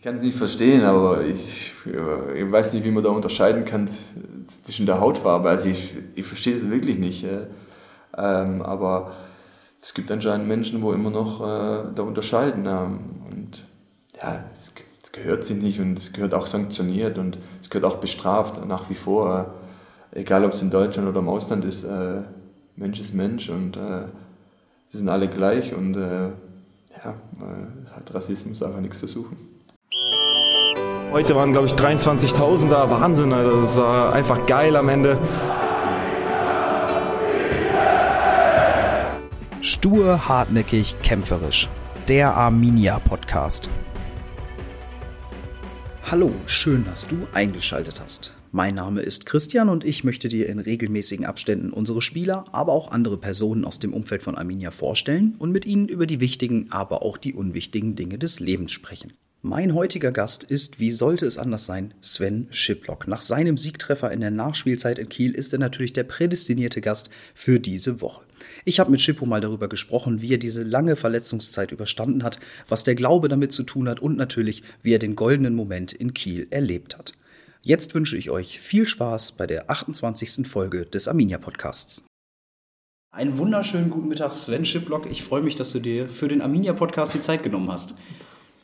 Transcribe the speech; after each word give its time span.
Ich 0.00 0.04
kann 0.04 0.16
es 0.16 0.22
nicht 0.22 0.38
verstehen, 0.38 0.82
aber 0.82 1.22
ich, 1.26 1.72
ich, 1.84 2.50
weiß 2.50 2.72
nicht, 2.72 2.86
wie 2.86 2.90
man 2.90 3.04
da 3.04 3.10
unterscheiden 3.10 3.66
kann 3.66 3.86
zwischen 4.64 4.86
der 4.86 4.98
Hautfarbe. 4.98 5.50
Also 5.50 5.68
ich, 5.68 5.94
ich 6.14 6.24
verstehe 6.24 6.56
es 6.56 6.70
wirklich 6.70 6.98
nicht. 6.98 7.26
Ähm, 8.16 8.62
aber 8.62 9.12
es 9.82 9.92
gibt 9.92 10.10
anscheinend 10.10 10.48
Menschen, 10.48 10.80
wo 10.80 10.94
immer 10.94 11.10
noch 11.10 11.42
äh, 11.42 11.92
da 11.94 12.02
unterscheiden. 12.02 12.64
Ähm, 12.64 13.00
und 13.30 13.66
ja, 14.16 14.42
es, 14.58 14.72
es, 15.02 15.12
gehört 15.12 15.44
sich 15.44 15.60
nicht 15.60 15.80
und 15.80 15.98
es 15.98 16.14
gehört 16.14 16.32
auch 16.32 16.46
sanktioniert 16.46 17.18
und 17.18 17.36
es 17.60 17.68
gehört 17.68 17.84
auch 17.84 17.98
bestraft 17.98 18.66
nach 18.66 18.88
wie 18.88 18.94
vor. 18.94 19.54
Äh, 20.12 20.20
egal 20.20 20.46
ob 20.46 20.54
es 20.54 20.62
in 20.62 20.70
Deutschland 20.70 21.10
oder 21.10 21.18
im 21.18 21.28
Ausland 21.28 21.62
ist, 21.66 21.84
äh, 21.84 22.22
Mensch 22.74 23.00
ist 23.00 23.12
Mensch 23.12 23.50
und 23.50 23.76
äh, 23.76 23.80
wir 23.80 24.08
sind 24.92 25.10
alle 25.10 25.28
gleich 25.28 25.74
und 25.74 25.94
äh, 25.94 26.28
ja, 27.04 27.14
hat 27.94 28.14
Rassismus 28.14 28.62
einfach 28.62 28.80
nichts 28.80 28.98
zu 28.98 29.06
suchen. 29.06 29.49
Heute 31.12 31.34
waren, 31.34 31.50
glaube 31.50 31.66
ich, 31.66 31.72
23.000 31.72 32.68
da. 32.68 32.88
Wahnsinn, 32.88 33.30
das 33.30 33.78
war 33.78 34.12
einfach 34.12 34.46
geil 34.46 34.76
am 34.76 34.88
Ende. 34.88 35.18
Stur, 39.60 40.28
hartnäckig, 40.28 40.94
kämpferisch. 41.02 41.68
Der 42.06 42.36
Arminia 42.36 43.00
Podcast. 43.00 43.68
Hallo, 46.08 46.30
schön, 46.46 46.84
dass 46.84 47.08
du 47.08 47.26
eingeschaltet 47.34 48.00
hast. 48.00 48.32
Mein 48.52 48.76
Name 48.76 49.00
ist 49.00 49.26
Christian 49.26 49.68
und 49.68 49.84
ich 49.84 50.04
möchte 50.04 50.28
dir 50.28 50.48
in 50.48 50.60
regelmäßigen 50.60 51.26
Abständen 51.26 51.72
unsere 51.72 52.02
Spieler, 52.02 52.44
aber 52.52 52.72
auch 52.72 52.92
andere 52.92 53.16
Personen 53.16 53.64
aus 53.64 53.80
dem 53.80 53.94
Umfeld 53.94 54.22
von 54.22 54.36
Arminia 54.36 54.70
vorstellen 54.70 55.34
und 55.40 55.50
mit 55.50 55.66
ihnen 55.66 55.88
über 55.88 56.06
die 56.06 56.20
wichtigen, 56.20 56.68
aber 56.70 57.02
auch 57.02 57.18
die 57.18 57.34
unwichtigen 57.34 57.96
Dinge 57.96 58.16
des 58.16 58.38
Lebens 58.38 58.70
sprechen. 58.70 59.12
Mein 59.42 59.74
heutiger 59.74 60.12
Gast 60.12 60.44
ist, 60.44 60.80
wie 60.80 60.90
sollte 60.90 61.24
es 61.24 61.38
anders 61.38 61.64
sein, 61.64 61.94
Sven 62.02 62.48
Schiplock. 62.50 63.08
Nach 63.08 63.22
seinem 63.22 63.56
Siegtreffer 63.56 64.12
in 64.12 64.20
der 64.20 64.30
Nachspielzeit 64.30 64.98
in 64.98 65.08
Kiel 65.08 65.34
ist 65.34 65.54
er 65.54 65.58
natürlich 65.58 65.94
der 65.94 66.04
prädestinierte 66.04 66.82
Gast 66.82 67.08
für 67.34 67.58
diese 67.58 68.02
Woche. 68.02 68.20
Ich 68.66 68.78
habe 68.78 68.90
mit 68.90 69.00
Schippo 69.00 69.24
mal 69.24 69.40
darüber 69.40 69.70
gesprochen, 69.70 70.20
wie 70.20 70.34
er 70.34 70.38
diese 70.38 70.62
lange 70.62 70.94
Verletzungszeit 70.94 71.72
überstanden 71.72 72.22
hat, 72.22 72.38
was 72.68 72.84
der 72.84 72.94
Glaube 72.94 73.28
damit 73.28 73.54
zu 73.54 73.62
tun 73.62 73.88
hat 73.88 74.00
und 74.00 74.18
natürlich, 74.18 74.62
wie 74.82 74.92
er 74.92 74.98
den 74.98 75.16
goldenen 75.16 75.54
Moment 75.54 75.94
in 75.94 76.12
Kiel 76.12 76.46
erlebt 76.50 76.98
hat. 76.98 77.14
Jetzt 77.62 77.94
wünsche 77.94 78.18
ich 78.18 78.28
euch 78.28 78.60
viel 78.60 78.86
Spaß 78.86 79.32
bei 79.32 79.46
der 79.46 79.70
28. 79.70 80.46
Folge 80.46 80.84
des 80.84 81.08
Arminia 81.08 81.38
Podcasts. 81.38 82.04
Einen 83.10 83.38
wunderschönen 83.38 83.88
guten 83.88 84.08
Mittag, 84.08 84.34
Sven 84.34 84.66
Schiplock. 84.66 85.10
Ich 85.10 85.22
freue 85.22 85.40
mich, 85.40 85.54
dass 85.54 85.72
du 85.72 85.78
dir 85.80 86.10
für 86.10 86.28
den 86.28 86.42
Arminia 86.42 86.74
Podcast 86.74 87.14
die 87.14 87.22
Zeit 87.22 87.42
genommen 87.42 87.72
hast. 87.72 87.94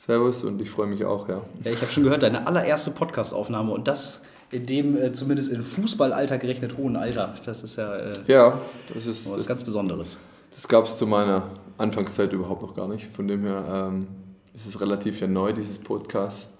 Servus 0.07 0.45
und 0.45 0.62
ich 0.62 0.71
freue 0.71 0.87
mich 0.87 1.05
auch, 1.05 1.29
ja. 1.29 1.43
ja 1.65 1.73
ich 1.73 1.81
habe 1.81 1.91
schon 1.91 2.05
gehört, 2.05 2.23
deine 2.23 2.47
allererste 2.47 2.93
Podcastaufnahme 2.93 3.73
und 3.73 3.89
das 3.89 4.23
in 4.53 4.65
dem 4.65 4.97
äh, 4.97 5.12
zumindest 5.12 5.51
in 5.51 5.65
Fußballalter 5.65 6.39
gerechnet 6.39 6.77
hohen 6.77 6.97
Alter. 6.97 7.35
Das 7.45 7.65
ist 7.65 7.77
ja, 7.77 7.97
äh, 7.97 8.19
ja 8.29 8.61
das 8.95 9.07
ist 9.07 9.27
was 9.27 9.39
das, 9.39 9.47
ganz 9.47 9.65
Besonderes. 9.65 10.17
Das 10.55 10.69
gab 10.69 10.84
es 10.84 10.97
zu 10.97 11.07
meiner 11.07 11.51
Anfangszeit 11.77 12.33
überhaupt 12.33 12.62
noch 12.62 12.75
gar 12.75 12.87
nicht. 12.87 13.12
Von 13.15 13.27
dem 13.27 13.43
her 13.43 13.65
ähm, 13.91 14.07
ist 14.55 14.67
es 14.67 14.81
relativ 14.81 15.21
ja 15.21 15.27
neu, 15.27 15.53
dieses 15.53 15.79
Podcast 15.79 16.51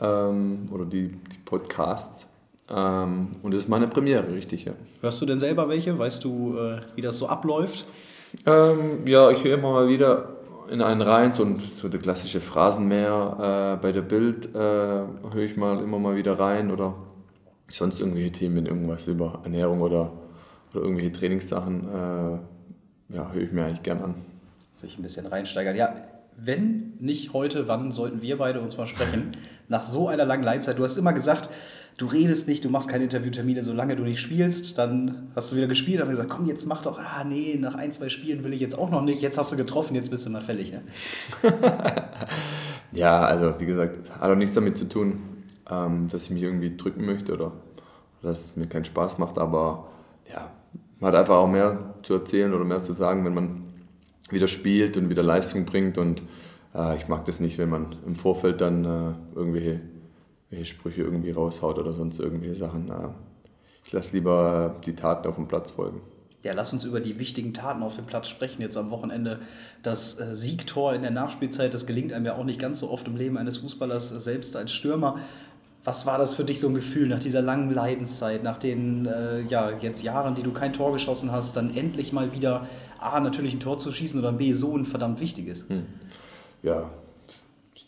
ähm, 0.00 0.68
oder 0.70 0.84
die, 0.84 1.08
die 1.08 1.38
Podcasts. 1.44 2.26
Ähm, 2.68 3.28
und 3.42 3.54
es 3.54 3.60
ist 3.60 3.68
meine 3.68 3.88
Premiere, 3.88 4.32
richtig, 4.34 4.66
ja. 4.66 4.72
Hörst 5.00 5.20
du 5.22 5.26
denn 5.26 5.40
selber 5.40 5.68
welche? 5.70 5.98
Weißt 5.98 6.22
du, 6.24 6.58
äh, 6.58 6.80
wie 6.94 7.00
das 7.00 7.16
so 7.16 7.26
abläuft? 7.26 7.86
Ähm, 8.44 9.06
ja, 9.06 9.30
ich 9.30 9.42
höre 9.42 9.54
immer 9.54 9.72
mal 9.72 9.88
wieder 9.88 10.39
in 10.70 10.82
einen 10.82 11.02
rein, 11.02 11.32
so, 11.32 11.46
so 11.58 11.88
der 11.88 12.00
klassische 12.00 12.40
Phrasenmäher 12.40 13.76
äh, 13.78 13.82
bei 13.82 13.92
der 13.92 14.02
Bild 14.02 14.54
äh, 14.54 14.58
höre 14.58 15.36
ich 15.36 15.56
mal 15.56 15.82
immer 15.82 15.98
mal 15.98 16.16
wieder 16.16 16.38
rein 16.38 16.70
oder 16.70 16.94
sonst 17.70 18.00
irgendwelche 18.00 18.32
Themen, 18.32 18.66
irgendwas 18.66 19.06
über 19.08 19.40
Ernährung 19.42 19.80
oder, 19.80 20.12
oder 20.72 20.82
irgendwelche 20.82 21.12
Trainingssachen, 21.12 21.88
äh, 21.88 23.14
ja, 23.16 23.32
höre 23.32 23.42
ich 23.42 23.52
mir 23.52 23.64
eigentlich 23.64 23.82
gern 23.82 24.00
an. 24.02 24.14
Sich 24.74 24.98
ein 24.98 25.02
bisschen 25.02 25.26
reinsteigern. 25.26 25.76
Ja, 25.76 25.94
wenn 26.36 26.94
nicht 27.00 27.32
heute, 27.32 27.68
wann 27.68 27.90
sollten 27.92 28.22
wir 28.22 28.38
beide 28.38 28.60
uns 28.60 28.76
mal 28.78 28.86
sprechen? 28.86 29.32
Nach 29.68 29.84
so 29.84 30.08
einer 30.08 30.24
langen 30.24 30.42
Leitzeit. 30.42 30.78
Du 30.78 30.84
hast 30.84 30.96
immer 30.96 31.12
gesagt, 31.12 31.48
du 31.96 32.06
redest 32.06 32.48
nicht, 32.48 32.64
du 32.64 32.70
machst 32.70 32.88
keine 32.88 33.04
Interviewtermine, 33.04 33.62
solange 33.62 33.96
du 33.96 34.02
nicht 34.02 34.20
spielst. 34.20 34.78
Dann 34.78 35.30
hast 35.36 35.52
du 35.52 35.56
wieder 35.56 35.66
gespielt, 35.66 36.00
haben 36.00 36.10
gesagt, 36.10 36.30
komm, 36.30 36.46
jetzt 36.46 36.66
mach 36.66 36.82
doch, 36.82 36.98
ah 36.98 37.24
nee, 37.24 37.56
nach 37.60 37.74
ein, 37.74 37.92
zwei 37.92 38.08
Spielen 38.08 38.42
will 38.44 38.52
ich 38.52 38.60
jetzt 38.60 38.78
auch 38.78 38.90
noch 38.90 39.02
nicht. 39.02 39.20
Jetzt 39.20 39.38
hast 39.38 39.52
du 39.52 39.56
getroffen, 39.56 39.94
jetzt 39.94 40.10
bist 40.10 40.26
du 40.26 40.30
mal 40.30 40.40
fällig. 40.40 40.72
Ne? 40.72 40.82
ja, 42.92 43.22
also 43.22 43.54
wie 43.58 43.66
gesagt, 43.66 43.98
hat 44.18 44.30
auch 44.30 44.36
nichts 44.36 44.54
damit 44.54 44.78
zu 44.78 44.88
tun, 44.88 45.20
ähm, 45.70 46.08
dass 46.10 46.24
ich 46.24 46.30
mich 46.30 46.42
irgendwie 46.42 46.76
drücken 46.76 47.04
möchte 47.04 47.34
oder, 47.34 47.52
dass 48.22 48.44
es 48.44 48.56
mir 48.56 48.66
keinen 48.66 48.84
Spaß 48.84 49.18
macht, 49.18 49.38
aber 49.38 49.88
ja, 50.32 50.50
man 51.00 51.12
hat 51.12 51.20
einfach 51.20 51.36
auch 51.36 51.48
mehr 51.48 51.94
zu 52.02 52.14
erzählen 52.14 52.52
oder 52.54 52.64
mehr 52.64 52.82
zu 52.82 52.92
sagen, 52.92 53.24
wenn 53.24 53.34
man 53.34 53.62
wieder 54.30 54.46
spielt 54.46 54.96
und 54.96 55.08
wieder 55.08 55.22
Leistung 55.22 55.64
bringt 55.64 55.98
und 55.98 56.22
äh, 56.74 56.96
ich 56.96 57.08
mag 57.08 57.24
das 57.24 57.40
nicht, 57.40 57.58
wenn 57.58 57.68
man 57.68 57.96
im 58.06 58.14
Vorfeld 58.14 58.60
dann 58.60 58.84
äh, 58.84 59.36
irgendwelche 59.36 59.80
welche 60.50 60.66
Sprüche 60.66 61.02
irgendwie 61.02 61.30
raushaut 61.30 61.78
oder 61.78 61.92
sonst 61.92 62.18
irgendwelche 62.18 62.56
Sachen. 62.56 62.92
Ich 63.84 63.92
lasse 63.92 64.12
lieber 64.12 64.76
die 64.84 64.94
Taten 64.94 65.26
auf 65.28 65.36
dem 65.36 65.48
Platz 65.48 65.70
folgen. 65.70 66.00
Ja, 66.42 66.54
lass 66.54 66.72
uns 66.72 66.84
über 66.84 67.00
die 67.00 67.18
wichtigen 67.18 67.52
Taten 67.52 67.82
auf 67.82 67.96
dem 67.96 68.06
Platz 68.06 68.28
sprechen. 68.28 68.62
Jetzt 68.62 68.76
am 68.78 68.90
Wochenende 68.90 69.40
das 69.82 70.18
äh, 70.18 70.34
Siegtor 70.34 70.94
in 70.94 71.02
der 71.02 71.10
Nachspielzeit, 71.10 71.74
das 71.74 71.86
gelingt 71.86 72.14
einem 72.14 72.24
ja 72.24 72.34
auch 72.34 72.44
nicht 72.44 72.58
ganz 72.58 72.80
so 72.80 72.90
oft 72.90 73.06
im 73.06 73.16
Leben 73.16 73.36
eines 73.36 73.58
Fußballers, 73.58 74.12
äh, 74.12 74.20
selbst 74.20 74.56
als 74.56 74.72
Stürmer. 74.72 75.18
Was 75.84 76.06
war 76.06 76.18
das 76.18 76.34
für 76.34 76.44
dich 76.44 76.58
so 76.58 76.68
ein 76.68 76.74
Gefühl 76.74 77.08
nach 77.08 77.20
dieser 77.20 77.42
langen 77.42 77.70
Leidenszeit, 77.70 78.42
nach 78.42 78.56
den 78.56 79.04
äh, 79.06 79.42
ja, 79.42 79.70
jetzt 79.70 80.02
Jahren, 80.02 80.34
die 80.34 80.42
du 80.42 80.52
kein 80.52 80.72
Tor 80.72 80.92
geschossen 80.92 81.30
hast, 81.30 81.56
dann 81.56 81.76
endlich 81.76 82.12
mal 82.12 82.32
wieder 82.32 82.66
A, 82.98 83.20
natürlich 83.20 83.54
ein 83.54 83.60
Tor 83.60 83.78
zu 83.78 83.92
schießen 83.92 84.18
oder 84.18 84.32
B, 84.32 84.54
so 84.54 84.76
ein 84.76 84.86
verdammt 84.86 85.20
wichtiges? 85.20 85.68
Hm. 85.68 85.84
Ja, 86.62 86.90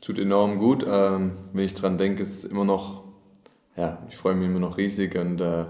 tut 0.03 0.19
enorm 0.19 0.59
gut. 0.59 0.85
Ähm, 0.87 1.33
wenn 1.55 1.65
ich 1.65 1.73
dran 1.73 1.97
denke, 1.97 2.23
ist 2.23 2.45
immer 2.45 2.67
noch, 2.67 3.05
ja, 3.77 4.03
ich 4.11 4.17
freue 4.19 4.35
mich 4.35 4.49
immer 4.49 4.61
noch 4.61 4.77
riesig 4.77 5.17
und 5.17 5.41
äh, 5.41 5.65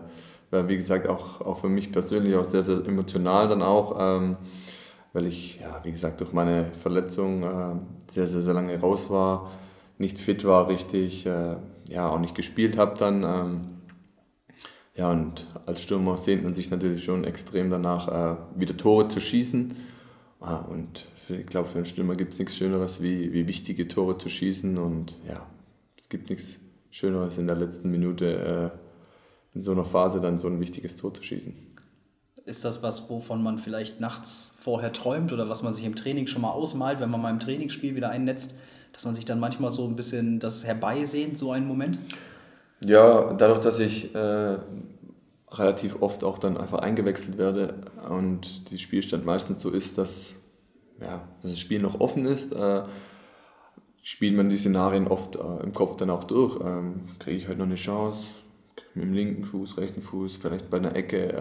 wie 0.51 0.77
gesagt 0.77 1.07
auch, 1.07 1.41
auch 1.41 1.59
für 1.59 1.69
mich 1.69 1.93
persönlich 1.93 2.35
auch 2.35 2.45
sehr, 2.45 2.63
sehr 2.63 2.85
emotional 2.85 3.49
dann 3.49 3.63
auch, 3.63 3.97
ähm, 3.99 4.37
weil 5.13 5.27
ich, 5.27 5.61
ja, 5.61 5.81
wie 5.85 5.93
gesagt, 5.93 6.21
durch 6.21 6.33
meine 6.33 6.73
Verletzung 6.73 7.43
äh, 7.43 7.77
sehr, 8.09 8.27
sehr, 8.27 8.41
sehr 8.41 8.55
lange 8.55 8.79
raus 8.81 9.09
war, 9.09 9.53
nicht 9.99 10.19
fit 10.19 10.45
war 10.45 10.69
richtig, 10.69 11.25
äh, 11.27 11.57
ja, 11.89 12.09
auch 12.09 12.19
nicht 12.19 12.35
gespielt 12.35 12.77
habe 12.77 12.99
dann. 12.99 13.23
Ähm, 13.23 13.61
ja, 14.95 15.11
und 15.11 15.47
als 15.65 15.83
Stürmer 15.83 16.19
sehnt 16.19 16.45
man 16.45 16.53
sich 16.53 16.71
natürlich 16.71 17.05
schon 17.05 17.25
extrem 17.25 17.71
danach, 17.71 18.09
äh, 18.09 18.37
wieder 18.57 18.77
Tore 18.77 19.09
zu 19.09 19.21
schießen. 19.21 19.75
Ah, 20.41 20.57
und 20.57 21.07
ich 21.41 21.47
glaube, 21.47 21.69
für 21.69 21.77
einen 21.77 21.87
Stürmer 21.87 22.15
gibt 22.15 22.35
es 22.35 22.39
nichts 22.39 22.57
Schöneres, 22.57 23.03
wie, 23.03 23.33
wie 23.33 23.47
wichtige 23.47 23.89
Tore 23.89 24.19
zu 24.19 24.29
schießen. 24.29 24.79
Und 24.79 25.17
ja, 25.29 25.47
es 26.01 26.09
gibt 26.09 26.31
nichts 26.31 26.59
Schöneres 26.91 27.39
in 27.39 27.47
der 27.47 27.57
letzten 27.57 27.91
Minute 27.91 28.73
äh, 28.73 29.57
in 29.57 29.63
so 29.63 29.73
einer 29.73 29.85
Phase 29.85 30.21
dann 30.21 30.39
so 30.39 30.49
ein 30.49 30.61
wichtiges 30.61 30.97
Tor 30.97 31.13
zu 31.13 31.23
schießen. 31.23 31.55
Ist 32.45 32.65
das 32.65 32.83
was, 32.83 33.09
wovon 33.09 33.43
man 33.43 33.59
vielleicht 33.59 34.01
nachts 34.01 34.55
vorher 34.59 34.93
träumt 34.93 35.33
oder 35.33 35.49
was 35.49 35.63
man 35.63 35.75
sich 35.75 35.85
im 35.85 35.95
Training 35.95 36.27
schon 36.27 36.43
mal 36.43 36.51
ausmalt, 36.51 37.01
wenn 37.01 37.11
man 37.11 37.21
mal 37.21 37.31
im 37.31 37.39
Trainingsspiel 37.39 37.95
wieder 37.95 38.11
einnetzt, 38.11 38.57
dass 38.93 39.05
man 39.05 39.15
sich 39.15 39.25
dann 39.25 39.39
manchmal 39.39 39.71
so 39.71 39.87
ein 39.87 39.95
bisschen 39.95 40.41
das 40.41 40.65
herbeisehnt, 40.65 41.39
so 41.39 41.53
einen 41.53 41.67
Moment? 41.67 41.99
Ja, 42.85 43.33
dadurch, 43.35 43.61
dass 43.61 43.79
ich 43.79 44.13
äh, 44.15 44.59
relativ 45.53 46.03
oft 46.03 46.25
auch 46.25 46.39
dann 46.39 46.57
einfach 46.57 46.81
eingewechselt 46.81 47.39
werde 47.39 47.75
und 48.09 48.71
die 48.71 48.79
Spielstand 48.79 49.25
meistens 49.25 49.63
so 49.63 49.71
ist, 49.71 49.99
dass 49.99 50.35
ja, 51.01 51.29
dass 51.43 51.53
das 51.53 51.61
Spiel 51.61 51.81
noch 51.81 52.01
offen 52.01 52.27
ist, 52.27 52.53
äh, 52.53 52.83
spielt 54.03 54.37
man 54.37 54.49
die 54.49 54.57
Szenarien 54.57 55.07
oft 55.07 55.37
äh, 55.37 55.63
im 55.63 55.73
Kopf 55.73 55.97
dann 55.97 56.11
auch 56.11 56.25
durch. 56.25 56.59
Ähm, 56.63 57.03
Kriege 57.19 57.37
ich 57.37 57.49
heute 57.49 57.59
noch 57.59 57.67
eine 57.67 57.77
Chance? 57.77 58.25
Mit 58.95 59.05
dem 59.05 59.15
linken 59.15 59.45
Fuß, 59.45 59.79
rechten 59.79 60.03
Fuß, 60.03 60.37
vielleicht 60.37 60.69
bei 60.69 60.77
einer 60.77 60.95
Ecke. 60.95 61.33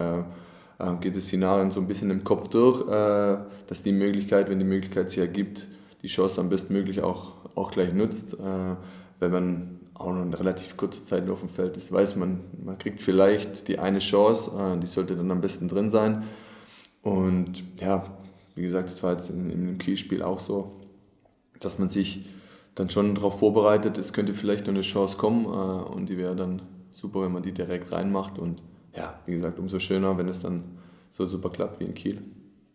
Äh, 0.78 0.84
äh 0.84 0.96
geht 1.00 1.16
das 1.16 1.24
Szenarien 1.24 1.70
so 1.70 1.80
ein 1.80 1.88
bisschen 1.88 2.10
im 2.10 2.24
Kopf 2.24 2.48
durch, 2.48 2.88
äh, 2.88 3.38
dass 3.66 3.82
die 3.82 3.92
Möglichkeit, 3.92 4.48
wenn 4.48 4.58
die 4.58 4.64
Möglichkeit 4.64 5.10
sich 5.10 5.18
ergibt, 5.18 5.66
die 6.02 6.08
Chance 6.08 6.40
am 6.40 6.48
bestmöglich 6.48 7.02
auch, 7.02 7.34
auch 7.54 7.70
gleich 7.70 7.92
nutzt. 7.92 8.34
Äh, 8.34 8.76
wenn 9.20 9.30
man 9.30 9.80
auch 9.94 10.12
noch 10.12 10.22
eine 10.22 10.38
relativ 10.38 10.76
kurze 10.76 11.04
Zeit 11.04 11.28
auf 11.28 11.40
dem 11.40 11.48
Feld 11.48 11.76
ist, 11.76 11.92
weiß 11.92 12.16
man, 12.16 12.40
man 12.64 12.78
kriegt 12.78 13.02
vielleicht 13.02 13.68
die 13.68 13.78
eine 13.78 14.00
Chance, 14.00 14.50
die 14.82 14.88
sollte 14.88 15.14
dann 15.14 15.30
am 15.30 15.40
besten 15.40 15.68
drin 15.68 15.90
sein. 15.90 16.24
Und 17.02 17.62
ja, 17.78 18.04
wie 18.54 18.62
gesagt, 18.62 18.90
das 18.90 19.02
war 19.02 19.12
jetzt 19.12 19.30
in, 19.30 19.50
in 19.50 19.66
dem 19.66 19.78
Kielspiel 19.78 20.22
auch 20.22 20.40
so, 20.40 20.80
dass 21.60 21.78
man 21.78 21.88
sich 21.88 22.26
dann 22.74 22.90
schon 22.90 23.14
darauf 23.14 23.38
vorbereitet, 23.38 23.98
es 23.98 24.12
könnte 24.12 24.34
vielleicht 24.34 24.66
noch 24.66 24.74
eine 24.74 24.82
Chance 24.82 25.16
kommen 25.16 25.44
äh, 25.44 25.48
und 25.48 26.08
die 26.08 26.16
wäre 26.16 26.36
dann 26.36 26.62
super, 26.92 27.22
wenn 27.22 27.32
man 27.32 27.42
die 27.42 27.52
direkt 27.52 27.92
reinmacht 27.92 28.38
und 28.38 28.62
ja, 28.96 29.18
wie 29.26 29.32
gesagt, 29.32 29.58
umso 29.58 29.78
schöner, 29.78 30.16
wenn 30.18 30.28
es 30.28 30.40
dann 30.40 30.64
so 31.10 31.26
super 31.26 31.50
klappt 31.50 31.80
wie 31.80 31.84
in 31.84 31.94
Kiel. 31.94 32.22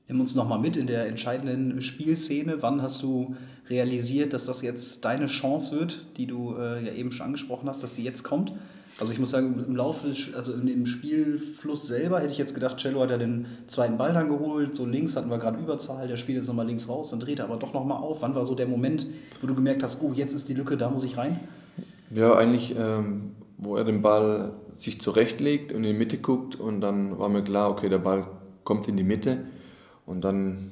Nimm 0.07 0.21
uns 0.21 0.35
nochmal 0.35 0.59
mit 0.59 0.77
in 0.77 0.87
der 0.87 1.07
entscheidenden 1.07 1.81
Spielszene. 1.81 2.61
Wann 2.61 2.81
hast 2.81 3.03
du 3.03 3.35
realisiert, 3.69 4.31
dass 4.31 4.45
das 4.45 4.61
jetzt 4.61 5.03
deine 5.03 5.25
Chance 5.25 5.77
wird, 5.77 6.05
die 6.15 6.27
du 6.27 6.55
äh, 6.55 6.85
ja 6.85 6.93
eben 6.93 7.11
schon 7.11 7.25
angesprochen 7.25 7.67
hast, 7.67 7.83
dass 7.83 7.95
sie 7.95 8.03
jetzt 8.03 8.23
kommt? 8.23 8.53
Also 8.99 9.13
ich 9.13 9.19
muss 9.19 9.29
sagen, 9.29 9.63
im 9.67 9.75
Laufe, 9.75 10.07
also 10.35 10.53
im 10.53 10.85
Spielfluss 10.87 11.85
selber 11.85 12.19
hätte 12.19 12.31
ich 12.31 12.39
jetzt 12.39 12.55
gedacht, 12.55 12.77
Cello 12.77 13.01
hat 13.01 13.11
ja 13.11 13.17
den 13.17 13.45
zweiten 13.67 13.97
Ball 13.97 14.11
dann 14.11 14.27
geholt, 14.27 14.75
so 14.75 14.85
links 14.85 15.15
hatten 15.15 15.29
wir 15.29 15.37
gerade 15.37 15.59
Überzahl, 15.59 16.07
der 16.07 16.17
spielt 16.17 16.39
jetzt 16.39 16.47
nochmal 16.47 16.65
links 16.65 16.89
raus, 16.89 17.11
dann 17.11 17.19
dreht 17.19 17.37
er 17.39 17.45
aber 17.45 17.57
doch 17.57 17.73
nochmal 17.73 17.99
auf. 17.99 18.21
Wann 18.21 18.33
war 18.33 18.43
so 18.43 18.55
der 18.55 18.67
Moment, 18.67 19.05
wo 19.39 19.45
du 19.45 19.53
gemerkt 19.53 19.83
hast, 19.83 20.01
oh, 20.01 20.13
jetzt 20.13 20.33
ist 20.33 20.49
die 20.49 20.55
Lücke, 20.55 20.77
da 20.77 20.89
muss 20.89 21.03
ich 21.03 21.15
rein? 21.15 21.39
Ja, 22.09 22.35
eigentlich, 22.35 22.75
ähm, 22.75 23.35
wo 23.57 23.75
er 23.75 23.83
den 23.83 24.01
Ball 24.01 24.53
sich 24.77 24.99
zurechtlegt 24.99 25.71
und 25.73 25.83
in 25.83 25.91
die 25.91 25.97
Mitte 25.97 26.17
guckt 26.17 26.55
und 26.55 26.81
dann 26.81 27.19
war 27.19 27.29
mir 27.29 27.43
klar, 27.43 27.69
okay, 27.69 27.89
der 27.89 27.99
Ball 27.99 28.25
kommt 28.63 28.87
in 28.87 28.97
die 28.97 29.03
Mitte 29.03 29.45
und 30.07 30.21
dann 30.21 30.71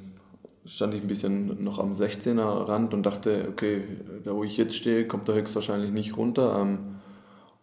stand 0.65 0.95
ich 0.95 1.01
ein 1.01 1.07
bisschen 1.07 1.63
noch 1.63 1.77
am 1.77 1.93
16er 1.93 2.67
Rand 2.67 2.95
und 2.95 3.03
dachte, 3.03 3.47
okay, 3.49 3.83
da 4.23 4.35
wo 4.35 4.43
ich 4.43 4.57
jetzt 4.57 4.75
stehe, 4.75 5.07
kommt 5.07 5.29
er 5.29 5.35
höchstwahrscheinlich 5.35 5.91
nicht 5.91 6.17
runter. 6.17 6.59
Ähm, 6.59 6.94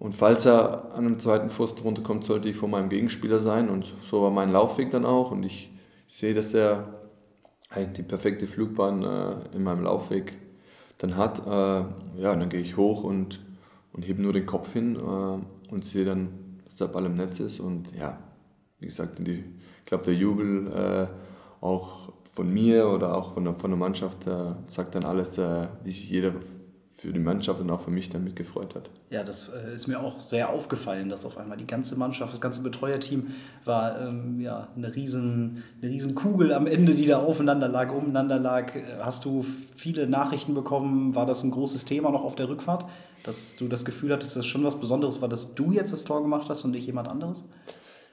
und 0.03 0.17
falls 0.17 0.47
er 0.47 0.93
an 0.95 1.07
einem 1.07 1.21
zweiten 1.21 1.49
Pfosten 1.49 1.83
runterkommt, 1.83 2.25
sollte 2.25 2.49
ich 2.49 2.57
vor 2.57 2.69
meinem 2.69 2.89
Gegenspieler 2.89 3.39
sein. 3.39 3.71
Und 3.71 3.95
so 4.05 4.21
war 4.21 4.33
mein 4.33 4.51
Laufweg 4.51 4.91
dann 4.91 5.05
auch. 5.05 5.31
Und 5.31 5.45
ich, 5.45 5.71
sehe, 6.09 6.35
dass 6.35 6.53
er 6.55 6.89
halt 7.71 7.97
die 7.99 8.03
perfekte 8.03 8.49
Flugbahn 8.49 9.05
äh, 9.05 9.57
in 9.57 9.63
meinem 9.63 9.85
Laufweg 9.85 10.33
dann 10.99 11.17
hat. 11.17 11.47
Äh, 11.47 11.51
ja, 12.21 12.35
dann 12.35 12.49
gehe 12.49 12.59
ich 12.59 12.77
hoch 12.77 13.05
und, 13.05 13.39
und 13.93 14.03
hebe 14.03 14.21
nur 14.21 14.33
den 14.33 14.45
Kopf 14.45 14.73
hin 14.73 14.97
äh, 14.97 15.73
und 15.73 15.85
sehe 15.85 16.05
dann, 16.05 16.59
dass 16.65 16.75
der 16.75 16.89
Ball 16.89 17.07
im 17.07 17.15
Netz 17.15 17.39
ist. 17.39 17.61
Und 17.61 17.97
ja, 17.97 18.19
wie 18.81 18.87
gesagt, 18.87 19.21
die, 19.21 19.45
ich 19.79 19.85
glaube, 19.87 20.03
der 20.03 20.15
Jubel 20.15 20.67
äh, 20.67 21.07
auch 21.65 22.13
von 22.33 22.53
mir 22.53 22.89
oder 22.89 23.17
auch 23.17 23.35
von 23.35 23.45
der, 23.45 23.55
von 23.55 23.71
der 23.71 23.79
Mannschaft 23.79 24.29
sagt 24.67 24.97
dann 24.97 25.05
alles, 25.05 25.39
wie 25.39 25.91
sich 25.93 26.09
jeder 26.09 26.33
für 27.03 27.13
die 27.13 27.19
Mannschaft 27.19 27.61
und 27.61 27.69
auch 27.69 27.81
für 27.81 27.91
mich 27.91 28.11
damit 28.11 28.37
gefreut 28.37 28.77
hat. 28.77 28.89
Ja, 29.11 29.25
das 29.25 29.49
äh, 29.49 29.75
ist 29.75 29.89
mir 29.89 29.99
auch 29.99 30.21
sehr 30.21 30.51
aufgefallen, 30.51 31.09
dass 31.09 31.25
auf 31.25 31.37
einmal 31.37 31.59
die 31.59 31.67
ganze 31.67 31.97
Mannschaft, 31.97 32.33
das 32.33 32.41
ganze 32.41 32.63
Betreuerteam 32.63 33.33
war 33.65 34.01
ähm, 34.01 34.41
ja, 34.41 34.69
eine, 34.77 34.95
riesen, 34.95 35.65
eine 35.81 35.91
riesen 35.91 36.15
Kugel 36.15 36.55
am 36.55 36.69
Ende, 36.69 36.95
die 36.95 37.07
da 37.07 37.19
aufeinander 37.19 37.67
lag, 37.69 37.93
umeinander 37.93 38.39
lag. 38.39 38.73
Hast 39.01 39.25
du 39.25 39.45
viele 39.75 40.07
Nachrichten 40.07 40.55
bekommen? 40.55 41.17
War 41.17 41.27
das 41.27 41.43
ein 41.43 41.51
großes 41.51 41.87
Thema 41.87 42.13
noch 42.13 42.23
auf 42.23 42.37
der 42.37 42.49
Rückfahrt? 42.49 42.85
Dass 43.25 43.57
du 43.57 43.67
das 43.67 43.85
Gefühl 43.85 44.13
hattest, 44.13 44.37
dass 44.37 44.43
das 44.43 44.47
schon 44.47 44.63
was 44.63 44.79
Besonderes 44.79 45.21
war, 45.21 45.29
dass 45.29 45.57
du 45.57 45.73
jetzt 45.73 45.93
das 45.93 46.05
Tor 46.05 46.23
gemacht 46.23 46.49
hast 46.51 46.63
und 46.65 46.71
nicht 46.71 46.87
jemand 46.87 47.09
anderes? 47.09 47.45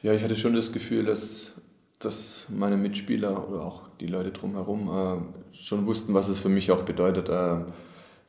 Ja, 0.02 0.14
ich 0.14 0.24
hatte 0.24 0.36
schon 0.36 0.56
das 0.56 0.72
Gefühl, 0.72 1.06
dass, 1.06 1.52
dass 2.00 2.48
meine 2.50 2.76
Mitspieler 2.76 3.48
oder 3.50 3.62
auch 3.62 3.84
die 4.00 4.08
Leute 4.08 4.32
drumherum 4.32 4.90
äh, 4.90 5.56
schon 5.56 5.86
wussten, 5.86 6.16
was 6.16 6.28
es 6.28 6.40
für 6.40 6.50
mich 6.50 6.72
auch 6.72 6.82
bedeutet. 6.82 7.30
Äh, 7.30 7.58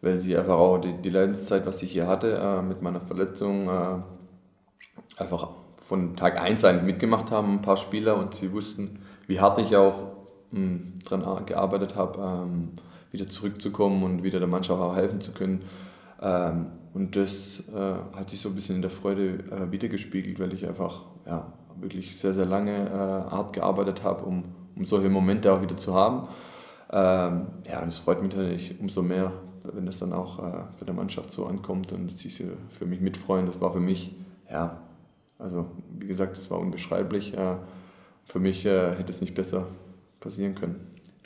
weil 0.02 0.18
sie 0.18 0.36
einfach 0.36 0.56
auch 0.56 0.78
die, 0.78 0.92
die 0.92 1.10
Leidenszeit, 1.10 1.66
was 1.66 1.82
ich 1.82 1.92
hier 1.92 2.06
hatte, 2.06 2.38
äh, 2.38 2.62
mit 2.62 2.82
meiner 2.82 3.00
Verletzung, 3.00 3.68
äh, 3.68 3.96
einfach 5.16 5.48
von 5.82 6.16
Tag 6.16 6.40
1 6.40 6.64
eigentlich 6.64 6.84
mitgemacht 6.84 7.30
haben, 7.30 7.54
ein 7.54 7.62
paar 7.62 7.76
Spieler, 7.76 8.16
und 8.16 8.34
sie 8.34 8.52
wussten, 8.52 9.00
wie 9.26 9.40
hart 9.40 9.58
ich 9.58 9.76
auch 9.76 10.12
mh, 10.52 10.78
daran 11.08 11.46
gearbeitet 11.46 11.96
habe, 11.96 12.20
ähm, 12.22 12.70
wieder 13.10 13.26
zurückzukommen 13.26 14.02
und 14.04 14.22
wieder 14.22 14.38
der 14.38 14.48
Mannschaft 14.48 14.80
auch 14.80 14.94
helfen 14.94 15.20
zu 15.20 15.32
können. 15.32 15.62
Ähm, 16.22 16.66
und 16.94 17.16
das 17.16 17.62
äh, 17.72 18.16
hat 18.16 18.30
sich 18.30 18.40
so 18.40 18.48
ein 18.48 18.54
bisschen 18.54 18.76
in 18.76 18.82
der 18.82 18.90
Freude 18.90 19.38
äh, 19.50 19.70
wiedergespiegelt, 19.70 20.40
weil 20.40 20.52
ich 20.54 20.66
einfach 20.66 21.02
ja, 21.26 21.52
wirklich 21.78 22.18
sehr, 22.18 22.34
sehr 22.34 22.46
lange 22.46 22.86
äh, 22.86 23.30
hart 23.30 23.52
gearbeitet 23.52 24.02
habe, 24.02 24.24
um, 24.24 24.44
um 24.76 24.84
solche 24.84 25.08
Momente 25.08 25.52
auch 25.52 25.62
wieder 25.62 25.76
zu 25.76 25.94
haben. 25.94 26.28
Ähm, 26.92 27.46
ja, 27.64 27.80
und 27.82 27.88
es 27.88 27.98
freut 27.98 28.22
mich 28.22 28.34
natürlich 28.34 28.80
umso 28.80 29.02
mehr, 29.02 29.32
wenn 29.72 29.86
das 29.86 29.98
dann 29.98 30.12
auch 30.12 30.38
äh, 30.38 30.62
bei 30.78 30.86
der 30.86 30.94
Mannschaft 30.94 31.32
so 31.32 31.46
ankommt 31.46 31.92
und 31.92 32.10
sie 32.16 32.28
sich 32.28 32.46
für 32.70 32.86
mich 32.86 33.00
mitfreuen. 33.00 33.46
Das 33.46 33.60
war 33.60 33.72
für 33.72 33.80
mich, 33.80 34.14
ja, 34.50 34.80
also 35.38 35.66
wie 35.98 36.06
gesagt, 36.06 36.36
das 36.36 36.50
war 36.50 36.58
unbeschreiblich. 36.58 37.36
Äh, 37.36 37.56
für 38.24 38.38
mich 38.38 38.64
äh, 38.64 38.94
hätte 38.96 39.12
es 39.12 39.20
nicht 39.20 39.34
besser 39.34 39.66
passieren 40.20 40.54
können. 40.54 40.76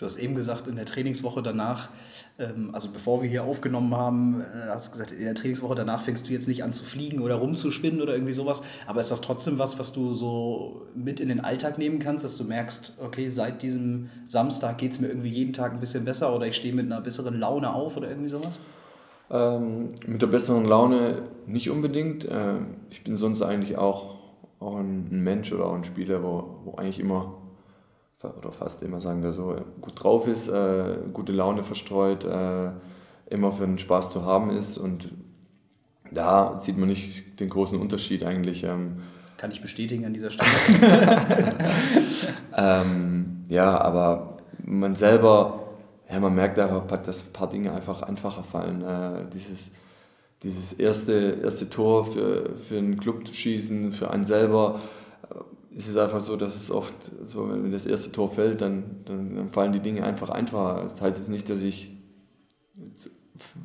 Du 0.05 0.11
hast 0.11 0.19
eben 0.19 0.35
gesagt, 0.35 0.67
in 0.67 0.77
der 0.77 0.85
Trainingswoche 0.85 1.43
danach, 1.43 1.89
ähm, 2.39 2.75
also 2.75 2.91
bevor 2.93 3.23
wir 3.23 3.31
hier 3.31 3.43
aufgenommen 3.45 3.97
haben, 3.97 4.43
äh, 4.43 4.69
hast 4.69 4.93
gesagt, 4.93 5.13
in 5.13 5.25
der 5.25 5.35
Trainingswoche 5.35 5.75
danach 5.75 6.03
fängst 6.03 6.29
du 6.29 6.35
jetzt 6.35 6.47
nicht 6.47 6.63
an 6.63 6.75
zu 6.75 6.85
fliegen 6.85 7.21
oder 7.21 7.37
rumzuspinnen 7.37 8.03
oder 8.03 8.13
irgendwie 8.13 8.35
sowas. 8.35 8.63
Aber 8.87 9.01
ist 9.01 9.11
das 9.11 9.23
trotzdem 9.23 9.59
was, 9.59 9.79
was 9.79 9.95
du 9.95 10.13
so 10.13 10.83
mit 10.95 11.21
in 11.21 11.31
den 11.31 11.41
Alltag 11.41 11.79
nehmen 11.79 12.01
kannst, 12.01 12.23
dass 12.23 12.37
du 12.37 12.45
merkst, 12.45 12.99
okay, 13.03 13.31
seit 13.31 13.63
diesem 13.63 14.11
Samstag 14.27 14.77
geht 14.77 14.93
es 14.93 15.01
mir 15.01 15.09
irgendwie 15.09 15.31
jeden 15.31 15.55
Tag 15.55 15.73
ein 15.73 15.81
bisschen 15.81 16.05
besser 16.05 16.37
oder 16.37 16.47
ich 16.49 16.57
stehe 16.57 16.75
mit 16.75 16.85
einer 16.85 17.01
besseren 17.01 17.41
Laune 17.41 17.73
auf 17.73 17.97
oder 17.97 18.11
irgendwie 18.11 18.29
sowas? 18.29 18.61
Ähm, 19.31 19.95
mit 20.07 20.21
der 20.21 20.27
besseren 20.27 20.67
Laune 20.67 21.23
nicht 21.47 21.71
unbedingt. 21.71 22.29
Ähm, 22.31 22.77
ich 22.91 23.03
bin 23.05 23.17
sonst 23.17 23.41
eigentlich 23.41 23.79
auch, 23.79 24.17
auch 24.61 24.77
ein 24.77 25.09
Mensch 25.23 25.51
oder 25.51 25.65
auch 25.65 25.75
ein 25.75 25.85
Spieler, 25.85 26.23
wo, 26.23 26.59
wo 26.67 26.75
eigentlich 26.75 27.01
immer 27.01 27.39
oder 28.39 28.53
fast 28.53 28.83
immer 28.83 29.01
sagen 29.01 29.23
wir 29.23 29.33
so, 29.33 29.57
gut 29.81 30.03
drauf 30.03 30.27
ist, 30.27 30.49
äh, 30.49 30.97
gute 31.13 31.33
Laune 31.33 31.63
verstreut, 31.63 32.25
äh, 32.25 32.71
immer 33.27 33.53
für 33.53 33.67
den 33.67 33.79
Spaß 33.79 34.11
zu 34.11 34.25
haben 34.25 34.51
ist 34.51 34.79
und 34.79 35.09
da 36.11 36.59
sieht 36.61 36.79
man 36.79 36.89
nicht 36.89 37.41
den 37.41 37.49
großen 37.49 37.79
Unterschied 37.79 38.25
eigentlich. 38.25 38.65
Ähm, 38.65 39.03
Kann 39.37 39.51
ich 39.51 39.61
bestätigen 39.61 40.05
an 40.05 40.15
dieser 40.15 40.31
Stelle. 40.31 40.51
ähm, 42.57 43.45
ja, 43.49 43.81
aber 43.81 44.39
man 44.65 44.95
selber, 44.95 45.61
ja, 46.11 46.21
man 46.21 46.35
merkt 46.35 46.59
einfach, 46.59 46.87
dass 46.99 47.25
ein 47.25 47.33
paar 47.33 47.51
Dinge 47.51 47.73
einfach 47.73 48.03
einfacher 48.03 48.43
fallen. 48.43 48.83
Äh, 48.83 49.27
dieses, 49.33 49.71
dieses 50.43 50.73
erste, 50.75 51.39
erste 51.43 51.69
Tor 51.69 52.05
für, 52.05 52.51
für 52.69 52.79
einen 52.79 52.99
Club 52.99 53.27
zu 53.27 53.35
schießen, 53.35 53.93
für 53.93 54.11
einen 54.11 54.25
selber, 54.25 54.81
ist 55.75 55.89
es 55.89 55.97
einfach 55.97 56.21
so, 56.21 56.37
dass 56.37 56.55
es 56.55 56.71
oft 56.71 56.95
so, 57.27 57.49
wenn 57.51 57.73
das 57.73 57.85
erste 57.85 58.13
Tor 58.13 58.31
fällt, 58.31 58.61
dann, 58.61 59.03
dann, 59.05 59.35
dann 59.35 59.51
fallen 59.51 59.73
die 59.73 59.81
Dinge 59.81 60.05
einfach 60.05 60.31
einfacher. 60.31 60.85
Das 60.85 61.01
heißt 61.01 61.19
jetzt 61.19 61.29
nicht, 61.29 61.51
dass 61.51 61.61
ich 61.61 61.91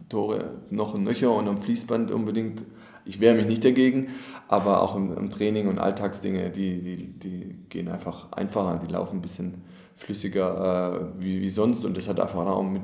Tore 0.09 0.55
noch 0.71 0.95
und 0.95 1.03
nöcher 1.03 1.31
und 1.31 1.47
am 1.47 1.61
Fließband 1.61 2.09
unbedingt, 2.11 2.63
ich 3.05 3.19
wehre 3.19 3.35
mich 3.35 3.45
nicht 3.45 3.63
dagegen, 3.63 4.09
aber 4.47 4.81
auch 4.81 4.95
im, 4.95 5.15
im 5.15 5.29
Training 5.29 5.67
und 5.67 5.77
Alltagsdinge, 5.77 6.49
die, 6.49 6.81
die, 6.81 7.19
die 7.19 7.55
gehen 7.69 7.87
einfach 7.87 8.31
einfacher, 8.31 8.81
die 8.83 8.91
laufen 8.91 9.17
ein 9.17 9.21
bisschen 9.21 9.61
flüssiger 9.95 11.11
äh, 11.17 11.21
wie, 11.21 11.41
wie 11.41 11.49
sonst 11.49 11.85
und 11.85 11.95
das 11.95 12.09
hat 12.09 12.19
einfach 12.19 12.45
auch 12.47 12.63
mit, 12.63 12.83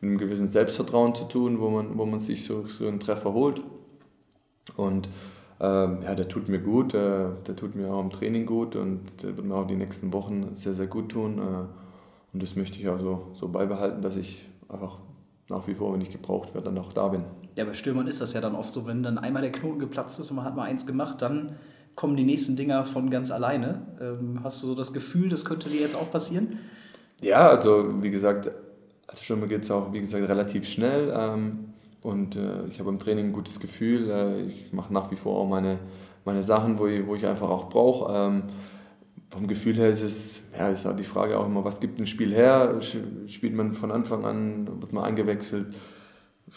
mit 0.00 0.10
einem 0.10 0.18
gewissen 0.18 0.48
Selbstvertrauen 0.48 1.14
zu 1.14 1.24
tun, 1.24 1.60
wo 1.60 1.68
man, 1.68 1.98
wo 1.98 2.06
man 2.06 2.20
sich 2.20 2.44
so, 2.44 2.66
so 2.66 2.88
einen 2.88 3.00
Treffer 3.00 3.34
holt. 3.34 3.60
Und 4.76 5.08
ähm, 5.62 5.98
ja, 6.02 6.16
der 6.16 6.26
tut 6.26 6.48
mir 6.48 6.58
gut, 6.58 6.92
der, 6.92 7.36
der, 7.46 7.54
tut 7.54 7.76
mir 7.76 7.88
auch 7.92 8.00
im 8.02 8.10
Training 8.10 8.46
gut 8.46 8.74
und 8.74 9.00
der 9.22 9.36
wird 9.36 9.46
mir 9.46 9.54
auch 9.54 9.66
die 9.66 9.76
nächsten 9.76 10.12
Wochen 10.12 10.56
sehr, 10.56 10.74
sehr 10.74 10.88
gut 10.88 11.10
tun. 11.10 11.38
Äh, 11.38 12.32
und 12.32 12.42
das 12.42 12.56
möchte 12.56 12.80
ich 12.80 12.88
auch 12.88 12.98
so, 12.98 13.28
so 13.34 13.48
beibehalten, 13.48 14.02
dass 14.02 14.16
ich 14.16 14.44
einfach 14.68 14.98
nach 15.48 15.68
wie 15.68 15.74
vor, 15.74 15.94
wenn 15.94 16.00
ich 16.00 16.10
gebraucht 16.10 16.52
werde, 16.52 16.64
dann 16.64 16.78
auch 16.78 16.92
da 16.92 17.06
bin. 17.08 17.22
Ja, 17.54 17.64
bei 17.64 17.74
Stürmern 17.74 18.08
ist 18.08 18.20
das 18.20 18.32
ja 18.32 18.40
dann 18.40 18.56
oft 18.56 18.72
so, 18.72 18.86
wenn 18.86 19.04
dann 19.04 19.18
einmal 19.18 19.42
der 19.42 19.52
Knoten 19.52 19.78
geplatzt 19.78 20.18
ist 20.18 20.30
und 20.30 20.36
man 20.36 20.46
hat 20.46 20.56
mal 20.56 20.64
eins 20.64 20.84
gemacht, 20.84 21.22
dann 21.22 21.56
kommen 21.94 22.16
die 22.16 22.24
nächsten 22.24 22.56
Dinger 22.56 22.84
von 22.84 23.10
ganz 23.10 23.30
alleine. 23.30 23.82
Ähm, 24.00 24.40
hast 24.42 24.64
du 24.64 24.66
so 24.66 24.74
das 24.74 24.92
Gefühl, 24.92 25.28
das 25.28 25.44
könnte 25.44 25.68
dir 25.68 25.80
jetzt 25.80 25.94
auch 25.94 26.10
passieren? 26.10 26.58
Ja, 27.20 27.48
also 27.48 28.02
wie 28.02 28.10
gesagt, 28.10 28.50
als 29.06 29.22
Stürmer 29.22 29.46
geht 29.46 29.62
es 29.62 29.70
auch, 29.70 29.92
wie 29.92 30.00
gesagt, 30.00 30.28
relativ 30.28 30.66
schnell. 30.66 31.12
Ähm, 31.16 31.71
und 32.02 32.36
äh, 32.36 32.66
ich 32.68 32.80
habe 32.80 32.90
im 32.90 32.98
Training 32.98 33.26
ein 33.26 33.32
gutes 33.32 33.60
Gefühl. 33.60 34.10
Äh, 34.10 34.42
ich 34.42 34.72
mache 34.72 34.92
nach 34.92 35.10
wie 35.10 35.16
vor 35.16 35.38
auch 35.38 35.48
meine, 35.48 35.78
meine 36.24 36.42
Sachen, 36.42 36.78
wo 36.78 36.86
ich, 36.86 37.06
wo 37.06 37.14
ich 37.14 37.26
einfach 37.26 37.48
auch 37.48 37.68
brauche. 37.68 38.12
Ähm, 38.12 38.42
vom 39.30 39.46
Gefühl 39.46 39.76
her 39.76 39.88
ist 39.88 40.02
es, 40.02 40.42
ja, 40.58 40.68
ist 40.68 40.84
halt 40.84 40.98
die 40.98 41.04
Frage 41.04 41.38
auch 41.38 41.46
immer, 41.46 41.64
was 41.64 41.80
gibt 41.80 41.98
ein 41.98 42.06
Spiel 42.06 42.34
her? 42.34 42.80
Spielt 43.26 43.54
man 43.54 43.74
von 43.74 43.90
Anfang 43.90 44.26
an, 44.26 44.68
wird 44.80 44.92
man 44.92 45.04
eingewechselt, 45.04 45.68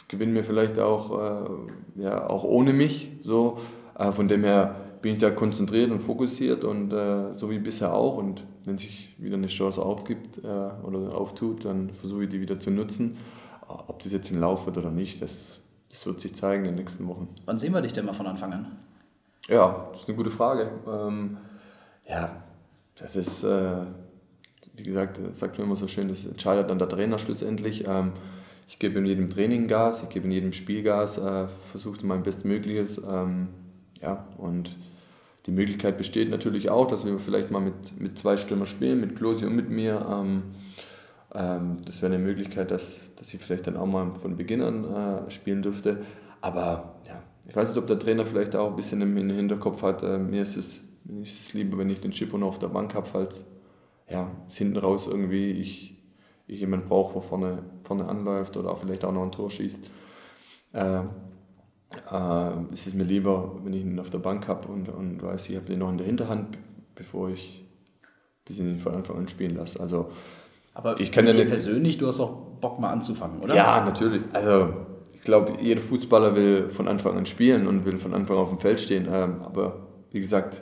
gewinnen 0.07 0.35
wir 0.35 0.43
vielleicht 0.43 0.79
auch, 0.79 1.17
äh, 1.17 2.01
ja, 2.01 2.27
auch 2.27 2.43
ohne 2.43 2.73
mich. 2.73 3.11
So. 3.21 3.59
Äh, 3.97 4.11
von 4.11 4.27
dem 4.27 4.43
her 4.43 4.75
bin 5.01 5.13
ich 5.13 5.19
da 5.19 5.29
konzentriert 5.29 5.91
und 5.91 5.99
fokussiert 5.99 6.63
und 6.63 6.91
äh, 6.91 7.33
so 7.33 7.49
wie 7.49 7.59
bisher 7.59 7.93
auch. 7.93 8.17
Und 8.17 8.43
wenn 8.65 8.77
sich 8.77 9.15
wieder 9.19 9.35
eine 9.37 9.47
Chance 9.47 9.81
aufgibt 9.81 10.39
äh, 10.39 10.47
oder 10.47 11.15
auftut, 11.15 11.65
dann 11.65 11.91
versuche 11.91 12.23
ich 12.23 12.29
die 12.29 12.41
wieder 12.41 12.59
zu 12.59 12.71
nutzen. 12.71 13.17
Ob 13.67 14.01
das 14.03 14.11
jetzt 14.11 14.29
im 14.31 14.39
Lauf 14.39 14.65
wird 14.65 14.77
oder 14.77 14.91
nicht, 14.91 15.21
das, 15.21 15.59
das 15.89 16.05
wird 16.05 16.21
sich 16.21 16.35
zeigen 16.35 16.65
in 16.65 16.71
den 16.71 16.83
nächsten 16.83 17.07
Wochen. 17.07 17.27
Wann 17.45 17.57
sehen 17.57 17.73
wir 17.73 17.81
dich 17.81 17.93
denn 17.93 18.05
mal 18.05 18.13
von 18.13 18.27
Anfang 18.27 18.53
an? 18.53 18.71
Ja, 19.47 19.89
das 19.91 20.01
ist 20.01 20.07
eine 20.07 20.17
gute 20.17 20.29
Frage. 20.29 20.71
Ähm, 20.87 21.37
ja, 22.07 22.43
das 22.99 23.15
ist, 23.15 23.43
äh, 23.43 23.85
wie 24.75 24.83
gesagt, 24.83 25.19
das 25.23 25.39
sagt 25.39 25.57
man 25.57 25.67
immer 25.67 25.75
so 25.75 25.87
schön, 25.87 26.09
das 26.09 26.25
entscheidet 26.25 26.69
dann 26.69 26.79
der 26.79 26.89
Trainer 26.89 27.17
schlussendlich. 27.17 27.85
Ähm, 27.87 28.13
ich 28.67 28.79
gebe 28.79 28.97
in 28.99 29.05
jedem 29.05 29.29
Training 29.29 29.67
Gas, 29.67 30.01
ich 30.01 30.09
gebe 30.09 30.25
in 30.25 30.31
jedem 30.31 30.53
Spiel 30.53 30.81
Gas, 30.81 31.17
äh, 31.17 31.47
versuche 31.71 32.05
mein 32.05 32.23
Bestmögliches. 32.23 33.01
Ähm, 33.07 33.49
ja, 34.01 34.27
und 34.37 34.75
die 35.45 35.51
Möglichkeit 35.51 35.97
besteht 35.97 36.29
natürlich 36.29 36.69
auch, 36.69 36.87
dass 36.87 37.05
wir 37.05 37.19
vielleicht 37.19 37.51
mal 37.51 37.61
mit, 37.61 37.99
mit 37.99 38.17
zwei 38.17 38.37
Stürmer 38.37 38.65
spielen, 38.65 38.99
mit 38.99 39.15
Klosi 39.15 39.45
und 39.45 39.55
mit 39.55 39.69
mir. 39.69 40.05
Ähm, 40.11 40.43
ähm, 41.35 41.77
das 41.85 42.01
wäre 42.01 42.13
eine 42.13 42.23
Möglichkeit, 42.23 42.71
dass, 42.71 43.13
dass 43.15 43.33
ich 43.33 43.41
vielleicht 43.41 43.67
dann 43.67 43.77
auch 43.77 43.85
mal 43.85 44.13
von 44.13 44.37
Beginn 44.37 44.61
an 44.61 44.85
äh, 44.85 45.29
spielen 45.29 45.61
dürfte. 45.61 46.01
Aber 46.41 46.95
ja, 47.07 47.21
ich 47.47 47.55
weiß 47.55 47.69
nicht, 47.69 47.77
ob 47.77 47.87
der 47.87 47.99
Trainer 47.99 48.25
vielleicht 48.25 48.55
auch 48.55 48.69
ein 48.69 48.75
bisschen 48.75 49.01
im, 49.01 49.17
im 49.17 49.29
Hinterkopf 49.29 49.81
hat, 49.81 50.03
äh, 50.03 50.17
mir 50.17 50.41
ist 50.41 50.57
es, 50.57 50.81
ist 51.21 51.41
es 51.41 51.53
lieber, 51.53 51.77
wenn 51.77 51.89
ich 51.89 52.01
den 52.01 52.13
noch 52.39 52.47
auf 52.47 52.59
der 52.59 52.67
Bank 52.67 52.95
habe, 52.95 53.07
falls 53.07 53.43
ja, 54.09 54.31
hinten 54.57 54.77
raus 54.77 55.07
irgendwie 55.07 55.51
ich, 55.51 55.97
ich 56.47 56.59
jemanden 56.59 56.87
brauche, 56.87 57.13
der 57.13 57.21
vorne, 57.21 57.63
vorne 57.83 58.07
anläuft 58.07 58.55
oder 58.57 58.71
auch 58.71 58.79
vielleicht 58.79 59.03
auch 59.03 59.11
noch 59.11 59.23
ein 59.23 59.31
Tor 59.31 59.49
schießt. 59.49 59.79
Äh, 60.73 60.99
äh, 62.11 62.73
ist 62.73 62.87
es 62.87 62.93
mir 62.93 63.03
lieber, 63.03 63.59
wenn 63.63 63.73
ich 63.73 63.81
ihn 63.81 63.99
auf 63.99 64.09
der 64.09 64.19
Bank 64.19 64.47
habe 64.47 64.67
und, 64.67 64.89
und 64.89 65.21
weiß, 65.21 65.49
ich 65.49 65.55
habe 65.55 65.65
den 65.65 65.79
noch 65.79 65.89
in 65.89 65.97
der 65.97 66.07
Hinterhand, 66.07 66.57
bevor 66.93 67.29
ich 67.29 67.65
bis 68.45 68.59
ihn 68.59 68.77
von 68.77 68.93
Anfang 68.93 69.17
an 69.17 69.27
spielen 69.27 69.55
lasse. 69.55 69.79
Also, 69.79 70.11
Aber 70.75 70.99
ich 70.99 71.11
kann 71.11 71.25
ja 71.25 71.33
nicht, 71.33 71.47
persönlich, 71.47 71.97
du 71.97 72.05
hast 72.05 72.19
auch 72.19 72.35
Bock 72.61 72.79
mal 72.79 72.89
anzufangen, 72.89 73.41
oder? 73.41 73.55
Ja, 73.55 73.83
natürlich. 73.83 74.21
Also 74.33 74.73
ich 75.13 75.21
glaube, 75.21 75.53
jeder 75.61 75.81
Fußballer 75.81 76.35
will 76.35 76.69
von 76.69 76.87
Anfang 76.87 77.17
an 77.17 77.25
spielen 77.25 77.65
und 77.65 77.85
will 77.85 77.97
von 77.97 78.13
Anfang 78.13 78.35
an 78.37 78.43
auf 78.43 78.49
dem 78.49 78.59
Feld 78.59 78.79
stehen. 78.79 79.07
Ähm, 79.09 79.41
aber 79.43 79.77
wie 80.11 80.19
gesagt, 80.19 80.61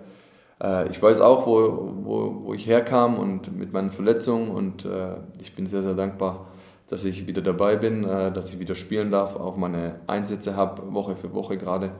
äh, 0.61 0.87
ich 0.89 1.01
weiß 1.01 1.19
auch, 1.19 1.47
wo, 1.47 1.93
wo, 2.03 2.41
wo 2.45 2.53
ich 2.53 2.67
herkam 2.67 3.17
und 3.17 3.57
mit 3.57 3.73
meinen 3.73 3.91
Verletzungen 3.91 4.51
und 4.51 4.85
äh, 4.85 5.17
ich 5.41 5.55
bin 5.55 5.65
sehr, 5.65 5.81
sehr 5.81 5.95
dankbar, 5.95 6.47
dass 6.87 7.05
ich 7.05 7.25
wieder 7.25 7.41
dabei 7.41 7.75
bin, 7.75 8.03
äh, 8.03 8.31
dass 8.31 8.53
ich 8.53 8.59
wieder 8.59 8.75
spielen 8.75 9.09
darf, 9.09 9.35
auch 9.35 9.57
meine 9.57 9.99
Einsätze 10.05 10.55
habe, 10.55 10.93
Woche 10.93 11.15
für 11.15 11.33
Woche 11.33 11.57
gerade. 11.57 11.91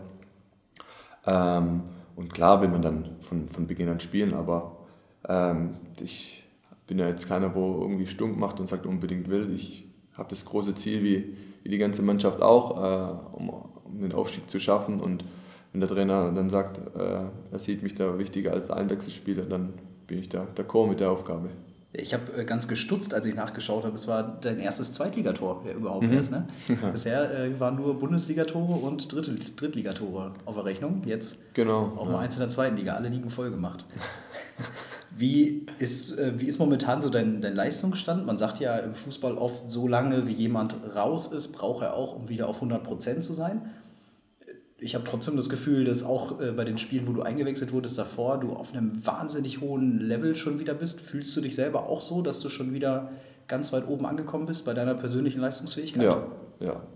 Ähm, 1.26 1.82
und 2.16 2.32
klar 2.32 2.62
will 2.62 2.70
man 2.70 2.84
dann 2.84 3.16
von, 3.22 3.50
von 3.50 3.66
Beginn 3.66 3.90
an 3.90 4.00
spielen, 4.00 4.36
aber 4.36 4.78
ähm, 5.28 5.78
ich 6.00 6.43
bin 6.94 7.00
ja 7.00 7.10
jetzt 7.10 7.28
keiner, 7.28 7.56
wo 7.56 7.82
irgendwie 7.82 8.06
stunk 8.06 8.38
macht 8.38 8.60
und 8.60 8.68
sagt 8.68 8.86
unbedingt 8.86 9.28
will. 9.28 9.52
Ich 9.56 9.84
habe 10.14 10.30
das 10.30 10.46
große 10.46 10.76
Ziel, 10.76 11.04
wie, 11.04 11.36
wie 11.64 11.70
die 11.70 11.80
ganze 11.80 12.04
Mannschaft 12.04 12.40
auch, 12.40 12.78
äh, 12.78 13.36
um, 13.36 13.50
um 13.50 14.00
den 14.00 14.14
Aufstieg 14.14 14.48
zu 14.48 14.60
schaffen. 14.60 15.02
Und 15.02 15.26
wenn 15.72 15.82
der 15.82 15.90
Trainer 15.90 16.32
dann 16.32 16.52
sagt, 16.52 16.78
äh, 16.96 17.22
er 17.52 17.60
sieht 17.60 17.82
mich 17.82 17.96
da 17.96 18.20
wichtiger 18.20 18.52
als 18.52 18.70
Einwechselspieler, 18.70 19.46
dann 19.46 19.74
bin 20.06 20.20
ich 20.20 20.30
da 20.30 20.46
d'accord 20.56 20.88
mit 20.88 21.00
der 21.00 21.10
Aufgabe. 21.10 21.50
Ich 21.94 22.14
habe 22.14 22.32
äh, 22.38 22.46
ganz 22.46 22.68
gestutzt, 22.68 23.16
als 23.16 23.26
ich 23.26 23.34
nachgeschaut 23.34 23.86
habe. 23.86 23.96
Es 23.96 24.08
war 24.08 24.38
dein 24.42 24.60
erstes 24.60 24.92
Zweitligator 24.92 25.64
der 25.66 25.74
überhaupt 25.74 26.06
mhm. 26.06 26.14
erst. 26.14 26.32
Ne? 26.32 26.48
Bisher 26.92 27.40
äh, 27.40 27.60
waren 27.60 27.76
nur 27.76 27.98
Bundesligatore 27.98 28.74
und 28.74 29.12
Dritt 29.12 29.60
Drittligatore 29.60 30.34
auf 30.46 30.54
der 30.54 30.66
Rechnung. 30.66 31.02
Jetzt 31.08 31.56
genau, 31.56 31.94
auch 31.98 32.08
mal 32.08 32.20
eins 32.20 32.36
in 32.36 32.42
der 32.42 32.50
zweiten 32.50 32.78
Liga. 32.78 32.94
Alle 32.94 33.10
Ligen 33.10 33.32
voll 33.32 33.50
gemacht. 33.50 33.88
wie, 35.16 35.66
ist, 35.80 36.18
äh, 36.18 36.34
wie 36.40 36.48
ist 36.48 36.60
momentan 36.60 37.02
so 37.02 37.10
dein, 37.10 37.42
dein 37.42 37.56
Leistungsstand? 37.56 38.26
Man 38.26 38.38
sagt 38.38 38.60
ja 38.60 38.78
im 38.78 38.94
Fußball 38.94 39.38
oft, 39.38 39.70
so 39.70 39.88
lange 39.88 40.28
wie 40.28 40.34
jemand 40.34 40.76
raus 40.96 41.32
ist, 41.32 41.52
braucht 41.52 41.84
er 41.84 41.94
auch, 41.94 42.16
um 42.16 42.30
wieder 42.30 42.48
auf 42.48 42.58
100 42.58 42.84
Prozent 42.84 43.24
zu 43.24 43.34
sein 43.34 43.70
ich 44.84 44.96
habe 44.96 45.06
trotzdem 45.06 45.36
das 45.36 45.50
Gefühl, 45.50 45.86
dass 45.86 46.04
auch 46.04 46.40
äh, 46.42 46.52
bei 46.52 46.66
den 46.66 46.78
Spielen, 46.78 47.08
wo 47.08 47.14
du 47.14 47.22
eingewechselt 47.22 47.72
wurdest 47.72 47.98
davor, 47.98 48.40
du 48.40 48.54
auf 48.54 48.74
einem 48.74 49.06
wahnsinnig 49.06 49.62
hohen 49.62 50.00
Level 50.00 50.36
schon 50.36 50.60
wieder 50.60 50.74
bist. 50.74 51.02
Fühlst 51.02 51.36
du 51.38 51.42
dich 51.42 51.56
selber 51.56 51.88
auch 51.88 52.02
so, 52.02 52.22
dass 52.22 52.42
du 52.42 52.50
schon 52.50 52.74
wieder 52.74 53.12
ganz 53.48 53.72
weit 53.72 53.88
oben 53.88 54.06
angekommen 54.06 54.46
bist 54.46 54.66
bei 54.66 54.74
deiner 54.74 54.94
persönlichen 54.94 55.40
Leistungsfähigkeit? 55.40 56.04
Ja, 56.04 56.28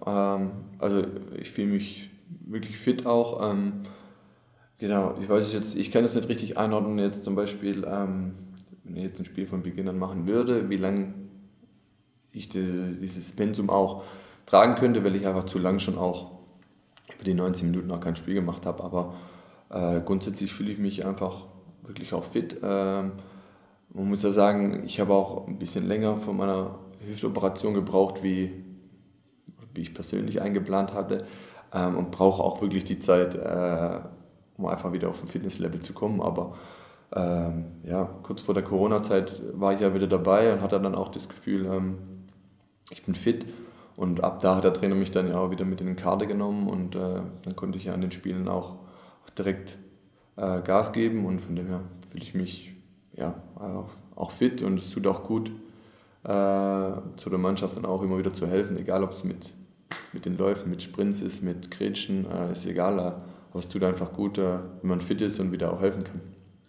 ja. 0.05 0.35
Ähm, 0.35 0.51
also 0.79 1.03
ich 1.39 1.51
fühle 1.51 1.67
mich 1.67 2.09
wirklich 2.45 2.77
fit 2.77 3.05
auch. 3.05 3.51
Ähm, 3.51 3.83
genau, 4.77 5.15
ich 5.21 5.29
weiß 5.29 5.45
es 5.45 5.53
jetzt, 5.53 5.75
ich 5.75 5.91
kann 5.91 6.03
es 6.03 6.15
nicht 6.15 6.29
richtig 6.29 6.57
einordnen, 6.57 6.99
jetzt 6.99 7.23
zum 7.23 7.35
Beispiel, 7.35 7.85
ähm, 7.87 8.33
wenn 8.83 8.95
ich 8.97 9.03
jetzt 9.03 9.19
ein 9.19 9.25
Spiel 9.25 9.47
von 9.47 9.63
Beginn 9.63 9.87
an 9.87 9.99
machen 9.99 10.27
würde, 10.27 10.69
wie 10.69 10.77
lange 10.77 11.13
ich 12.31 12.49
diese, 12.49 12.93
dieses 12.93 13.31
Pensum 13.33 13.69
auch 13.69 14.03
tragen 14.45 14.75
könnte, 14.75 15.03
weil 15.03 15.15
ich 15.15 15.27
einfach 15.27 15.45
zu 15.45 15.59
lang 15.59 15.79
schon 15.79 15.97
auch 15.97 16.31
über 17.13 17.23
die 17.23 17.33
90 17.33 17.65
Minuten 17.65 17.87
noch 17.87 17.99
kein 17.99 18.15
Spiel 18.15 18.33
gemacht 18.33 18.65
habe. 18.65 18.83
Aber 18.83 19.15
äh, 19.69 20.01
grundsätzlich 20.01 20.53
fühle 20.53 20.71
ich 20.71 20.77
mich 20.77 21.05
einfach 21.05 21.45
wirklich 21.83 22.13
auch 22.13 22.23
fit. 22.23 22.57
Ähm, 22.63 23.13
man 23.93 24.09
muss 24.09 24.23
ja 24.23 24.31
sagen, 24.31 24.83
ich 24.85 24.99
habe 24.99 25.13
auch 25.13 25.47
ein 25.47 25.57
bisschen 25.57 25.87
länger 25.87 26.17
von 26.17 26.37
meiner 26.37 26.79
Hüftoperation 27.05 27.73
gebraucht, 27.73 28.23
wie, 28.23 28.51
wie 29.73 29.81
ich 29.81 29.93
persönlich 29.93 30.41
eingeplant 30.41 30.93
hatte. 30.93 31.25
Ähm, 31.73 31.97
und 31.97 32.11
brauche 32.11 32.43
auch 32.43 32.61
wirklich 32.61 32.85
die 32.85 32.99
Zeit, 32.99 33.35
äh, 33.35 33.99
um 34.57 34.65
einfach 34.65 34.91
wieder 34.93 35.09
auf 35.09 35.21
ein 35.21 35.27
Fitnesslevel 35.27 35.81
zu 35.81 35.93
kommen. 35.93 36.21
Aber 36.21 36.55
ähm, 37.15 37.65
ja, 37.83 38.09
kurz 38.23 38.41
vor 38.41 38.53
der 38.53 38.63
Corona-Zeit 38.63 39.41
war 39.53 39.73
ich 39.73 39.79
ja 39.79 39.93
wieder 39.93 40.07
dabei 40.07 40.53
und 40.53 40.61
hatte 40.61 40.79
dann 40.79 40.95
auch 40.95 41.09
das 41.09 41.29
Gefühl, 41.29 41.65
ähm, 41.65 41.97
ich 42.89 43.03
bin 43.03 43.15
fit 43.15 43.45
und 43.95 44.23
ab 44.23 44.39
da 44.41 44.55
hat 44.55 44.63
der 44.63 44.73
Trainer 44.73 44.95
mich 44.95 45.11
dann 45.11 45.27
ja 45.27 45.39
auch 45.39 45.51
wieder 45.51 45.65
mit 45.65 45.81
in 45.81 45.87
den 45.87 45.95
Kader 45.95 46.25
genommen 46.25 46.67
und 46.67 46.95
äh, 46.95 47.21
dann 47.43 47.55
konnte 47.55 47.77
ich 47.77 47.85
ja 47.85 47.93
an 47.93 48.01
den 48.01 48.11
Spielen 48.11 48.47
auch, 48.47 48.75
direkt 49.37 49.77
äh, 50.35 50.61
Gas 50.61 50.93
geben 50.93 51.25
und 51.25 51.41
von 51.41 51.55
dem 51.55 51.67
her 51.67 51.81
fühle 52.09 52.23
ich 52.23 52.33
mich 52.33 52.73
ja, 53.13 53.35
auch, 54.15 54.31
fit 54.31 54.61
und 54.61 54.79
es 54.79 54.89
tut 54.89 55.07
auch 55.07 55.23
gut, 55.23 55.49
äh, 56.23 56.91
zu 57.17 57.29
der 57.29 57.39
Mannschaft 57.39 57.77
dann 57.77 57.85
auch 57.85 58.01
immer 58.03 58.17
wieder 58.17 58.33
zu 58.33 58.47
helfen, 58.47 58.77
egal 58.77 59.03
ob 59.03 59.11
es 59.11 59.23
mit, 59.23 59.53
mit 60.13 60.25
den 60.25 60.37
Läufen, 60.37 60.69
mit 60.69 60.81
Sprints 60.81 61.21
ist, 61.21 61.41
mit 61.41 61.71
Gretchen, 61.71 62.25
äh, 62.29 62.51
ist 62.51 62.65
egal, 62.65 63.21
aber 63.57 63.65
es 63.65 63.69
tut 63.69 63.83
einfach 63.83 64.13
gut, 64.13 64.37
äh, 64.37 64.59
wenn 64.81 64.89
man 64.89 65.01
fit 65.01 65.19
ist 65.19 65.39
und 65.39 65.51
wieder 65.51 65.73
auch 65.73 65.81
helfen 65.81 66.03
kann. 66.03 66.21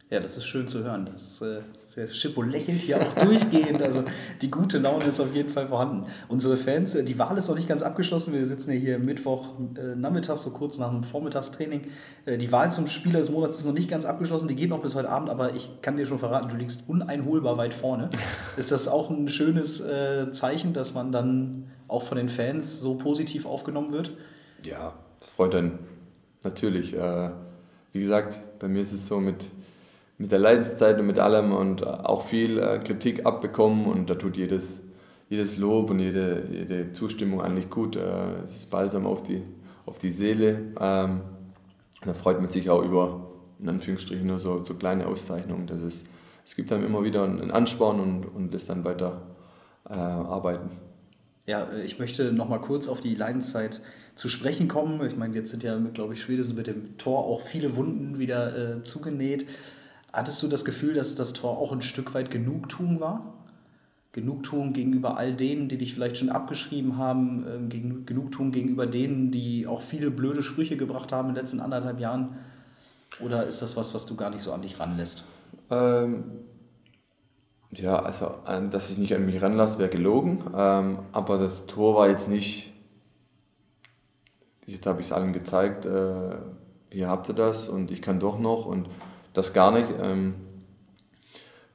Ja, 0.09 0.21
das 0.21 0.38
ist 0.38 0.47
schön 0.47 0.68
zu 0.68 0.85
hören. 0.85 1.11
Das, 1.12 1.42
äh, 1.42 1.61
der 1.95 2.09
Schippo 2.09 2.40
lächelt 2.40 2.80
hier 2.80 2.99
auch 2.99 3.12
durchgehend. 3.23 3.83
Also 3.83 4.04
die 4.40 4.50
gute 4.50 4.78
Laune 4.78 5.04
ist 5.04 5.21
auf 5.21 5.35
jeden 5.35 5.50
Fall 5.50 5.68
vorhanden. 5.68 6.07
Unsere 6.28 6.57
Fans, 6.57 6.95
äh, 6.95 7.04
die 7.04 7.18
Wahl 7.18 7.37
ist 7.37 7.49
noch 7.49 7.57
nicht 7.57 7.68
ganz 7.68 7.83
abgeschlossen. 7.83 8.33
Wir 8.33 8.47
sitzen 8.47 8.73
ja 8.73 8.78
hier 8.78 8.99
Mittwoch 8.99 9.49
äh, 9.76 9.97
Nachmittag, 9.97 10.38
so 10.38 10.49
kurz 10.49 10.78
nach 10.78 10.88
einem 10.88 11.04
Vormittagstraining. 11.04 11.88
Äh, 12.25 12.38
die 12.38 12.50
Wahl 12.52 12.73
zum 12.73 12.87
Spieler 12.87 13.18
des 13.18 13.28
Monats 13.28 13.59
ist 13.59 13.66
noch 13.66 13.75
nicht 13.75 13.90
ganz 13.90 14.07
abgeschlossen. 14.07 14.49
Die 14.49 14.54
geht 14.54 14.71
noch 14.71 14.80
bis 14.80 14.95
heute 14.95 15.11
Abend, 15.11 15.28
aber 15.28 15.54
ich 15.54 15.83
kann 15.83 15.99
dir 15.99 16.07
schon 16.07 16.18
verraten, 16.18 16.49
du 16.49 16.57
liegst 16.57 16.88
uneinholbar 16.88 17.59
weit 17.59 17.75
vorne. 17.75 18.09
Ist 18.57 18.73
das 18.73 18.88
auch 18.88 19.11
ein 19.11 19.28
schönes 19.28 19.83
äh, 19.83 20.33
Zeichen, 20.33 20.73
dass 20.73 20.95
man 20.95 21.12
dann 21.12 21.71
auch 21.87 22.04
von 22.04 22.16
den 22.16 22.30
Fans 22.30 22.80
so 22.80 22.95
positiv 22.95 23.45
aufgenommen 23.45 23.92
wird? 23.92 24.12
Ja, 24.64 24.95
das 25.21 25.28
freut 25.28 25.54
einen 25.54 25.98
natürlich. 26.49 26.95
Äh, 26.95 27.31
wie 27.93 28.00
gesagt, 28.00 28.40
bei 28.59 28.69
mir 28.69 28.81
ist 28.81 28.93
es 28.93 29.07
so 29.07 29.21
mit 29.21 29.45
mit 30.19 30.33
der 30.33 30.40
Leidenszeit 30.40 30.99
und 30.99 31.07
mit 31.07 31.21
allem 31.21 31.52
und 31.52 31.87
auch 31.87 32.23
viel 32.23 32.59
äh, 32.59 32.78
Kritik 32.78 33.25
abbekommen 33.25 33.87
und 33.87 34.11
da 34.11 34.17
tut 34.17 34.37
jedes, 34.37 34.81
jedes 35.31 35.57
Lob 35.57 35.90
und 35.90 36.00
jede, 36.00 36.43
jede 36.50 36.93
Zustimmung 36.93 37.40
eigentlich 37.40 37.71
gut. 37.71 37.95
Äh, 37.95 38.43
es 38.45 38.57
ist 38.57 38.71
balsam 38.71 39.07
auf 39.07 39.23
die, 39.23 39.43
auf 39.87 40.00
die 40.00 40.11
Seele. 40.11 40.73
Ähm, 40.81 41.21
da 42.05 42.14
freut 42.14 42.40
man 42.40 42.50
sich 42.50 42.69
auch 42.69 42.83
über, 42.83 43.31
in 43.61 43.69
Anführungsstrichen, 43.69 44.26
nur 44.26 44.40
so, 44.40 44.62
so 44.64 44.75
kleine 44.75 45.07
Auszeichnungen. 45.07 45.69
Das 45.69 45.83
ist, 45.83 46.07
es 46.45 46.57
gibt 46.57 46.73
dann 46.73 46.85
immer 46.85 47.05
wieder 47.05 47.23
einen 47.23 47.52
Ansporn 47.52 48.00
und, 48.00 48.25
und 48.25 48.52
lässt 48.52 48.69
dann 48.69 48.85
weiter 48.85 49.23
äh, 49.88 49.93
arbeiten. 49.95 50.71
Ja, 51.49 51.67
ich 51.83 51.99
möchte 51.99 52.31
noch 52.31 52.47
mal 52.50 52.61
kurz 52.61 52.88
auf 52.88 53.00
die 53.00 53.14
Leidenszeit 53.14 53.81
zu 54.17 54.28
sprechen 54.28 54.69
kommen. 54.69 55.02
Ich 55.07 55.17
meine, 55.17 55.35
jetzt 55.35 55.50
sind 55.50 55.62
ja, 55.62 55.78
glaube 55.95 56.12
ich, 56.12 56.21
spätestens 56.21 56.55
mit 56.55 56.67
dem 56.67 56.99
Tor 56.99 57.25
auch 57.25 57.40
viele 57.40 57.75
Wunden 57.75 58.19
wieder 58.19 58.76
äh, 58.76 58.83
zugenäht. 58.83 59.47
Hattest 60.12 60.43
du 60.43 60.49
das 60.49 60.67
Gefühl, 60.67 60.93
dass 60.93 61.14
das 61.14 61.33
Tor 61.33 61.57
auch 61.57 61.73
ein 61.73 61.81
Stück 61.81 62.12
weit 62.12 62.31
Genugtuung 62.31 63.00
war? 63.00 63.33
Genugtuung 64.12 64.75
gegenüber 64.75 65.17
all 65.17 65.33
denen, 65.33 65.71
die 65.71 65.78
dich 65.78 65.95
vielleicht 65.95 66.19
schon 66.19 66.28
abgeschrieben 66.28 66.99
haben, 66.99 67.47
ähm, 67.49 68.05
Genugtuung 68.05 68.52
gegenüber 68.52 68.87
denen, 68.87 69.31
die 69.31 69.67
auch 69.67 69.81
viele 69.81 70.11
blöde 70.11 70.43
Sprüche 70.43 70.76
gebracht 70.76 71.12
haben 71.12 71.31
in 71.31 71.35
den 71.35 71.40
letzten 71.40 71.61
anderthalb 71.61 71.99
Jahren? 71.99 72.37
Oder 73.21 73.47
ist 73.47 73.62
das 73.62 73.75
was, 73.75 73.95
was 73.95 74.05
du 74.05 74.17
gar 74.17 74.28
nicht 74.28 74.43
so 74.43 74.52
an 74.52 74.61
dich 74.61 74.78
ranlässt? 74.78 75.25
Ähm, 75.71 76.25
ja, 77.71 77.99
also, 77.99 78.35
dass 78.71 78.91
ich 78.91 78.99
nicht 78.99 79.15
an 79.15 79.27
mich 79.27 79.43
ranlasse, 79.43 79.79
wäre 79.79 79.91
gelogen. 79.91 80.45
Ähm, 80.57 81.01
aber 81.13 81.39
das 81.39 81.67
Tor 81.67 81.95
war 81.95 82.09
jetzt 82.09 82.29
nicht. 82.29 82.73
Jetzt 84.67 84.87
habe 84.87 85.01
ich 85.01 85.07
es 85.07 85.13
allen 85.13 85.33
gezeigt, 85.33 85.87
äh, 85.87 86.37
hier 86.91 87.09
habt 87.09 87.29
ihr 87.29 87.35
das 87.35 87.69
und 87.69 87.91
ich 87.91 88.03
kann 88.03 88.21
doch 88.21 88.39
noch. 88.39 88.67
Und 88.67 88.89
das 89.33 89.53
gar 89.53 89.73
nicht. 89.73 89.89
Ähm, 90.01 90.35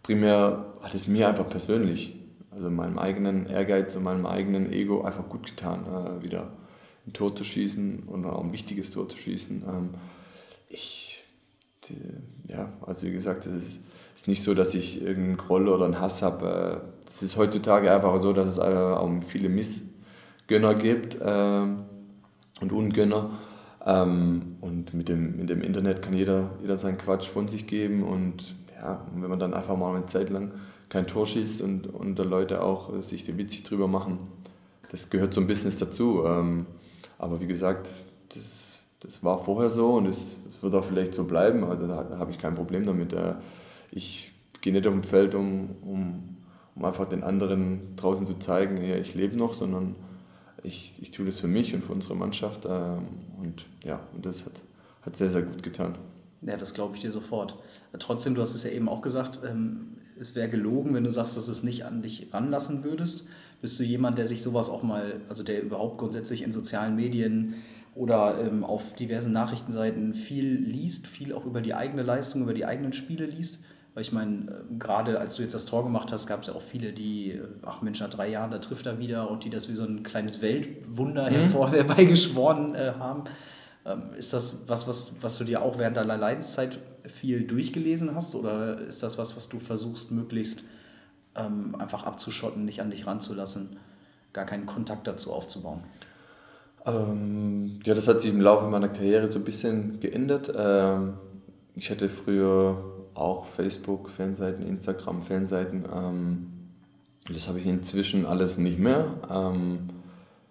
primär 0.01 0.73
hat 0.81 0.93
es 0.93 1.07
mir 1.07 1.27
einfach 1.29 1.47
persönlich, 1.47 2.15
also 2.51 2.69
meinem 2.69 2.99
eigenen 2.99 3.47
Ehrgeiz 3.47 3.95
und 3.95 4.03
meinem 4.03 4.25
eigenen 4.25 4.71
Ego 4.71 5.03
einfach 5.03 5.29
gut 5.29 5.45
getan, 5.45 5.85
äh, 5.85 6.23
wieder 6.23 6.51
ein 7.07 7.13
Tor 7.13 7.35
zu 7.35 7.43
schießen 7.43 8.03
und 8.03 8.25
auch 8.25 8.43
ein 8.43 8.51
wichtiges 8.51 8.91
Tor 8.91 9.09
zu 9.09 9.17
schießen. 9.17 9.63
Ähm, 9.67 9.89
ich, 10.69 11.22
die, 11.89 12.51
ja, 12.51 12.71
also 12.85 13.07
wie 13.07 13.11
gesagt, 13.11 13.45
es 13.45 13.67
ist, 13.67 13.79
ist 14.15 14.27
nicht 14.27 14.43
so, 14.43 14.53
dass 14.53 14.73
ich 14.73 15.01
irgendeinen 15.01 15.37
Groll 15.37 15.67
oder 15.67 15.85
einen 15.85 15.99
Hass 15.99 16.21
habe. 16.21 16.81
Es 17.05 17.21
äh, 17.21 17.25
ist 17.25 17.37
heutzutage 17.37 17.91
einfach 17.91 18.19
so, 18.19 18.33
dass 18.33 18.49
es 18.49 18.59
auch 18.59 19.09
viele 19.27 19.49
Missgönner 19.49 20.75
gibt 20.75 21.15
äh, 21.21 21.61
und 22.61 22.71
Ungönner. 22.71 23.31
Ähm, 23.85 24.57
und 24.61 24.93
mit 24.93 25.09
dem, 25.09 25.37
mit 25.37 25.49
dem 25.49 25.61
Internet 25.61 26.01
kann 26.01 26.13
jeder, 26.13 26.51
jeder 26.61 26.77
seinen 26.77 26.97
Quatsch 26.97 27.27
von 27.27 27.47
sich 27.47 27.67
geben 27.67 28.03
und 28.03 28.55
ja, 28.75 29.05
wenn 29.15 29.29
man 29.29 29.39
dann 29.39 29.53
einfach 29.53 29.75
mal 29.75 29.95
eine 29.95 30.05
Zeit 30.05 30.29
lang 30.29 30.51
kein 30.89 31.07
Tor 31.07 31.25
schießt 31.25 31.61
und, 31.61 31.87
und 31.87 32.17
da 32.17 32.23
Leute 32.23 32.61
auch 32.61 33.01
sich 33.01 33.25
witzig 33.37 33.63
drüber 33.63 33.87
machen, 33.87 34.19
das 34.89 35.09
gehört 35.09 35.33
zum 35.33 35.47
Business 35.47 35.77
dazu. 35.77 36.23
Ähm, 36.25 36.65
aber 37.17 37.41
wie 37.41 37.47
gesagt, 37.47 37.89
das, 38.33 38.79
das 38.99 39.23
war 39.23 39.43
vorher 39.43 39.69
so 39.69 39.95
und 39.95 40.05
es, 40.05 40.37
wird 40.63 40.73
auch 40.73 40.85
vielleicht 40.85 41.13
so 41.13 41.25
bleiben, 41.25 41.63
also 41.63 41.87
da, 41.87 42.03
da 42.03 42.17
habe 42.17 42.31
ich 42.31 42.39
kein 42.39 42.55
Problem 42.55 42.85
damit. 42.85 43.13
Äh, 43.13 43.35
ich 43.91 44.31
gehe 44.61 44.73
nicht 44.73 44.87
auf 44.87 44.93
dem 44.93 45.03
Feld, 45.03 45.35
um, 45.35 45.75
um, 45.83 46.37
um 46.75 46.85
einfach 46.85 47.07
den 47.07 47.23
anderen 47.23 47.95
draußen 47.95 48.25
zu 48.25 48.35
zeigen, 48.35 48.83
ja, 48.83 48.95
ich 48.95 49.13
lebe 49.13 49.35
noch, 49.35 49.53
sondern 49.53 49.95
ich, 50.63 50.93
ich 51.01 51.11
tue 51.11 51.25
das 51.25 51.39
für 51.39 51.47
mich 51.47 51.75
und 51.75 51.83
für 51.83 51.91
unsere 51.91 52.15
Mannschaft. 52.15 52.65
Ähm, 52.65 53.07
und 53.41 53.65
ja, 53.83 53.99
und 54.15 54.25
das 54.25 54.45
hat, 54.45 54.61
hat 55.01 55.15
sehr, 55.15 55.29
sehr 55.29 55.43
gut 55.43 55.61
getan. 55.61 55.95
Ja, 56.41 56.57
das 56.57 56.73
glaube 56.73 56.95
ich 56.95 57.01
dir 57.01 57.11
sofort. 57.11 57.57
Trotzdem, 57.99 58.35
du 58.35 58.41
hast 58.41 58.55
es 58.55 58.63
ja 58.63 58.71
eben 58.71 58.89
auch 58.89 59.01
gesagt, 59.01 59.41
ähm, 59.47 59.97
es 60.19 60.35
wäre 60.35 60.49
gelogen, 60.49 60.93
wenn 60.93 61.03
du 61.03 61.11
sagst, 61.11 61.37
dass 61.37 61.45
du 61.45 61.51
es 61.51 61.63
nicht 61.63 61.85
an 61.85 62.01
dich 62.01 62.27
ranlassen 62.33 62.83
würdest. 62.83 63.27
Bist 63.61 63.79
du 63.79 63.83
jemand, 63.83 64.17
der 64.17 64.27
sich 64.27 64.43
sowas 64.43 64.69
auch 64.69 64.83
mal, 64.83 65.21
also 65.29 65.43
der 65.43 65.61
überhaupt 65.61 65.97
grundsätzlich 65.97 66.43
in 66.43 66.51
sozialen 66.51 66.95
Medien 66.95 67.55
oder 67.95 68.39
ähm, 68.39 68.63
auf 68.63 68.93
diversen 68.95 69.33
Nachrichtenseiten 69.33 70.13
viel 70.13 70.45
liest, 70.45 71.07
viel 71.07 71.33
auch 71.33 71.45
über 71.45 71.61
die 71.61 71.73
eigene 71.73 72.03
Leistung, 72.03 72.41
über 72.41 72.53
die 72.53 72.65
eigenen 72.65 72.93
Spiele 72.93 73.25
liest? 73.25 73.63
Weil 73.93 74.01
ich 74.01 74.11
meine, 74.11 74.51
äh, 74.51 74.75
gerade 74.79 75.19
als 75.19 75.35
du 75.35 75.43
jetzt 75.43 75.53
das 75.53 75.65
Tor 75.65 75.83
gemacht 75.83 76.11
hast, 76.11 76.27
gab 76.27 76.41
es 76.41 76.47
ja 76.47 76.53
auch 76.53 76.61
viele, 76.61 76.93
die, 76.93 77.31
äh, 77.31 77.43
ach 77.63 77.81
Mensch, 77.81 77.99
nach 77.99 78.09
drei 78.09 78.29
Jahren, 78.29 78.51
da 78.51 78.57
trifft 78.57 78.85
er 78.85 78.99
wieder 78.99 79.29
und 79.29 79.43
die 79.43 79.49
das 79.49 79.69
wie 79.69 79.75
so 79.75 79.83
ein 79.83 80.03
kleines 80.03 80.41
Weltwunder 80.41 81.29
mhm. 81.29 81.35
hervor 81.35 81.71
herbeigeschworen 81.71 82.75
äh, 82.75 82.93
haben. 82.97 83.25
Ähm, 83.85 84.13
ist 84.17 84.33
das 84.33 84.67
was, 84.67 84.87
was, 84.87 85.13
was 85.21 85.37
du 85.37 85.43
dir 85.43 85.61
auch 85.61 85.77
während 85.77 85.97
deiner 85.97 86.17
Leidenszeit 86.17 86.79
viel 87.05 87.45
durchgelesen 87.45 88.15
hast 88.15 88.33
oder 88.33 88.79
ist 88.79 89.03
das 89.03 89.17
was, 89.17 89.35
was 89.35 89.49
du 89.49 89.59
versuchst, 89.59 90.11
möglichst 90.11 90.63
ähm, 91.35 91.75
einfach 91.75 92.03
abzuschotten, 92.03 92.65
nicht 92.65 92.81
an 92.81 92.91
dich 92.91 93.05
ranzulassen, 93.05 93.77
gar 94.31 94.45
keinen 94.45 94.65
Kontakt 94.65 95.05
dazu 95.05 95.33
aufzubauen? 95.33 95.83
Ähm, 96.85 97.79
ja, 97.85 97.93
das 97.93 98.07
hat 98.07 98.21
sich 98.21 98.31
im 98.31 98.41
Laufe 98.41 98.67
meiner 98.67 98.89
Karriere 98.89 99.31
so 99.31 99.39
ein 99.39 99.45
bisschen 99.45 99.99
geändert. 99.99 100.53
Ähm, 100.55 101.13
ich 101.75 101.89
hatte 101.89 102.09
früher 102.09 102.83
auch 103.13 103.45
Facebook, 103.45 104.09
Fanseiten, 104.09 104.67
Instagram, 104.67 105.21
Fanseiten. 105.21 105.85
Ähm, 105.93 106.47
das 107.27 107.47
habe 107.47 107.59
ich 107.59 107.65
inzwischen 107.65 108.25
alles 108.25 108.57
nicht 108.57 108.79
mehr. 108.79 109.05
Ähm, 109.31 109.87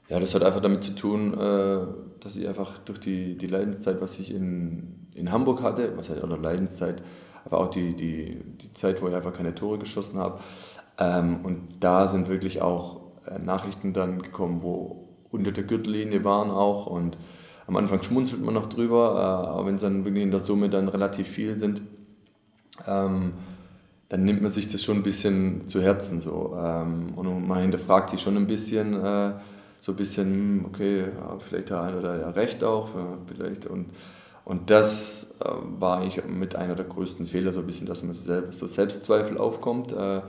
ja, 0.09 0.19
das 0.21 0.35
hat 0.35 0.43
einfach 0.43 0.61
damit 0.61 0.85
zu 0.85 0.95
tun, 0.95 1.35
äh, 1.35 1.87
dass 2.21 2.37
ich 2.37 2.49
einfach 2.49 2.79
durch 2.79 3.01
die, 3.01 3.37
die 3.37 3.47
Leidenszeit, 3.47 4.01
was 4.01 4.19
ich 4.19 4.33
in, 4.33 5.09
in 5.15 5.33
Hamburg 5.33 5.63
hatte, 5.63 5.97
was 5.97 6.09
heißt, 6.09 6.23
oder 6.23 6.39
Leidenszeit, 6.39 7.03
aber 7.45 7.61
auch 7.61 7.69
die, 7.69 7.95
die, 7.95 8.43
die 8.61 8.73
Zeit, 8.73 9.03
wo 9.03 9.09
ich 9.09 9.15
einfach 9.15 9.35
keine 9.35 9.55
Tore 9.55 9.79
geschossen 9.79 10.19
habe. 10.19 10.41
Ähm, 10.99 11.41
und 11.45 11.69
da 11.81 12.07
sind 12.07 12.29
wirklich 12.29 12.63
auch 12.63 13.01
äh, 13.27 13.39
Nachrichten 13.39 13.93
dann 13.93 14.23
gekommen, 14.23 14.63
wo 14.63 15.09
unter 15.33 15.51
der 15.51 15.65
Gürtellinie 15.65 16.23
waren 16.25 16.51
auch 16.51 16.87
und 16.87 17.19
am 17.67 17.77
Anfang 17.77 18.03
schmunzelt 18.03 18.43
man 18.43 18.55
noch 18.55 18.67
drüber, 18.67 19.15
äh, 19.17 19.49
aber 19.49 19.67
wenn 19.67 19.77
es 19.77 19.81
dann 19.81 20.05
wirklich 20.05 20.23
in 20.23 20.31
der 20.31 20.41
Summe 20.41 20.69
dann 20.69 20.89
relativ 20.89 21.27
viel 21.27 21.57
sind, 21.57 21.83
ähm, 22.87 23.33
dann 24.09 24.25
nimmt 24.25 24.43
man 24.43 24.51
sich 24.51 24.69
das 24.69 24.85
schon 24.85 24.99
ein 24.99 25.03
bisschen 25.03 25.67
zu 25.67 25.81
Herzen 25.81 26.21
so 26.21 26.55
ähm, 26.57 27.15
und 27.17 27.49
man 27.49 27.61
hinterfragt 27.61 28.11
sich 28.11 28.21
schon 28.21 28.37
ein 28.37 28.47
bisschen, 28.47 28.95
äh, 28.95 29.33
so 29.81 29.93
ein 29.93 29.97
bisschen, 29.97 30.27
hm, 30.27 30.65
okay, 30.67 31.01
ja, 31.01 31.39
vielleicht 31.39 31.71
der 31.71 31.81
eine 31.83 31.99
oder 31.99 32.19
der 32.19 32.37
recht 32.37 32.63
auch, 32.63 32.91
vielleicht 33.27 33.67
und 33.67 33.87
und 34.45 34.71
das 34.71 35.29
äh, 35.41 35.51
war 35.79 35.99
eigentlich 35.99 36.25
mit 36.27 36.57
einer 36.57 36.75
der 36.75 36.85
größten 36.85 37.27
Fehler, 37.27 37.53
so 37.53 37.61
ein 37.61 37.67
bisschen, 37.67 37.87
dass 37.87 38.03
man 38.03 38.13
selber, 38.13 38.53
so 38.53 38.67
Selbstzweifel 38.67 39.39
aufkommt, 39.39 39.93
äh, 39.93 40.21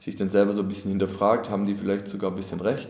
sich 0.00 0.16
dann 0.16 0.30
selber 0.30 0.52
so 0.52 0.62
ein 0.62 0.68
bisschen 0.68 0.90
hinterfragt, 0.90 1.48
haben 1.48 1.66
die 1.66 1.74
vielleicht 1.74 2.08
sogar 2.08 2.30
ein 2.30 2.36
bisschen 2.36 2.60
recht. 2.60 2.88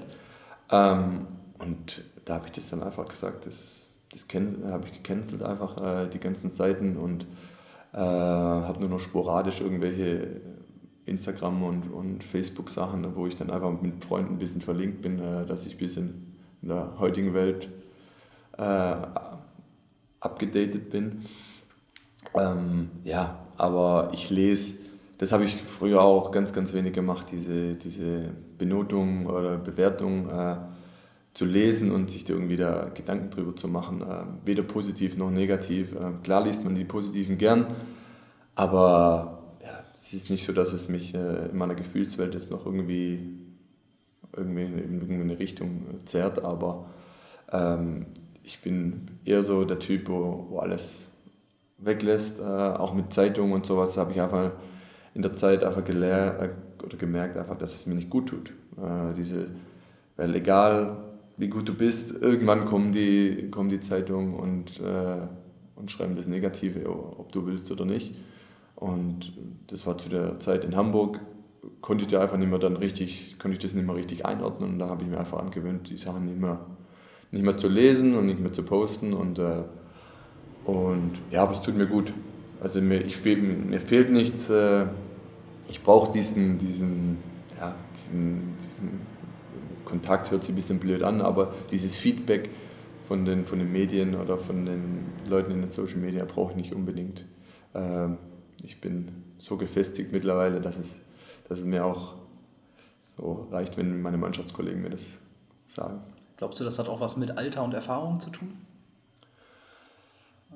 Ähm, 0.71 1.27
und 1.63 2.03
da 2.25 2.35
habe 2.35 2.47
ich 2.47 2.53
das 2.53 2.71
dann 2.71 2.83
einfach 2.83 3.09
gesagt, 3.09 3.47
das, 3.47 3.87
das 4.13 4.27
habe 4.33 4.87
ich 4.87 4.93
gecancelt 4.93 5.43
einfach, 5.43 5.77
äh, 5.79 6.09
die 6.09 6.19
ganzen 6.19 6.51
Seiten 6.51 6.97
und 6.97 7.27
äh, 7.93 7.99
habe 7.99 8.81
nur 8.81 8.89
noch 8.89 8.99
sporadisch 8.99 9.61
irgendwelche 9.61 10.41
Instagram- 11.07 11.63
und, 11.63 11.93
und 11.93 12.25
Facebook-Sachen, 12.25 13.17
wo 13.17 13.27
ich 13.27 13.37
dann 13.37 13.51
einfach 13.51 13.81
mit 13.81 14.05
Freunden 14.05 14.35
ein 14.35 14.39
bisschen 14.39 14.61
verlinkt 14.61 15.03
bin, 15.03 15.19
äh, 15.19 15.47
dass 15.47 15.67
ich 15.67 15.75
ein 15.75 15.79
bisschen 15.79 16.37
in 16.63 16.69
der 16.69 16.99
heutigen 16.99 17.35
Welt 17.35 17.69
äh, 18.59 18.95
abgedatet 20.21 20.91
bin. 20.91 21.25
Ähm, 22.35 22.91
ja, 23.05 23.39
aber 23.57 24.11
ich 24.13 24.31
lese, 24.31 24.75
das 25.19 25.33
habe 25.33 25.45
ich 25.45 25.57
früher 25.57 26.01
auch 26.03 26.31
ganz, 26.31 26.53
ganz 26.53 26.73
wenig 26.73 26.93
gemacht, 26.93 27.27
diese, 27.33 27.75
diese 27.75 28.31
Benotung 28.59 29.27
oder 29.27 29.59
Bewertung 29.59 30.29
äh, 30.29 30.57
zu 31.35 31.45
lesen 31.47 31.91
und 31.91 32.11
sich 32.11 32.25
da 32.25 32.35
irgendwie 32.35 32.57
da 32.57 32.91
Gedanken 32.93 33.31
drüber 33.31 33.57
zu 33.57 33.69
machen, 33.69 34.03
äh, 34.03 34.47
weder 34.47 34.63
positiv 34.63 35.17
noch 35.17 35.31
negativ. 35.31 35.95
Äh, 35.95 36.13
klar 36.23 36.45
liest 36.45 36.65
man 36.65 36.75
die 36.75 36.85
positiven 36.85 37.39
gern, 37.39 37.67
aber 38.55 39.57
ja, 39.63 39.85
es 39.95 40.13
ist 40.13 40.29
nicht 40.29 40.45
so, 40.45 40.53
dass 40.53 40.73
es 40.73 40.89
mich 40.89 41.15
äh, 41.15 41.49
in 41.49 41.57
meiner 41.57 41.75
Gefühlswelt 41.75 42.35
jetzt 42.35 42.51
noch 42.51 42.67
irgendwie, 42.67 43.39
irgendwie 44.37 44.65
in 44.65 45.01
irgendeine 45.01 45.39
Richtung 45.39 45.87
zerrt, 46.05 46.45
aber 46.45 46.91
ähm, 47.51 48.07
ich 48.43 48.61
bin 48.61 49.13
eher 49.25 49.43
so 49.43 49.65
der 49.65 49.79
Typ, 49.79 50.09
wo, 50.09 50.47
wo 50.51 50.59
alles 50.59 51.07
weglässt, 51.79 52.41
äh, 52.41 52.43
auch 52.43 52.93
mit 52.93 53.13
Zeitungen 53.13 53.55
und 53.55 53.65
sowas 53.65 53.97
habe 53.97 54.13
ich 54.13 54.21
einfach 54.21 54.53
in 55.15 55.23
der 55.23 55.35
Zeit 55.35 55.65
einfach 55.65 55.85
gelehrt 55.85 56.43
äh, 56.43 56.85
oder 56.85 56.97
gemerkt, 56.99 57.39
einfach, 57.39 57.57
dass 57.57 57.75
es 57.75 57.87
mir 57.87 57.95
nicht 57.95 58.11
gut 58.11 58.29
tut. 58.29 58.51
Äh, 58.77 59.15
diese, 59.17 59.47
weil 60.17 60.35
egal 60.35 61.12
wie 61.43 61.49
gut 61.49 61.69
du 61.69 61.75
bist, 61.75 62.15
irgendwann 62.23 62.67
kommen 62.67 62.93
die, 62.93 63.49
kommen 63.51 63.69
die 63.69 63.81
Zeitungen 63.81 64.35
und, 64.35 64.79
äh, 64.79 65.27
und 65.75 65.91
schreiben 65.91 66.15
das 66.15 66.29
Negative, 66.29 66.89
ob 66.89 67.33
du 67.33 67.47
willst 67.47 67.69
oder 67.73 67.85
nicht. 67.85 68.15
Und 68.77 69.33
das 69.67 69.85
war 69.85 69.99
zu 69.99 70.09
der 70.09 70.39
Zeit 70.39 70.65
in 70.65 70.77
Hamburg, 70.77 71.19
konnte 71.81 72.05
ich 72.05 72.11
da 72.11 72.21
einfach 72.23 72.37
nicht 72.37 72.49
mehr 72.49 72.61
dann 72.61 72.77
richtig, 72.77 73.41
konnte 73.41 73.57
ich 73.57 73.59
das 73.59 73.75
nicht 73.75 73.85
mehr 73.85 73.97
richtig 73.97 74.25
einordnen 74.25 74.71
und 74.71 74.79
da 74.79 74.89
habe 74.89 75.03
ich 75.03 75.09
mir 75.09 75.19
einfach 75.19 75.41
angewöhnt, 75.41 75.91
die 75.91 75.97
Sachen 75.97 76.27
nicht 76.27 76.39
mehr, 76.39 76.61
nicht 77.33 77.45
mehr 77.45 77.59
zu 77.59 77.69
lesen 77.69 78.15
und 78.15 78.27
nicht 78.27 78.39
mehr 78.39 78.53
zu 78.53 78.63
posten 78.63 79.13
und, 79.13 79.41
äh, 79.41 79.65
und 80.65 81.11
ja, 81.33 81.43
aber 81.43 81.53
es 81.53 81.61
tut 81.61 81.77
mir 81.77 81.87
gut. 81.87 82.13
Also 82.61 82.81
mir, 82.81 83.05
ich, 83.05 83.21
mir 83.25 83.81
fehlt 83.81 84.13
nichts, 84.13 84.49
äh, 84.49 84.87
ich 85.69 85.83
brauche 85.83 86.13
diesen, 86.13 86.59
diesen, 86.59 87.19
ja, 87.59 87.75
diesen, 87.97 88.55
diesen 88.61 89.12
Kontakt 89.93 90.31
hört 90.31 90.43
sich 90.43 90.55
ein 90.55 90.57
bisschen 90.57 90.79
blöd 90.79 91.03
an, 91.03 91.21
aber 91.21 91.53
dieses 91.71 91.97
Feedback 91.97 92.49
von 93.07 93.27
den, 93.27 93.45
von 93.45 93.59
den 93.59 93.71
Medien 93.71 94.15
oder 94.15 94.39
von 94.39 94.65
den 94.65 95.05
Leuten 95.29 95.51
in 95.51 95.61
den 95.61 95.69
Social 95.69 95.99
Media 95.99 96.25
brauche 96.25 96.53
ich 96.53 96.57
nicht 96.57 96.73
unbedingt. 96.73 97.27
Ähm, 97.75 98.17
ich 98.63 98.81
bin 98.81 99.11
so 99.37 99.59
gefestigt 99.59 100.11
mittlerweile, 100.11 100.63
dass 100.63 100.79
es, 100.79 100.97
dass 101.47 101.59
es 101.59 101.67
mir 101.67 101.85
auch 101.85 102.15
so 103.19 103.49
reicht, 103.51 103.77
wenn 103.77 104.01
meine 104.01 104.17
Mannschaftskollegen 104.17 104.81
mir 104.81 104.89
das 104.89 105.05
sagen. 105.67 106.01
Glaubst 106.39 106.59
du, 106.59 106.65
das 106.65 106.79
hat 106.79 106.89
auch 106.89 107.03
was 107.03 107.19
mit 107.19 107.37
Alter 107.37 107.63
und 107.63 107.75
Erfahrung 107.75 108.19
zu 108.19 108.31
tun? 108.31 108.55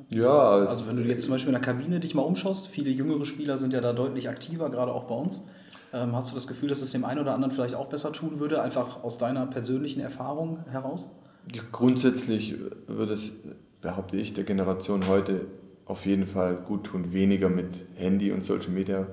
Ja. 0.08 0.30
Also, 0.30 0.68
also 0.70 0.86
wenn 0.86 0.96
du 0.96 1.02
jetzt 1.02 1.24
zum 1.24 1.32
Beispiel 1.32 1.52
in 1.54 1.60
der 1.60 1.74
Kabine 1.74 2.00
dich 2.00 2.14
mal 2.14 2.22
umschaust, 2.22 2.68
viele 2.68 2.88
jüngere 2.88 3.26
Spieler 3.26 3.58
sind 3.58 3.74
ja 3.74 3.82
da 3.82 3.92
deutlich 3.92 4.30
aktiver, 4.30 4.70
gerade 4.70 4.92
auch 4.92 5.04
bei 5.04 5.14
uns. 5.14 5.46
Ähm, 5.96 6.14
hast 6.14 6.30
du 6.30 6.34
das 6.34 6.46
Gefühl, 6.46 6.68
dass 6.68 6.82
es 6.82 6.90
dem 6.90 7.04
einen 7.04 7.20
oder 7.20 7.32
anderen 7.32 7.52
vielleicht 7.52 7.74
auch 7.74 7.86
besser 7.86 8.12
tun 8.12 8.38
würde, 8.38 8.60
einfach 8.60 9.02
aus 9.02 9.16
deiner 9.18 9.46
persönlichen 9.46 10.00
Erfahrung 10.00 10.64
heraus? 10.70 11.10
Grundsätzlich 11.72 12.54
würde 12.86 13.14
es, 13.14 13.32
behaupte 13.80 14.16
ich, 14.16 14.34
der 14.34 14.44
Generation 14.44 15.06
heute 15.08 15.46
auf 15.86 16.04
jeden 16.04 16.26
Fall 16.26 16.56
gut 16.56 16.84
tun, 16.84 17.12
weniger 17.12 17.48
mit 17.48 17.86
Handy 17.94 18.32
und 18.32 18.42
Social 18.44 18.70
Media. 18.70 19.06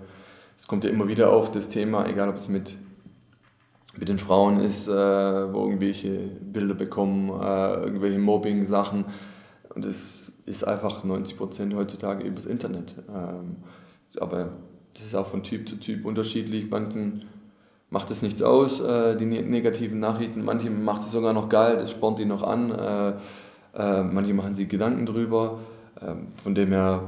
Es 0.58 0.67
kommt 0.67 0.84
ja 0.84 0.89
immer 0.89 1.08
wieder 1.08 1.32
auf 1.32 1.52
das 1.52 1.69
Thema, 1.69 2.06
egal 2.08 2.28
ob 2.30 2.36
es 2.36 2.50
mit, 2.50 2.76
mit 3.96 4.10
den 4.10 4.17
Frauen 4.17 4.60
ist, 4.60 4.88
äh, 4.88 4.91
wo 4.91 5.65
irgendwelche 5.65 6.17
Bilder 6.41 6.74
bekommen, 6.74 7.30
äh, 7.30 7.76
irgendwelche 7.84 8.19
Mobbing-Sachen. 8.19 9.06
Und 9.74 9.86
es 9.86 10.32
ist 10.46 10.67
einfach 10.67 11.04
90 11.04 11.38
Prozent 11.38 11.76
heutzutage 11.76 12.26
übers 12.26 12.46
Internet. 12.46 12.96
Ähm, 13.08 13.58
aber 14.19 14.58
das 14.94 15.08
ist 15.08 15.16
auch 15.16 15.28
von 15.28 15.44
Typ 15.44 15.68
zu 15.68 15.78
Typ 15.78 16.06
unterschiedlich. 16.06 16.70
Manchen 16.70 17.24
macht 17.90 18.10
es 18.12 18.22
nichts 18.22 18.42
aus, 18.42 18.80
äh, 18.80 19.16
die 19.16 19.26
ne-, 19.26 19.44
negativen 19.44 20.00
Nachrichten. 20.00 20.44
Manche 20.44 20.70
macht 20.70 21.04
es 21.04 21.12
sogar 21.12 21.34
noch 21.34 21.48
geil, 21.50 21.78
das 21.78 21.92
spornt 21.92 22.20
die 22.20 22.26
noch 22.26 22.44
an. 22.44 22.72
Äh, 22.72 23.14
äh, 23.76 24.04
manche 24.04 24.34
machen 24.34 24.56
sich 24.56 24.68
Gedanken 24.68 25.06
drüber. 25.06 25.60
Ähm, 26.02 26.28
von 26.44 26.56
dem 26.56 26.70
her 26.70 27.04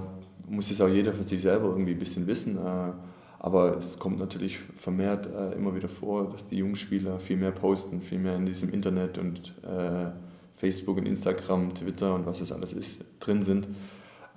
muss 0.47 0.69
es 0.69 0.81
auch 0.81 0.87
jeder 0.87 1.13
für 1.13 1.23
sich 1.23 1.41
selber 1.41 1.69
irgendwie 1.69 1.93
ein 1.93 1.99
bisschen 1.99 2.27
wissen. 2.27 2.57
Äh, 2.57 2.91
aber 3.39 3.77
es 3.77 3.99
kommt 3.99 4.19
natürlich 4.19 4.59
vermehrt 4.77 5.27
äh, 5.27 5.53
immer 5.53 5.75
wieder 5.75 5.89
vor, 5.89 6.31
dass 6.31 6.47
die 6.47 6.57
Jungspieler 6.57 7.19
viel 7.19 7.37
mehr 7.37 7.51
posten, 7.51 8.01
viel 8.01 8.19
mehr 8.19 8.35
in 8.35 8.45
diesem 8.45 8.69
Internet 8.71 9.17
und 9.17 9.53
Facebook 10.55 10.97
und 10.97 11.05
Instagram, 11.05 11.73
Twitter 11.75 12.15
und 12.15 12.25
was 12.25 12.41
es 12.41 12.51
alles 12.51 12.73
ist, 12.73 13.03
drin 13.19 13.43
sind. 13.43 13.67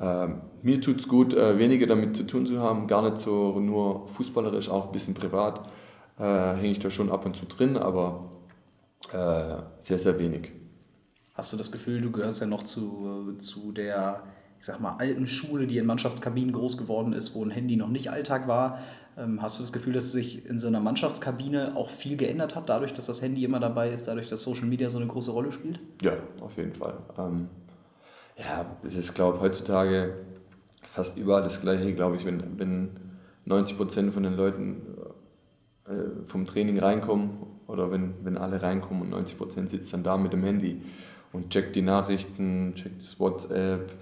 Ähm, 0.01 0.43
mir 0.63 0.81
tut 0.81 1.01
es 1.01 1.09
gut, 1.09 1.35
äh, 1.35 1.59
weniger 1.59 1.87
damit 1.87 2.17
zu 2.17 2.25
tun 2.25 2.47
zu 2.47 2.61
haben, 2.61 2.87
gar 2.87 3.03
nicht 3.03 3.19
so 3.19 3.59
nur 3.59 4.07
fußballerisch, 4.09 4.71
auch 4.71 4.87
ein 4.87 4.93
bisschen 4.93 5.15
privat 5.15 5.69
äh, 6.19 6.55
hänge 6.57 6.73
ich 6.73 6.79
da 6.79 6.91
schon 6.91 7.11
ab 7.11 7.25
und 7.27 7.37
zu 7.37 7.47
drin, 7.47 7.77
aber 7.77 8.31
äh, 9.13 9.63
sehr, 9.81 9.99
sehr 9.99 10.19
wenig. 10.19 10.53
Hast 11.35 11.53
du 11.53 11.57
das 11.57 11.71
Gefühl, 11.71 12.01
du 12.01 12.11
gehörst 12.11 12.41
ja 12.41 12.47
noch 12.47 12.65
zu, 12.65 13.37
zu 13.39 13.71
der, 13.71 14.25
ich 14.59 14.67
sag 14.67 14.81
mal, 14.81 14.97
alten 14.97 15.29
Schule, 15.29 15.69
die 15.69 15.79
in 15.79 15.87
Mannschaftskabinen 15.87 16.53
groß 16.53 16.77
geworden 16.77 17.13
ist, 17.13 17.35
wo 17.35 17.45
ein 17.45 17.51
Handy 17.51 17.77
noch 17.77 17.89
nicht 17.89 18.11
Alltag 18.11 18.49
war? 18.49 18.81
Ähm, 19.17 19.41
hast 19.41 19.59
du 19.59 19.63
das 19.63 19.73
Gefühl, 19.73 19.93
dass 19.93 20.11
sich 20.11 20.47
in 20.47 20.59
so 20.59 20.67
einer 20.67 20.81
Mannschaftskabine 20.81 21.77
auch 21.77 21.91
viel 21.91 22.17
geändert 22.17 22.57
hat, 22.57 22.69
dadurch, 22.69 22.93
dass 22.93 23.07
das 23.07 23.23
Handy 23.23 23.45
immer 23.45 23.61
dabei 23.61 23.91
ist, 23.91 24.09
dadurch, 24.09 24.29
dass 24.29 24.43
Social 24.43 24.67
Media 24.67 24.91
so 24.91 24.99
eine 24.99 25.07
große 25.07 25.31
Rolle 25.31 25.53
spielt? 25.53 25.79
Ja, 26.03 26.15
auf 26.41 26.57
jeden 26.57 26.75
Fall. 26.75 26.99
Ähm, 27.17 27.49
ja, 28.38 28.66
es 28.85 28.94
ist, 28.94 29.14
glaube 29.14 29.37
ich, 29.37 29.42
heutzutage 29.42 30.14
fast 30.83 31.16
überall 31.16 31.42
das 31.42 31.61
Gleiche, 31.61 31.92
glaube 31.92 32.16
ich, 32.16 32.24
wenn, 32.24 32.59
wenn 32.59 32.90
90 33.44 33.77
Prozent 33.77 34.14
von 34.14 34.22
den 34.22 34.37
Leuten 34.37 34.83
äh, 35.87 36.24
vom 36.27 36.46
Training 36.46 36.79
reinkommen 36.79 37.31
oder 37.66 37.90
wenn, 37.90 38.14
wenn 38.22 38.38
alle 38.38 38.62
reinkommen 38.62 39.03
und 39.03 39.11
90 39.11 39.38
Prozent 39.38 39.70
sitzt 39.70 39.92
dann 39.92 40.03
da 40.03 40.16
mit 40.16 40.33
dem 40.33 40.44
Handy 40.44 40.83
und 41.33 41.51
checkt 41.51 41.77
die 41.77 41.83
Nachrichten, 41.83 42.74
checkt 42.74 43.03
das 43.03 43.18
WhatsApp 43.18 43.92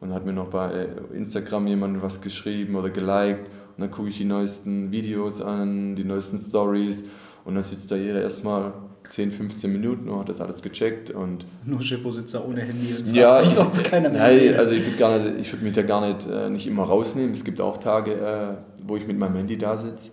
und 0.00 0.12
hat 0.12 0.24
mir 0.24 0.32
noch 0.32 0.48
bei 0.48 0.88
Instagram 1.12 1.66
jemand 1.66 2.02
was 2.02 2.20
geschrieben 2.20 2.76
oder 2.76 2.90
geliked 2.90 3.46
und 3.76 3.82
dann 3.82 3.90
gucke 3.90 4.10
ich 4.10 4.18
die 4.18 4.24
neuesten 4.24 4.92
Videos 4.92 5.40
an, 5.40 5.96
die 5.96 6.04
neuesten 6.04 6.38
Stories 6.40 7.04
und 7.44 7.54
dann 7.54 7.62
sitzt 7.62 7.90
da 7.90 7.96
jeder 7.96 8.22
erstmal 8.22 8.72
10, 9.08 9.30
15 9.30 9.72
Minuten 9.72 10.08
und 10.08 10.20
hat 10.20 10.28
das 10.28 10.40
alles 10.40 10.62
gecheckt. 10.62 11.10
Und 11.10 11.44
Nur 11.64 11.82
Schippo 11.82 12.10
sitzt 12.10 12.34
da 12.34 12.44
ohne 12.44 12.62
Handy 12.62 12.94
und 12.94 13.14
ja, 13.14 13.34
sich, 13.34 13.58
ob 13.58 13.82
keiner 13.84 14.10
mehr 14.10 14.20
nein, 14.20 14.54
also 14.56 14.72
ich 14.72 14.84
würde 14.84 15.34
würd 15.34 15.62
mich 15.62 15.72
da 15.72 15.82
gar 15.82 16.06
nicht, 16.06 16.28
äh, 16.30 16.50
nicht 16.50 16.66
immer 16.66 16.84
rausnehmen. 16.84 17.32
Es 17.32 17.44
gibt 17.44 17.60
auch 17.60 17.78
Tage, 17.78 18.14
äh, 18.14 18.54
wo 18.86 18.96
ich 18.96 19.06
mit 19.06 19.18
meinem 19.18 19.36
Handy 19.36 19.56
da 19.58 19.76
sitze. 19.76 20.10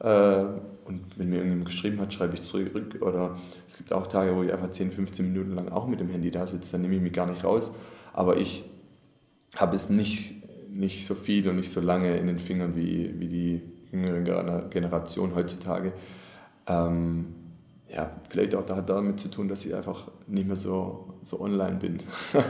Äh, 0.00 0.44
und 0.84 1.00
wenn 1.16 1.28
mir 1.28 1.36
irgendjemand 1.36 1.66
geschrieben 1.66 2.00
hat, 2.00 2.12
schreibe 2.12 2.34
ich 2.34 2.42
zurück. 2.42 2.70
Oder 3.00 3.36
es 3.66 3.76
gibt 3.76 3.92
auch 3.92 4.06
Tage, 4.06 4.36
wo 4.36 4.42
ich 4.42 4.52
einfach 4.52 4.70
10, 4.70 4.92
15 4.92 5.32
Minuten 5.32 5.54
lang 5.54 5.68
auch 5.68 5.88
mit 5.88 5.98
dem 5.98 6.08
Handy 6.10 6.30
da 6.30 6.46
sitze. 6.46 6.72
Dann 6.72 6.82
nehme 6.82 6.94
ich 6.94 7.00
mich 7.00 7.12
gar 7.12 7.26
nicht 7.26 7.42
raus. 7.42 7.72
Aber 8.12 8.36
ich 8.36 8.64
habe 9.56 9.74
es 9.74 9.88
nicht 9.88 10.36
nicht 10.76 11.06
so 11.06 11.14
viel 11.14 11.48
und 11.48 11.56
nicht 11.56 11.72
so 11.72 11.80
lange 11.80 12.16
in 12.18 12.26
den 12.26 12.38
Fingern 12.38 12.76
wie, 12.76 13.14
wie 13.18 13.28
die 13.28 13.62
jüngere 13.92 14.68
Generation 14.68 15.34
heutzutage. 15.34 15.92
Ähm, 16.66 17.26
ja, 17.96 18.10
vielleicht 18.28 18.54
auch 18.54 18.64
da, 18.64 18.80
damit 18.80 19.18
zu 19.18 19.28
tun, 19.28 19.48
dass 19.48 19.64
ich 19.64 19.74
einfach 19.74 20.08
nicht 20.26 20.46
mehr 20.46 20.56
so, 20.56 21.14
so 21.22 21.40
online 21.40 21.76
bin 21.76 22.02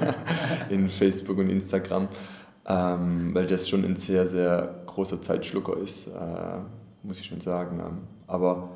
in 0.70 0.88
Facebook 0.88 1.38
und 1.38 1.48
Instagram, 1.48 2.08
ähm, 2.66 3.34
weil 3.34 3.46
das 3.46 3.68
schon 3.68 3.84
ein 3.84 3.96
sehr, 3.96 4.26
sehr 4.26 4.82
großer 4.86 5.22
Zeitschlucker 5.22 5.76
ist, 5.78 6.08
äh, 6.08 6.58
muss 7.02 7.20
ich 7.20 7.26
schon 7.26 7.40
sagen. 7.40 7.80
Aber 8.26 8.70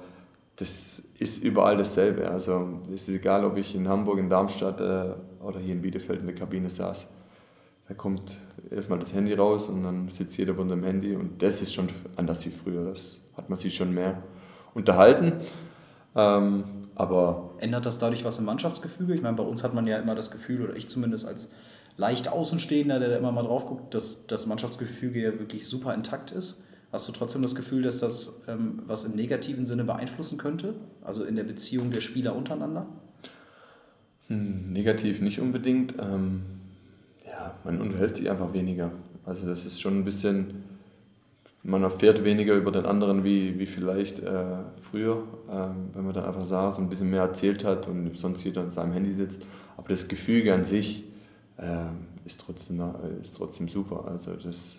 das 0.57 1.03
ist 1.19 1.43
überall 1.43 1.77
dasselbe. 1.77 2.31
Also 2.31 2.81
es 2.95 3.09
ist 3.09 3.15
egal, 3.15 3.45
ob 3.45 3.57
ich 3.57 3.75
in 3.75 3.89
Hamburg, 3.89 4.19
in 4.19 4.31
Darmstadt 4.31 4.81
äh, 4.81 5.15
oder 5.43 5.59
hier 5.59 5.75
in 5.75 5.83
Bielefeld 5.83 6.21
in 6.21 6.27
der 6.27 6.37
Kabine 6.37 6.71
saß 6.71 7.09
da 7.91 7.95
kommt 7.97 8.37
erstmal 8.71 9.01
das 9.01 9.13
Handy 9.13 9.35
raus 9.35 9.69
und 9.69 9.83
dann 9.83 10.09
sitzt 10.11 10.39
jeder 10.39 10.55
von 10.55 10.69
dem 10.69 10.85
Handy 10.85 11.17
und 11.17 11.43
das 11.43 11.61
ist 11.61 11.75
schon 11.75 11.89
anders 12.15 12.47
wie 12.47 12.51
früher. 12.51 12.85
Das 12.85 13.19
hat 13.37 13.51
man 13.51 13.59
sich 13.59 13.75
schon 13.75 13.93
mehr 13.93 14.23
unterhalten. 14.75 15.41
Ähm, 16.15 16.65
aber 16.95 17.55
Ändert 17.59 17.87
das 17.87 17.99
dadurch 17.99 18.25
was 18.25 18.39
im 18.39 18.45
Mannschaftsgefüge? 18.45 19.15
Ich 19.15 19.23
meine, 19.23 19.37
bei 19.37 19.43
uns 19.43 19.63
hat 19.63 19.75
man 19.75 19.87
ja 19.87 19.99
immer 19.99 20.15
das 20.15 20.31
Gefühl, 20.31 20.63
oder 20.63 20.77
ich 20.77 20.89
zumindest 20.89 21.27
als 21.27 21.51
leicht 21.97 22.29
Außenstehender, 22.29 22.99
der 22.99 23.11
da 23.11 23.17
immer 23.17 23.33
mal 23.33 23.43
drauf 23.43 23.67
guckt, 23.67 23.95
dass 23.95 24.27
das 24.27 24.47
Mannschaftsgefüge 24.47 25.23
ja 25.23 25.39
wirklich 25.39 25.67
super 25.69 25.95
intakt 25.95 26.31
ist. 26.31 26.65
Hast 26.93 27.07
du 27.09 27.13
trotzdem 27.13 27.43
das 27.43 27.55
Gefühl, 27.55 27.83
dass 27.83 28.01
das 28.01 28.43
ähm, 28.49 28.83
was 28.87 29.05
im 29.05 29.15
negativen 29.15 29.67
Sinne 29.67 29.85
beeinflussen 29.85 30.39
könnte? 30.39 30.75
Also 31.03 31.25
in 31.25 31.37
der 31.37 31.45
Beziehung 31.45 31.93
der 31.93 32.01
Spieler 32.01 32.35
untereinander? 32.35 32.87
Hm, 34.27 34.73
negativ 34.73 35.21
nicht 35.21 35.41
unbedingt. 35.41 35.95
Ähm 36.01 36.43
man 37.65 37.81
unterhält 37.81 38.17
sich 38.17 38.31
einfach 38.31 38.53
weniger. 38.53 38.93
Also 39.25 39.47
das 39.47 39.67
ist 39.67 39.81
schon 39.81 39.99
ein 39.99 40.05
bisschen, 40.05 40.65
man 41.63 41.83
erfährt 41.83 42.25
weniger 42.25 42.55
über 42.55 42.73
den 42.73 42.87
anderen 42.87 43.23
wie, 43.23 43.59
wie 43.59 43.67
vielleicht 43.67 44.21
äh, 44.21 44.59
früher, 44.81 45.25
äh, 45.49 45.69
wenn 45.95 46.05
man 46.05 46.15
dann 46.15 46.25
einfach 46.25 46.45
saß 46.45 46.79
und 46.79 46.85
ein 46.85 46.89
bisschen 46.89 47.11
mehr 47.11 47.23
erzählt 47.23 47.65
hat 47.65 47.87
und 47.87 48.17
sonst 48.17 48.45
jeder 48.45 48.63
an 48.63 48.71
seinem 48.71 48.93
Handy 48.93 49.13
sitzt. 49.13 49.45
Aber 49.77 49.89
das 49.89 50.09
Gefüge 50.09 50.55
an 50.55 50.65
sich 50.65 51.05
äh, 51.59 51.87
ist, 52.25 52.41
trotzdem, 52.41 52.83
ist 53.23 53.37
trotzdem 53.37 53.69
super. 53.69 54.07
Also 54.07 54.33
das, 54.35 54.77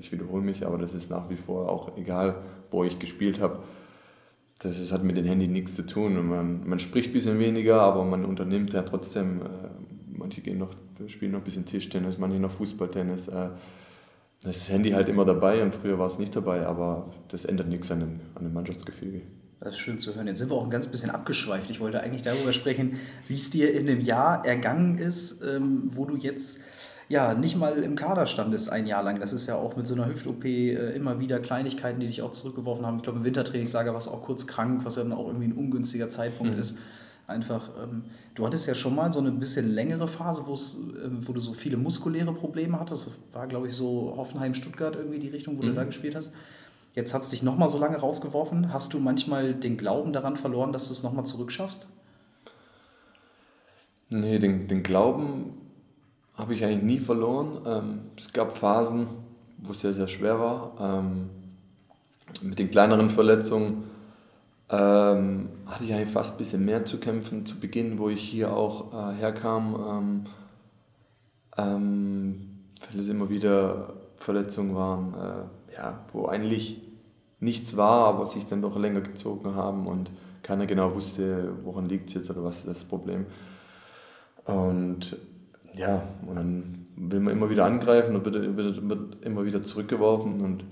ich 0.00 0.10
wiederhole 0.10 0.42
mich, 0.42 0.66
aber 0.66 0.78
das 0.78 0.94
ist 0.94 1.10
nach 1.10 1.30
wie 1.30 1.36
vor 1.36 1.68
auch 1.68 1.96
egal, 1.96 2.36
wo 2.70 2.84
ich 2.84 2.98
gespielt 2.98 3.40
habe. 3.40 3.60
Das 4.58 4.78
ist, 4.78 4.92
hat 4.92 5.04
mit 5.04 5.16
dem 5.16 5.24
Handy 5.24 5.48
nichts 5.48 5.74
zu 5.74 5.86
tun. 5.86 6.28
Man, 6.28 6.68
man 6.68 6.78
spricht 6.80 7.10
ein 7.10 7.12
bisschen 7.12 7.38
weniger, 7.38 7.80
aber 7.80 8.04
man 8.04 8.24
unternimmt 8.24 8.72
ja 8.72 8.82
trotzdem, 8.82 9.42
äh, 9.42 9.44
manche 10.12 10.40
gehen 10.40 10.58
noch 10.58 10.70
spielen 11.06 11.32
noch 11.32 11.38
ein 11.38 11.44
bisschen 11.44 11.64
Tischtennis, 11.64 12.18
manche 12.18 12.38
noch 12.38 12.50
Fußballtennis. 12.50 13.28
Äh, 13.28 13.48
das 14.42 14.56
ist 14.56 14.68
das 14.68 14.74
Handy 14.74 14.90
halt 14.90 15.08
immer 15.08 15.24
dabei 15.24 15.62
und 15.62 15.74
früher 15.74 15.98
war 15.98 16.08
es 16.08 16.18
nicht 16.18 16.34
dabei, 16.34 16.66
aber 16.66 17.12
das 17.28 17.44
ändert 17.44 17.68
nichts 17.68 17.90
an 17.90 18.00
dem, 18.00 18.20
an 18.34 18.44
dem 18.44 18.54
Mannschaftsgefüge. 18.54 19.22
Das 19.60 19.74
ist 19.74 19.80
schön 19.80 19.98
zu 19.98 20.14
hören. 20.14 20.26
Jetzt 20.26 20.38
sind 20.38 20.50
wir 20.50 20.56
auch 20.56 20.64
ein 20.64 20.70
ganz 20.70 20.86
bisschen 20.86 21.10
abgeschweift. 21.10 21.68
Ich 21.68 21.80
wollte 21.80 22.00
eigentlich 22.00 22.22
darüber 22.22 22.54
sprechen, 22.54 22.98
wie 23.28 23.34
es 23.34 23.50
dir 23.50 23.74
in 23.74 23.84
dem 23.84 24.00
Jahr 24.00 24.46
ergangen 24.46 24.96
ist, 24.96 25.42
ähm, 25.42 25.90
wo 25.92 26.06
du 26.06 26.16
jetzt 26.16 26.60
ja 27.10 27.34
nicht 27.34 27.56
mal 27.56 27.82
im 27.82 27.96
Kader 27.96 28.24
standest 28.24 28.70
ein 28.70 28.86
Jahr 28.86 29.02
lang. 29.02 29.20
Das 29.20 29.34
ist 29.34 29.46
ja 29.46 29.56
auch 29.56 29.76
mit 29.76 29.86
so 29.86 29.94
einer 29.94 30.08
Hüft-OP 30.08 30.46
äh, 30.46 30.92
immer 30.92 31.20
wieder 31.20 31.40
Kleinigkeiten, 31.40 32.00
die 32.00 32.06
dich 32.06 32.22
auch 32.22 32.30
zurückgeworfen 32.30 32.86
haben. 32.86 32.96
Ich 32.96 33.02
glaube, 33.02 33.18
im 33.18 33.24
Wintertrainingslager 33.26 33.92
warst 33.92 34.06
du 34.06 34.12
auch 34.12 34.22
kurz 34.22 34.46
krank, 34.46 34.80
was 34.84 34.96
ja 34.96 35.02
dann 35.02 35.12
auch 35.12 35.26
irgendwie 35.26 35.48
ein 35.48 35.52
ungünstiger 35.52 36.08
Zeitpunkt 36.08 36.54
mhm. 36.54 36.60
ist 36.60 36.78
einfach, 37.30 37.70
ähm, 37.82 38.04
du 38.34 38.44
hattest 38.44 38.66
ja 38.66 38.74
schon 38.74 38.94
mal 38.94 39.10
so 39.12 39.20
eine 39.20 39.30
bisschen 39.30 39.70
längere 39.72 40.06
Phase, 40.06 40.42
ähm, 40.42 41.26
wo 41.26 41.32
du 41.32 41.40
so 41.40 41.54
viele 41.54 41.76
muskuläre 41.76 42.34
Probleme 42.34 42.78
hattest. 42.78 43.06
Das 43.06 43.14
war, 43.32 43.46
glaube 43.46 43.68
ich, 43.68 43.74
so 43.74 44.14
Hoffenheim-Stuttgart 44.16 44.96
irgendwie 44.96 45.18
die 45.18 45.28
Richtung, 45.28 45.56
wo 45.56 45.62
mhm. 45.62 45.68
du 45.68 45.74
da 45.74 45.84
gespielt 45.84 46.14
hast. 46.14 46.34
Jetzt 46.94 47.14
hat 47.14 47.22
es 47.22 47.30
dich 47.30 47.42
nochmal 47.42 47.68
so 47.68 47.78
lange 47.78 47.96
rausgeworfen. 47.96 48.72
Hast 48.72 48.92
du 48.92 48.98
manchmal 48.98 49.54
den 49.54 49.76
Glauben 49.76 50.12
daran 50.12 50.36
verloren, 50.36 50.72
dass 50.72 50.88
du 50.88 50.92
es 50.92 51.02
nochmal 51.02 51.24
zurückschaffst? 51.24 51.86
Nee, 54.10 54.40
den, 54.40 54.66
den 54.66 54.82
Glauben 54.82 55.54
habe 56.34 56.54
ich 56.54 56.64
eigentlich 56.64 56.82
nie 56.82 56.98
verloren. 56.98 57.58
Ähm, 57.64 58.00
es 58.16 58.32
gab 58.32 58.56
Phasen, 58.56 59.06
wo 59.58 59.70
es 59.70 59.80
sehr, 59.80 59.92
sehr 59.92 60.08
schwer 60.08 60.40
war. 60.40 60.72
Ähm, 60.80 61.30
mit 62.42 62.58
den 62.58 62.70
kleineren 62.70 63.08
Verletzungen 63.08 63.84
ähm, 64.70 65.48
hatte 65.66 65.84
ich 65.84 65.92
eigentlich 65.92 66.10
fast 66.10 66.34
ein 66.34 66.38
bisschen 66.38 66.64
mehr 66.64 66.84
zu 66.84 66.98
kämpfen 66.98 67.44
zu 67.44 67.58
Beginn, 67.58 67.98
wo 67.98 68.08
ich 68.08 68.22
hier 68.22 68.52
auch 68.52 68.92
äh, 68.92 69.14
herkam. 69.16 69.76
Ähm, 69.88 70.26
ähm, 71.56 72.50
weil 72.80 73.00
es 73.00 73.08
immer 73.08 73.28
wieder 73.28 73.94
Verletzungen 74.16 74.74
waren, 74.74 75.14
äh, 75.14 75.74
ja, 75.74 76.04
wo 76.12 76.26
eigentlich 76.26 76.80
nichts 77.40 77.76
war, 77.76 78.06
aber 78.06 78.26
sich 78.26 78.46
dann 78.46 78.62
doch 78.62 78.78
länger 78.78 79.00
gezogen 79.00 79.54
haben 79.54 79.86
und 79.86 80.10
keiner 80.42 80.66
genau 80.66 80.94
wusste, 80.94 81.52
woran 81.64 81.88
liegt 81.88 82.08
es 82.08 82.14
jetzt 82.14 82.30
oder 82.30 82.44
was 82.44 82.58
ist 82.58 82.68
das 82.68 82.84
Problem. 82.84 83.26
Und 84.44 85.16
ja, 85.74 86.02
und 86.26 86.36
dann 86.36 86.86
will 86.96 87.20
man 87.20 87.32
immer 87.32 87.50
wieder 87.50 87.64
angreifen 87.64 88.16
und 88.16 88.24
wird, 88.24 88.56
wird, 88.56 88.88
wird 88.88 89.24
immer 89.24 89.44
wieder 89.44 89.62
zurückgeworfen 89.62 90.40
und 90.40 90.64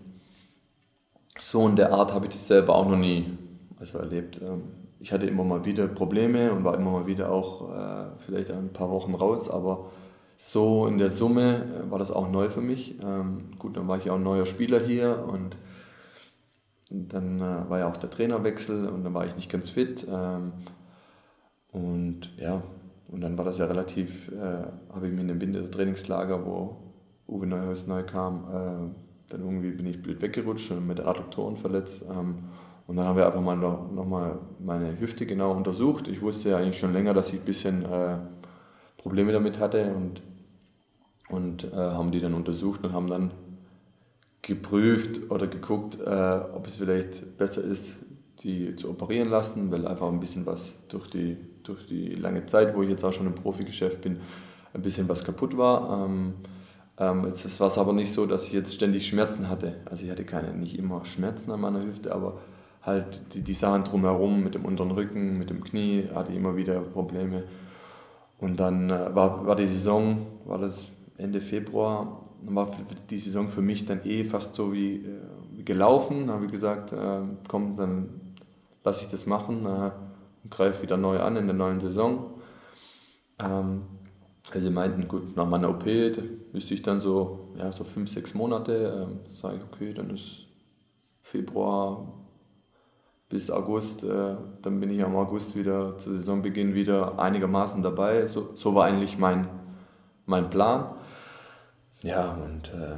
so 1.38 1.66
in 1.68 1.76
der 1.76 1.92
Art 1.92 2.12
habe 2.12 2.26
ich 2.26 2.32
das 2.32 2.48
selber 2.48 2.74
auch 2.74 2.88
noch 2.88 2.96
nie 2.96 3.38
also 3.78 3.98
erlebt. 3.98 4.40
Ähm, 4.42 4.62
ich 5.00 5.12
hatte 5.12 5.26
immer 5.26 5.44
mal 5.44 5.64
wieder 5.64 5.86
Probleme 5.86 6.52
und 6.52 6.64
war 6.64 6.76
immer 6.76 6.90
mal 6.90 7.06
wieder 7.06 7.30
auch 7.30 7.72
äh, 7.72 8.06
vielleicht 8.18 8.50
ein 8.50 8.72
paar 8.72 8.90
Wochen 8.90 9.14
raus, 9.14 9.48
aber 9.48 9.90
so 10.36 10.86
in 10.86 10.98
der 10.98 11.10
Summe 11.10 11.64
äh, 11.64 11.90
war 11.90 11.98
das 11.98 12.10
auch 12.10 12.30
neu 12.30 12.48
für 12.48 12.60
mich. 12.60 12.96
Ähm, 13.02 13.50
gut, 13.58 13.76
dann 13.76 13.88
war 13.88 13.98
ich 13.98 14.10
auch 14.10 14.16
ein 14.16 14.22
neuer 14.22 14.46
Spieler 14.46 14.80
hier 14.80 15.24
und 15.28 15.56
dann 16.90 17.40
äh, 17.40 17.68
war 17.68 17.80
ja 17.80 17.88
auch 17.88 17.96
der 17.96 18.10
Trainerwechsel 18.10 18.88
und 18.88 19.04
dann 19.04 19.14
war 19.14 19.26
ich 19.26 19.36
nicht 19.36 19.50
ganz 19.50 19.70
fit. 19.70 20.06
Ähm, 20.10 20.52
und 21.70 22.30
ja, 22.38 22.62
und 23.08 23.20
dann 23.20 23.38
war 23.38 23.44
das 23.44 23.58
ja 23.58 23.66
relativ, 23.66 24.30
habe 24.92 25.06
ich 25.06 25.12
mir 25.12 25.22
in 25.22 25.28
dem 25.28 25.40
Wintertrainingslager, 25.40 26.44
wo 26.44 26.76
Uwe 27.26 27.46
Neuhaus 27.46 27.86
neu 27.86 28.02
kam, 28.02 28.94
dann 29.28 29.40
irgendwie 29.40 29.70
bin 29.70 29.86
ich 29.86 30.02
blöd 30.02 30.20
weggerutscht 30.20 30.70
und 30.72 30.86
mit 30.86 31.00
Adduktoren 31.00 31.56
verletzt. 31.56 32.04
Und 32.88 32.96
dann 32.96 33.06
haben 33.06 33.18
wir 33.18 33.26
einfach 33.26 33.42
mal 33.42 33.54
noch, 33.54 33.92
noch 33.92 34.06
mal 34.06 34.38
meine 34.58 34.98
Hüfte 34.98 35.26
genau 35.26 35.52
untersucht. 35.52 36.08
Ich 36.08 36.22
wusste 36.22 36.48
ja 36.48 36.56
eigentlich 36.56 36.78
schon 36.78 36.94
länger, 36.94 37.12
dass 37.12 37.28
ich 37.28 37.38
ein 37.38 37.44
bisschen 37.44 37.84
äh, 37.84 38.16
Probleme 38.96 39.30
damit 39.30 39.58
hatte 39.58 39.94
und, 39.94 40.22
und 41.28 41.64
äh, 41.64 41.76
haben 41.76 42.10
die 42.12 42.20
dann 42.20 42.32
untersucht 42.32 42.82
und 42.84 42.94
haben 42.94 43.06
dann 43.06 43.32
geprüft 44.40 45.30
oder 45.30 45.46
geguckt, 45.48 45.98
äh, 46.00 46.40
ob 46.54 46.66
es 46.66 46.76
vielleicht 46.76 47.36
besser 47.36 47.62
ist, 47.62 47.98
die 48.42 48.74
zu 48.74 48.88
operieren 48.88 49.28
lassen, 49.28 49.70
weil 49.70 49.86
einfach 49.86 50.08
ein 50.08 50.18
bisschen 50.18 50.46
was 50.46 50.72
durch 50.88 51.10
die, 51.10 51.36
durch 51.64 51.84
die 51.86 52.14
lange 52.14 52.46
Zeit, 52.46 52.74
wo 52.74 52.82
ich 52.82 52.88
jetzt 52.88 53.04
auch 53.04 53.12
schon 53.12 53.26
im 53.26 53.34
Profigeschäft 53.34 54.00
bin, 54.00 54.20
ein 54.72 54.80
bisschen 54.80 55.06
was 55.10 55.24
kaputt 55.24 55.58
war. 55.58 56.06
Ähm, 56.06 56.36
ähm, 56.96 57.26
jetzt 57.26 57.60
war 57.60 57.68
es 57.68 57.76
aber 57.76 57.92
nicht 57.92 58.14
so, 58.14 58.24
dass 58.24 58.46
ich 58.46 58.54
jetzt 58.54 58.72
ständig 58.72 59.06
Schmerzen 59.06 59.50
hatte. 59.50 59.74
Also 59.84 60.06
ich 60.06 60.10
hatte 60.10 60.24
keine, 60.24 60.54
nicht 60.54 60.78
immer 60.78 61.04
Schmerzen 61.04 61.50
an 61.50 61.60
meiner 61.60 61.84
Hüfte, 61.84 62.14
aber 62.14 62.38
halt 62.88 63.34
die, 63.34 63.42
die 63.42 63.54
Sachen 63.54 63.84
drumherum 63.84 64.42
mit 64.42 64.54
dem 64.54 64.64
unteren 64.64 64.90
Rücken, 64.90 65.38
mit 65.38 65.50
dem 65.50 65.62
Knie, 65.62 66.08
hatte 66.14 66.32
immer 66.32 66.56
wieder 66.56 66.80
Probleme. 66.80 67.44
Und 68.38 68.58
dann 68.58 68.90
äh, 68.90 69.14
war, 69.14 69.46
war 69.46 69.56
die 69.56 69.66
Saison, 69.66 70.26
war 70.44 70.58
das 70.58 70.86
Ende 71.16 71.40
Februar, 71.40 72.24
war 72.42 72.70
die 73.10 73.18
Saison 73.18 73.48
für 73.48 73.62
mich 73.62 73.84
dann 73.84 74.00
eh 74.04 74.24
fast 74.24 74.54
so 74.54 74.72
wie, 74.72 75.04
äh, 75.04 75.62
gelaufen. 75.62 76.26
Da 76.26 76.34
habe 76.34 76.46
ich 76.46 76.52
gesagt, 76.52 76.92
äh, 76.92 77.20
komm, 77.48 77.76
dann 77.76 78.08
lasse 78.84 79.02
ich 79.02 79.08
das 79.08 79.26
machen 79.26 79.66
äh, 79.66 79.90
und 80.42 80.50
greife 80.50 80.82
wieder 80.82 80.96
neu 80.96 81.20
an 81.20 81.36
in 81.36 81.46
der 81.46 81.56
neuen 81.56 81.80
Saison. 81.80 82.34
Ähm, 83.38 83.82
also 84.50 84.66
sie 84.66 84.72
meinten, 84.72 85.06
gut, 85.08 85.36
nach 85.36 85.46
meiner 85.46 85.68
OP 85.68 85.84
müsste 86.52 86.72
ich 86.72 86.82
dann 86.82 87.00
so, 87.00 87.50
ja, 87.58 87.70
so 87.70 87.84
fünf, 87.84 88.08
sechs 88.08 88.34
Monate, 88.34 89.06
ähm, 89.08 89.20
sage 89.34 89.56
ich, 89.56 89.62
okay, 89.62 89.92
dann 89.92 90.08
ist 90.10 90.46
Februar 91.22 92.17
bis 93.28 93.50
August, 93.50 94.04
äh, 94.04 94.36
dann 94.62 94.80
bin 94.80 94.90
ich 94.90 95.04
am 95.04 95.14
August 95.16 95.54
wieder 95.54 95.98
zu 95.98 96.12
Saisonbeginn 96.12 96.74
wieder 96.74 97.18
einigermaßen 97.18 97.82
dabei. 97.82 98.26
So, 98.26 98.50
so 98.54 98.74
war 98.74 98.86
eigentlich 98.86 99.18
mein, 99.18 99.48
mein 100.26 100.48
Plan. 100.48 100.86
Ja, 102.02 102.32
und 102.32 102.68
äh, 102.68 102.96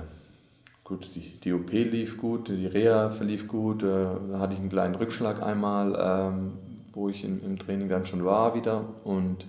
gut, 0.85 1.15
die, 1.15 1.41
die 1.41 1.53
OP 1.53 1.73
lief 1.73 2.19
gut, 2.19 2.49
die 2.49 2.67
Reha 2.67 3.11
verlief 3.11 3.49
gut. 3.49 3.83
Äh, 3.83 4.07
da 4.31 4.39
hatte 4.39 4.55
ich 4.55 4.61
einen 4.61 4.69
kleinen 4.69 4.95
Rückschlag 4.95 5.43
einmal, 5.43 5.97
ähm, 5.99 6.53
wo 6.93 7.09
ich 7.09 7.25
in, 7.25 7.43
im 7.43 7.59
Training 7.59 7.89
dann 7.89 8.07
schon 8.07 8.25
war 8.25 8.55
wieder. 8.55 8.85
Und 9.03 9.47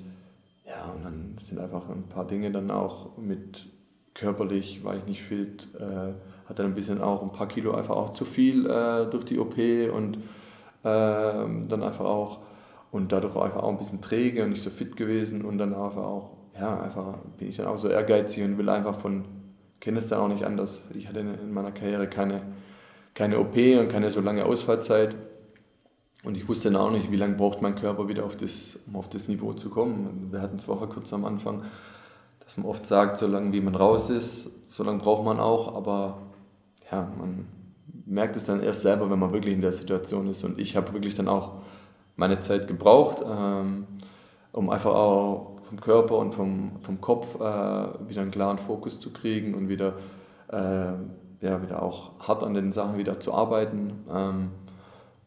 ja, 0.65 0.91
und 0.95 1.03
dann 1.03 1.37
sind 1.41 1.59
einfach 1.59 1.89
ein 1.89 2.03
paar 2.03 2.25
Dinge 2.25 2.49
dann 2.49 2.71
auch 2.71 3.17
mit 3.17 3.67
körperlich, 4.13 4.83
war 4.83 4.95
ich 4.95 5.05
nicht 5.05 5.21
fit, 5.21 5.67
äh, 5.79 6.13
hatte 6.49 6.63
ein 6.63 6.73
bisschen 6.73 7.01
auch 7.01 7.21
ein 7.21 7.31
paar 7.31 7.47
Kilo 7.47 7.73
einfach 7.73 7.95
auch 7.95 8.13
zu 8.13 8.25
viel 8.25 8.65
äh, 8.65 9.05
durch 9.09 9.25
die 9.25 9.37
OP 9.37 9.57
und 9.93 10.17
dann 10.83 11.83
einfach 11.83 12.05
auch 12.05 12.39
und 12.91 13.11
dadurch 13.11 13.35
einfach 13.35 13.63
auch 13.63 13.69
ein 13.69 13.77
bisschen 13.77 14.01
träge 14.01 14.43
und 14.43 14.49
nicht 14.49 14.63
so 14.63 14.69
fit 14.69 14.95
gewesen 14.95 15.43
und 15.43 15.57
dann 15.57 15.73
einfach 15.73 16.03
auch, 16.03 16.31
ja, 16.59 16.81
einfach 16.81 17.19
bin 17.37 17.49
ich 17.49 17.57
dann 17.57 17.67
auch 17.67 17.77
so 17.77 17.87
ehrgeizig 17.87 18.43
und 18.43 18.57
will 18.57 18.69
einfach 18.69 18.99
von, 18.99 19.25
kenne 19.79 19.99
es 19.99 20.07
dann 20.07 20.19
auch 20.19 20.27
nicht 20.27 20.43
anders. 20.43 20.83
Ich 20.93 21.07
hatte 21.07 21.19
in 21.19 21.53
meiner 21.53 21.71
Karriere 21.71 22.07
keine, 22.07 22.41
keine 23.13 23.39
OP 23.39 23.55
und 23.55 23.89
keine 23.89 24.11
so 24.11 24.21
lange 24.21 24.45
Ausfallzeit 24.45 25.15
und 26.23 26.37
ich 26.37 26.47
wusste 26.47 26.69
dann 26.69 26.81
auch 26.81 26.91
nicht, 26.91 27.11
wie 27.11 27.15
lange 27.15 27.35
braucht 27.35 27.61
mein 27.61 27.75
Körper 27.75 28.07
wieder 28.07 28.25
auf 28.25 28.35
das, 28.35 28.77
um 28.85 28.95
auf 28.95 29.09
das 29.09 29.27
Niveau 29.27 29.53
zu 29.53 29.69
kommen. 29.69 30.29
Wir 30.31 30.41
hatten 30.41 30.57
es 30.57 30.65
vorher 30.65 30.87
kurz 30.87 31.11
am 31.13 31.25
Anfang, 31.25 31.63
dass 32.43 32.57
man 32.57 32.65
oft 32.65 32.85
sagt, 32.85 33.17
so 33.17 33.27
lange 33.27 33.53
wie 33.53 33.61
man 33.61 33.75
raus 33.75 34.09
ist, 34.09 34.49
so 34.65 34.83
lange 34.83 34.99
braucht 34.99 35.23
man 35.23 35.39
auch, 35.39 35.75
aber 35.75 36.21
ja, 36.91 37.11
man 37.17 37.47
merkt 38.11 38.35
es 38.35 38.43
dann 38.43 38.61
erst 38.61 38.81
selber, 38.81 39.09
wenn 39.09 39.19
man 39.19 39.31
wirklich 39.31 39.53
in 39.53 39.61
der 39.61 39.71
Situation 39.71 40.27
ist. 40.27 40.43
Und 40.43 40.59
ich 40.59 40.75
habe 40.75 40.93
wirklich 40.93 41.15
dann 41.15 41.27
auch 41.27 41.61
meine 42.17 42.41
Zeit 42.41 42.67
gebraucht, 42.67 43.23
ähm, 43.25 43.87
um 44.51 44.69
einfach 44.69 44.93
auch 44.93 45.53
vom 45.63 45.79
Körper 45.79 46.17
und 46.17 46.33
vom, 46.33 46.73
vom 46.81 46.99
Kopf 46.99 47.35
äh, 47.35 47.39
wieder 47.39 48.21
einen 48.21 48.31
klaren 48.31 48.57
Fokus 48.57 48.99
zu 48.99 49.11
kriegen 49.11 49.55
und 49.55 49.69
wieder, 49.69 49.93
äh, 50.49 50.93
ja, 51.41 51.63
wieder 51.63 51.81
auch 51.81 52.19
hart 52.19 52.43
an 52.43 52.53
den 52.53 52.73
Sachen 52.73 52.97
wieder 52.97 53.19
zu 53.19 53.33
arbeiten. 53.33 53.93
Ähm, 54.13 54.51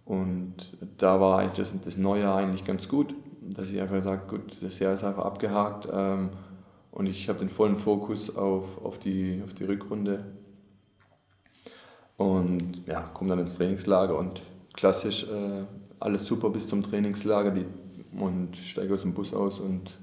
und 0.05 0.55
da 0.99 1.19
war 1.21 1.39
eigentlich 1.39 1.67
das, 1.67 1.73
das 1.83 1.97
neue 1.97 2.23
Jahr 2.23 2.37
eigentlich 2.37 2.67
ganz 2.67 2.89
gut, 2.89 3.15
dass 3.41 3.71
ich 3.71 3.81
einfach 3.81 4.03
sage, 4.03 4.23
gut, 4.29 4.59
das 4.61 4.79
Jahr 4.79 4.93
ist 4.93 5.05
einfach 5.05 5.25
abgehakt 5.25 5.89
ähm, 5.91 6.29
und 6.91 7.07
ich 7.07 7.31
habe 7.31 7.39
den 7.39 7.49
vollen 7.49 7.79
Fokus 7.79 8.37
auf, 8.37 8.85
auf, 8.85 8.99
die, 8.99 9.41
auf 9.43 9.55
die 9.55 9.65
Rückrunde 9.65 10.23
und 12.17 12.83
ja, 12.87 13.03
komme 13.15 13.31
dann 13.31 13.41
ins 13.41 13.57
Trainingslager 13.57 14.17
und 14.17 14.43
klassisch 14.73 15.27
äh, 15.29 15.65
alles 16.01 16.27
super 16.27 16.51
bis 16.51 16.69
zum 16.69 16.83
Trainingslager 16.83 17.51
die, 17.51 17.67
und 18.19 18.57
steige 18.57 18.95
aus 18.95 19.03
dem 19.03 19.15
Bus 19.15 19.33
aus 19.35 19.61
und 19.61 19.99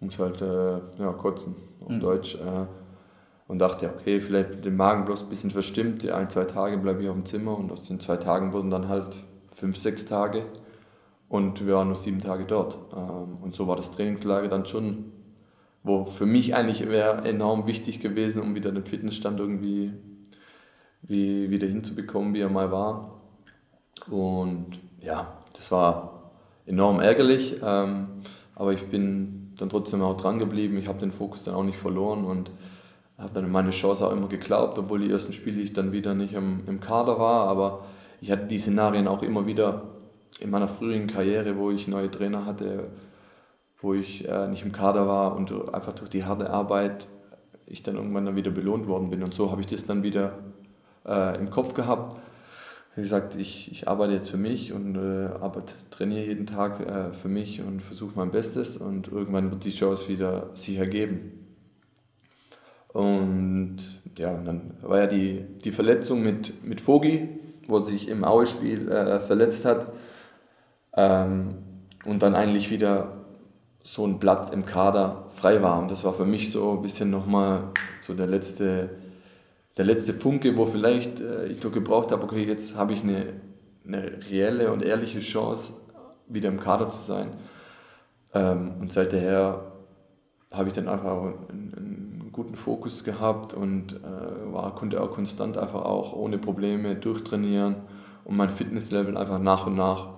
muss 0.00 0.18
halt 0.18 0.40
äh, 0.42 0.80
ja, 0.98 1.12
kotzen, 1.12 1.56
auf 1.80 1.90
mhm. 1.90 2.00
Deutsch. 2.00 2.34
Äh, 2.34 2.66
und 3.48 3.60
dachte, 3.60 3.88
okay, 3.88 4.20
vielleicht 4.20 4.50
mit 4.50 4.64
dem 4.66 4.76
Magen 4.76 5.06
bloß 5.06 5.22
ein 5.22 5.28
bisschen 5.30 5.50
verstimmt, 5.50 6.02
die 6.02 6.12
ein, 6.12 6.28
zwei 6.28 6.44
Tage 6.44 6.76
bleibe 6.76 7.02
ich 7.02 7.08
auf 7.08 7.16
dem 7.16 7.24
Zimmer 7.24 7.56
und 7.56 7.72
aus 7.72 7.88
den 7.88 7.98
zwei 7.98 8.18
Tagen 8.18 8.52
wurden 8.52 8.70
dann 8.70 8.88
halt 8.88 9.24
fünf, 9.54 9.78
sechs 9.78 10.04
Tage 10.04 10.44
und 11.30 11.66
wir 11.66 11.74
waren 11.74 11.88
nur 11.88 11.96
sieben 11.96 12.20
Tage 12.20 12.44
dort. 12.44 12.78
Ähm, 12.94 13.38
und 13.42 13.54
so 13.54 13.66
war 13.66 13.76
das 13.76 13.90
Trainingslager 13.90 14.48
dann 14.48 14.66
schon, 14.66 15.12
wo 15.82 16.04
für 16.04 16.26
mich 16.26 16.54
eigentlich 16.54 16.86
wäre 16.88 17.26
enorm 17.26 17.66
wichtig 17.66 18.00
gewesen, 18.00 18.42
um 18.42 18.54
wieder 18.54 18.70
den 18.70 18.84
Fitnessstand 18.84 19.40
irgendwie 19.40 19.94
wie, 21.02 21.50
wieder 21.50 21.66
hinzubekommen, 21.66 22.34
wie 22.34 22.40
er 22.40 22.48
mal 22.48 22.70
war. 22.70 23.20
Und 24.10 24.78
ja, 25.00 25.38
das 25.54 25.70
war 25.70 26.32
enorm 26.66 27.00
ärgerlich, 27.00 27.56
ähm, 27.62 28.08
aber 28.54 28.72
ich 28.72 28.86
bin 28.88 29.52
dann 29.56 29.68
trotzdem 29.68 30.02
auch 30.02 30.16
dran 30.16 30.38
geblieben. 30.38 30.76
Ich 30.76 30.88
habe 30.88 30.98
den 30.98 31.12
Fokus 31.12 31.42
dann 31.42 31.54
auch 31.54 31.64
nicht 31.64 31.78
verloren 31.78 32.24
und 32.24 32.50
habe 33.16 33.34
dann 33.34 33.50
meine 33.50 33.70
Chance 33.70 34.06
auch 34.06 34.12
immer 34.12 34.28
geglaubt, 34.28 34.78
obwohl 34.78 35.00
die 35.00 35.10
ersten 35.10 35.32
Spiele 35.32 35.60
ich 35.60 35.72
dann 35.72 35.92
wieder 35.92 36.14
nicht 36.14 36.34
im, 36.34 36.62
im 36.66 36.80
Kader 36.80 37.18
war. 37.18 37.48
Aber 37.48 37.84
ich 38.20 38.30
hatte 38.30 38.46
die 38.46 38.58
Szenarien 38.58 39.08
auch 39.08 39.22
immer 39.22 39.46
wieder 39.46 39.82
in 40.38 40.50
meiner 40.50 40.68
früheren 40.68 41.08
Karriere, 41.08 41.56
wo 41.56 41.70
ich 41.70 41.88
neue 41.88 42.10
Trainer 42.10 42.46
hatte, 42.46 42.90
wo 43.80 43.94
ich 43.94 44.28
äh, 44.28 44.46
nicht 44.46 44.64
im 44.64 44.72
Kader 44.72 45.08
war 45.08 45.36
und 45.36 45.52
einfach 45.74 45.94
durch 45.94 46.10
die 46.10 46.24
harte 46.24 46.50
Arbeit 46.50 47.08
ich 47.66 47.82
dann 47.82 47.96
irgendwann 47.96 48.24
dann 48.24 48.36
wieder 48.36 48.50
belohnt 48.50 48.86
worden 48.86 49.10
bin. 49.10 49.22
Und 49.22 49.34
so 49.34 49.50
habe 49.50 49.60
ich 49.60 49.66
das 49.66 49.84
dann 49.84 50.02
wieder 50.02 50.38
äh, 51.08 51.38
im 51.38 51.50
Kopf 51.50 51.74
gehabt. 51.74 52.16
Wie 52.94 53.02
gesagt, 53.02 53.36
ich, 53.36 53.70
ich 53.70 53.86
arbeite 53.86 54.12
jetzt 54.12 54.30
für 54.30 54.36
mich 54.36 54.72
und 54.72 54.96
äh, 54.96 55.28
arbeite, 55.40 55.72
trainiere 55.90 56.26
jeden 56.26 56.46
Tag 56.46 56.80
äh, 56.80 57.12
für 57.12 57.28
mich 57.28 57.60
und 57.62 57.80
versuche 57.80 58.12
mein 58.16 58.30
Bestes 58.30 58.76
und 58.76 59.08
irgendwann 59.08 59.50
wird 59.50 59.64
die 59.64 59.70
Chance 59.70 60.08
wieder 60.08 60.50
sich 60.54 60.76
ergeben. 60.76 61.46
Und 62.88 63.78
ja, 64.16 64.32
dann 64.36 64.74
war 64.82 64.98
ja 64.98 65.06
die, 65.06 65.44
die 65.64 65.70
Verletzung 65.70 66.22
mit, 66.22 66.64
mit 66.64 66.86
Vogi, 66.86 67.28
wo 67.68 67.78
er 67.78 67.86
sich 67.86 68.08
im 68.08 68.24
Aue-Spiel 68.24 68.88
äh, 68.90 69.20
verletzt 69.20 69.64
hat 69.64 69.92
ähm, 70.96 71.54
und 72.04 72.22
dann 72.22 72.34
eigentlich 72.34 72.70
wieder 72.70 73.18
so 73.84 74.04
ein 74.06 74.18
Platz 74.18 74.50
im 74.50 74.64
Kader 74.64 75.26
frei 75.36 75.62
war. 75.62 75.78
Und 75.78 75.90
das 75.90 76.04
war 76.04 76.14
für 76.14 76.24
mich 76.24 76.50
so 76.50 76.72
ein 76.72 76.82
bisschen 76.82 77.10
nochmal 77.10 77.70
so 78.00 78.14
der 78.14 78.26
letzte 78.26 78.90
der 79.78 79.84
letzte 79.84 80.12
Funke, 80.12 80.56
wo 80.56 80.66
vielleicht 80.66 81.20
äh, 81.20 81.46
ich 81.46 81.60
doch 81.60 81.72
gebraucht 81.72 82.10
habe, 82.10 82.24
okay, 82.24 82.44
jetzt 82.44 82.76
habe 82.76 82.92
ich 82.92 83.02
eine, 83.02 83.32
eine 83.86 84.20
reelle 84.28 84.72
und 84.72 84.82
ehrliche 84.82 85.20
Chance, 85.20 85.74
wieder 86.26 86.48
im 86.48 86.60
Kader 86.60 86.90
zu 86.90 87.00
sein. 87.00 87.28
Ähm, 88.34 88.72
und 88.80 88.92
seither 88.92 89.72
habe 90.52 90.68
ich 90.68 90.74
dann 90.74 90.88
einfach 90.88 91.22
einen, 91.22 91.74
einen 91.76 92.30
guten 92.32 92.56
Fokus 92.56 93.04
gehabt 93.04 93.54
und 93.54 93.92
äh, 93.92 94.52
war, 94.52 94.74
konnte 94.74 95.00
auch 95.00 95.12
konstant 95.12 95.56
einfach 95.56 95.84
auch 95.84 96.12
ohne 96.12 96.38
Probleme 96.38 96.96
durchtrainieren 96.96 97.76
und 98.24 98.36
mein 98.36 98.50
Fitnesslevel 98.50 99.16
einfach 99.16 99.38
nach 99.38 99.66
und 99.66 99.76
nach 99.76 100.08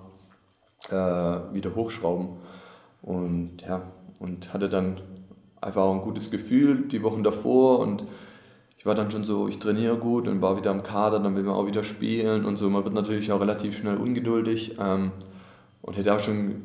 äh, 0.89 1.53
wieder 1.53 1.75
hochschrauben. 1.75 2.37
Und 3.03 3.61
ja, 3.61 3.83
und 4.19 4.53
hatte 4.53 4.69
dann 4.69 5.01
einfach 5.61 5.83
auch 5.83 5.93
ein 5.93 6.01
gutes 6.01 6.31
Gefühl 6.31 6.87
die 6.87 7.03
Wochen 7.03 7.23
davor 7.23 7.79
und 7.79 8.05
ich 8.81 8.85
war 8.87 8.95
dann 8.95 9.11
schon 9.11 9.23
so, 9.23 9.47
ich 9.47 9.59
trainiere 9.59 9.95
gut 9.95 10.27
und 10.27 10.41
war 10.41 10.57
wieder 10.57 10.71
am 10.71 10.81
Kader, 10.81 11.19
dann 11.19 11.35
will 11.35 11.43
man 11.43 11.53
auch 11.53 11.67
wieder 11.67 11.83
spielen 11.83 12.45
und 12.45 12.57
so. 12.57 12.67
Man 12.67 12.83
wird 12.83 12.95
natürlich 12.95 13.31
auch 13.31 13.39
relativ 13.39 13.77
schnell 13.77 13.95
ungeduldig 13.95 14.77
ähm, 14.79 15.11
und 15.83 15.97
hätte 15.97 16.15
auch 16.15 16.19
schon 16.19 16.63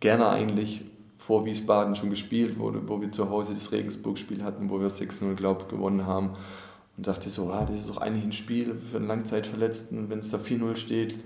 gerne 0.00 0.30
eigentlich 0.30 0.80
vor 1.18 1.44
Wiesbaden 1.44 1.94
schon 1.94 2.08
gespielt, 2.08 2.54
wo, 2.56 2.72
wo 2.86 3.02
wir 3.02 3.12
zu 3.12 3.28
Hause 3.28 3.52
das 3.52 3.70
Regensburg-Spiel 3.70 4.42
hatten, 4.42 4.70
wo 4.70 4.80
wir 4.80 4.88
6-0, 4.88 5.34
glaube 5.34 5.66
gewonnen 5.68 6.06
haben. 6.06 6.30
Und 6.96 7.06
dachte 7.06 7.28
so, 7.28 7.50
ah, 7.50 7.66
das 7.68 7.80
ist 7.80 7.90
doch 7.90 7.98
eigentlich 7.98 8.24
ein 8.24 8.32
Spiel 8.32 8.74
für 8.90 8.96
einen 8.96 9.08
Langzeitverletzten, 9.08 10.08
wenn 10.08 10.20
es 10.20 10.30
da 10.30 10.38
4-0 10.38 10.76
steht, 10.76 11.16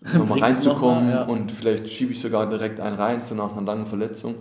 nochmal 0.12 0.40
reinzukommen 0.40 1.08
noch 1.08 1.14
mal, 1.14 1.20
ja. 1.20 1.22
und 1.22 1.52
vielleicht 1.52 1.88
schiebe 1.88 2.10
ich 2.10 2.20
sogar 2.20 2.48
direkt 2.48 2.80
einen 2.80 2.96
rein, 2.96 3.20
so 3.20 3.36
nach 3.36 3.52
einer 3.52 3.64
langen 3.64 3.86
Verletzung. 3.86 4.34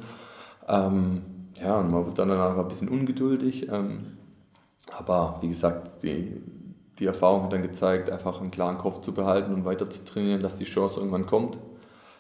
Ähm, 0.68 1.22
ja, 1.62 1.78
und 1.78 1.92
man 1.92 2.08
wird 2.08 2.18
dann 2.18 2.30
danach 2.30 2.58
ein 2.58 2.68
bisschen 2.68 2.90
ungeduldig. 2.90 3.68
Ähm, 3.72 4.15
aber 4.92 5.38
wie 5.42 5.50
gesagt, 5.50 6.04
die, 6.04 6.42
die 7.00 7.06
Erfahrung 7.06 7.44
hat 7.44 7.54
dann 7.54 7.62
gezeigt, 7.62 8.10
einfach 8.10 8.40
einen 8.40 8.52
klaren 8.52 8.78
Kopf 8.78 9.02
zu 9.02 9.14
behalten 9.14 9.54
und 9.54 9.66
weiter 9.66 9.90
zu 9.90 10.04
trainieren, 10.06 10.42
dass 10.42 10.56
die 10.56 10.66
Chance 10.66 11.00
irgendwann 11.00 11.26
kommt, 11.26 11.58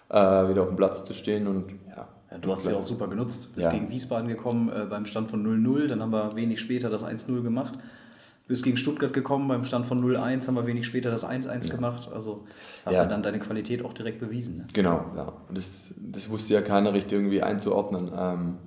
äh, 0.09 0.15
wieder 0.15 0.63
auf 0.63 0.67
dem 0.67 0.75
Platz 0.75 1.05
zu 1.05 1.13
stehen. 1.13 1.47
Und, 1.47 1.71
ja, 1.89 2.07
ja 2.31 2.37
du 2.37 2.51
hast 2.51 2.63
sie 2.63 2.73
auch 2.73 2.83
super 2.83 3.07
genutzt. 3.07 3.55
Bist 3.55 3.67
ja. 3.67 3.71
gegen 3.71 3.89
Wiesbaden 3.89 4.27
gekommen 4.27 4.69
äh, 4.69 4.85
beim 4.85 5.05
Stand 5.05 5.29
von 5.29 5.45
0-0, 5.45 5.87
dann 5.87 6.01
haben 6.01 6.11
wir 6.11 6.35
wenig 6.35 6.59
später 6.59 6.89
das 6.89 7.05
1-0 7.05 7.41
gemacht. 7.41 7.75
bist 8.47 8.63
gegen 8.63 8.77
Stuttgart 8.77 9.13
gekommen, 9.13 9.47
beim 9.47 9.63
Stand 9.63 9.85
von 9.85 10.03
0-1 10.03 10.47
haben 10.47 10.55
wir 10.55 10.65
wenig 10.65 10.85
später 10.85 11.11
das 11.11 11.25
1-1 11.25 11.69
ja. 11.69 11.75
gemacht. 11.75 12.09
Also 12.13 12.45
hast 12.85 12.95
ja. 12.95 13.05
dann 13.05 13.23
deine 13.23 13.39
Qualität 13.39 13.85
auch 13.85 13.93
direkt 13.93 14.19
bewiesen. 14.19 14.57
Ne? 14.57 14.67
Genau, 14.73 15.05
ja. 15.15 15.31
Und 15.47 15.57
das, 15.57 15.93
das 15.97 16.29
wusste 16.29 16.53
ja 16.53 16.61
keiner 16.61 16.93
richtig 16.93 17.13
irgendwie 17.13 17.41
einzuordnen. 17.41 18.11
Ähm, 18.15 18.57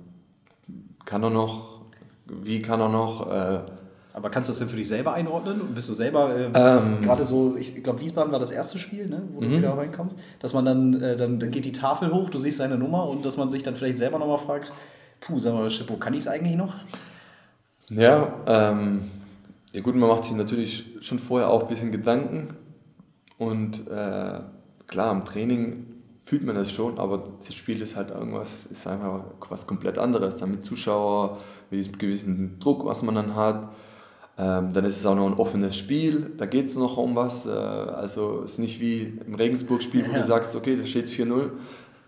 kann 1.05 1.23
er 1.23 1.29
noch, 1.29 1.81
wie 2.25 2.61
kann 2.61 2.79
er 2.79 2.89
noch? 2.89 3.31
Äh, 3.31 3.61
aber 4.19 4.29
kannst 4.29 4.49
du 4.49 4.51
das 4.51 4.59
denn 4.59 4.67
für 4.67 4.75
dich 4.75 4.87
selber 4.87 5.13
einordnen? 5.13 5.61
Und 5.61 5.73
bist 5.73 5.87
du 5.87 5.93
selber 5.93 6.35
äh, 6.35 6.51
ähm, 6.53 7.01
gerade 7.01 7.23
so, 7.23 7.55
ich 7.57 7.81
glaube, 7.83 8.01
Wiesbaden 8.01 8.31
war 8.31 8.39
das 8.39 8.51
erste 8.51 8.77
Spiel, 8.77 9.07
ne, 9.07 9.23
wo 9.33 9.39
du 9.39 9.47
mhm. 9.47 9.57
wieder 9.57 9.77
reinkommst, 9.77 10.19
dass 10.39 10.53
man 10.53 10.65
dann, 10.65 11.01
äh, 11.01 11.15
dann, 11.15 11.39
dann 11.39 11.51
geht 11.51 11.63
die 11.63 11.71
Tafel 11.71 12.13
hoch, 12.13 12.29
du 12.29 12.37
siehst 12.37 12.57
seine 12.57 12.77
Nummer 12.77 13.07
und 13.07 13.25
dass 13.25 13.37
man 13.37 13.49
sich 13.49 13.63
dann 13.63 13.75
vielleicht 13.75 13.97
selber 13.97 14.19
nochmal 14.19 14.37
fragt, 14.37 14.73
puh, 15.21 15.39
sag 15.39 15.53
mal, 15.53 15.69
Schippo, 15.69 15.95
kann 15.95 16.13
ich 16.13 16.19
es 16.19 16.27
eigentlich 16.27 16.57
noch? 16.57 16.75
Ja, 17.89 18.33
ähm, 18.45 19.01
ja 19.71 19.81
gut, 19.81 19.95
man 19.95 20.09
macht 20.09 20.25
sich 20.25 20.33
natürlich 20.33 20.85
schon 20.99 21.17
vorher 21.17 21.49
auch 21.49 21.63
ein 21.63 21.67
bisschen 21.69 21.91
Gedanken 21.91 22.49
und 23.37 23.87
äh, 23.87 24.39
klar, 24.87 25.11
im 25.13 25.23
Training 25.23 25.85
fühlt 26.29 26.43
man 26.43 26.55
das 26.55 26.71
schon, 26.71 26.99
aber 26.99 27.23
das 27.45 27.55
Spiel 27.55 27.81
ist 27.81 27.95
halt 27.95 28.11
irgendwas, 28.11 28.67
ist 28.67 28.85
einfach 28.85 29.23
was 29.49 29.65
komplett 29.65 29.97
anderes, 29.97 30.37
dann 30.37 30.51
mit 30.51 30.65
Zuschauer, 30.65 31.37
mit 31.71 31.79
diesem 31.79 31.97
gewissen 31.97 32.59
Druck, 32.59 32.85
was 32.85 33.01
man 33.01 33.15
dann 33.15 33.33
hat. 33.33 33.69
Ähm, 34.39 34.71
dann 34.71 34.85
ist 34.85 34.97
es 34.97 35.05
auch 35.05 35.15
noch 35.15 35.27
ein 35.27 35.33
offenes 35.33 35.75
Spiel, 35.75 36.31
da 36.37 36.45
geht 36.45 36.65
es 36.65 36.75
noch 36.77 36.95
um 36.95 37.13
was. 37.13 37.45
Äh, 37.45 37.49
also 37.49 38.43
es 38.45 38.53
ist 38.53 38.59
nicht 38.59 38.79
wie 38.79 39.19
im 39.25 39.35
Regensburg-Spiel, 39.35 40.07
wo 40.07 40.13
ja. 40.13 40.21
du 40.21 40.27
sagst, 40.27 40.55
okay, 40.55 40.77
da 40.77 40.85
steht 40.85 41.05
es 41.05 41.11
4-0, 41.11 41.49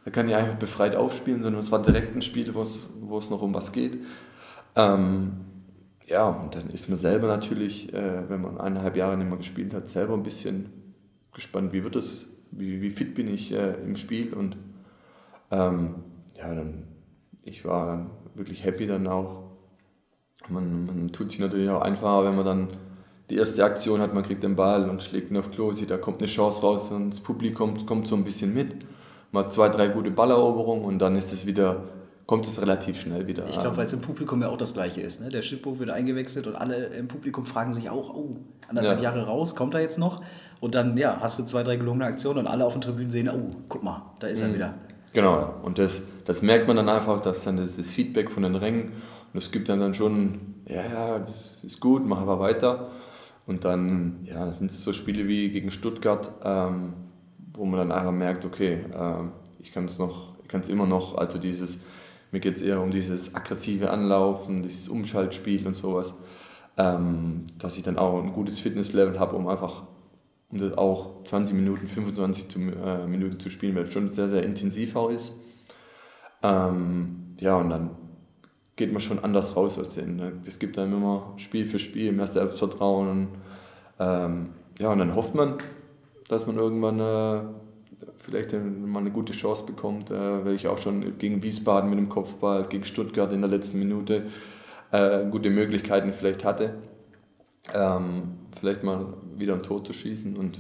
da 0.06 0.12
kann 0.12 0.30
ich 0.30 0.36
einfach 0.36 0.56
befreit 0.56 0.96
aufspielen, 0.96 1.44
sondern 1.44 1.60
es 1.60 1.74
war 1.74 1.82
direkt 1.82 2.16
ein 2.16 2.22
Spiel, 2.22 2.54
wo 2.56 3.18
es 3.18 3.30
noch 3.30 3.42
um 3.42 3.54
was 3.54 3.74
geht. 3.74 4.00
Ähm, 4.78 5.34
ja, 6.08 6.30
und 6.30 6.56
dann 6.56 6.70
ist 6.70 6.88
man 6.88 6.98
selber 6.98 7.28
natürlich, 7.28 7.94
äh, 7.94 8.30
wenn 8.30 8.42
man 8.42 8.58
eineinhalb 8.58 8.96
Jahre 8.96 9.18
nicht 9.18 9.28
mehr 9.28 9.38
gespielt 9.38 9.74
hat, 9.74 9.90
selber 9.90 10.14
ein 10.14 10.24
bisschen 10.24 10.70
gespannt, 11.34 11.74
wie 11.74 11.84
wird 11.84 11.98
es, 11.98 12.28
wie, 12.52 12.82
wie 12.82 12.92
fit 12.92 13.14
bin 13.14 13.28
ich 13.28 13.52
äh, 13.52 13.74
im 13.84 13.98
Spiel 13.98 14.34
und 14.34 14.56
ähm, 15.52 15.96
ja, 16.38 16.56
dann, 16.56 16.84
ich 17.44 17.66
war 17.66 18.10
wirklich 18.36 18.64
happy 18.64 18.88
dann 18.88 19.08
auch. 19.08 19.41
Man, 20.50 20.86
man 20.86 21.12
tut 21.12 21.32
sich 21.32 21.40
natürlich 21.40 21.70
auch 21.70 21.82
einfacher, 21.82 22.26
wenn 22.26 22.36
man 22.36 22.46
dann 22.46 22.68
die 23.30 23.38
erste 23.38 23.64
Aktion 23.64 24.02
hat, 24.02 24.14
man 24.14 24.24
kriegt 24.24 24.44
den 24.44 24.56
Ball 24.56 24.90
und 24.90 25.02
schlägt 25.02 25.32
ihn 25.32 25.38
auf 25.38 25.52
Klosi, 25.52 25.86
da 25.86 25.98
kommt 25.98 26.20
eine 26.20 26.28
Chance 26.28 26.62
raus 26.62 26.92
und 26.92 27.12
das 27.12 27.20
Publikum 27.20 27.86
kommt 27.86 28.08
so 28.08 28.16
ein 28.16 28.24
bisschen 28.24 28.54
mit. 28.54 28.76
Man 29.32 29.46
hat 29.46 29.54
zwei, 29.54 29.70
drei 29.70 29.88
gute 29.88 30.12
Balleroberungen 30.12 30.84
und 30.84 31.00
dann 31.00 31.16
ist 31.16 31.32
es 31.32 31.46
wieder 31.46 31.84
kommt 32.32 32.48
es 32.48 32.62
relativ 32.62 33.02
schnell 33.02 33.28
wieder. 33.28 33.50
Ich 33.50 33.60
glaube, 33.60 33.76
weil 33.76 33.88
es 33.88 33.92
im 33.92 34.00
Publikum 34.00 34.42
ja 34.42 34.48
auch 34.48 34.56
das 34.56 34.74
Gleiche 34.74 35.02
ist. 35.02 35.20
Ne? 35.20 35.28
Der 35.28 35.42
Schippo 35.42 35.80
wird 35.80 35.90
eingewechselt 35.90 36.48
und 36.48 36.56
alle 36.56 36.86
im 36.86 37.10
Publikum 37.10 37.46
fragen 37.46 37.74
sich 37.74 37.90
auch, 37.90 38.16
oh, 38.16 38.38
anderthalb 38.70 39.00
ja. 39.00 39.12
Jahre 39.12 39.26
raus, 39.26 39.54
kommt 39.54 39.74
er 39.74 39.82
jetzt 39.82 40.00
noch? 40.00 40.22
Und 40.62 40.74
dann, 40.74 40.98
ja, 40.98 41.18
hast 41.20 41.40
du 41.40 41.44
zwei, 41.44 41.64
drei 41.64 41.76
gelungene 41.76 42.06
Aktionen 42.06 42.40
und 42.40 42.48
alle 42.48 42.66
auf 42.66 42.72
den 42.72 42.80
Tribünen 42.80 43.12
sehen, 43.12 43.30
oh, 43.30 43.54
guck 43.68 43.84
mal, 43.84 44.04
da 44.20 44.28
ist 44.28 44.42
mhm. 44.42 44.48
er 44.48 44.56
wieder. 44.56 44.74
Genau, 45.12 45.56
und 45.64 45.78
das, 45.78 46.04
das 46.24 46.42
merkt 46.42 46.68
man 46.68 46.78
dann 46.78 46.88
einfach, 46.88 47.20
dass 47.20 47.44
dann 47.44 47.58
das, 47.58 47.76
das 47.76 47.92
Feedback 47.92 48.32
von 48.32 48.44
den 48.44 48.56
Rängen 48.56 48.94
und 49.34 49.38
es 49.38 49.52
gibt 49.52 49.70
dann, 49.70 49.80
dann 49.80 49.94
schon, 49.94 50.56
ja, 50.68 50.84
ja, 50.84 51.20
das 51.20 51.64
ist 51.64 51.80
gut, 51.80 52.06
mach 52.06 52.20
aber 52.20 52.40
weiter. 52.40 52.92
Und 53.48 53.66
dann, 53.66 54.20
ja, 54.26 54.52
sind 54.54 54.72
es 54.72 54.84
so 54.84 54.94
Spiele 54.94 55.28
wie 55.28 55.50
gegen 55.50 55.72
Stuttgart, 55.72 56.32
ähm, 56.44 56.94
wo 57.54 57.66
man 57.66 57.80
dann 57.80 57.92
einfach 57.92 58.12
merkt, 58.12 58.46
okay, 58.46 58.86
ähm, 58.94 59.32
ich 59.60 59.72
kann 59.72 59.86
es 59.86 59.98
noch, 59.98 60.36
ich 60.42 60.48
kann 60.48 60.62
es 60.62 60.70
immer 60.70 60.86
noch, 60.86 61.16
also 61.18 61.38
dieses 61.38 61.80
mir 62.32 62.40
geht 62.40 62.56
es 62.56 62.62
eher 62.62 62.82
um 62.82 62.92
dieses 62.92 63.36
aggressive 63.36 63.90
Anlaufen, 63.90 64.64
dieses 64.64 64.88
Umschaltspiel 64.88 65.68
und 65.68 65.74
sowas, 65.74 66.14
ähm, 66.78 67.48
dass 67.60 67.78
ich 67.78 67.84
dann 67.84 67.98
auch 67.98 68.24
ein 68.24 68.32
gutes 68.32 68.60
Fitnesslevel 68.60 69.20
habe, 69.20 69.36
um 69.36 69.48
einfach 69.48 69.84
um 70.50 70.60
das 70.60 70.78
auch 70.78 71.24
20 71.24 71.56
Minuten, 71.56 71.88
25 71.88 72.50
zu, 72.50 72.60
äh, 72.60 73.08
Minuten 73.08 73.40
zu 73.40 73.50
spielen, 73.50 73.76
weil 73.76 73.84
es 73.84 73.94
schon 73.94 74.12
sehr, 74.12 74.28
sehr 74.28 74.44
intensiv 74.44 74.96
auch 74.96 75.10
ist. 75.10 75.32
Ähm, 76.44 77.36
ja, 77.40 77.56
und 77.56 77.70
dann 77.70 77.92
geht 78.82 78.92
man 78.92 79.00
schon 79.00 79.20
anders 79.20 79.56
raus 79.56 79.78
aus 79.78 79.90
denen. 79.94 80.16
Ne? 80.16 80.32
Es 80.48 80.58
gibt 80.58 80.76
dann 80.76 80.92
immer 80.92 81.34
Spiel 81.38 81.68
für 81.68 81.78
Spiel 81.78 82.12
mehr 82.14 82.26
Selbstvertrauen. 82.26 83.28
Ähm, 84.00 84.50
ja, 84.80 84.92
und 84.92 84.98
dann 84.98 85.14
hofft 85.14 85.36
man, 85.36 85.60
dass 86.28 86.48
man 86.48 86.58
irgendwann 86.58 87.00
äh, 87.00 87.42
vielleicht 88.18 88.54
mal 88.54 88.98
eine 88.98 89.12
gute 89.12 89.34
Chance 89.34 89.68
bekommt, 89.68 90.10
äh, 90.10 90.46
weil 90.46 90.56
ich 90.56 90.68
auch 90.68 90.80
schon 90.80 91.20
gegen 91.20 91.44
Wiesbaden 91.44 91.92
mit 91.92 92.00
dem 92.00 92.10
Kopfball, 92.10 92.66
gegen 92.68 92.84
Stuttgart 92.84 93.32
in 93.32 93.42
der 93.42 93.52
letzten 93.52 93.78
Minute 93.78 94.24
äh, 94.92 95.28
gute 95.30 95.52
Möglichkeiten 95.52 96.12
vielleicht 96.12 96.44
hatte, 96.44 96.74
ähm, 97.76 98.32
vielleicht 98.60 98.82
mal 98.82 99.14
wieder 99.38 99.54
ein 99.54 99.62
Tor 99.62 99.84
zu 99.84 99.94
schießen 99.94 100.38
und 100.38 100.60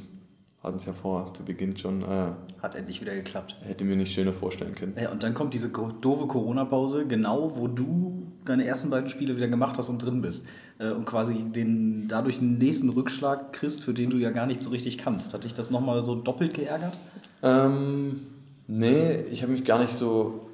hatten 0.63 0.77
es 0.77 0.85
ja 0.85 0.93
vor 0.93 1.33
zu 1.33 1.43
Beginn 1.43 1.75
schon. 1.75 2.03
Äh, 2.03 2.31
Hat 2.61 2.75
endlich 2.75 3.01
wieder 3.01 3.15
geklappt. 3.15 3.55
Hätte 3.61 3.83
mir 3.83 3.95
nicht 3.95 4.13
schöner 4.13 4.31
vorstellen 4.31 4.75
können. 4.75 4.95
Ja, 5.01 5.11
und 5.11 5.23
dann 5.23 5.33
kommt 5.33 5.53
diese 5.53 5.69
doofe 5.69 6.27
Corona-Pause, 6.27 7.07
genau 7.07 7.55
wo 7.55 7.67
du 7.67 8.31
deine 8.45 8.65
ersten 8.65 8.89
beiden 8.91 9.09
Spiele 9.09 9.35
wieder 9.35 9.47
gemacht 9.47 9.77
hast 9.77 9.89
und 9.89 10.03
drin 10.03 10.21
bist. 10.21 10.47
Äh, 10.77 10.91
und 10.91 11.05
quasi 11.05 11.33
den, 11.43 12.07
dadurch 12.07 12.39
einen 12.39 12.59
nächsten 12.59 12.89
Rückschlag 12.89 13.53
kriegst, 13.53 13.83
für 13.83 13.93
den 13.93 14.11
du 14.11 14.17
ja 14.17 14.29
gar 14.29 14.45
nicht 14.45 14.61
so 14.61 14.69
richtig 14.69 14.99
kannst. 14.99 15.33
Hat 15.33 15.45
dich 15.45 15.55
das 15.55 15.71
nochmal 15.71 16.03
so 16.03 16.13
doppelt 16.13 16.53
geärgert? 16.53 16.95
Ähm, 17.41 18.21
nee, 18.67 19.15
ich 19.31 19.41
habe 19.41 19.53
mich 19.53 19.65
gar 19.65 19.79
nicht 19.79 19.93
so 19.93 20.47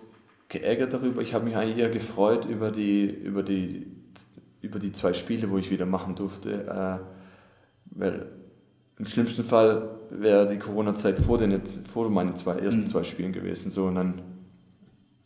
geärgert 0.48 0.94
darüber. 0.94 1.22
Ich 1.22 1.34
habe 1.34 1.44
mich 1.44 1.58
eigentlich 1.58 1.78
eher 1.78 1.90
gefreut 1.90 2.46
über 2.46 2.72
die, 2.72 3.10
über, 3.10 3.44
die, 3.44 3.88
über 4.62 4.80
die 4.80 4.94
zwei 4.94 5.12
Spiele, 5.12 5.52
wo 5.52 5.58
ich 5.58 5.70
wieder 5.70 5.86
machen 5.86 6.16
durfte. 6.16 6.66
Äh, 6.66 7.98
weil 8.00 8.28
im 8.98 9.06
schlimmsten 9.06 9.44
Fall 9.44 9.97
wäre 10.10 10.50
die 10.50 10.60
Corona-Zeit 10.60 11.20
vor, 11.20 11.40
vor 11.92 12.10
meinen 12.10 12.36
zwei, 12.36 12.54
ersten 12.54 12.82
mhm. 12.82 12.88
zwei 12.88 13.04
Spielen 13.04 13.34
gewesen. 13.34 13.70
So, 13.72 13.86
und 13.86 13.96
dann 13.96 14.22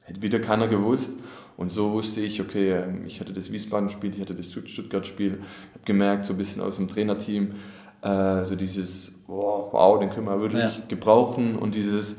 hätte 0.04 0.22
wieder 0.22 0.40
keiner 0.40 0.68
gewusst. 0.68 1.14
Und 1.58 1.72
so 1.72 1.92
wusste 1.92 2.22
ich, 2.22 2.42
okay, 2.42 2.72
ähm, 2.72 3.02
ich 3.06 3.20
hatte 3.20 3.34
das 3.34 3.52
Wiesbaden-Spiel, 3.52 4.14
ich 4.16 4.22
hatte 4.22 4.36
das 4.36 4.52
Stuttgart-Spiel, 4.52 5.34
habe 5.34 5.86
gemerkt, 5.86 6.26
so 6.26 6.34
ein 6.34 6.38
bisschen 6.38 6.62
aus 6.62 6.78
dem 6.78 6.88
Trainerteam, 6.88 7.54
äh, 8.02 8.46
so 8.46 8.56
dieses, 8.56 9.12
oh, 9.28 9.70
wow, 9.72 10.00
den 10.00 10.10
können 10.10 10.26
wir 10.26 10.40
wirklich 10.40 10.64
ja. 10.64 10.84
gebrauchen 10.88 11.56
und 11.56 11.76
dieses, 11.76 12.16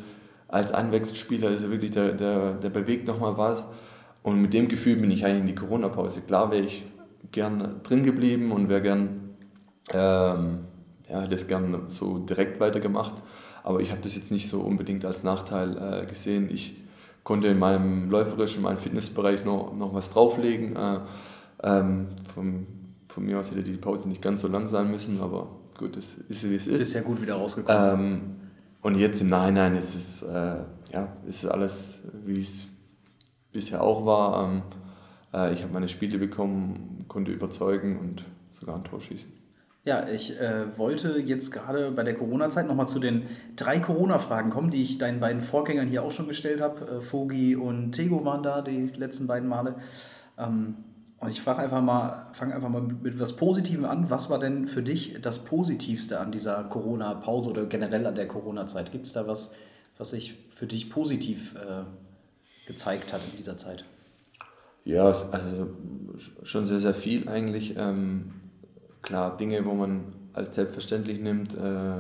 als 0.48 0.72
Einwechselspieler 0.72 1.50
ist 1.50 1.64
er 1.64 1.70
wirklich, 1.70 1.90
der, 1.92 2.12
der, 2.12 2.54
der 2.54 2.70
bewegt 2.70 3.08
nochmal 3.08 3.36
was. 3.36 3.64
Und 4.22 4.40
mit 4.40 4.54
dem 4.54 4.68
Gefühl 4.68 4.96
bin 4.96 5.10
ich 5.10 5.24
eigentlich 5.24 5.40
in 5.40 5.46
die 5.46 5.54
Corona-Pause. 5.54 6.20
Klar 6.20 6.52
wäre 6.52 6.62
ich 6.62 6.84
gern 7.32 7.80
drin 7.82 8.04
geblieben 8.04 8.52
und 8.52 8.68
wäre 8.68 8.82
gern, 8.82 9.34
ähm, 9.92 10.58
ja, 11.12 11.26
das 11.26 11.46
gern 11.46 11.84
so 11.88 12.18
direkt 12.18 12.58
weitergemacht. 12.58 13.14
Aber 13.62 13.80
ich 13.80 13.90
habe 13.90 14.00
das 14.00 14.16
jetzt 14.16 14.30
nicht 14.30 14.48
so 14.48 14.60
unbedingt 14.60 15.04
als 15.04 15.22
Nachteil 15.22 15.76
äh, 15.76 16.06
gesehen. 16.06 16.48
Ich 16.50 16.74
konnte 17.22 17.48
in 17.48 17.58
meinem 17.58 18.10
läuferischen, 18.10 18.58
in 18.58 18.62
meinem 18.62 18.78
Fitnessbereich 18.78 19.44
noch, 19.44 19.74
noch 19.74 19.94
was 19.94 20.10
drauflegen. 20.10 20.74
Äh, 20.74 20.98
ähm, 21.62 22.08
vom, 22.34 22.66
von 23.08 23.24
mir 23.24 23.38
aus 23.38 23.50
hätte 23.50 23.62
die 23.62 23.76
Pause 23.76 24.08
nicht 24.08 24.22
ganz 24.22 24.40
so 24.40 24.48
lang 24.48 24.66
sein 24.66 24.90
müssen, 24.90 25.20
aber 25.20 25.48
gut, 25.78 25.96
das 25.96 26.14
ist 26.28 26.48
wie 26.48 26.56
es 26.56 26.66
ist. 26.66 26.80
Ist 26.80 26.94
ja 26.94 27.02
gut 27.02 27.20
wieder 27.20 27.34
rausgekommen. 27.34 28.00
Ähm, 28.00 28.20
und 28.80 28.96
jetzt 28.96 29.20
im 29.20 29.28
Nachhinein 29.28 29.76
ist 29.76 29.94
es, 29.94 30.22
äh, 30.22 30.62
ja, 30.92 31.16
ist 31.28 31.44
alles, 31.44 32.00
wie 32.24 32.40
es 32.40 32.64
bisher 33.52 33.82
auch 33.82 34.04
war. 34.06 34.44
Ähm, 34.44 34.62
äh, 35.32 35.52
ich 35.52 35.62
habe 35.62 35.72
meine 35.74 35.88
Spiele 35.88 36.18
bekommen, 36.18 37.04
konnte 37.06 37.30
überzeugen 37.30 37.98
und 38.00 38.24
sogar 38.58 38.76
ein 38.76 38.84
Tor 38.84 39.00
schießen. 39.00 39.41
Ja, 39.84 40.08
ich 40.08 40.38
äh, 40.38 40.78
wollte 40.78 41.18
jetzt 41.18 41.50
gerade 41.50 41.90
bei 41.90 42.04
der 42.04 42.14
Corona-Zeit 42.14 42.68
nochmal 42.68 42.86
zu 42.86 43.00
den 43.00 43.26
drei 43.56 43.80
Corona-Fragen 43.80 44.50
kommen, 44.50 44.70
die 44.70 44.82
ich 44.82 44.98
deinen 44.98 45.18
beiden 45.18 45.42
Vorgängern 45.42 45.88
hier 45.88 46.04
auch 46.04 46.12
schon 46.12 46.28
gestellt 46.28 46.60
habe. 46.60 46.98
Äh, 46.98 47.00
Fogi 47.00 47.56
und 47.56 47.90
Tego 47.90 48.24
waren 48.24 48.44
da 48.44 48.62
die 48.62 48.86
letzten 48.96 49.26
beiden 49.26 49.48
Male. 49.48 49.74
Ähm, 50.38 50.76
und 51.18 51.30
ich 51.30 51.40
frage 51.40 51.60
einfach 51.60 51.82
mal, 51.82 52.26
fange 52.32 52.54
einfach 52.54 52.68
mal 52.68 52.82
mit 52.82 53.14
etwas 53.14 53.34
Positivem 53.34 53.84
an. 53.84 54.08
Was 54.08 54.30
war 54.30 54.38
denn 54.38 54.68
für 54.68 54.82
dich 54.82 55.18
das 55.20 55.44
Positivste 55.44 56.20
an 56.20 56.30
dieser 56.30 56.62
Corona-Pause 56.64 57.50
oder 57.50 57.66
generell 57.66 58.06
an 58.06 58.14
der 58.14 58.28
Corona-Zeit? 58.28 58.92
Gibt 58.92 59.06
es 59.06 59.12
da 59.12 59.26
was, 59.26 59.52
was 59.98 60.10
sich 60.10 60.36
für 60.50 60.68
dich 60.68 60.90
positiv 60.90 61.56
äh, 61.56 61.84
gezeigt 62.66 63.12
hat 63.12 63.22
in 63.28 63.36
dieser 63.36 63.58
Zeit? 63.58 63.84
Ja, 64.84 65.06
also 65.06 65.70
schon 66.44 66.66
sehr, 66.66 66.80
sehr 66.80 66.94
viel 66.94 67.28
eigentlich. 67.28 67.74
Ähm, 67.76 68.41
klar, 69.02 69.36
Dinge, 69.36 69.64
wo 69.64 69.74
man 69.74 70.04
als 70.32 70.54
selbstverständlich 70.54 71.20
nimmt, 71.20 71.56
äh, 71.56 71.98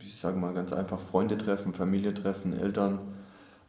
ich 0.00 0.16
sage 0.16 0.36
mal 0.36 0.52
ganz 0.52 0.72
einfach, 0.72 1.00
Freunde 1.00 1.38
treffen, 1.38 1.72
Familie 1.72 2.12
treffen, 2.12 2.58
Eltern, 2.58 2.98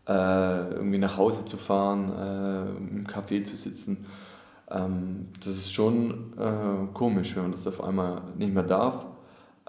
äh, 0.07 0.71
irgendwie 0.73 0.97
nach 0.97 1.17
Hause 1.17 1.45
zu 1.45 1.57
fahren, 1.57 2.11
äh, 2.11 2.69
im 2.77 3.07
Café 3.07 3.43
zu 3.43 3.55
sitzen 3.55 4.05
ähm, 4.71 5.29
das 5.43 5.55
ist 5.55 5.73
schon 5.73 6.33
äh, 6.37 6.93
komisch, 6.93 7.35
wenn 7.35 7.43
man 7.43 7.51
das 7.51 7.65
auf 7.67 7.83
einmal 7.83 8.21
nicht 8.37 8.53
mehr 8.53 8.63
darf. 8.63 9.05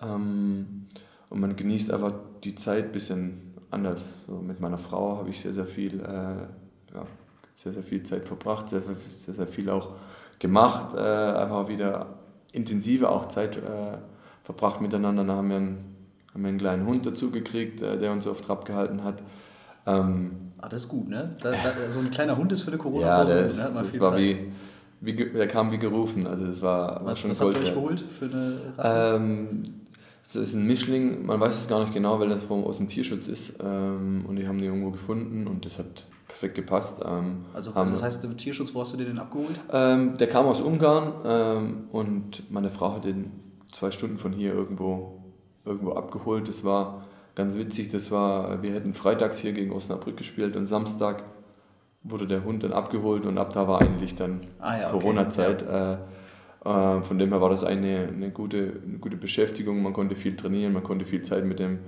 Ähm, 0.01 0.87
und 1.29 1.41
man 1.41 1.57
genießt 1.57 1.93
einfach 1.93 2.13
die 2.45 2.55
Zeit 2.55 2.87
ein 2.87 2.93
bisschen 2.93 3.55
anders. 3.71 4.05
So 4.27 4.35
mit 4.35 4.61
meiner 4.61 4.79
Frau 4.79 5.19
habe 5.19 5.31
ich 5.31 5.41
sehr, 5.41 5.55
sehr 5.55 5.67
viel, 5.67 6.01
äh, 6.01 6.95
ja, 6.95 7.07
sehr, 7.55 7.73
sehr 7.73 7.83
viel 7.83 8.03
Zeit 8.03 8.27
verbracht, 8.27 8.69
sehr, 8.69 8.83
sehr, 8.83 9.35
sehr 9.35 9.47
viel 9.47 9.71
auch 9.71 9.95
gemacht, 10.39 10.95
äh, 10.95 11.01
einfach 11.01 11.69
wieder 11.69 12.07
intensive 12.53 13.09
auch 13.09 13.27
Zeit 13.27 13.57
äh, 13.57 13.99
verbracht 14.43 14.81
miteinander. 14.81 15.25
Dann 15.25 15.37
haben 15.37 15.49
wir 15.49 15.57
einen, 15.57 15.97
haben 16.33 16.43
wir 16.43 16.49
einen 16.49 16.59
kleinen 16.59 16.87
Hund 16.87 17.07
dazu 17.07 17.31
gekriegt, 17.31 17.83
äh, 17.83 17.99
der 17.99 18.13
uns 18.13 18.27
auf 18.27 18.41
Trab 18.41 18.65
gehalten 18.65 19.05
hat. 19.05 19.23
Ähm, 19.87 20.53
ah, 20.59 20.69
das 20.69 20.83
ist 20.83 20.89
gut, 20.89 21.09
ne? 21.09 21.35
Da, 21.43 21.51
da, 21.51 21.91
so 21.91 22.01
ein 22.01 22.11
kleiner 22.11 22.37
Hund 22.37 22.53
ist 22.53 22.63
für 22.63 22.69
eine 22.69 22.79
Corona-Pause. 22.79 23.37
Ja, 23.37 23.43
das, 23.43 23.57
ne? 23.57 23.71
das 23.75 24.01
war 24.01 24.11
Zeit. 24.11 24.19
wie, 24.21 24.53
wie, 25.01 25.31
der 25.31 25.49
kam 25.49 25.73
wie 25.73 25.79
gerufen. 25.79 26.27
Also 26.27 26.47
das 26.47 26.61
war, 26.61 27.05
was, 27.05 27.19
schon 27.19 27.31
was 27.31 27.41
habt 27.41 27.55
ihr 27.55 27.63
euch 27.63 27.75
geholt 27.75 28.01
für 28.01 28.27
eine 28.27 28.61
Rasse? 28.77 29.17
Ähm, 29.17 29.65
es 30.31 30.51
ist 30.51 30.55
ein 30.55 30.67
Mischling, 30.67 31.27
man 31.27 31.41
weiß 31.41 31.59
es 31.59 31.69
gar 31.69 31.81
nicht 31.81 31.93
genau, 31.93 32.21
weil 32.21 32.29
das 32.29 32.43
vom, 32.43 32.65
aus 32.65 32.79
dem 32.79 32.89
Tierschutz 32.89 33.27
ist. 33.29 33.59
Ähm, 33.63 34.25
und 34.27 34.37
die 34.37 34.47
haben 34.47 34.59
die 34.59 34.67
irgendwo 34.67 34.91
gefunden 34.91 35.47
und 35.47 35.67
das 35.67 35.79
hat 35.79 36.07
perfekt 36.29 36.55
gepasst. 36.55 37.01
Ähm, 37.05 37.45
also 37.53 37.73
das 37.73 38.03
heißt, 38.03 38.23
der 38.23 38.37
Tierschutz, 38.37 38.75
wo 38.75 38.81
hast 38.81 38.95
du 38.95 38.97
den 38.99 39.19
abgeholt? 39.19 39.61
Ähm, 39.73 40.17
der 40.17 40.29
kam 40.29 40.47
aus 40.47 40.61
Ungarn 40.61 41.15
ähm, 41.25 41.85
und 41.93 42.51
meine 42.51 42.71
Frau 42.71 42.95
hat 42.95 43.05
den 43.05 43.33
zwei 43.73 43.91
Stunden 43.91 44.19
von 44.19 44.33
hier 44.33 44.55
irgendwo, 44.55 45.23
irgendwo 45.65 45.93
abgeholt. 45.93 46.49
Das 46.49 46.65
war 46.65 47.03
ganz 47.35 47.57
witzig, 47.57 47.89
das 47.89 48.11
war, 48.11 48.63
wir 48.63 48.73
hätten 48.73 48.95
freitags 48.95 49.39
hier 49.39 49.53
gegen 49.53 49.73
Osnabrück 49.73 50.17
gespielt 50.17 50.57
und 50.57 50.67
Samstag 50.67 51.25
wurde 52.03 52.27
der 52.27 52.45
Hund 52.45 52.63
dann 52.63 52.73
abgeholt 52.73 53.27
und 53.27 53.37
ab 53.37 53.53
da 53.53 53.69
war 53.69 53.81
eigentlich 53.81 54.15
dann 54.15 54.47
ah, 54.61 54.79
ja, 54.79 54.91
Corona-Zeit. 54.91 55.63
Okay. 55.63 55.93
Äh, 55.93 55.99
von 56.63 57.19
dem 57.19 57.31
her 57.31 57.41
war 57.41 57.49
das 57.49 57.65
eine, 57.65 58.09
eine, 58.09 58.31
gute, 58.31 58.81
eine 58.87 58.99
gute 58.99 59.17
Beschäftigung. 59.17 59.83
Man 59.83 59.93
konnte 59.93 60.15
viel 60.15 60.37
trainieren, 60.37 60.73
man 60.73 60.83
konnte 60.83 61.07
viel 61.07 61.23
Zeit 61.23 61.45
mit 61.45 61.59
dem 61.59 61.79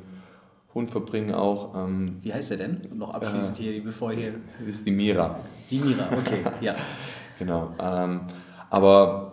Hund 0.74 0.90
verbringen 0.90 1.34
auch. 1.34 1.74
Ähm, 1.74 2.16
Wie 2.22 2.32
heißt 2.32 2.52
er 2.52 2.56
denn? 2.56 2.80
noch 2.94 3.12
abschließend 3.12 3.60
äh, 3.60 3.62
hier, 3.62 3.84
bevor 3.84 4.12
hier. 4.12 4.34
Das 4.60 4.76
ist 4.76 4.86
die 4.86 4.92
Mira. 4.92 5.38
Die 5.70 5.78
Mira, 5.78 6.08
okay, 6.16 6.38
ja. 6.60 6.74
genau. 7.38 7.74
Ähm, 7.78 8.22
aber 8.70 9.32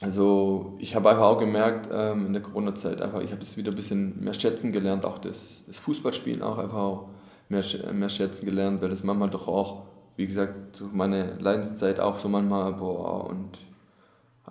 also 0.00 0.76
ich 0.78 0.94
habe 0.94 1.10
einfach 1.10 1.24
auch 1.24 1.38
gemerkt 1.38 1.88
ähm, 1.92 2.26
in 2.26 2.32
der 2.32 2.42
Corona-Zeit 2.42 3.02
einfach, 3.02 3.20
ich 3.20 3.32
habe 3.32 3.42
es 3.42 3.56
wieder 3.56 3.72
ein 3.72 3.76
bisschen 3.76 4.22
mehr 4.22 4.34
schätzen 4.34 4.70
gelernt, 4.70 5.04
auch 5.04 5.18
das, 5.18 5.64
das 5.66 5.78
Fußballspielen 5.80 6.42
auch 6.42 6.58
einfach 6.58 6.78
auch 6.78 7.08
mehr, 7.48 7.64
mehr 7.92 8.08
schätzen 8.08 8.46
gelernt, 8.46 8.80
weil 8.80 8.90
das 8.90 9.02
manchmal 9.02 9.30
doch 9.30 9.48
auch, 9.48 9.86
wie 10.16 10.26
gesagt, 10.26 10.76
so 10.76 10.88
meine 10.92 11.34
Leidenszeit 11.40 11.98
auch 11.98 12.18
so 12.18 12.28
manchmal, 12.28 12.74
boah, 12.74 13.28
und 13.28 13.58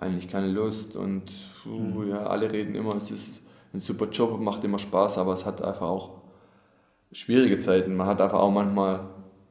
eigentlich 0.00 0.28
keine 0.28 0.48
Lust 0.48 0.96
und 0.96 1.24
puh, 1.62 1.70
mhm. 1.70 2.10
ja, 2.10 2.26
alle 2.26 2.50
reden 2.50 2.74
immer, 2.74 2.94
es 2.96 3.10
ist 3.10 3.42
ein 3.72 3.80
super 3.80 4.08
Job, 4.08 4.40
macht 4.40 4.64
immer 4.64 4.78
Spaß, 4.78 5.18
aber 5.18 5.34
es 5.34 5.44
hat 5.44 5.62
einfach 5.62 5.86
auch 5.86 6.18
schwierige 7.12 7.58
Zeiten. 7.58 7.96
Man 7.96 8.06
hat 8.06 8.20
einfach 8.20 8.38
auch 8.38 8.50
manchmal, 8.50 9.00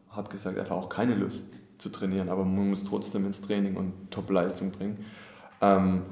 hat 0.09 0.29
gesagt, 0.29 0.57
einfach 0.57 0.75
auch 0.75 0.89
keine 0.89 1.15
Lust 1.15 1.45
zu 1.77 1.89
trainieren, 1.89 2.29
aber 2.29 2.43
man 2.43 2.69
muss 2.69 2.83
trotzdem 2.83 3.25
ins 3.25 3.41
Training 3.41 3.75
und 3.75 3.93
Top-Leistung 4.09 4.71
bringen. 4.71 5.05
Ähm, 5.61 6.03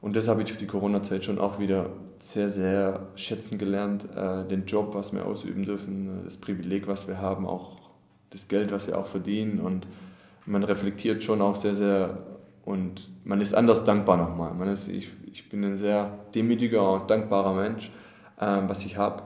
und 0.00 0.16
das 0.16 0.28
habe 0.28 0.42
ich 0.42 0.48
durch 0.48 0.58
die 0.58 0.66
Corona-Zeit 0.66 1.24
schon 1.24 1.38
auch 1.38 1.58
wieder 1.58 1.90
sehr, 2.20 2.48
sehr 2.48 3.06
schätzen 3.14 3.58
gelernt. 3.58 4.04
Äh, 4.14 4.46
den 4.46 4.66
Job, 4.66 4.94
was 4.94 5.12
wir 5.12 5.24
ausüben 5.24 5.64
dürfen, 5.64 6.22
das 6.24 6.36
Privileg, 6.36 6.86
was 6.88 7.08
wir 7.08 7.18
haben, 7.18 7.46
auch 7.46 7.76
das 8.30 8.48
Geld, 8.48 8.72
was 8.72 8.86
wir 8.86 8.98
auch 8.98 9.06
verdienen. 9.06 9.60
Und 9.60 9.86
man 10.44 10.64
reflektiert 10.64 11.22
schon 11.22 11.40
auch 11.40 11.56
sehr, 11.56 11.74
sehr 11.74 12.18
und 12.64 13.10
man 13.24 13.40
ist 13.40 13.54
anders 13.54 13.84
dankbar 13.84 14.16
nochmal. 14.16 14.54
Man 14.54 14.68
ist, 14.68 14.88
ich, 14.88 15.08
ich 15.30 15.48
bin 15.48 15.64
ein 15.64 15.76
sehr 15.76 16.18
demütiger 16.34 16.92
und 16.92 17.10
dankbarer 17.10 17.54
Mensch, 17.54 17.90
ähm, 18.40 18.68
was 18.68 18.84
ich 18.84 18.96
habe. 18.96 19.24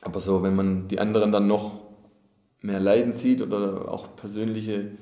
Aber 0.00 0.20
so, 0.20 0.42
wenn 0.42 0.56
man 0.56 0.88
die 0.88 0.98
anderen 0.98 1.30
dann 1.30 1.46
noch 1.46 1.80
mehr 2.60 2.80
Leiden 2.80 3.12
sieht 3.12 3.42
oder 3.42 3.90
auch 3.92 4.16
persönliche 4.16 4.92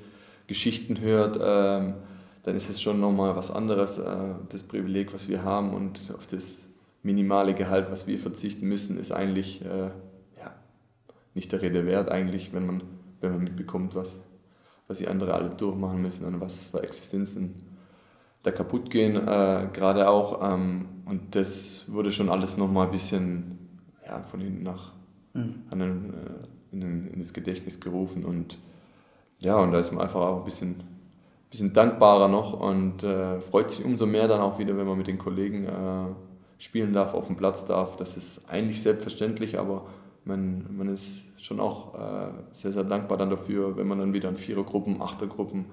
Geschichten 0.47 0.99
hört, 0.99 1.39
ähm, 1.41 1.95
dann 2.43 2.55
ist 2.55 2.69
es 2.69 2.81
schon 2.81 2.99
nochmal 2.99 3.35
was 3.35 3.51
anderes, 3.51 3.97
äh, 3.97 4.35
das 4.49 4.63
Privileg, 4.63 5.13
was 5.13 5.27
wir 5.27 5.43
haben 5.43 5.73
und 5.73 5.99
auf 6.15 6.27
das 6.27 6.63
minimale 7.03 7.53
Gehalt, 7.53 7.87
was 7.89 8.07
wir 8.07 8.19
verzichten 8.19 8.67
müssen, 8.67 8.99
ist 8.99 9.11
eigentlich 9.11 9.63
äh, 9.63 9.89
ja, 10.37 10.55
nicht 11.33 11.51
der 11.51 11.61
Rede 11.61 11.85
wert, 11.85 12.09
eigentlich, 12.09 12.53
wenn 12.53 12.65
man, 12.65 12.83
wenn 13.21 13.31
man 13.31 13.43
mitbekommt, 13.43 13.95
was, 13.95 14.19
was 14.91 14.97
die 14.97 15.07
anderen 15.07 15.31
alle 15.31 15.49
durchmachen 15.49 16.01
müssen 16.01 16.25
und 16.25 16.41
was 16.41 16.65
für 16.65 16.83
Existenzen 16.83 17.55
da 18.43 18.51
kaputt 18.51 18.89
gehen, 18.89 19.15
äh, 19.15 19.69
gerade 19.71 20.09
auch. 20.09 20.41
Ähm, 20.43 20.85
und 21.05 21.33
das 21.33 21.85
wurde 21.87 22.11
schon 22.11 22.29
alles 22.29 22.57
nochmal 22.57 22.87
ein 22.87 22.91
bisschen 22.91 23.69
ja, 24.05 24.21
von 24.23 24.41
hinten 24.41 24.63
nach 24.63 24.91
mhm. 25.33 25.61
an 25.69 25.79
den, 25.79 26.09
äh, 26.09 26.73
in, 26.73 26.81
den, 26.81 27.07
in, 27.07 27.19
das 27.19 27.31
Gedächtnis 27.31 27.79
gerufen. 27.79 28.25
Und 28.25 28.57
ja, 29.39 29.55
und 29.57 29.71
da 29.71 29.79
ist 29.79 29.93
man 29.93 30.01
einfach 30.01 30.19
auch 30.19 30.39
ein 30.39 30.43
bisschen, 30.43 30.83
bisschen 31.49 31.71
dankbarer 31.71 32.27
noch 32.27 32.59
und 32.59 33.01
äh, 33.03 33.39
freut 33.39 33.71
sich 33.71 33.85
umso 33.85 34.05
mehr 34.05 34.27
dann 34.27 34.41
auch 34.41 34.59
wieder, 34.59 34.75
wenn 34.77 34.87
man 34.87 34.97
mit 34.97 35.07
den 35.07 35.17
Kollegen 35.17 35.67
äh, 35.67 36.07
spielen 36.57 36.93
darf, 36.93 37.13
auf 37.13 37.27
dem 37.27 37.37
Platz 37.37 37.65
darf. 37.65 37.95
Das 37.95 38.17
ist 38.17 38.49
eigentlich 38.49 38.81
selbstverständlich, 38.81 39.57
aber 39.57 39.85
man, 40.25 40.65
man 40.75 40.89
ist 40.89 41.23
schon 41.41 41.59
auch 41.59 41.95
äh, 41.95 42.31
sehr, 42.53 42.71
sehr 42.71 42.83
dankbar 42.83 43.17
dann 43.17 43.29
dafür, 43.29 43.75
wenn 43.77 43.87
man 43.87 43.99
dann 43.99 44.13
wieder 44.13 44.29
in 44.29 44.37
Vierergruppen, 44.37 45.01
Achtergruppen, 45.01 45.65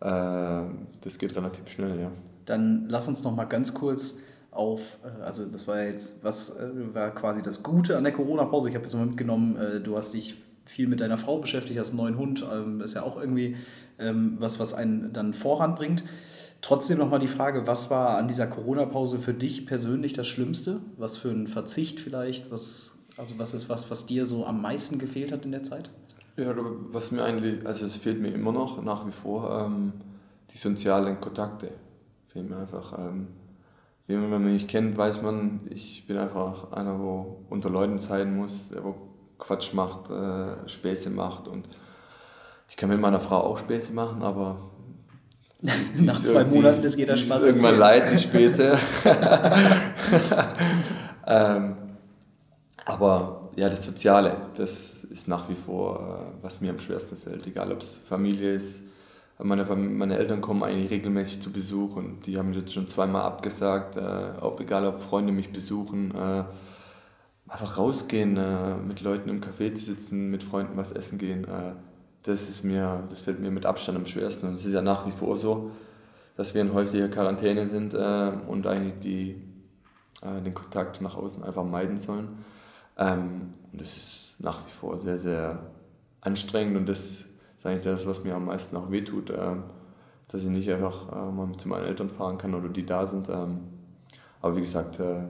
äh, 0.00 0.62
das 1.00 1.18
geht 1.18 1.34
relativ 1.36 1.68
schnell, 1.68 2.00
ja. 2.00 2.10
Dann 2.46 2.86
lass 2.88 3.08
uns 3.08 3.22
noch 3.22 3.34
mal 3.34 3.44
ganz 3.44 3.74
kurz 3.74 4.16
auf, 4.50 4.98
äh, 5.04 5.22
also 5.22 5.44
das 5.46 5.66
war 5.66 5.82
jetzt, 5.82 6.22
was 6.22 6.56
äh, 6.56 6.94
war 6.94 7.10
quasi 7.10 7.42
das 7.42 7.62
Gute 7.62 7.96
an 7.96 8.04
der 8.04 8.12
Corona-Pause? 8.12 8.68
Ich 8.68 8.74
habe 8.74 8.84
jetzt 8.84 8.94
mal 8.94 9.06
mitgenommen, 9.06 9.56
äh, 9.56 9.80
du 9.80 9.96
hast 9.96 10.14
dich 10.14 10.36
viel 10.64 10.86
mit 10.86 11.00
deiner 11.00 11.18
Frau 11.18 11.38
beschäftigt, 11.38 11.78
hast 11.78 11.90
einen 11.90 11.98
neuen 11.98 12.18
Hund, 12.18 12.46
ähm, 12.50 12.80
ist 12.80 12.94
ja 12.94 13.02
auch 13.02 13.20
irgendwie 13.20 13.56
ähm, 13.98 14.36
was, 14.38 14.60
was 14.60 14.74
einen 14.74 15.12
dann 15.12 15.34
Vorhand 15.34 15.76
bringt. 15.76 16.04
Trotzdem 16.60 16.98
nochmal 16.98 17.18
die 17.18 17.28
Frage, 17.28 17.66
was 17.66 17.90
war 17.90 18.16
an 18.18 18.28
dieser 18.28 18.46
Corona-Pause 18.46 19.18
für 19.18 19.34
dich 19.34 19.66
persönlich 19.66 20.12
das 20.12 20.28
Schlimmste? 20.28 20.80
Was 20.96 21.16
für 21.16 21.30
ein 21.30 21.48
Verzicht 21.48 21.98
vielleicht? 21.98 22.52
Was 22.52 22.98
also 23.22 23.38
was 23.38 23.54
ist 23.54 23.68
was, 23.68 23.88
was 23.88 24.04
dir 24.04 24.26
so 24.26 24.44
am 24.46 24.60
meisten 24.60 24.98
gefehlt 24.98 25.30
hat 25.30 25.44
in 25.44 25.52
der 25.52 25.62
Zeit? 25.62 25.90
Ja, 26.36 26.52
was 26.90 27.12
mir 27.12 27.22
eigentlich, 27.22 27.64
also 27.64 27.86
es 27.86 27.96
fehlt 27.96 28.20
mir 28.20 28.34
immer 28.34 28.50
noch 28.50 28.82
nach 28.82 29.06
wie 29.06 29.12
vor, 29.12 29.64
ähm, 29.64 29.92
die 30.50 30.58
sozialen 30.58 31.20
Kontakte. 31.20 31.70
Fehlt 32.32 32.50
mir 32.50 32.56
einfach. 32.56 32.98
Ähm, 32.98 33.28
wenn 34.08 34.28
man 34.28 34.44
mich 34.44 34.66
kennt, 34.66 34.96
weiß 34.96 35.22
man, 35.22 35.60
ich 35.70 36.04
bin 36.06 36.18
einfach 36.18 36.72
einer, 36.72 36.98
wo 36.98 37.44
unter 37.48 37.70
Leuten 37.70 37.98
sein 37.98 38.36
muss, 38.36 38.70
der 38.70 38.84
wo 38.84 38.96
Quatsch 39.38 39.72
macht, 39.72 40.10
äh, 40.10 40.68
Späße 40.68 41.10
macht 41.10 41.46
und 41.46 41.68
ich 42.68 42.76
kann 42.76 42.90
mit 42.90 43.00
meiner 43.00 43.20
Frau 43.20 43.38
auch 43.38 43.56
Späße 43.56 43.92
machen, 43.92 44.22
aber 44.22 44.58
nach 45.60 46.20
zwei 46.20 46.44
Monaten 46.44 46.82
ist 46.82 46.98
jeder 46.98 47.16
Spaß. 47.16 47.38
Ist 47.38 47.44
irgendwann 47.44 47.78
leid, 47.78 48.12
die 48.12 48.18
Späße. 48.18 48.76
ähm, 51.26 51.76
aber 53.02 53.50
ja, 53.56 53.68
das 53.68 53.84
Soziale, 53.84 54.36
das 54.54 55.02
ist 55.02 55.26
nach 55.26 55.48
wie 55.48 55.56
vor, 55.56 55.98
äh, 55.98 56.44
was 56.44 56.60
mir 56.60 56.70
am 56.70 56.78
schwersten 56.78 57.16
fällt. 57.16 57.46
Egal, 57.48 57.72
ob 57.72 57.80
es 57.80 57.96
Familie 57.96 58.54
ist. 58.54 58.80
Meine, 59.38 59.64
meine 59.64 60.18
Eltern 60.18 60.40
kommen 60.40 60.62
eigentlich 60.62 60.90
regelmäßig 60.92 61.40
zu 61.42 61.50
Besuch 61.50 61.96
und 61.96 62.26
die 62.26 62.38
haben 62.38 62.52
jetzt 62.52 62.72
schon 62.72 62.86
zweimal 62.86 63.22
abgesagt. 63.22 63.96
Äh, 63.96 64.40
ob, 64.40 64.60
egal, 64.60 64.86
ob 64.86 65.02
Freunde 65.02 65.32
mich 65.32 65.52
besuchen. 65.52 66.14
Äh, 66.14 66.44
einfach 67.48 67.76
rausgehen, 67.76 68.38
mit 68.86 69.02
Leuten 69.02 69.28
im 69.28 69.42
Café 69.42 69.74
zu 69.74 69.84
sitzen, 69.84 70.30
mit 70.30 70.42
Freunden 70.42 70.78
was 70.78 70.90
essen 70.90 71.18
gehen. 71.18 71.46
das, 72.22 72.48
ist 72.48 72.64
mir, 72.64 73.04
das 73.10 73.20
fällt 73.20 73.40
mir 73.40 73.50
mit 73.50 73.66
Abstand 73.66 73.98
am 73.98 74.06
schwersten. 74.06 74.46
Und 74.46 74.54
es 74.54 74.64
ist 74.64 74.72
ja 74.72 74.80
nach 74.80 75.06
wie 75.06 75.10
vor 75.10 75.36
so, 75.36 75.70
dass 76.34 76.54
wir 76.54 76.62
in 76.62 76.72
häuslicher 76.72 77.08
Quarantäne 77.08 77.66
sind 77.66 77.92
und 77.92 78.66
eigentlich 78.66 79.00
die, 79.00 79.42
den 80.24 80.54
Kontakt 80.54 81.02
nach 81.02 81.14
außen 81.14 81.44
einfach 81.44 81.64
meiden 81.64 81.98
sollen. 81.98 82.42
Ähm, 82.98 83.54
und 83.72 83.80
das 83.80 83.96
ist 83.96 84.36
nach 84.38 84.66
wie 84.66 84.70
vor 84.70 84.98
sehr, 84.98 85.16
sehr 85.16 85.60
anstrengend 86.20 86.76
und 86.76 86.88
das 86.88 87.24
ist 87.58 87.66
eigentlich 87.66 87.84
das, 87.84 88.06
was 88.06 88.24
mir 88.24 88.34
am 88.34 88.46
meisten 88.46 88.76
auch 88.76 88.90
wehtut, 88.90 89.30
ähm, 89.30 89.64
dass 90.28 90.42
ich 90.42 90.48
nicht 90.48 90.70
einfach 90.70 91.10
äh, 91.12 91.30
mal 91.30 91.56
zu 91.56 91.68
meinen 91.68 91.84
Eltern 91.84 92.10
fahren 92.10 92.38
kann 92.38 92.54
oder 92.54 92.68
die 92.68 92.84
da 92.84 93.06
sind. 93.06 93.28
Ähm, 93.28 93.60
aber 94.40 94.56
wie 94.56 94.60
gesagt, 94.60 94.98
äh, 94.98 95.20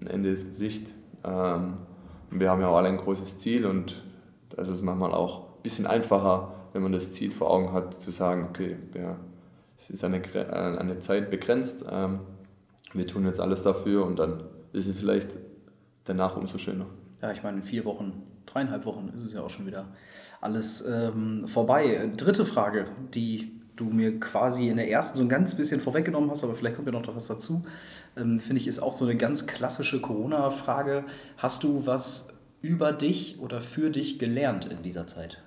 ein 0.00 0.06
Ende 0.06 0.30
ist 0.30 0.44
in 0.44 0.52
Sicht. 0.52 0.92
Ähm, 1.24 1.74
wir 2.30 2.50
haben 2.50 2.60
ja 2.60 2.68
auch 2.68 2.76
alle 2.76 2.88
ein 2.88 2.96
großes 2.96 3.38
Ziel 3.38 3.66
und 3.66 4.02
da 4.50 4.62
ist 4.62 4.82
manchmal 4.82 5.12
auch 5.12 5.40
ein 5.40 5.62
bisschen 5.62 5.86
einfacher, 5.86 6.52
wenn 6.72 6.82
man 6.82 6.92
das 6.92 7.12
Ziel 7.12 7.30
vor 7.30 7.50
Augen 7.50 7.72
hat, 7.72 8.00
zu 8.00 8.10
sagen, 8.10 8.46
okay, 8.48 8.76
ja, 8.94 9.16
es 9.78 9.90
ist 9.90 10.04
eine, 10.04 10.18
äh, 10.34 10.78
eine 10.78 10.98
Zeit 11.00 11.30
begrenzt, 11.30 11.84
ähm, 11.90 12.20
wir 12.92 13.06
tun 13.06 13.24
jetzt 13.26 13.40
alles 13.40 13.62
dafür 13.62 14.04
und 14.04 14.18
dann 14.18 14.44
ist 14.72 14.86
es 14.86 14.96
vielleicht 14.96 15.36
danach 16.04 16.36
umso 16.36 16.58
schöner 16.58 16.86
ja, 17.24 17.32
ich 17.32 17.42
meine, 17.42 17.58
in 17.58 17.62
vier 17.62 17.86
Wochen, 17.86 18.22
dreieinhalb 18.44 18.84
Wochen 18.84 19.10
ist 19.16 19.24
es 19.24 19.32
ja 19.32 19.40
auch 19.40 19.48
schon 19.48 19.66
wieder 19.66 19.86
alles 20.42 20.84
ähm, 20.86 21.48
vorbei. 21.48 22.10
Dritte 22.18 22.44
Frage, 22.44 22.84
die 23.14 23.62
du 23.76 23.86
mir 23.86 24.20
quasi 24.20 24.68
in 24.68 24.76
der 24.76 24.90
ersten 24.90 25.16
so 25.16 25.22
ein 25.22 25.30
ganz 25.30 25.54
bisschen 25.54 25.80
vorweggenommen 25.80 26.30
hast, 26.30 26.44
aber 26.44 26.54
vielleicht 26.54 26.76
kommt 26.76 26.86
ja 26.86 26.92
noch 26.92 27.16
was 27.16 27.26
dazu, 27.26 27.64
ähm, 28.16 28.40
finde 28.40 28.60
ich, 28.60 28.66
ist 28.66 28.78
auch 28.78 28.92
so 28.92 29.06
eine 29.06 29.16
ganz 29.16 29.46
klassische 29.46 30.02
Corona-Frage. 30.02 31.04
Hast 31.38 31.64
du 31.64 31.86
was 31.86 32.28
über 32.60 32.92
dich 32.92 33.38
oder 33.40 33.62
für 33.62 33.90
dich 33.90 34.18
gelernt 34.18 34.66
in 34.66 34.82
dieser 34.82 35.06
Zeit? 35.06 35.42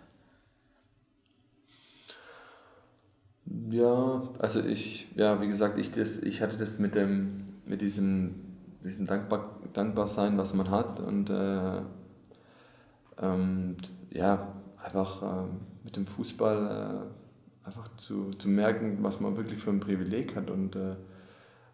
Ja, 3.69 4.29
also 4.39 4.63
ich, 4.63 5.09
ja, 5.15 5.39
wie 5.41 5.47
gesagt, 5.47 5.77
ich, 5.77 5.91
das, 5.91 6.17
ich 6.17 6.41
hatte 6.41 6.57
das 6.57 6.79
mit 6.79 6.95
dem, 6.95 7.45
mit 7.67 7.81
diesem, 7.81 8.46
diesem 8.87 9.05
Dankbar, 9.05 9.59
Dankbarsein, 9.73 10.37
was 10.37 10.53
man 10.53 10.69
hat 10.69 10.99
und 10.99 11.29
äh, 11.29 11.81
ähm, 13.21 13.75
ja, 14.11 14.53
einfach 14.83 15.23
äh, 15.23 15.47
mit 15.83 15.95
dem 15.95 16.05
Fußball 16.05 17.05
äh, 17.05 17.67
einfach 17.67 17.89
zu, 17.97 18.31
zu 18.31 18.49
merken, 18.49 18.99
was 19.01 19.19
man 19.19 19.37
wirklich 19.37 19.59
für 19.59 19.71
ein 19.71 19.79
Privileg 19.79 20.35
hat 20.35 20.49
und, 20.49 20.75
äh, 20.75 20.95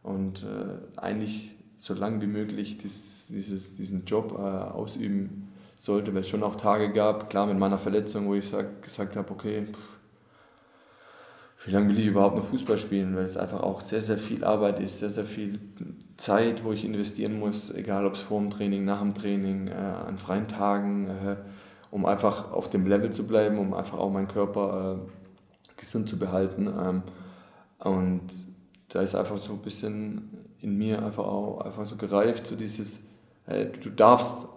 und 0.01 0.43
äh, 0.43 0.99
eigentlich 0.99 1.55
so 1.77 1.93
lange 1.93 2.21
wie 2.21 2.27
möglich 2.27 2.77
dies, 2.77 3.25
dieses, 3.27 3.75
diesen 3.75 4.05
Job 4.05 4.33
äh, 4.33 4.41
ausüben 4.41 5.49
sollte, 5.77 6.13
weil 6.13 6.21
es 6.21 6.29
schon 6.29 6.43
auch 6.43 6.55
Tage 6.55 6.93
gab, 6.93 7.29
klar 7.29 7.45
mit 7.45 7.59
meiner 7.59 7.77
Verletzung, 7.77 8.27
wo 8.27 8.35
ich 8.35 8.49
sag, 8.49 8.81
gesagt 8.81 9.15
habe, 9.15 9.29
okay, 9.31 9.65
pff, 9.65 9.97
wie 11.65 11.71
lange 11.71 11.89
will 11.89 11.99
ich 11.99 12.07
überhaupt 12.07 12.35
noch 12.35 12.45
Fußball 12.45 12.77
spielen, 12.77 13.15
weil 13.15 13.23
es 13.23 13.37
einfach 13.37 13.61
auch 13.61 13.81
sehr, 13.81 14.01
sehr 14.01 14.17
viel 14.17 14.43
Arbeit 14.43 14.79
ist, 14.79 14.99
sehr, 14.99 15.09
sehr 15.09 15.23
viel 15.23 15.59
Zeit, 16.17 16.63
wo 16.63 16.73
ich 16.73 16.83
investieren 16.83 17.39
muss, 17.39 17.73
egal 17.73 18.05
ob 18.05 18.15
es 18.15 18.19
vor 18.19 18.39
dem 18.39 18.49
Training, 18.49 18.83
nach 18.83 18.99
dem 18.99 19.13
Training, 19.13 19.67
äh, 19.67 19.73
an 19.73 20.17
freien 20.17 20.47
Tagen, 20.47 21.07
äh, 21.07 21.35
um 21.89 22.05
einfach 22.05 22.51
auf 22.51 22.69
dem 22.69 22.85
Level 22.85 23.11
zu 23.11 23.25
bleiben, 23.25 23.57
um 23.59 23.73
einfach 23.73 23.97
auch 23.97 24.11
meinen 24.11 24.27
Körper 24.27 24.99
äh, 24.99 25.79
gesund 25.79 26.09
zu 26.09 26.19
behalten. 26.19 26.67
Ähm, 26.67 27.03
und 27.79 28.27
da 28.89 29.01
ist 29.01 29.15
einfach 29.15 29.37
so 29.37 29.53
ein 29.53 29.59
bisschen 29.59 30.29
in 30.59 30.77
mir 30.77 31.03
einfach 31.03 31.25
auch 31.25 31.61
einfach 31.61 31.85
so 31.85 31.95
gereift, 31.95 32.47
so 32.47 32.55
dieses, 32.55 32.99
du 33.45 33.89
darfst 33.89 34.47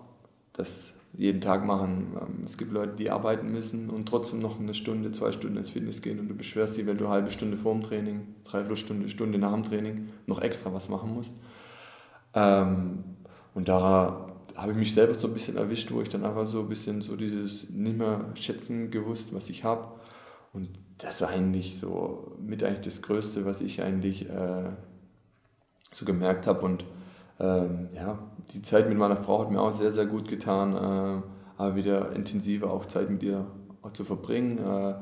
das 0.53 0.93
jeden 1.17 1.41
Tag 1.41 1.65
machen. 1.65 2.17
Ähm, 2.21 2.43
es 2.45 2.59
gibt 2.59 2.73
Leute, 2.73 2.95
die 2.97 3.11
arbeiten 3.11 3.51
müssen 3.51 3.91
und 3.91 4.07
trotzdem 4.09 4.41
noch 4.41 4.61
eine 4.61 4.75
Stunde, 4.75 5.13
zwei 5.13 5.33
Stunden 5.33 5.57
ins 5.57 5.71
Fitness 5.71 6.03
gehen 6.03 6.21
und 6.21 6.29
du 6.29 6.35
beschwerst 6.35 6.77
dich, 6.77 6.87
weil 6.87 6.97
du 6.97 7.05
eine 7.05 7.15
halbe 7.15 7.31
Stunde 7.31 7.57
vor 7.57 7.73
dem 7.73 7.83
Training, 7.83 8.35
dreiviertel 8.45 8.77
Stunde, 8.77 9.09
Stunde 9.09 9.39
nach 9.39 9.53
dem 9.53 9.65
Training 9.65 10.09
noch 10.27 10.41
extra 10.43 10.73
was 10.73 10.89
machen 10.89 11.15
musst. 11.15 11.33
Ähm, 12.35 13.05
und 13.55 13.69
da 13.69 14.27
habe 14.55 14.73
ich 14.73 14.79
mich 14.79 14.95
selber 14.95 15.15
so 15.19 15.27
ein 15.27 15.35
bisschen 15.35 15.57
erwischt, 15.57 15.91
wo 15.91 16.01
ich 16.01 16.09
dann 16.09 16.25
einfach 16.25 16.45
so 16.45 16.61
ein 16.61 16.69
bisschen 16.69 17.03
so 17.03 17.17
dieses 17.17 17.69
nicht 17.71 17.97
mehr 17.97 18.27
schätzen 18.35 18.91
gewusst, 18.91 19.35
was 19.35 19.51
ich 19.51 19.65
habe. 19.65 19.89
Und 20.53 20.69
das 20.99 21.21
war 21.21 21.29
eigentlich 21.29 21.79
so 21.79 22.37
mit 22.41 22.63
eigentlich 22.63 22.85
das 22.85 23.03
Größte, 23.03 23.45
was 23.45 23.61
ich 23.61 23.83
eigentlich 23.83 24.29
äh, 24.29 24.71
so 25.93 26.05
gemerkt 26.05 26.47
habe. 26.47 26.61
Und 26.63 26.85
ähm, 27.39 27.89
ja, 27.95 28.19
die 28.53 28.63
Zeit 28.63 28.89
mit 28.89 28.99
meiner 28.99 29.17
Frau 29.17 29.41
hat 29.41 29.51
mir 29.51 29.61
auch 29.61 29.73
sehr, 29.73 29.91
sehr 29.91 30.07
gut 30.07 30.29
getan, 30.29 30.75
äh, 30.75 31.23
aber 31.59 31.77
wieder 31.77 32.13
intensiver 32.13 32.71
auch 32.71 32.87
Zeit 32.87 33.11
mit 33.11 33.23
ihr 33.23 33.47
zu 33.93 34.05
verbringen. 34.05 34.59
Äh, 34.59 34.95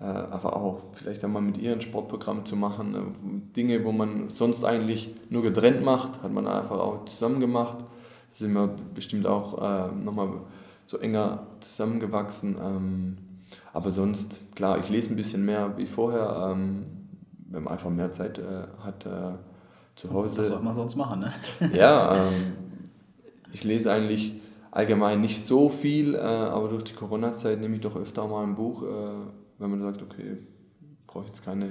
äh, 0.00 0.04
aber 0.04 0.56
auch 0.56 0.82
vielleicht 0.94 1.22
einmal 1.24 1.42
mit 1.42 1.58
ihr 1.58 1.72
ein 1.72 1.82
Sportprogramm 1.82 2.46
zu 2.46 2.56
machen. 2.56 2.94
Äh, 2.94 3.54
Dinge, 3.54 3.84
wo 3.84 3.92
man 3.92 4.30
sonst 4.30 4.64
eigentlich 4.64 5.14
nur 5.28 5.42
getrennt 5.42 5.84
macht, 5.84 6.22
hat 6.22 6.32
man 6.32 6.46
einfach 6.46 6.78
auch 6.78 7.04
zusammen 7.04 7.38
gemacht. 7.38 7.78
Da 7.80 7.86
sind 8.32 8.54
wir 8.54 8.74
bestimmt 8.94 9.26
auch 9.26 9.58
äh, 9.60 9.94
nochmal 9.94 10.28
so 10.86 10.96
enger 10.98 11.46
zusammengewachsen. 11.60 12.56
Ähm, 12.62 13.18
aber 13.74 13.90
sonst, 13.90 14.40
klar, 14.54 14.78
ich 14.78 14.88
lese 14.88 15.10
ein 15.10 15.16
bisschen 15.16 15.44
mehr 15.44 15.76
wie 15.76 15.86
vorher, 15.86 16.50
ähm, 16.50 16.86
wenn 17.50 17.64
man 17.64 17.74
einfach 17.74 17.90
mehr 17.90 18.10
Zeit 18.10 18.38
äh, 18.38 18.68
hat 18.82 19.04
äh, 19.04 19.32
zu 20.00 20.12
Hause. 20.12 20.38
Was 20.38 20.48
soll 20.48 20.62
man 20.62 20.76
sonst 20.76 20.96
machen, 20.96 21.20
ne? 21.20 21.32
ja, 21.74 22.16
ähm, 22.16 22.52
ich 23.52 23.64
lese 23.64 23.92
eigentlich 23.92 24.34
allgemein 24.70 25.20
nicht 25.20 25.44
so 25.44 25.68
viel, 25.68 26.14
äh, 26.14 26.18
aber 26.18 26.68
durch 26.68 26.84
die 26.84 26.94
Corona-Zeit 26.94 27.60
nehme 27.60 27.76
ich 27.76 27.82
doch 27.82 27.96
öfter 27.96 28.26
mal 28.26 28.44
ein 28.44 28.54
Buch, 28.54 28.82
äh, 28.82 28.86
wenn 29.58 29.70
man 29.70 29.82
sagt, 29.82 30.02
okay, 30.02 30.38
brauche 31.06 31.24
ich 31.24 31.30
jetzt 31.30 31.44
keine 31.44 31.68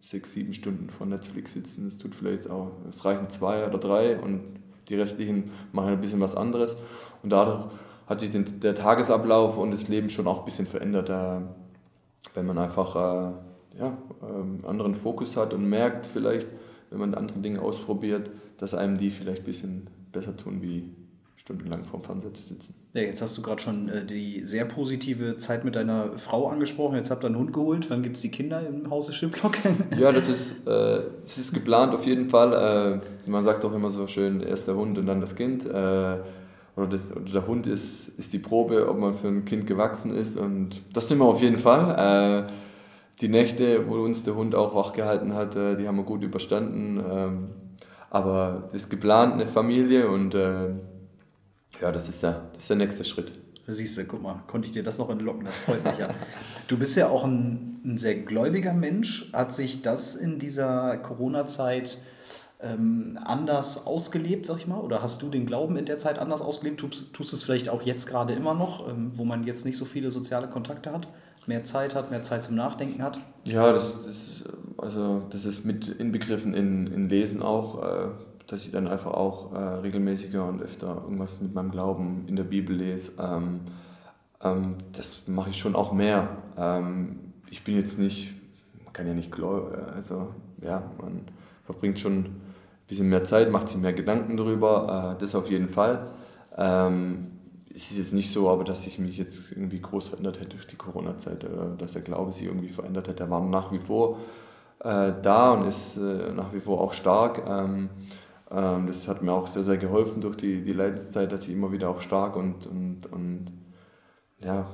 sechs, 0.00 0.32
sieben 0.32 0.54
Stunden 0.54 0.90
vor 0.90 1.06
Netflix 1.06 1.52
sitzen. 1.52 1.86
Es 1.86 1.98
tut 1.98 2.14
vielleicht 2.14 2.48
auch, 2.48 2.72
es 2.88 3.04
reichen 3.04 3.30
zwei 3.30 3.66
oder 3.66 3.78
drei 3.78 4.18
und 4.18 4.40
die 4.88 4.94
restlichen 4.94 5.50
machen 5.72 5.92
ein 5.92 6.00
bisschen 6.00 6.20
was 6.20 6.34
anderes. 6.34 6.76
Und 7.22 7.30
dadurch 7.30 7.66
hat 8.06 8.20
sich 8.20 8.30
den, 8.30 8.60
der 8.60 8.74
Tagesablauf 8.74 9.58
und 9.58 9.70
das 9.70 9.88
Leben 9.88 10.08
schon 10.08 10.26
auch 10.26 10.40
ein 10.40 10.44
bisschen 10.44 10.66
verändert, 10.66 11.10
äh, 11.10 11.40
wenn 12.34 12.46
man 12.46 12.58
einfach 12.58 12.96
äh, 12.96 13.78
ja, 13.78 13.96
ähm, 14.22 14.58
anderen 14.66 14.94
Fokus 14.94 15.36
hat 15.36 15.52
und 15.52 15.68
merkt 15.68 16.06
vielleicht, 16.06 16.48
wenn 16.90 16.98
man 16.98 17.14
andere 17.14 17.38
Dinge 17.38 17.62
ausprobiert, 17.62 18.30
dass 18.58 18.74
einem 18.74 18.98
die 18.98 19.10
vielleicht 19.10 19.42
ein 19.42 19.44
bisschen 19.44 19.86
besser 20.12 20.36
tun, 20.36 20.62
wie 20.62 20.84
stundenlang 21.48 21.84
vorm 21.84 22.02
Fernseher 22.02 22.34
zu 22.34 22.42
sitzen. 22.42 22.74
Ja, 22.92 23.02
jetzt 23.02 23.22
hast 23.22 23.38
du 23.38 23.42
gerade 23.42 23.62
schon 23.62 23.88
äh, 23.88 24.04
die 24.04 24.44
sehr 24.44 24.66
positive 24.66 25.38
Zeit 25.38 25.64
mit 25.64 25.76
deiner 25.76 26.12
Frau 26.18 26.48
angesprochen. 26.48 26.96
Jetzt 26.96 27.10
habt 27.10 27.24
ihr 27.24 27.28
einen 27.28 27.38
Hund 27.38 27.52
geholt. 27.52 27.88
Wann 27.88 28.02
gibt 28.02 28.16
es 28.16 28.22
die 28.22 28.30
Kinder 28.30 28.66
im 28.66 28.90
Hause 28.90 29.12
Schiplock? 29.12 29.56
ja, 29.98 30.12
das 30.12 30.28
ist, 30.28 30.66
äh, 30.66 31.00
das 31.22 31.38
ist 31.38 31.54
geplant 31.54 31.94
auf 31.94 32.04
jeden 32.04 32.28
Fall. 32.28 33.00
Äh, 33.26 33.30
man 33.30 33.44
sagt 33.44 33.64
auch 33.64 33.72
immer 33.72 33.88
so 33.88 34.06
schön, 34.06 34.40
erst 34.40 34.68
der 34.68 34.74
Hund 34.74 34.98
und 34.98 35.06
dann 35.06 35.20
das 35.20 35.34
Kind. 35.36 35.64
Äh, 35.64 35.68
oder, 35.68 36.86
das, 36.90 37.00
oder, 37.14 37.32
der 37.32 37.46
Hund 37.46 37.66
ist, 37.66 38.08
ist 38.18 38.32
die 38.32 38.38
Probe, 38.38 38.88
ob 38.88 38.98
man 38.98 39.14
für 39.14 39.28
ein 39.28 39.44
Kind 39.44 39.66
gewachsen 39.66 40.14
ist. 40.14 40.36
Und 40.36 40.82
das 40.92 41.08
sind 41.08 41.18
wir 41.18 41.24
auf 41.24 41.40
jeden 41.40 41.58
Fall. 41.58 42.48
Die 43.20 43.28
Nächte, 43.28 43.88
wo 43.88 43.96
uns 44.04 44.22
der 44.22 44.36
Hund 44.36 44.54
auch 44.54 44.74
wach 44.74 44.92
gehalten 44.92 45.34
hat, 45.34 45.56
äh, 45.56 45.76
die 45.76 45.88
haben 45.88 45.96
wir 45.96 46.04
gut 46.04 46.22
überstanden. 46.22 47.02
Ähm, 47.10 47.48
aber 48.10 48.62
es 48.66 48.74
ist 48.74 48.90
geplant, 48.90 49.34
eine 49.34 49.46
Familie 49.46 50.08
und 50.08 50.34
äh, 50.34 50.70
ja, 51.80 51.92
das 51.92 52.08
ist, 52.08 52.22
der, 52.22 52.48
das 52.52 52.62
ist 52.62 52.70
der 52.70 52.76
nächste 52.76 53.04
Schritt. 53.04 53.32
Siehst 53.66 53.98
du, 53.98 54.04
guck 54.06 54.22
mal, 54.22 54.42
konnte 54.46 54.64
ich 54.64 54.72
dir 54.72 54.82
das 54.82 54.98
noch 54.98 55.10
entlocken, 55.10 55.44
das 55.44 55.58
freut 55.58 55.84
mich 55.84 55.98
ja. 55.98 56.08
Du 56.68 56.78
bist 56.78 56.96
ja 56.96 57.08
auch 57.08 57.24
ein, 57.24 57.80
ein 57.84 57.98
sehr 57.98 58.14
gläubiger 58.14 58.72
Mensch. 58.72 59.30
Hat 59.34 59.52
sich 59.52 59.82
das 59.82 60.14
in 60.14 60.38
dieser 60.38 60.96
Corona-Zeit 60.96 61.98
ähm, 62.60 63.18
anders 63.22 63.86
ausgelebt, 63.86 64.46
sag 64.46 64.56
ich 64.56 64.66
mal? 64.66 64.80
Oder 64.80 65.02
hast 65.02 65.20
du 65.20 65.28
den 65.28 65.44
Glauben 65.44 65.76
in 65.76 65.84
der 65.84 65.98
Zeit 65.98 66.18
anders 66.18 66.40
ausgelebt? 66.40 66.80
Tust, 66.80 67.12
tust 67.12 67.32
du 67.32 67.36
es 67.36 67.44
vielleicht 67.44 67.68
auch 67.68 67.82
jetzt 67.82 68.06
gerade 68.06 68.32
immer 68.32 68.54
noch, 68.54 68.88
ähm, 68.88 69.12
wo 69.14 69.26
man 69.26 69.44
jetzt 69.44 69.66
nicht 69.66 69.76
so 69.76 69.84
viele 69.84 70.10
soziale 70.10 70.48
Kontakte 70.48 70.90
hat? 70.90 71.08
Mehr 71.48 71.64
Zeit 71.64 71.94
hat, 71.94 72.10
mehr 72.10 72.22
Zeit 72.22 72.44
zum 72.44 72.54
Nachdenken 72.54 73.02
hat? 73.02 73.18
Ja, 73.46 73.72
das, 73.72 73.92
das, 74.04 74.44
also, 74.76 75.22
das 75.30 75.44
ist 75.44 75.64
mit 75.64 75.88
inbegriffen 75.88 76.54
in, 76.54 76.86
in 76.86 77.08
Lesen 77.08 77.42
auch, 77.42 77.82
äh, 77.82 78.08
dass 78.46 78.64
ich 78.64 78.70
dann 78.70 78.86
einfach 78.86 79.12
auch 79.12 79.52
äh, 79.52 79.58
regelmäßiger 79.58 80.44
und 80.46 80.62
öfter 80.62 81.02
irgendwas 81.02 81.40
mit 81.40 81.54
meinem 81.54 81.70
Glauben 81.70 82.24
in 82.28 82.36
der 82.36 82.44
Bibel 82.44 82.76
lese. 82.76 83.12
Ähm, 83.18 83.60
ähm, 84.42 84.76
das 84.92 85.22
mache 85.26 85.50
ich 85.50 85.58
schon 85.58 85.74
auch 85.74 85.92
mehr. 85.92 86.28
Ähm, 86.56 87.18
ich 87.50 87.64
bin 87.64 87.76
jetzt 87.76 87.98
nicht, 87.98 88.34
man 88.84 88.92
kann 88.92 89.06
ja 89.06 89.14
nicht 89.14 89.32
glauben, 89.32 89.74
also 89.94 90.28
ja, 90.62 90.82
man 91.00 91.22
verbringt 91.64 91.98
schon 91.98 92.18
ein 92.18 92.40
bisschen 92.86 93.08
mehr 93.08 93.24
Zeit, 93.24 93.50
macht 93.50 93.68
sich 93.68 93.78
mehr 93.78 93.92
Gedanken 93.94 94.36
darüber, 94.36 95.14
äh, 95.16 95.20
das 95.20 95.34
auf 95.34 95.50
jeden 95.50 95.68
Fall. 95.68 96.08
Ähm, 96.56 97.37
es 97.78 97.92
ist 97.92 97.98
jetzt 97.98 98.12
nicht 98.12 98.32
so, 98.32 98.50
aber 98.50 98.64
dass 98.64 98.86
ich 98.88 98.98
mich 98.98 99.16
jetzt 99.18 99.52
irgendwie 99.52 99.80
groß 99.80 100.08
verändert 100.08 100.40
hätte 100.40 100.50
durch 100.50 100.66
die 100.66 100.74
Corona-Zeit 100.74 101.44
oder 101.44 101.68
dass 101.68 101.92
der 101.92 102.02
Glaube 102.02 102.32
sich 102.32 102.44
irgendwie 102.44 102.70
verändert 102.70 103.06
hätte. 103.06 103.22
Er 103.22 103.30
war 103.30 103.40
nach 103.40 103.70
wie 103.70 103.78
vor 103.78 104.18
äh, 104.80 105.12
da 105.22 105.52
und 105.52 105.68
ist 105.68 105.96
äh, 105.96 106.32
nach 106.32 106.52
wie 106.52 106.60
vor 106.60 106.80
auch 106.80 106.92
stark. 106.92 107.44
Ähm, 107.46 107.90
ähm, 108.50 108.88
das 108.88 109.06
hat 109.06 109.22
mir 109.22 109.32
auch 109.32 109.46
sehr, 109.46 109.62
sehr 109.62 109.76
geholfen 109.76 110.20
durch 110.20 110.36
die, 110.36 110.64
die 110.64 110.72
Leidenszeit, 110.72 111.30
dass 111.30 111.44
ich 111.46 111.52
immer 111.52 111.70
wieder 111.70 111.88
auch 111.88 112.00
stark 112.00 112.34
und, 112.34 112.66
und, 112.66 113.06
und 113.12 113.52
ja, 114.42 114.66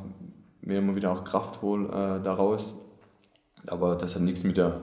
mir 0.63 0.79
immer 0.79 0.97
wieder 0.97 1.13
auch 1.13 1.25
Kraft 1.25 1.61
hole 1.61 1.89
äh, 1.89 2.23
daraus. 2.23 2.75
Aber 3.67 3.97
das 3.97 4.15
hat 4.15 4.23
nichts 4.23 4.45
mit 4.45 4.57
der, 4.57 4.81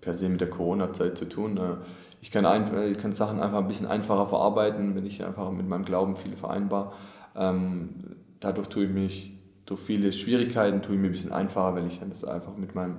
per 0.00 0.14
se 0.14 0.28
mit 0.28 0.40
der 0.40 0.50
Corona-Zeit 0.50 1.18
zu 1.18 1.24
tun. 1.24 1.56
Äh, 1.56 1.76
ich 2.20 2.30
kann, 2.30 2.46
ein, 2.46 2.72
ich 2.92 2.98
kann 2.98 3.12
Sachen 3.12 3.40
einfach 3.40 3.58
ein 3.58 3.66
bisschen 3.66 3.88
einfacher 3.88 4.26
verarbeiten, 4.26 4.94
wenn 4.94 5.06
ich 5.06 5.24
einfach 5.24 5.50
mit 5.50 5.68
meinem 5.68 5.84
Glauben 5.84 6.14
viel 6.14 6.36
vereinbar. 6.36 6.92
Ähm, 7.36 8.16
dadurch 8.40 8.68
tue 8.68 8.84
ich 8.84 8.90
mich 8.90 9.34
durch 9.66 9.80
viele 9.80 10.12
Schwierigkeiten 10.12 10.82
tue 10.82 10.94
ich 10.94 11.00
mir 11.00 11.08
ein 11.08 11.12
bisschen 11.12 11.32
einfacher, 11.32 11.74
weil 11.74 11.86
ich 11.86 12.00
das 12.00 12.24
einfach 12.24 12.56
mit 12.56 12.74
meinem, 12.74 12.96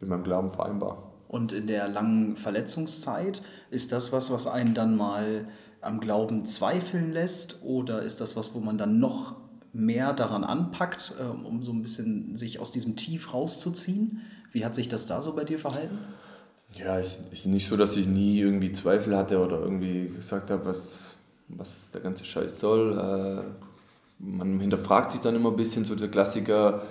mit 0.00 0.08
meinem 0.08 0.24
Glauben 0.24 0.50
vereinbar. 0.50 1.10
Und 1.28 1.52
in 1.52 1.66
der 1.66 1.88
langen 1.88 2.36
Verletzungszeit, 2.36 3.42
ist 3.70 3.90
das 3.90 4.12
was, 4.12 4.30
was 4.30 4.46
einen 4.46 4.74
dann 4.74 4.96
mal 4.96 5.48
am 5.80 6.00
Glauben 6.00 6.46
zweifeln 6.46 7.12
lässt? 7.12 7.62
Oder 7.64 8.02
ist 8.02 8.20
das 8.20 8.36
was, 8.36 8.54
wo 8.54 8.60
man 8.60 8.78
dann 8.78 9.00
noch 9.00 9.34
mehr 9.72 10.12
daran 10.12 10.44
anpackt, 10.44 11.14
ähm, 11.20 11.44
um 11.44 11.62
so 11.62 11.72
ein 11.72 11.82
bisschen 11.82 12.36
sich 12.36 12.60
aus 12.60 12.70
diesem 12.70 12.94
Tief 12.94 13.34
rauszuziehen? 13.34 14.20
Wie 14.52 14.64
hat 14.64 14.76
sich 14.76 14.88
das 14.88 15.06
da 15.06 15.20
so 15.20 15.34
bei 15.34 15.42
dir 15.42 15.58
verhalten? 15.58 15.98
Ja, 16.78 16.98
es 16.98 17.20
ist 17.32 17.46
nicht 17.46 17.68
so, 17.68 17.76
dass 17.76 17.96
ich 17.96 18.06
nie 18.06 18.38
irgendwie 18.38 18.70
Zweifel 18.72 19.16
hatte 19.16 19.44
oder 19.44 19.60
irgendwie 19.60 20.08
gesagt 20.08 20.50
habe, 20.50 20.64
was, 20.66 21.14
was 21.48 21.90
der 21.90 22.00
ganze 22.00 22.24
Scheiß 22.24 22.60
soll. 22.60 23.56
Äh, 24.20 24.24
man 24.24 24.60
hinterfragt 24.60 25.12
sich 25.12 25.20
dann 25.20 25.34
immer 25.34 25.50
ein 25.50 25.56
bisschen, 25.56 25.84
so 25.84 25.94
der 25.94 26.08
Klassiker, 26.08 26.82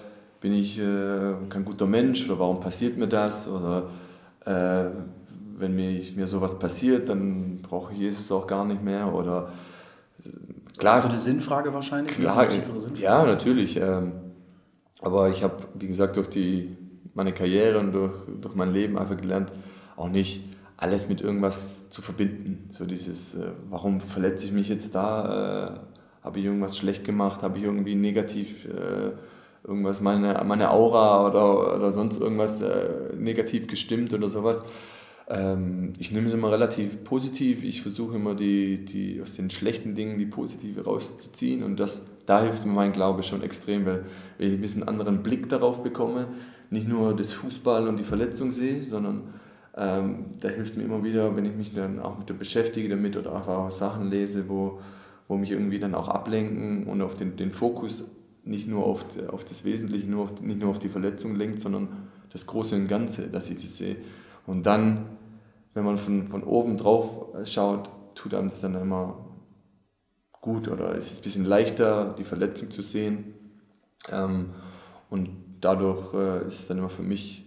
bin 0.42 0.54
ich 0.54 0.78
äh, 0.78 1.34
kein 1.50 1.64
guter 1.64 1.86
Mensch 1.86 2.26
oder 2.30 2.40
warum 2.40 2.60
passiert 2.60 2.98
mir 2.98 3.08
das? 3.08 3.48
Oder 3.48 3.90
äh, 4.46 4.90
wenn 5.58 5.76
mir, 5.76 6.02
mir 6.16 6.28
sowas 6.28 6.60
passiert, 6.60 7.08
dann 7.08 7.60
brauche 7.62 7.94
ich 7.94 8.00
Jesus 8.00 8.32
auch 8.32 8.46
gar 8.46 8.66
nicht 8.66 8.84
mehr. 8.84 9.14
Oder 9.14 9.54
äh, 10.26 10.30
klar. 10.78 11.02
So 11.02 11.08
eine 11.08 11.18
Sinnfrage 11.18 11.74
wahrscheinlich? 11.74 12.18
Klar, 12.18 12.52
Sinnfrage. 12.52 13.02
ja, 13.02 13.26
natürlich. 13.26 13.78
Ähm, 13.78 14.12
aber 15.02 15.30
ich 15.30 15.44
habe, 15.44 15.56
wie 15.76 15.88
gesagt, 15.88 16.18
durch 16.18 16.30
die 16.30 16.76
meine 17.14 17.34
Karriere 17.34 17.80
und 17.80 17.94
durch, 17.94 18.14
durch 18.42 18.56
mein 18.56 18.74
Leben 18.74 18.98
einfach 18.98 19.18
gelernt, 19.18 19.52
auch 19.96 20.10
nicht 20.10 20.44
alles 20.78 21.08
mit 21.08 21.22
irgendwas 21.22 21.90
zu 21.90 22.02
verbinden. 22.02 22.68
So 22.72 22.86
dieses, 22.86 23.36
äh, 23.36 23.52
warum 23.70 24.02
verletze 24.02 24.46
ich 24.46 24.52
mich 24.52 24.68
jetzt 24.68 24.96
da? 24.96 25.88
Habe 26.24 26.40
ich 26.40 26.46
irgendwas 26.46 26.78
schlecht 26.78 27.04
gemacht? 27.04 27.42
Habe 27.42 27.58
ich 27.58 27.66
irgendwie 27.66 27.96
negativ 27.96 28.66
äh, 28.66 29.12
irgendwas, 29.68 30.02
meine, 30.02 30.42
meine 30.46 30.72
Aura 30.72 31.28
oder, 31.28 31.76
oder 31.78 31.94
sonst 31.94 32.20
irgendwas 32.20 32.62
äh, 32.62 33.14
negativ 33.18 33.68
gestimmt 33.68 34.14
oder 34.14 34.30
sowas? 34.30 34.60
Ähm, 35.28 35.94
ich 36.00 36.12
nehme 36.12 36.28
es 36.28 36.34
immer 36.34 36.52
relativ 36.52 37.04
positiv. 37.04 37.64
Ich 37.64 37.82
versuche 37.82 38.16
immer 38.16 38.36
die, 38.36 38.86
die, 38.86 39.22
aus 39.22 39.34
den 39.34 39.50
schlechten 39.50 39.96
Dingen 39.96 40.18
die 40.18 40.26
positive 40.26 40.84
rauszuziehen 40.84 41.64
und 41.64 41.80
das, 41.80 42.06
da 42.26 42.42
hilft 42.42 42.66
mir 42.66 42.74
mein 42.74 42.94
Glaube 42.94 43.24
schon 43.24 43.44
extrem, 43.44 43.86
weil 43.86 44.06
ich 44.38 44.54
ein 44.54 44.62
bisschen 44.62 44.84
anderen 44.84 45.24
Blick 45.24 45.50
darauf 45.50 45.84
bekomme, 45.84 46.28
nicht 46.70 46.88
nur 46.88 47.16
das 47.16 47.32
Fußball 47.34 47.88
und 47.88 47.98
die 47.98 48.04
Verletzung 48.04 48.52
sehe, 48.52 48.82
sondern 48.84 49.24
ähm, 49.76 50.26
da 50.40 50.50
hilft 50.50 50.78
mir 50.78 50.84
immer 50.84 51.04
wieder, 51.04 51.36
wenn 51.36 51.46
ich 51.46 51.56
mich 51.56 51.74
dann 51.74 52.00
auch 52.00 52.18
mit 52.18 52.30
der 52.30 52.36
beschäftige 52.36 52.90
damit 52.90 53.18
oder 53.18 53.34
auch 53.34 53.72
Sachen 53.72 54.10
lese, 54.10 54.48
wo, 54.48 54.80
wo 55.34 55.38
mich 55.38 55.50
irgendwie 55.50 55.80
dann 55.80 55.96
auch 55.96 56.10
ablenken 56.10 56.86
und 56.86 57.02
auf 57.02 57.16
den, 57.16 57.36
den 57.38 57.52
Fokus 57.52 58.04
nicht 58.44 58.68
nur 58.68 58.86
auf, 58.86 59.04
auf 59.30 59.44
das 59.44 59.66
Wesentliche, 59.66 60.06
nur 60.06 60.26
auf, 60.26 60.42
nicht 60.42 60.60
nur 60.60 60.70
auf 60.70 60.78
die 60.78 60.90
Verletzung 60.90 61.36
lenkt, 61.36 61.60
sondern 61.60 61.88
das 62.32 62.46
Große 62.46 62.76
und 62.76 62.88
Ganze, 62.88 63.30
dass 63.30 63.50
ich 63.50 63.56
das 63.56 63.78
sehe. 63.78 63.96
Und 64.46 64.68
dann, 64.68 65.08
wenn 65.74 65.86
man 65.86 65.98
von, 65.98 66.28
von 66.28 66.44
oben 66.44 66.78
drauf 66.78 67.30
schaut, 67.46 67.90
tut 68.14 68.36
einem 68.36 68.50
das 68.50 68.62
dann 68.62 68.76
immer 68.76 69.26
gut 70.40 70.68
oder 70.68 70.96
es 70.96 71.12
ist 71.12 71.22
ein 71.22 71.24
bisschen 71.24 71.46
leichter, 71.46 72.14
die 72.16 72.24
Verletzung 72.24 72.70
zu 72.70 72.84
sehen. 72.84 73.34
Ähm, 74.12 74.52
und 75.10 75.30
dadurch 75.62 76.14
äh, 76.14 76.46
ist 76.46 76.60
es 76.60 76.68
dann 76.68 76.78
immer 76.78 76.90
für 76.90 77.02
mich 77.02 77.44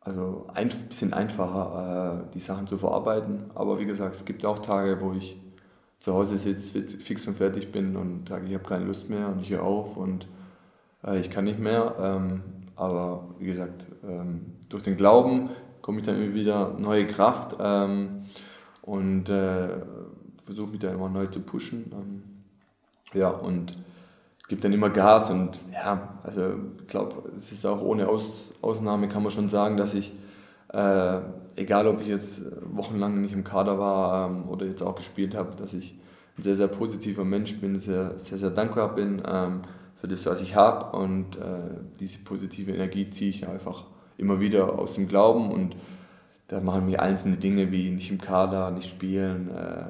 also 0.00 0.46
ein 0.54 0.70
bisschen 0.88 1.12
einfacher, 1.12 2.24
äh, 2.26 2.32
die 2.32 2.40
Sachen 2.40 2.66
zu 2.66 2.78
verarbeiten. 2.78 3.52
Aber 3.54 3.78
wie 3.78 3.86
gesagt, 3.86 4.16
es 4.16 4.24
gibt 4.24 4.44
auch 4.44 4.58
Tage, 4.58 5.00
wo 5.00 5.12
ich 5.12 5.36
zu 6.00 6.14
Hause 6.14 6.38
sitze, 6.38 6.98
fix 6.98 7.26
und 7.26 7.36
fertig 7.36 7.70
bin 7.70 7.96
und 7.96 8.28
sage, 8.28 8.46
ich 8.46 8.54
habe 8.54 8.64
keine 8.64 8.86
Lust 8.86 9.08
mehr 9.08 9.28
und 9.28 9.40
ich 9.40 9.50
höre 9.50 9.62
auf 9.62 9.96
und 9.96 10.26
äh, 11.06 11.20
ich 11.20 11.30
kann 11.30 11.44
nicht 11.44 11.58
mehr. 11.58 11.94
Ähm, 12.00 12.42
aber 12.74 13.28
wie 13.38 13.46
gesagt, 13.46 13.86
ähm, 14.02 14.56
durch 14.68 14.82
den 14.82 14.96
Glauben 14.96 15.50
komme 15.82 16.00
ich 16.00 16.06
dann 16.06 16.16
immer 16.16 16.34
wieder 16.34 16.74
neue 16.78 17.06
Kraft 17.06 17.56
ähm, 17.60 18.24
und 18.82 19.28
äh, 19.28 19.68
versuche 20.42 20.70
mich 20.70 20.80
da 20.80 20.90
immer 20.90 21.10
neu 21.10 21.26
zu 21.26 21.40
pushen. 21.40 21.92
Ähm, 21.92 22.22
ja, 23.12 23.28
und 23.28 23.76
gibt 24.48 24.64
dann 24.64 24.72
immer 24.72 24.90
Gas 24.90 25.30
und 25.30 25.60
ja, 25.72 26.18
also 26.24 26.54
ich 26.80 26.86
glaube, 26.88 27.30
es 27.36 27.52
ist 27.52 27.64
auch 27.66 27.82
ohne 27.82 28.08
Aus, 28.08 28.52
Ausnahme 28.62 29.08
kann 29.08 29.22
man 29.22 29.30
schon 29.30 29.48
sagen, 29.48 29.76
dass 29.76 29.94
ich, 29.94 30.12
äh, 30.72 31.20
egal 31.56 31.86
ob 31.86 32.00
ich 32.00 32.08
jetzt 32.08 32.42
wochenlang 32.62 33.20
nicht 33.20 33.32
im 33.32 33.44
Kader 33.44 33.78
war 33.78 34.30
ähm, 34.30 34.48
oder 34.48 34.66
jetzt 34.66 34.82
auch 34.82 34.94
gespielt 34.94 35.34
habe, 35.34 35.56
dass 35.56 35.74
ich 35.74 35.98
ein 36.38 36.42
sehr, 36.42 36.56
sehr 36.56 36.68
positiver 36.68 37.24
Mensch 37.24 37.60
bin, 37.60 37.78
sehr, 37.78 38.18
sehr, 38.18 38.38
sehr 38.38 38.50
dankbar 38.50 38.94
bin 38.94 39.22
ähm, 39.26 39.62
für 39.96 40.08
das, 40.08 40.26
was 40.26 40.42
ich 40.42 40.56
habe 40.56 40.96
und 40.96 41.36
äh, 41.36 41.78
diese 41.98 42.20
positive 42.20 42.72
Energie 42.72 43.10
ziehe 43.10 43.30
ich 43.30 43.46
einfach 43.46 43.86
immer 44.16 44.40
wieder 44.40 44.78
aus 44.78 44.94
dem 44.94 45.08
Glauben. 45.08 45.50
Und 45.50 45.76
da 46.48 46.60
machen 46.60 46.86
mir 46.86 47.02
einzelne 47.02 47.36
Dinge 47.36 47.72
wie 47.72 47.90
nicht 47.90 48.10
im 48.10 48.20
Kader, 48.20 48.70
nicht 48.70 48.88
spielen, 48.88 49.48
äh, 49.50 49.86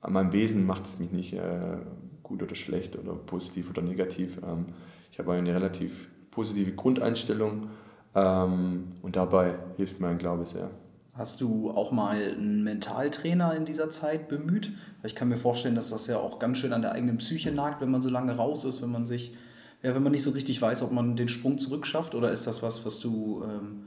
an 0.00 0.12
meinem 0.12 0.32
Wesen 0.32 0.64
macht 0.64 0.86
es 0.86 0.98
mich 0.98 1.10
nicht 1.10 1.34
äh, 1.34 1.76
gut 2.22 2.42
oder 2.42 2.54
schlecht 2.54 2.96
oder 2.96 3.14
positiv 3.14 3.70
oder 3.70 3.82
negativ. 3.82 4.38
Ähm, 4.46 4.66
ich 5.10 5.18
habe 5.18 5.32
eine 5.32 5.52
relativ 5.54 6.08
positive 6.30 6.72
Grundeinstellung 6.72 7.70
und 8.14 9.12
dabei 9.12 9.54
hilft 9.76 10.00
mein 10.00 10.18
Glaube 10.18 10.46
sehr. 10.46 10.70
Hast 11.14 11.40
du 11.40 11.70
auch 11.70 11.90
mal 11.90 12.16
einen 12.16 12.62
Mentaltrainer 12.64 13.54
in 13.54 13.64
dieser 13.64 13.90
Zeit 13.90 14.28
bemüht? 14.28 14.72
Ich 15.02 15.14
kann 15.14 15.28
mir 15.28 15.36
vorstellen, 15.36 15.74
dass 15.74 15.90
das 15.90 16.06
ja 16.06 16.18
auch 16.18 16.38
ganz 16.38 16.58
schön 16.58 16.72
an 16.72 16.82
der 16.82 16.92
eigenen 16.92 17.18
Psyche 17.18 17.50
nagt, 17.50 17.80
wenn 17.80 17.90
man 17.90 18.02
so 18.02 18.08
lange 18.08 18.36
raus 18.36 18.64
ist, 18.64 18.82
wenn 18.82 18.90
man 18.90 19.04
sich, 19.04 19.34
ja, 19.82 19.94
wenn 19.94 20.02
man 20.02 20.12
nicht 20.12 20.22
so 20.22 20.30
richtig 20.30 20.62
weiß, 20.62 20.82
ob 20.82 20.92
man 20.92 21.16
den 21.16 21.28
Sprung 21.28 21.58
zurückschafft 21.58 22.14
oder 22.14 22.30
ist 22.30 22.46
das 22.46 22.62
was, 22.62 22.86
was 22.86 23.00
du, 23.00 23.42
ähm, 23.44 23.84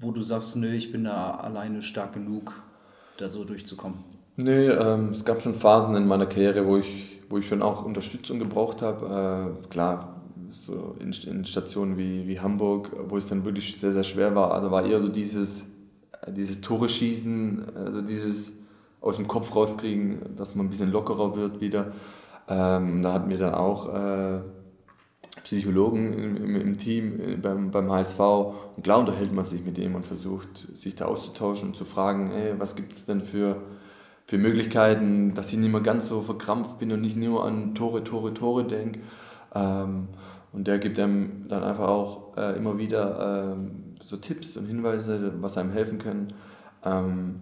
wo 0.00 0.10
du 0.10 0.20
sagst, 0.22 0.56
nö, 0.56 0.72
ich 0.72 0.90
bin 0.90 1.04
da 1.04 1.32
alleine 1.32 1.80
stark 1.80 2.12
genug, 2.12 2.52
da 3.18 3.30
so 3.30 3.44
durchzukommen? 3.44 3.98
Nee, 4.36 4.68
ähm, 4.68 5.10
es 5.10 5.24
gab 5.24 5.40
schon 5.42 5.54
Phasen 5.54 5.96
in 5.96 6.06
meiner 6.06 6.26
Karriere, 6.26 6.66
wo 6.66 6.76
ich 6.76 7.18
wo 7.28 7.38
ich 7.38 7.46
schon 7.46 7.62
auch 7.62 7.84
Unterstützung 7.84 8.38
gebraucht 8.38 8.82
habe. 8.82 9.54
Äh, 9.64 9.68
klar, 9.68 10.17
so 10.68 10.96
in, 11.00 11.12
in, 11.12 11.44
Stationen 11.44 11.96
wie, 11.96 12.28
wie 12.28 12.40
Hamburg, 12.40 12.90
wo 13.08 13.16
es 13.16 13.26
dann 13.26 13.44
wirklich 13.44 13.78
sehr, 13.78 13.92
sehr 13.92 14.04
schwer 14.04 14.34
war. 14.34 14.52
Also 14.52 14.70
war 14.70 14.84
eher 14.84 15.00
so 15.00 15.08
dieses, 15.08 15.62
äh, 16.22 16.32
dieses 16.32 16.60
Tore 16.60 16.88
schießen, 16.88 17.76
also 17.76 18.02
dieses 18.02 18.52
aus 19.00 19.16
dem 19.16 19.26
Kopf 19.26 19.54
rauskriegen, 19.54 20.36
dass 20.36 20.54
man 20.54 20.66
ein 20.66 20.70
bisschen 20.70 20.92
lockerer 20.92 21.36
wird 21.36 21.60
wieder. 21.60 21.92
Ähm, 22.48 23.02
da 23.02 23.12
hatten 23.12 23.30
wir 23.30 23.38
dann 23.38 23.54
auch 23.54 23.94
äh, 23.94 24.40
Psychologen 25.44 26.12
im, 26.12 26.36
im, 26.36 26.56
im, 26.56 26.78
Team 26.78 27.20
äh, 27.20 27.36
beim, 27.36 27.70
beim 27.70 27.90
HSV 27.90 28.20
und 28.76 28.82
klar 28.82 28.98
unterhält 28.98 29.32
man 29.32 29.44
sich 29.44 29.64
mit 29.64 29.76
dem 29.76 29.94
und 29.94 30.04
versucht 30.04 30.68
sich 30.74 30.94
da 30.94 31.06
auszutauschen 31.06 31.68
und 31.68 31.76
zu 31.76 31.84
fragen, 31.84 32.30
hey, 32.32 32.54
was 32.58 32.76
gibt 32.76 32.92
es 32.92 33.06
denn 33.06 33.22
für 33.22 33.56
für 34.28 34.36
Möglichkeiten, 34.36 35.32
dass 35.32 35.50
ich 35.52 35.58
nicht 35.58 35.72
mehr 35.72 35.80
ganz 35.80 36.06
so 36.06 36.20
verkrampft 36.20 36.78
bin 36.78 36.92
und 36.92 37.00
nicht 37.00 37.16
nur 37.16 37.46
an 37.46 37.74
Tore, 37.74 38.04
Tore, 38.04 38.34
Tore 38.34 38.64
denke. 38.64 39.00
Ähm, 39.54 40.08
und 40.52 40.66
der 40.66 40.78
gibt 40.78 40.98
einem 40.98 41.46
dann 41.48 41.62
einfach 41.62 41.88
auch 41.88 42.36
äh, 42.36 42.56
immer 42.56 42.78
wieder 42.78 43.54
ähm, 43.54 43.96
so 44.04 44.16
Tipps 44.16 44.56
und 44.56 44.66
Hinweise, 44.66 45.32
was 45.40 45.58
einem 45.58 45.72
helfen 45.72 45.98
können. 45.98 46.32
Ähm, 46.84 47.40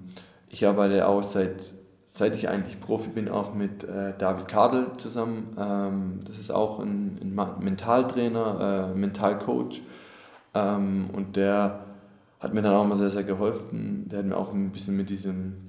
ich 0.49 0.67
arbeite 0.67 1.07
auch 1.07 1.23
seit, 1.23 1.73
seit 2.07 2.35
ich 2.35 2.49
eigentlich 2.49 2.81
Profi 2.81 3.11
bin, 3.11 3.29
auch 3.29 3.55
mit 3.55 3.85
äh, 3.85 4.15
David 4.19 4.49
Kadel 4.49 4.87
zusammen. 4.97 5.57
Ähm, 5.59 6.21
das 6.27 6.39
ist 6.39 6.51
auch 6.51 6.81
ein, 6.81 7.19
ein 7.21 7.65
Mentaltrainer, 7.65 8.93
äh, 8.93 8.99
Mentalcoach. 8.99 9.83
Ähm, 10.55 11.11
und 11.13 11.37
der 11.37 11.87
hat 12.41 12.55
mir 12.55 12.63
dann 12.63 12.75
auch 12.75 12.87
mal 12.87 12.97
sehr, 12.97 13.11
sehr 13.11 13.25
geholfen. 13.25 14.09
Der 14.09 14.21
hat 14.21 14.27
mir 14.27 14.37
auch 14.37 14.53
ein 14.53 14.71
bisschen 14.71 14.97
mit 14.97 15.11
diesem 15.11 15.66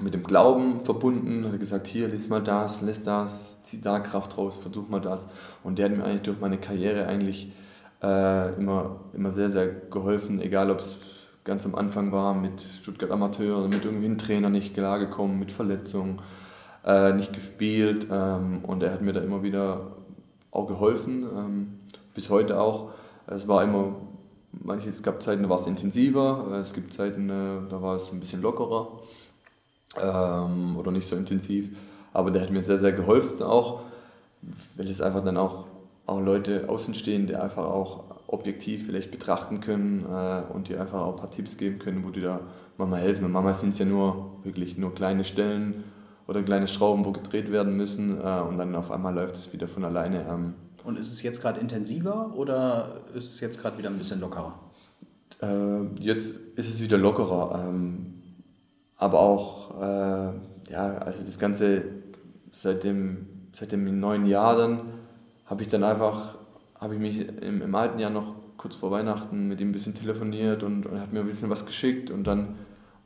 mit 0.00 0.14
dem 0.14 0.22
Glauben 0.22 0.84
verbunden, 0.84 1.50
hat 1.50 1.58
gesagt, 1.58 1.86
hier, 1.86 2.08
lies 2.08 2.28
mal 2.28 2.42
das, 2.42 2.82
lässt 2.82 3.06
das, 3.06 3.62
zieh 3.62 3.80
da 3.80 4.00
Kraft 4.00 4.36
raus, 4.38 4.56
versuch 4.56 4.88
mal 4.88 5.00
das. 5.00 5.26
Und 5.64 5.78
der 5.78 5.86
hat 5.86 5.96
mir 5.96 6.04
eigentlich 6.04 6.22
durch 6.22 6.40
meine 6.40 6.58
Karriere 6.58 7.06
eigentlich 7.06 7.52
äh, 8.02 8.54
immer, 8.54 9.00
immer 9.12 9.30
sehr, 9.30 9.48
sehr 9.48 9.66
geholfen, 9.66 10.40
egal 10.40 10.70
ob 10.70 10.80
es 10.80 10.96
ganz 11.44 11.64
am 11.64 11.74
Anfang 11.74 12.12
war 12.12 12.34
mit 12.34 12.60
Stuttgart 12.82 13.10
Amateur 13.10 13.58
oder 13.58 13.68
mit 13.68 13.84
irgendwie 13.84 14.06
einem 14.06 14.18
Trainer 14.18 14.50
nicht 14.50 14.74
klargekommen, 14.74 15.38
mit 15.38 15.50
Verletzungen, 15.50 16.20
äh, 16.84 17.12
nicht 17.12 17.32
gespielt. 17.32 18.06
Ähm, 18.10 18.64
und 18.64 18.82
er 18.82 18.92
hat 18.92 19.02
mir 19.02 19.12
da 19.12 19.20
immer 19.20 19.42
wieder 19.42 19.96
auch 20.50 20.66
geholfen, 20.66 21.26
ähm, 21.36 21.80
bis 22.14 22.30
heute 22.30 22.60
auch. 22.60 22.90
Es 23.26 23.48
war 23.48 23.64
immer, 23.64 23.96
manche, 24.52 24.88
es 24.88 25.02
gab 25.02 25.22
Zeiten, 25.22 25.42
da 25.42 25.48
war 25.48 25.60
es 25.60 25.66
intensiver, 25.66 26.58
es 26.60 26.72
gibt 26.72 26.92
Zeiten, 26.92 27.28
äh, 27.28 27.68
da 27.68 27.82
war 27.82 27.96
es 27.96 28.12
ein 28.12 28.20
bisschen 28.20 28.42
lockerer 28.42 29.00
ähm, 30.02 30.76
oder 30.76 30.90
nicht 30.90 31.06
so 31.06 31.16
intensiv. 31.16 31.68
Aber 32.12 32.30
der 32.30 32.42
hat 32.42 32.50
mir 32.50 32.62
sehr, 32.62 32.78
sehr 32.78 32.92
geholfen 32.92 33.42
auch, 33.42 33.82
weil 34.76 34.88
es 34.88 35.00
einfach 35.00 35.24
dann 35.24 35.36
auch, 35.36 35.66
auch 36.06 36.20
Leute 36.20 36.68
Außenstehende 36.68 37.40
einfach 37.40 37.64
auch 37.64 38.04
objektiv 38.26 38.86
vielleicht 38.86 39.10
betrachten 39.10 39.60
können 39.60 40.04
äh, 40.04 40.42
und 40.52 40.68
dir 40.68 40.80
einfach 40.80 41.00
auch 41.00 41.14
ein 41.14 41.16
paar 41.16 41.30
Tipps 41.30 41.56
geben 41.56 41.78
können, 41.78 42.04
wo 42.04 42.10
die 42.10 42.20
da 42.20 42.40
manchmal 42.76 43.00
helfen. 43.00 43.24
Und 43.24 43.32
manchmal 43.32 43.54
sind 43.54 43.70
es 43.70 43.78
ja 43.78 43.86
nur 43.86 44.32
wirklich 44.44 44.76
nur 44.78 44.94
kleine 44.94 45.24
Stellen 45.24 45.84
oder 46.26 46.42
kleine 46.42 46.68
Schrauben, 46.68 47.04
wo 47.04 47.12
gedreht 47.12 47.50
werden 47.50 47.76
müssen 47.76 48.18
äh, 48.20 48.40
und 48.40 48.58
dann 48.58 48.74
auf 48.74 48.90
einmal 48.90 49.14
läuft 49.14 49.36
es 49.36 49.52
wieder 49.52 49.66
von 49.66 49.84
alleine. 49.84 50.26
Ähm. 50.28 50.54
Und 50.84 50.98
ist 50.98 51.10
es 51.10 51.22
jetzt 51.22 51.40
gerade 51.40 51.58
intensiver 51.58 52.32
oder 52.34 53.00
ist 53.14 53.30
es 53.30 53.40
jetzt 53.40 53.60
gerade 53.60 53.78
wieder 53.78 53.88
ein 53.88 53.98
bisschen 53.98 54.20
lockerer? 54.20 54.58
Äh, 55.40 55.84
jetzt 56.00 56.38
ist 56.56 56.68
es 56.68 56.80
wieder 56.82 56.98
lockerer. 56.98 57.66
Ähm, 57.66 58.17
aber 58.98 59.20
auch, 59.20 59.80
äh, 59.80 60.32
ja, 60.70 60.98
also 60.98 61.22
das 61.24 61.38
Ganze 61.38 61.84
seit 62.52 62.84
dem, 62.84 63.26
seit 63.52 63.72
dem 63.72 64.00
neuen 64.00 64.26
Jahr 64.26 64.56
dann 64.56 64.80
habe 65.46 65.62
ich 65.62 65.68
dann 65.68 65.84
einfach, 65.84 66.36
habe 66.78 66.94
ich 66.94 67.00
mich 67.00 67.26
im, 67.42 67.62
im, 67.62 67.74
alten 67.74 67.98
Jahr 67.98 68.10
noch 68.10 68.34
kurz 68.56 68.76
vor 68.76 68.90
Weihnachten 68.90 69.48
mit 69.48 69.60
ihm 69.60 69.70
ein 69.70 69.72
bisschen 69.72 69.94
telefoniert 69.94 70.62
und, 70.62 70.84
und 70.84 71.00
hat 71.00 71.12
mir 71.12 71.20
ein 71.20 71.26
bisschen 71.26 71.48
was 71.48 71.64
geschickt 71.64 72.10
und 72.10 72.26
dann 72.26 72.56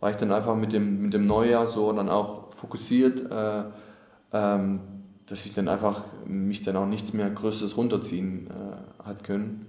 war 0.00 0.10
ich 0.10 0.16
dann 0.16 0.32
einfach 0.32 0.56
mit 0.56 0.72
dem, 0.72 1.02
mit 1.02 1.14
dem 1.14 1.26
Neujahr 1.26 1.66
so 1.66 1.92
dann 1.92 2.08
auch 2.08 2.52
fokussiert, 2.54 3.30
äh, 3.30 3.62
ähm, 4.32 4.80
dass 5.26 5.46
ich 5.46 5.54
dann 5.54 5.68
einfach 5.68 6.02
mich 6.26 6.62
dann 6.62 6.76
auch 6.76 6.86
nichts 6.86 7.12
mehr 7.12 7.30
Größeres 7.30 7.76
runterziehen 7.76 8.48
äh, 8.48 9.04
hat 9.04 9.22
können. 9.22 9.66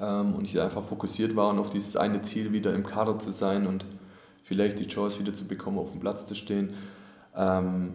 Ähm, 0.00 0.34
und 0.34 0.44
ich 0.44 0.60
einfach 0.60 0.82
fokussiert 0.82 1.36
war 1.36 1.50
und 1.50 1.58
auf 1.58 1.70
dieses 1.70 1.96
eine 1.96 2.22
Ziel 2.22 2.52
wieder 2.52 2.74
im 2.74 2.84
Kader 2.84 3.18
zu 3.18 3.30
sein 3.30 3.66
und 3.66 3.84
vielleicht 4.48 4.80
die 4.80 4.88
Chance 4.88 5.18
wieder 5.18 5.34
zu 5.34 5.46
bekommen, 5.46 5.78
auf 5.78 5.92
dem 5.92 6.00
Platz 6.00 6.26
zu 6.26 6.34
stehen. 6.34 6.70
Ähm, 7.36 7.92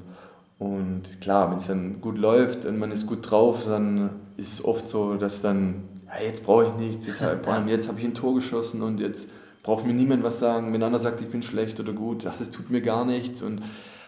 und 0.59 1.19
klar, 1.19 1.51
wenn 1.51 1.57
es 1.57 1.67
dann 1.67 1.99
gut 1.99 2.17
läuft 2.17 2.65
und 2.65 2.77
man 2.77 2.91
ist 2.91 3.07
gut 3.07 3.29
drauf, 3.29 3.65
dann 3.65 4.11
ist 4.37 4.53
es 4.53 4.63
oft 4.63 4.87
so, 4.87 5.15
dass 5.15 5.41
dann, 5.41 5.83
ja, 6.05 6.25
jetzt 6.25 6.45
brauche 6.45 6.67
ich 6.67 6.73
nichts, 6.75 7.07
jetzt, 7.07 7.17
vor 7.43 7.53
allem 7.53 7.67
jetzt 7.67 7.87
habe 7.87 7.99
ich 7.99 8.05
ein 8.05 8.13
Tor 8.13 8.35
geschossen 8.35 8.83
und 8.83 8.99
jetzt 8.99 9.27
braucht 9.63 9.85
mir 9.85 9.93
niemand 9.93 10.23
was 10.23 10.39
sagen. 10.39 10.71
Wenn 10.71 10.83
einer 10.83 10.99
sagt, 10.99 11.21
ich 11.21 11.27
bin 11.27 11.41
schlecht 11.41 11.79
oder 11.79 11.91
gut, 11.91 12.23
das 12.23 12.39
ist, 12.39 12.53
tut 12.53 12.69
mir 12.69 12.81
gar 12.81 13.03
nichts. 13.03 13.41
Und, 13.41 13.63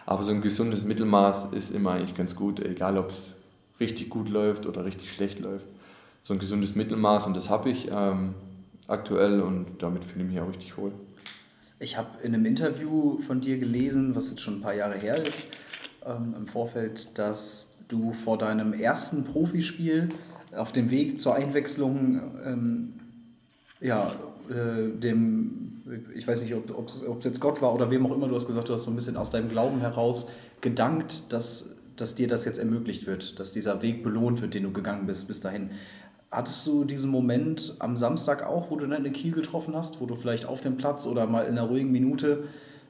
aber 0.06 0.22
so 0.22 0.30
ein 0.30 0.40
gesundes 0.40 0.84
Mittelmaß 0.84 1.48
ist 1.52 1.72
immer 1.72 1.92
eigentlich 1.92 2.14
ganz 2.14 2.36
gut, 2.36 2.60
egal 2.60 2.96
ob 2.96 3.10
es 3.10 3.34
richtig 3.80 4.08
gut 4.08 4.28
läuft 4.28 4.66
oder 4.66 4.84
richtig 4.84 5.10
schlecht 5.10 5.40
läuft. 5.40 5.66
So 6.22 6.32
ein 6.32 6.38
gesundes 6.38 6.76
Mittelmaß 6.76 7.26
und 7.26 7.36
das 7.36 7.50
habe 7.50 7.70
ich 7.70 7.88
ähm, 7.90 8.34
aktuell 8.86 9.40
und 9.40 9.66
damit 9.80 10.04
fühle 10.04 10.24
ich 10.24 10.30
mich 10.30 10.40
auch 10.40 10.48
richtig 10.48 10.78
wohl. 10.78 10.92
Ich 11.78 11.98
habe 11.98 12.08
in 12.22 12.34
einem 12.34 12.46
Interview 12.46 13.18
von 13.18 13.40
dir 13.40 13.58
gelesen, 13.58 14.14
was 14.14 14.30
jetzt 14.30 14.40
schon 14.40 14.58
ein 14.58 14.60
paar 14.62 14.74
Jahre 14.74 14.96
her 14.96 15.24
ist, 15.26 15.48
ähm, 16.06 16.34
im 16.36 16.46
Vorfeld, 16.46 17.18
dass 17.18 17.76
du 17.88 18.12
vor 18.12 18.38
deinem 18.38 18.72
ersten 18.72 19.24
Profispiel 19.24 20.08
auf 20.56 20.72
dem 20.72 20.90
Weg 20.90 21.18
zur 21.18 21.34
Einwechslung 21.34 22.20
ähm, 22.44 22.94
ja, 23.80 24.14
äh, 24.48 24.88
dem, 24.98 25.82
ich 26.14 26.26
weiß 26.26 26.42
nicht, 26.42 26.54
ob 26.54 26.88
es 26.88 27.04
jetzt 27.22 27.40
Gott 27.40 27.60
war 27.60 27.74
oder 27.74 27.90
wem 27.90 28.06
auch 28.06 28.14
immer, 28.14 28.28
du 28.28 28.34
hast 28.34 28.46
gesagt, 28.46 28.68
du 28.68 28.72
hast 28.72 28.84
so 28.84 28.90
ein 28.90 28.96
bisschen 28.96 29.16
aus 29.16 29.30
deinem 29.30 29.50
Glauben 29.50 29.80
heraus 29.80 30.30
gedankt, 30.62 31.32
dass, 31.32 31.74
dass 31.96 32.14
dir 32.14 32.26
das 32.26 32.46
jetzt 32.46 32.58
ermöglicht 32.58 33.06
wird, 33.06 33.38
dass 33.38 33.52
dieser 33.52 33.82
Weg 33.82 34.02
belohnt 34.02 34.40
wird, 34.40 34.54
den 34.54 34.62
du 34.62 34.72
gegangen 34.72 35.06
bist 35.06 35.28
bis 35.28 35.40
dahin. 35.40 35.70
Hattest 36.36 36.66
du 36.66 36.84
diesen 36.84 37.10
Moment 37.10 37.76
am 37.78 37.96
Samstag 37.96 38.46
auch, 38.46 38.70
wo 38.70 38.76
du 38.76 38.86
dann 38.86 39.06
in 39.06 39.12
Kiel 39.14 39.32
getroffen 39.32 39.74
hast, 39.74 40.02
wo 40.02 40.04
du 40.04 40.14
vielleicht 40.14 40.44
auf 40.44 40.60
dem 40.60 40.76
Platz 40.76 41.06
oder 41.06 41.26
mal 41.26 41.46
in 41.46 41.52
einer 41.52 41.66
ruhigen 41.66 41.90
Minute 41.90 42.44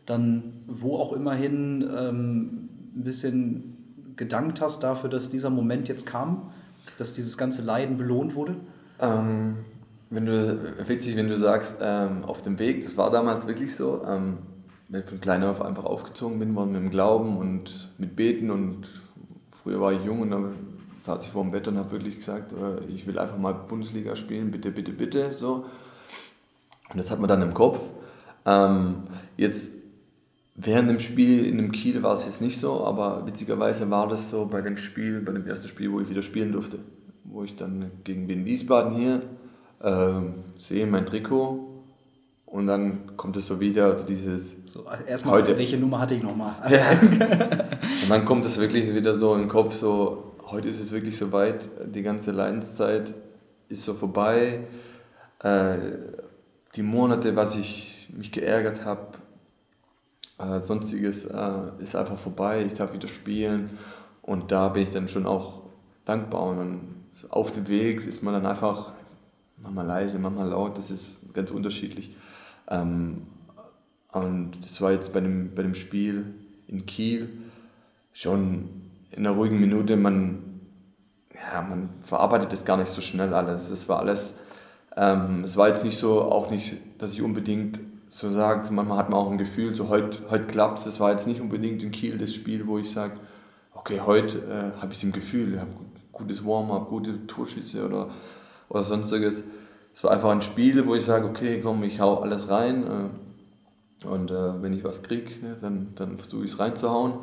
dann 0.05 0.43
wo 0.67 0.97
auch 0.97 1.13
immer 1.13 1.33
hin 1.33 1.89
ähm, 1.97 2.69
ein 2.97 3.05
bisschen 3.05 3.77
gedankt 4.17 4.61
hast 4.61 4.83
dafür, 4.83 5.11
dass 5.11 5.31
dieser 5.31 5.51
Moment 5.51 5.87
jetzt 5.87 6.07
kam, 6.07 6.51
dass 6.99 7.13
dieses 7.13 7.39
ganze 7.39 7.63
Leiden 7.63 7.97
belohnt 7.97 8.35
wurde? 8.35 8.57
Ähm, 8.99 9.59
wenn 10.11 10.27
du, 10.27 10.59
witzig, 10.89 11.15
wenn 11.15 11.29
du 11.29 11.37
sagst, 11.37 11.77
ähm, 11.81 12.25
auf 12.25 12.43
dem 12.43 12.59
Weg, 12.59 12.83
das 12.83 12.97
war 12.97 13.13
damals 13.13 13.47
wirklich 13.47 13.77
so. 13.77 14.03
Ähm, 14.09 14.39
wenn 14.89 15.03
ich 15.03 15.07
von 15.07 15.21
klein 15.21 15.45
auf 15.45 15.63
einfach 15.63 15.85
aufgezogen 15.85 16.41
bin, 16.41 16.57
war 16.57 16.67
mit 16.67 16.83
dem 16.83 16.91
Glauben 16.91 17.37
und 17.39 17.93
mit 17.97 18.17
Beten 18.17 18.51
und 18.51 18.89
früher 19.53 19.81
war 19.81 19.93
ich 19.93 20.05
jung 20.05 20.23
und 20.23 20.33
dann 20.33 20.55
saß 21.07 21.25
ich 21.25 21.31
vor 21.31 21.43
dem 21.43 21.53
Bett 21.53 21.67
und 21.69 21.79
habe 21.79 21.93
wirklich 21.93 22.17
gesagt, 22.17 22.53
äh, 22.53 22.85
ich 22.87 23.07
will 23.07 23.19
einfach 23.19 23.39
mal 23.39 23.53
Bundesliga 23.53 24.17
spielen, 24.17 24.51
bitte, 24.51 24.71
bitte, 24.71 24.93
bitte, 24.93 25.33
so. 25.33 25.65
Und 26.91 26.99
das 26.99 27.11
hat 27.11 27.19
man 27.19 27.29
dann 27.29 27.43
im 27.43 27.55
Kopf. 27.55 27.81
Ähm, 28.45 29.05
jetzt 29.37 29.71
während 30.55 30.91
dem 30.91 31.01
Spiel 31.01 31.47
in 31.47 31.57
dem 31.57 31.73
Kiel 31.73 32.03
war 32.03 32.15
es 32.15 32.25
jetzt 32.25 32.41
nicht 32.41 32.61
so, 32.61 32.85
aber 32.85 33.27
witzigerweise 33.27 33.89
war 33.91 34.09
das 34.09 34.31
so 34.31 34.47
bei 34.47 34.61
dem 34.61 34.77
Spiel, 34.77 35.21
bei 35.21 35.33
dem 35.33 35.47
ersten 35.47 35.69
Spiel, 35.69 35.91
wo 35.93 36.01
ich 36.01 36.09
wieder 36.09 36.23
spielen 36.23 36.53
durfte, 36.53 36.79
wo 37.25 37.43
ich 37.43 37.57
dann 37.57 37.91
gegen 38.05 38.29
Wien 38.29 38.45
Wiesbaden 38.45 38.93
hier 38.93 39.23
äh, 39.81 40.21
sehe 40.59 40.87
mein 40.87 41.07
Trikot 41.07 41.77
und 42.47 42.67
dann 42.67 43.17
kommt 43.17 43.37
es 43.37 43.47
so 43.47 43.61
wieder, 43.61 43.87
also 43.87 44.07
dieses. 44.07 44.57
So, 44.67 44.85
erstmal, 45.07 45.35
heute, 45.35 45.57
welche 45.59 45.77
Nummer 45.77 46.01
hatte 46.01 46.15
ich 46.15 46.23
nochmal? 46.23 46.55
Ja. 46.71 46.91
und 47.01 48.09
dann 48.09 48.25
kommt 48.25 48.45
es 48.45 48.59
wirklich 48.59 48.95
wieder 48.95 49.15
so 49.19 49.37
den 49.37 49.49
Kopf, 49.49 49.75
so, 49.75 50.26
heute 50.47 50.69
ist 50.69 50.81
es 50.81 50.93
wirklich 50.93 51.17
so 51.17 51.33
weit, 51.33 51.69
die 51.85 52.03
ganze 52.03 52.31
Leidenszeit 52.31 53.15
ist 53.69 53.85
so 53.85 53.95
vorbei. 53.95 54.61
Äh, 55.41 55.77
die 56.75 56.83
Monate, 56.83 57.35
was 57.37 57.57
ich 57.57 58.09
mich 58.17 58.33
geärgert 58.33 58.85
habe, 58.85 59.19
äh, 60.39 60.61
sonstiges 60.61 61.25
äh, 61.25 61.71
ist 61.79 61.97
einfach 61.97 62.19
vorbei. 62.19 62.65
Ich 62.65 62.75
darf 62.75 62.93
wieder 62.93 63.09
spielen 63.09 63.79
und 64.23 64.53
da 64.53 64.69
bin 64.69 64.83
ich 64.83 64.91
dann 64.91 65.09
schon 65.09 65.27
auch 65.27 65.63
dankbar. 66.05 66.43
Und 66.43 66.95
auf 67.31 67.53
dem 67.53 67.69
Weg 67.69 68.07
ist 68.07 68.23
man 68.23 68.35
dann 68.35 68.47
einfach 68.47 68.93
manchmal 69.63 69.87
leise, 69.87 70.19
manchmal 70.19 70.49
laut, 70.49 70.79
das 70.79 70.91
ist 70.91 71.17
ganz 71.33 71.51
unterschiedlich. 71.51 72.15
Ähm, 72.69 73.23
und 74.13 74.53
das 74.63 74.81
war 74.81 74.93
jetzt 74.93 75.13
bei 75.13 75.21
dem, 75.21 75.55
bei 75.55 75.63
dem 75.63 75.75
Spiel 75.75 76.35
in 76.69 76.87
Kiel 76.87 77.29
schon 78.13 78.86
in 79.11 79.27
einer 79.27 79.37
ruhigen 79.37 79.61
Minute, 79.61 79.97
man, 79.97 80.61
ja, 81.35 81.63
man 81.63 81.91
verarbeitet 82.03 82.53
das 82.53 82.65
gar 82.65 82.77
nicht 82.77 82.91
so 82.91 83.01
schnell 83.01 83.35
alles. 83.35 83.71
Es 83.71 83.89
war 83.89 84.01
alles, 84.01 84.35
ähm, 84.97 85.43
es 85.45 85.57
war 85.57 85.69
jetzt 85.69 85.85
nicht 85.85 85.99
so, 85.99 86.23
auch 86.23 86.51
nicht, 86.51 86.77
dass 86.99 87.13
ich 87.13 87.23
unbedingt 87.23 87.81
so 88.09 88.31
sage, 88.31 88.73
manchmal 88.73 88.99
hat 88.99 89.11
man 89.11 89.19
auch 89.19 89.31
ein 89.31 89.39
Gefühl, 89.39 89.75
so 89.75 89.89
heute, 89.89 90.19
heute 90.31 90.45
klappt 90.45 90.81
es. 90.81 90.87
Es 90.87 91.01
war 91.01 91.11
jetzt 91.11 91.27
nicht 91.27 91.41
unbedingt 91.41 91.83
in 91.83 91.91
Kiel 91.91 92.19
das 92.19 92.35
Spiel, 92.35 92.67
wo 92.67 92.79
ich 92.79 92.91
sage, 92.91 93.15
okay, 93.75 94.01
heute 94.05 94.39
äh, 94.39 94.81
habe 94.81 94.93
ich 94.93 94.99
es 94.99 95.05
im 95.05 95.13
Gefühl, 95.13 95.55
ich 95.55 95.61
habe 95.61 95.71
gutes 96.13 96.45
Warm-up, 96.45 96.89
gute 96.89 97.27
Torschütze 97.27 97.85
oder, 97.85 98.09
oder 98.69 98.83
sonstiges. 98.83 99.43
Es 99.95 100.05
war 100.05 100.13
einfach 100.13 100.31
ein 100.31 100.43
Spiel, 100.43 100.87
wo 100.87 100.95
ich 100.95 101.05
sage, 101.05 101.27
okay, 101.27 101.61
komm, 101.63 101.83
ich 101.83 102.01
hau 102.01 102.21
alles 102.21 102.49
rein. 102.49 102.85
Äh, 102.85 104.07
und 104.07 104.31
äh, 104.31 104.63
wenn 104.63 104.73
ich 104.73 104.85
was 104.85 105.03
kriege, 105.03 105.31
dann, 105.61 105.89
dann 105.95 106.19
versuche 106.19 106.45
ich 106.45 106.53
es 106.53 106.59
reinzuhauen. 106.59 107.15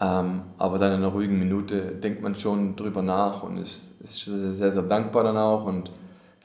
Ähm, 0.00 0.42
aber 0.56 0.78
dann 0.78 0.92
in 0.92 0.98
einer 0.98 1.08
ruhigen 1.08 1.38
Minute 1.38 1.92
denkt 1.92 2.22
man 2.22 2.34
schon 2.34 2.74
drüber 2.74 3.02
nach 3.02 3.42
und 3.42 3.58
ist, 3.58 3.92
ist 4.00 4.24
sehr, 4.24 4.72
sehr 4.72 4.82
dankbar 4.82 5.24
dann 5.24 5.36
auch 5.36 5.66
und 5.66 5.90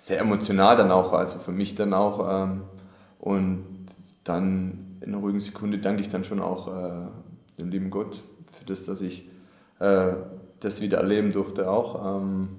sehr 0.04 0.20
emotional 0.20 0.76
dann 0.76 0.92
auch, 0.92 1.14
also 1.14 1.40
für 1.40 1.54
mich 1.54 1.76
dann 1.76 1.94
auch. 1.94 2.44
Ähm, 2.44 2.62
und 3.20 3.66
dann 4.24 4.98
in 5.02 5.10
einer 5.10 5.20
ruhigen 5.20 5.40
Sekunde 5.40 5.78
danke 5.78 6.02
ich 6.02 6.10
dann 6.10 6.24
schon 6.24 6.42
auch 6.42 6.68
äh, 6.68 7.08
dem 7.58 7.70
lieben 7.70 7.90
Gott 7.90 8.22
für 8.52 8.66
das, 8.66 8.84
dass 8.84 9.02
ich 9.02 9.30
äh, 9.80 10.14
das 10.60 10.82
wieder 10.82 10.98
erleben 10.98 11.32
durfte 11.32 11.70
auch. 11.70 12.22
Ähm, 12.22 12.50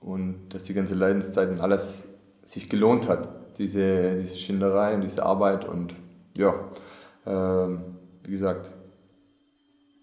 und 0.00 0.48
dass 0.48 0.62
die 0.62 0.72
ganze 0.72 0.94
Leidenszeit 0.94 1.50
und 1.50 1.60
alles 1.60 2.02
sich 2.44 2.70
gelohnt 2.70 3.08
hat, 3.08 3.28
diese, 3.58 4.16
diese 4.16 4.36
Schinderei 4.36 4.94
und 4.94 5.02
diese 5.02 5.24
Arbeit. 5.24 5.68
Und 5.68 5.94
ja, 6.36 6.54
äh, 7.26 7.76
wie 8.24 8.30
gesagt, 8.30 8.72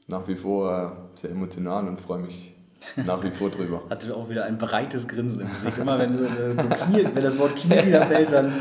nach 0.08 0.28
wie 0.28 0.36
vor 0.36 1.08
äh, 1.16 1.20
sehr 1.20 1.32
emotional 1.32 1.88
und 1.88 2.00
freue 2.00 2.20
mich 2.20 2.56
nach 2.96 3.24
wie 3.24 3.32
vor 3.32 3.50
drüber. 3.50 3.84
Hatte 3.90 4.16
auch 4.16 4.30
wieder 4.30 4.46
ein 4.46 4.58
breites 4.58 5.08
Grinsen 5.08 5.42
im 5.42 5.54
Gesicht. 5.54 5.78
Immer 5.78 6.00
wenn, 6.00 6.12
äh, 6.12 6.62
so 6.62 6.70
Kiel, 6.70 7.10
wenn 7.14 7.24
das 7.24 7.38
Wort 7.38 7.56
Kiel 7.56 7.86
wieder 7.86 8.06
fällt, 8.06 8.32
dann, 8.32 8.54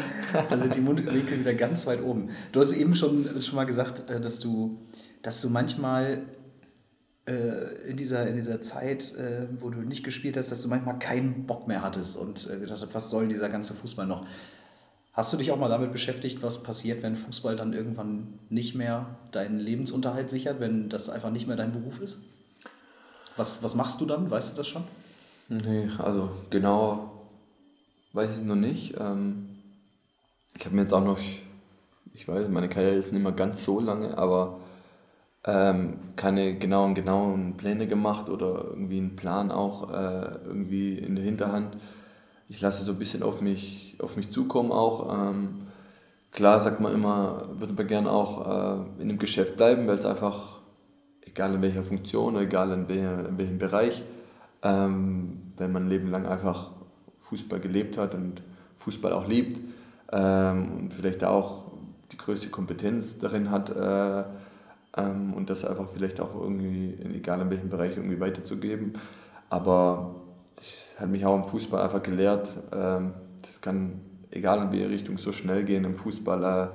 dann 0.49 0.61
sind 0.61 0.74
die 0.74 0.80
Mundwinkel 0.80 1.40
wieder 1.40 1.55
ganz 1.55 1.86
weit 1.86 2.03
oben. 2.03 2.30
Du 2.53 2.61
hast 2.61 2.72
eben 2.72 2.94
schon, 2.94 3.40
schon 3.40 3.57
mal 3.57 3.66
gesagt, 3.66 4.11
äh, 4.11 4.20
dass 4.20 4.40
du, 4.40 4.78
dass 5.22 5.40
du 5.40 5.51
manchmal 5.51 6.20
äh, 7.26 7.88
in, 7.88 7.97
dieser, 7.97 8.26
in 8.26 8.36
dieser 8.36 8.62
Zeit, 8.62 9.12
wo 9.61 9.70
du 9.70 9.80
nicht 9.80 10.05
gespielt 10.05 10.36
hast, 10.36 10.51
dass 10.51 10.62
du 10.62 10.68
manchmal 10.68 10.99
keinen 10.99 11.47
Bock 11.47 11.68
mehr 11.68 11.82
hattest 11.82 12.16
und 12.16 12.49
gedacht 12.49 12.80
hast, 12.80 12.94
was 12.94 13.11
soll 13.11 13.28
dieser 13.28 13.49
ganze 13.49 13.74
Fußball 13.74 14.07
noch? 14.07 14.26
Hast 15.17 15.33
du 15.33 15.39
dich 15.39 15.51
auch 15.51 15.59
mal 15.59 15.71
damit 15.71 15.93
beschäftigt, 15.93 16.43
was 16.43 16.62
passiert, 16.62 17.03
wenn 17.03 17.17
Fußball 17.17 17.57
dann 17.57 17.73
irgendwann 17.73 18.39
nicht 18.51 18.75
mehr 18.75 19.07
deinen 19.33 19.59
Lebensunterhalt 19.59 20.29
sichert, 20.29 20.61
wenn 20.61 20.91
das 20.91 21.09
einfach 21.09 21.31
nicht 21.31 21.47
mehr 21.47 21.57
dein 21.57 21.73
Beruf 21.73 22.03
ist? 22.03 22.19
Was, 23.35 23.62
was 23.62 23.75
machst 23.75 23.99
du 24.03 24.05
dann? 24.05 24.31
Weißt 24.31 24.53
du 24.53 24.59
das 24.59 24.69
schon? 24.69 24.85
Nee, 25.49 25.89
also 25.97 26.29
genau 26.51 27.12
weiß 28.12 28.37
ich 28.37 28.45
noch 28.45 28.57
nicht. 28.57 28.95
Ähm, 28.99 29.49
ich 30.55 30.67
habe 30.67 30.75
mir 30.75 30.83
jetzt 30.83 30.93
auch 30.93 31.05
noch, 31.05 31.19
ich 32.12 32.29
weiß, 32.29 32.49
meine 32.49 32.69
Karriere 32.69 32.97
ist 32.97 33.12
nicht 33.12 33.23
mehr 33.23 33.33
ganz 33.33 33.64
so 33.64 33.81
lange, 33.81 34.19
aber 34.19 34.61
ähm, 35.45 35.99
keine 36.17 36.59
genauen, 36.59 36.95
genauen 36.95 37.57
Pläne 37.57 37.87
gemacht 37.87 38.29
oder 38.29 38.64
irgendwie 38.64 38.99
einen 38.99 39.17
Plan 39.17 39.51
auch 39.51 39.91
äh, 39.91 40.39
irgendwie 40.45 40.99
in 40.99 41.17
der 41.17 41.25
Hinterhand. 41.25 41.79
Ich 42.49 42.61
lasse 42.61 42.84
so 42.84 42.92
ein 42.92 42.99
bisschen 42.99 43.22
auf 43.22 43.40
mich, 43.40 43.97
auf 43.99 44.16
mich 44.16 44.30
zukommen 44.30 44.70
auch. 44.70 45.12
Ähm, 45.12 45.66
klar 46.30 46.61
sagt 46.61 46.80
man 46.80 46.94
immer, 46.94 47.49
würde 47.59 47.72
man 47.72 47.86
gerne 47.86 48.11
auch 48.11 48.47
äh, 48.47 49.03
in 49.03 49.09
einem 49.09 49.18
Geschäft 49.18 49.57
bleiben, 49.57 49.86
weil 49.88 49.97
es 49.97 50.05
einfach 50.05 50.61
egal 51.22 51.55
in 51.55 51.62
welcher 51.62 51.84
Funktion, 51.84 52.36
egal 52.36 52.72
in, 52.72 52.88
welcher, 52.88 53.28
in 53.28 53.38
welchem 53.38 53.59
Bereich, 53.59 54.03
ähm, 54.62 55.53
wenn 55.57 55.72
man 55.72 55.84
ein 55.84 55.88
Leben 55.88 56.11
lang 56.11 56.26
einfach 56.26 56.70
Fußball 57.20 57.61
gelebt 57.61 57.99
hat 57.99 58.14
und 58.14 58.42
Fußball 58.78 59.12
auch 59.12 59.26
liebt 59.26 59.61
ähm, 60.12 60.72
und 60.78 60.94
vielleicht 60.94 61.24
auch 61.24 61.64
die 62.12 62.16
größte 62.16 62.49
Kompetenz 62.49 63.18
darin 63.18 63.51
hat 63.51 63.70
äh, 63.70 64.24
ähm, 64.97 65.34
und 65.34 65.51
das 65.51 65.64
einfach 65.64 65.88
vielleicht 65.92 66.20
auch 66.20 66.40
irgendwie, 66.40 66.94
egal 67.14 67.40
in 67.40 67.51
welchem 67.51 67.68
Bereich, 67.68 67.97
irgendwie 67.97 68.20
weiterzugeben. 68.20 68.94
Aber 69.51 70.14
hat 70.97 71.09
mich 71.09 71.24
auch 71.26 71.36
im 71.36 71.44
Fußball 71.44 71.82
einfach 71.82 72.03
gelehrt, 72.03 72.57
ähm, 72.72 73.14
das 73.42 73.61
kann, 73.61 74.01
egal 74.30 74.62
in 74.62 74.72
welche 74.72 74.90
Richtung, 74.90 75.18
so 75.18 75.32
schnell 75.32 75.64
gehen 75.64 75.84
im 75.84 75.94
Fußball. 75.94 76.42
Äh, 76.42 76.68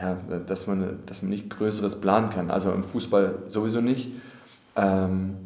ja, 0.00 0.14
dass, 0.46 0.66
man, 0.66 1.00
dass 1.06 1.22
man 1.22 1.30
nicht 1.30 1.50
Größeres 1.50 2.00
planen 2.00 2.30
kann. 2.30 2.50
Also 2.50 2.72
im 2.72 2.84
Fußball 2.84 3.42
sowieso 3.46 3.80
nicht. 3.80 4.12
Ähm, 4.76 5.36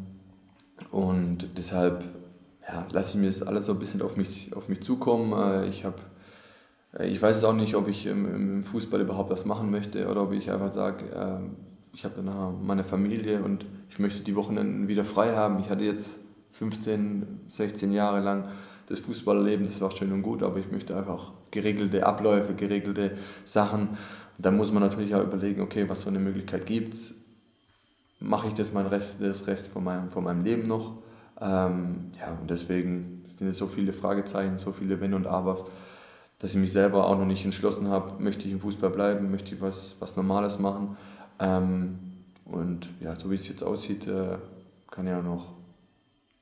und 0.91 1.57
deshalb 1.57 2.03
ja, 2.67 2.85
lasse 2.91 3.15
ich 3.17 3.21
mir 3.21 3.27
das 3.27 3.41
alles 3.41 3.65
so 3.65 3.73
ein 3.73 3.79
bisschen 3.79 4.01
auf 4.01 4.15
mich, 4.15 4.55
auf 4.55 4.69
mich 4.69 4.81
zukommen. 4.81 5.33
Äh, 5.33 5.67
ich, 5.67 5.85
hab, 5.85 5.99
äh, 6.97 7.07
ich 7.07 7.21
weiß 7.21 7.37
es 7.37 7.43
auch 7.43 7.53
nicht, 7.53 7.75
ob 7.75 7.87
ich 7.87 8.05
im, 8.05 8.63
Fußball 8.63 9.01
überhaupt 9.01 9.31
was 9.31 9.45
machen 9.45 9.71
möchte 9.71 10.07
oder 10.07 10.23
ob 10.23 10.33
ich 10.33 10.51
einfach 10.51 10.71
sage, 10.71 11.05
äh, 11.05 11.39
ich 11.93 12.05
habe 12.05 12.15
danach 12.17 12.51
meine 12.61 12.83
Familie 12.83 13.43
und 13.43 13.65
ich 13.89 13.99
möchte 13.99 14.23
die 14.23 14.35
Wochenenden 14.35 14.87
wieder 14.87 15.03
frei 15.03 15.35
haben. 15.35 15.59
Ich 15.59 15.69
hatte 15.69 15.83
jetzt 15.83 16.19
15, 16.63 17.41
16 17.49 17.91
Jahre 17.91 18.21
lang 18.21 18.45
das 18.87 18.99
Fußballerleben, 18.99 19.65
das 19.65 19.81
war 19.81 19.91
schön 19.91 20.13
und 20.13 20.21
gut, 20.21 20.43
aber 20.43 20.59
ich 20.59 20.71
möchte 20.71 20.95
einfach 20.95 21.31
geregelte 21.51 22.05
Abläufe, 22.05 22.53
geregelte 22.53 23.17
Sachen. 23.43 23.97
Dann 24.37 24.55
muss 24.55 24.71
man 24.71 24.81
natürlich 24.81 25.13
auch 25.13 25.23
überlegen, 25.23 25.61
okay, 25.61 25.89
was 25.89 26.03
für 26.03 26.09
eine 26.09 26.19
Möglichkeit 26.19 26.65
gibt. 26.65 27.13
Mache 28.19 28.47
ich 28.47 28.53
das 28.53 28.71
mein 28.71 28.85
Rest, 28.85 29.17
das 29.19 29.45
Rest 29.47 29.73
von 29.73 29.83
meinem, 29.83 30.09
von 30.09 30.23
meinem 30.23 30.43
Leben 30.43 30.67
noch? 30.67 30.99
Ähm, 31.41 32.11
ja, 32.17 32.37
und 32.39 32.49
deswegen 32.49 33.23
sind 33.37 33.47
es 33.47 33.57
so 33.57 33.67
viele 33.67 33.91
Fragezeichen, 33.91 34.57
so 34.57 34.71
viele 34.71 35.01
Wenn 35.01 35.13
und 35.13 35.27
Abers, 35.27 35.65
dass 36.39 36.51
ich 36.51 36.59
mich 36.59 36.71
selber 36.71 37.07
auch 37.07 37.17
noch 37.17 37.25
nicht 37.25 37.43
entschlossen 37.43 37.89
habe, 37.89 38.23
möchte 38.23 38.47
ich 38.47 38.53
im 38.53 38.61
Fußball 38.61 38.89
bleiben, 38.89 39.31
möchte 39.31 39.53
ich 39.53 39.61
was, 39.61 39.95
was 39.99 40.15
Normales 40.15 40.59
machen. 40.59 40.95
Ähm, 41.39 41.99
und 42.45 42.87
ja, 43.01 43.17
so 43.17 43.29
wie 43.31 43.35
es 43.35 43.47
jetzt 43.49 43.63
aussieht, 43.63 44.07
äh, 44.07 44.37
kann 44.89 45.07
ja 45.07 45.21
noch 45.21 45.62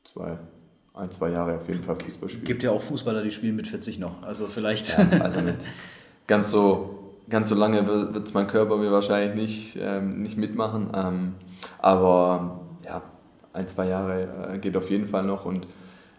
zwei, 0.04 0.38
ein, 0.93 1.12
zwei 1.12 1.30
Jahre 1.30 1.58
auf 1.58 1.68
jeden 1.68 1.84
Fall 1.84 1.95
Fußball 1.95 2.30
spielen. 2.30 2.45
Gibt 2.45 2.64
ja 2.64 2.72
auch 2.72 2.82
Fußballer, 2.82 3.24
die 3.24 3.32
spielen 3.32 3.56
mit 3.56 3.68
40 3.68 3.99
noch. 3.99 4.24
Also 4.24 4.47
vielleicht. 4.47 4.97
Ja, 4.97 5.08
also 5.22 5.41
mit 5.41 5.66
ganz 6.28 6.52
so, 6.52 7.16
ganz 7.30 7.49
so 7.49 7.56
lange 7.56 7.88
wird 7.88 8.26
es 8.28 8.34
mein 8.34 8.47
Körper 8.47 8.78
mir 8.78 8.91
wahrscheinlich 8.91 9.36
nicht, 9.36 9.78
ähm, 9.80 10.22
nicht 10.22 10.38
mitmachen. 10.38 10.89
Ähm, 10.93 11.34
aber 11.80 12.62
ja, 12.86 13.02
ein, 13.54 13.68
zwei 13.68 13.88
Jahre 13.88 14.54
äh, 14.54 14.58
geht 14.60 14.76
auf 14.78 14.89
jeden 14.89 15.08
Fall 15.08 15.24
noch 15.24 15.45
und 15.45 15.68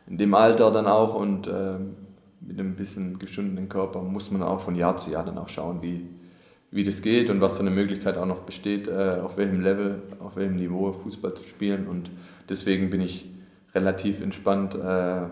in 0.07 0.19
dem 0.19 0.35
Alter 0.35 0.71
dann 0.71 0.87
auch 0.87 1.15
und 1.15 1.47
äh, 1.47 1.79
mit 2.41 2.59
einem 2.59 2.75
bisschen 2.75 3.19
geschundenen 3.19 3.69
Körper 3.69 4.03
muss 4.03 4.31
man 4.31 4.43
auch 4.43 4.61
von 4.61 4.75
Jahr 4.75 4.97
zu 4.97 5.11
Jahr 5.11 5.25
dann 5.25 5.39
auch 5.39 5.49
schauen, 5.49 5.81
wie, 5.81 6.07
wie 6.71 6.85
das 6.85 7.03
geht 7.03 7.31
und 7.31 7.41
was 7.41 7.53
für 7.53 7.61
eine 7.61 7.71
Möglichkeit 7.71 8.17
auch 8.17 8.27
noch 8.27 8.41
besteht, 8.41 8.89
äh, 8.89 9.21
auf 9.23 9.37
welchem 9.37 9.61
Level, 9.61 10.03
auf 10.19 10.37
welchem 10.37 10.57
Niveau 10.57 10.93
Fußball 10.93 11.35
zu 11.35 11.45
spielen. 11.45 11.87
Und 11.87 12.11
deswegen 12.49 12.91
bin 12.91 13.01
ich 13.01 13.32
relativ 13.75 14.21
entspannt, 14.21 14.75
äh, 14.75 15.23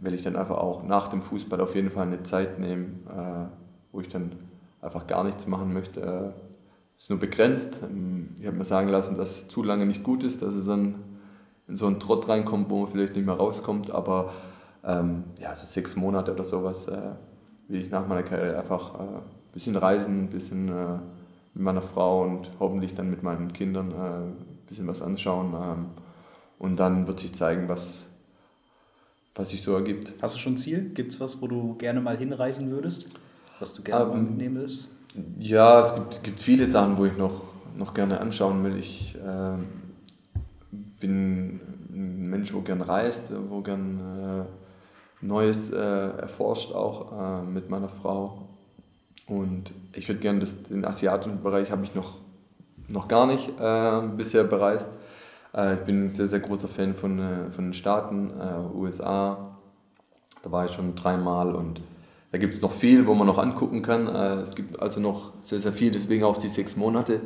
weil 0.00 0.14
ich 0.14 0.22
dann 0.22 0.36
einfach 0.36 0.58
auch 0.58 0.82
nach 0.82 1.08
dem 1.08 1.22
Fußball 1.22 1.60
auf 1.60 1.74
jeden 1.74 1.90
Fall 1.90 2.06
eine 2.06 2.22
Zeit 2.22 2.58
nehme, 2.58 2.86
äh, 3.08 3.46
wo 3.92 4.00
ich 4.00 4.08
dann 4.08 4.32
einfach 4.80 5.06
gar 5.06 5.24
nichts 5.24 5.46
machen 5.46 5.72
möchte. 5.72 6.00
Äh, 6.00 6.52
ist 6.96 7.10
nur 7.10 7.18
begrenzt. 7.18 7.80
Ähm, 7.82 8.30
ich 8.38 8.46
habe 8.46 8.56
mir 8.56 8.64
sagen 8.64 8.88
lassen, 8.88 9.16
dass 9.16 9.36
es 9.36 9.48
zu 9.48 9.62
lange 9.62 9.86
nicht 9.86 10.02
gut 10.02 10.22
ist, 10.22 10.42
dass 10.42 10.54
es 10.54 10.66
dann 10.66 10.96
in 11.68 11.76
so 11.76 11.86
einen 11.86 12.00
Trott 12.00 12.28
reinkommt, 12.28 12.70
wo 12.70 12.80
man 12.80 12.90
vielleicht 12.90 13.16
nicht 13.16 13.26
mehr 13.26 13.34
rauskommt. 13.34 13.90
Aber 13.90 14.32
ähm, 14.84 15.24
ja, 15.40 15.54
so 15.54 15.66
sechs 15.66 15.96
Monate 15.96 16.32
oder 16.32 16.44
sowas 16.44 16.86
äh, 16.86 17.12
will 17.68 17.80
ich 17.80 17.90
nach 17.90 18.06
meiner 18.06 18.22
Karriere 18.22 18.58
einfach 18.58 18.98
ein 18.98 19.06
äh, 19.06 19.20
bisschen 19.52 19.76
reisen, 19.76 20.24
ein 20.24 20.30
bisschen 20.30 20.68
äh, 20.68 20.98
mit 21.54 21.64
meiner 21.64 21.82
Frau 21.82 22.22
und 22.22 22.50
hoffentlich 22.58 22.94
dann 22.94 23.10
mit 23.10 23.22
meinen 23.22 23.52
Kindern 23.52 23.92
äh, 23.92 23.94
ein 23.94 24.58
bisschen 24.66 24.86
was 24.86 25.02
anschauen. 25.02 25.54
Ähm, 25.54 25.86
und 26.62 26.76
dann 26.76 27.08
wird 27.08 27.18
sich 27.18 27.34
zeigen, 27.34 27.68
was, 27.68 28.04
was 29.34 29.50
sich 29.50 29.62
so 29.62 29.74
ergibt. 29.74 30.14
Hast 30.22 30.36
du 30.36 30.38
schon 30.38 30.54
ein 30.54 30.56
Ziel? 30.56 30.90
Gibt 30.94 31.12
es 31.12 31.18
was, 31.18 31.42
wo 31.42 31.48
du 31.48 31.74
gerne 31.74 32.00
mal 32.00 32.16
hinreisen 32.16 32.70
würdest? 32.70 33.06
Was 33.58 33.74
du 33.74 33.82
gerne 33.82 34.04
ähm, 34.04 34.08
mal 34.10 34.22
mitnehmen 34.22 34.56
willst? 34.60 34.88
Ja, 35.40 35.80
es 35.80 35.92
gibt, 35.92 36.22
gibt 36.22 36.38
viele 36.40 36.66
Sachen, 36.66 36.96
wo 36.96 37.04
ich 37.04 37.16
noch, 37.16 37.42
noch 37.76 37.94
gerne 37.94 38.20
anschauen 38.20 38.62
will. 38.62 38.76
Ich 38.76 39.16
äh, 39.16 39.56
bin 41.00 41.60
ein 41.90 42.30
Mensch, 42.30 42.54
wo 42.54 42.60
gern 42.60 42.80
reist, 42.80 43.32
wo 43.48 43.60
gern 43.60 44.46
äh, 45.20 45.26
Neues 45.26 45.68
äh, 45.70 45.76
erforscht, 45.76 46.72
auch 46.72 47.42
äh, 47.42 47.42
mit 47.42 47.70
meiner 47.70 47.88
Frau. 47.88 48.46
Und 49.26 49.72
ich 49.94 50.06
würde 50.08 50.20
gerne 50.20 50.44
den 50.70 50.84
asiatischen 50.84 51.42
Bereich 51.42 51.72
habe 51.72 51.82
ich 51.82 51.96
noch, 51.96 52.18
noch 52.86 53.08
gar 53.08 53.26
nicht 53.26 53.48
äh, 53.58 54.02
bisher 54.16 54.44
bereist. 54.44 54.88
Äh, 55.54 55.74
ich 55.74 55.80
bin 55.80 56.04
ein 56.06 56.10
sehr, 56.10 56.28
sehr 56.28 56.40
großer 56.40 56.68
Fan 56.68 56.94
von, 56.94 57.18
äh, 57.18 57.50
von 57.50 57.66
den 57.66 57.72
Staaten, 57.74 58.30
USA. 58.74 59.56
Da 60.42 60.50
war 60.50 60.66
ich 60.66 60.72
schon 60.72 60.96
dreimal 60.96 61.54
und 61.54 61.80
da 62.32 62.38
gibt 62.38 62.54
es 62.54 62.62
noch 62.62 62.72
viel, 62.72 63.06
wo 63.06 63.14
man 63.14 63.26
noch 63.26 63.38
angucken 63.38 63.82
kann. 63.82 64.08
es 64.08 64.54
gibt 64.54 64.80
also 64.80 65.00
noch 65.00 65.34
sehr, 65.42 65.60
sehr 65.60 65.72
viel, 65.72 65.92
deswegen 65.92 66.24
auch 66.24 66.38
die 66.38 66.48
sechs 66.48 66.76
Monate 66.76 67.20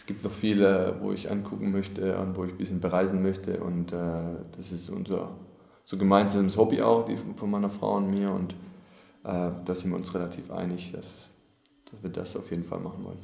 es 0.00 0.06
gibt 0.06 0.24
noch 0.24 0.32
viele, 0.32 0.96
wo 1.02 1.12
ich 1.12 1.30
angucken 1.30 1.72
möchte 1.72 2.16
und 2.16 2.34
wo 2.34 2.44
ich 2.46 2.52
ein 2.52 2.56
bisschen 2.56 2.80
bereisen 2.80 3.22
möchte. 3.22 3.60
Und 3.60 3.92
äh, 3.92 4.36
das 4.56 4.72
ist 4.72 4.88
unser 4.88 5.28
so 5.84 5.98
gemeinsames 5.98 6.56
Hobby 6.56 6.80
auch, 6.80 7.04
die 7.04 7.18
von 7.36 7.50
meiner 7.50 7.68
Frau 7.68 7.98
und 7.98 8.10
mir. 8.10 8.30
Und 8.30 8.54
äh, 9.24 9.50
da 9.62 9.74
sind 9.74 9.90
wir 9.90 9.96
uns 9.98 10.14
relativ 10.14 10.50
einig, 10.50 10.92
dass, 10.92 11.28
dass 11.90 12.02
wir 12.02 12.08
das 12.08 12.34
auf 12.34 12.50
jeden 12.50 12.64
Fall 12.64 12.80
machen 12.80 13.04
wollen. 13.04 13.18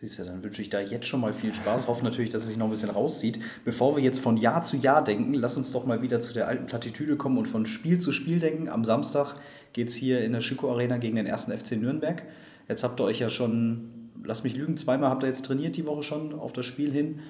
Siehst 0.00 0.18
du, 0.18 0.24
dann 0.24 0.42
wünsche 0.42 0.62
ich 0.62 0.70
da 0.70 0.80
jetzt 0.80 1.06
schon 1.06 1.20
mal 1.20 1.34
viel 1.34 1.52
Spaß. 1.52 1.86
Hoffe 1.86 2.02
natürlich, 2.04 2.30
dass 2.30 2.42
es 2.42 2.48
sich 2.48 2.56
noch 2.56 2.66
ein 2.66 2.70
bisschen 2.70 2.90
rauszieht. 2.90 3.38
Bevor 3.64 3.96
wir 3.96 4.02
jetzt 4.02 4.20
von 4.20 4.38
Jahr 4.38 4.62
zu 4.62 4.78
Jahr 4.78 5.04
denken, 5.04 5.34
lass 5.34 5.58
uns 5.58 5.72
doch 5.72 5.84
mal 5.84 6.00
wieder 6.00 6.20
zu 6.20 6.32
der 6.32 6.48
alten 6.48 6.66
Plattitüde 6.66 7.16
kommen 7.16 7.36
und 7.36 7.46
von 7.46 7.66
Spiel 7.66 7.98
zu 7.98 8.10
Spiel 8.10 8.40
denken. 8.40 8.70
Am 8.70 8.84
Samstag 8.84 9.34
geht 9.74 9.88
es 9.88 9.94
hier 9.94 10.24
in 10.24 10.32
der 10.32 10.40
Schüko 10.40 10.72
Arena 10.72 10.96
gegen 10.96 11.16
den 11.16 11.26
ersten 11.26 11.52
FC 11.52 11.72
Nürnberg. 11.72 12.22
Jetzt 12.66 12.82
habt 12.82 12.98
ihr 12.98 13.04
euch 13.04 13.20
ja 13.20 13.28
schon 13.28 14.00
lass 14.24 14.44
mich 14.44 14.56
lügen, 14.56 14.76
zweimal 14.76 15.10
habt 15.10 15.24
ihr 15.24 15.28
jetzt 15.28 15.44
trainiert 15.44 15.76
die 15.76 15.86
Woche 15.86 16.02
schon 16.02 16.34
auf 16.34 16.52
das 16.52 16.66
Spiel 16.66 16.92
hin. 16.92 17.20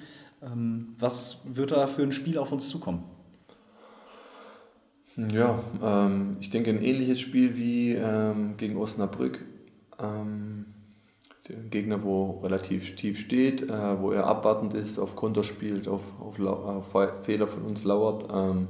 Ähm, 0.41 0.95
was 0.97 1.41
wird 1.45 1.71
da 1.71 1.87
für 1.87 2.03
ein 2.03 2.11
Spiel 2.11 2.37
auf 2.37 2.51
uns 2.51 2.69
zukommen? 2.69 3.03
Ja, 5.15 5.61
ähm, 5.81 6.37
ich 6.39 6.49
denke 6.49 6.69
ein 6.69 6.81
ähnliches 6.81 7.19
Spiel 7.19 7.55
wie 7.55 7.93
ähm, 7.93 8.55
gegen 8.57 8.77
Osnabrück. 8.77 9.43
Ähm, 9.99 10.65
Gegner, 11.69 12.03
wo 12.03 12.41
relativ 12.43 12.95
tief 12.95 13.19
steht, 13.19 13.69
äh, 13.69 14.01
wo 14.01 14.11
er 14.11 14.25
abwartend 14.27 14.73
ist, 14.73 14.99
auf 14.99 15.15
Konter 15.15 15.43
spielt, 15.43 15.87
auf, 15.87 16.01
auf, 16.19 16.39
auf 16.39 17.23
Fehler 17.23 17.47
von 17.47 17.63
uns 17.63 17.83
lauert, 17.83 18.27
ähm, 18.33 18.67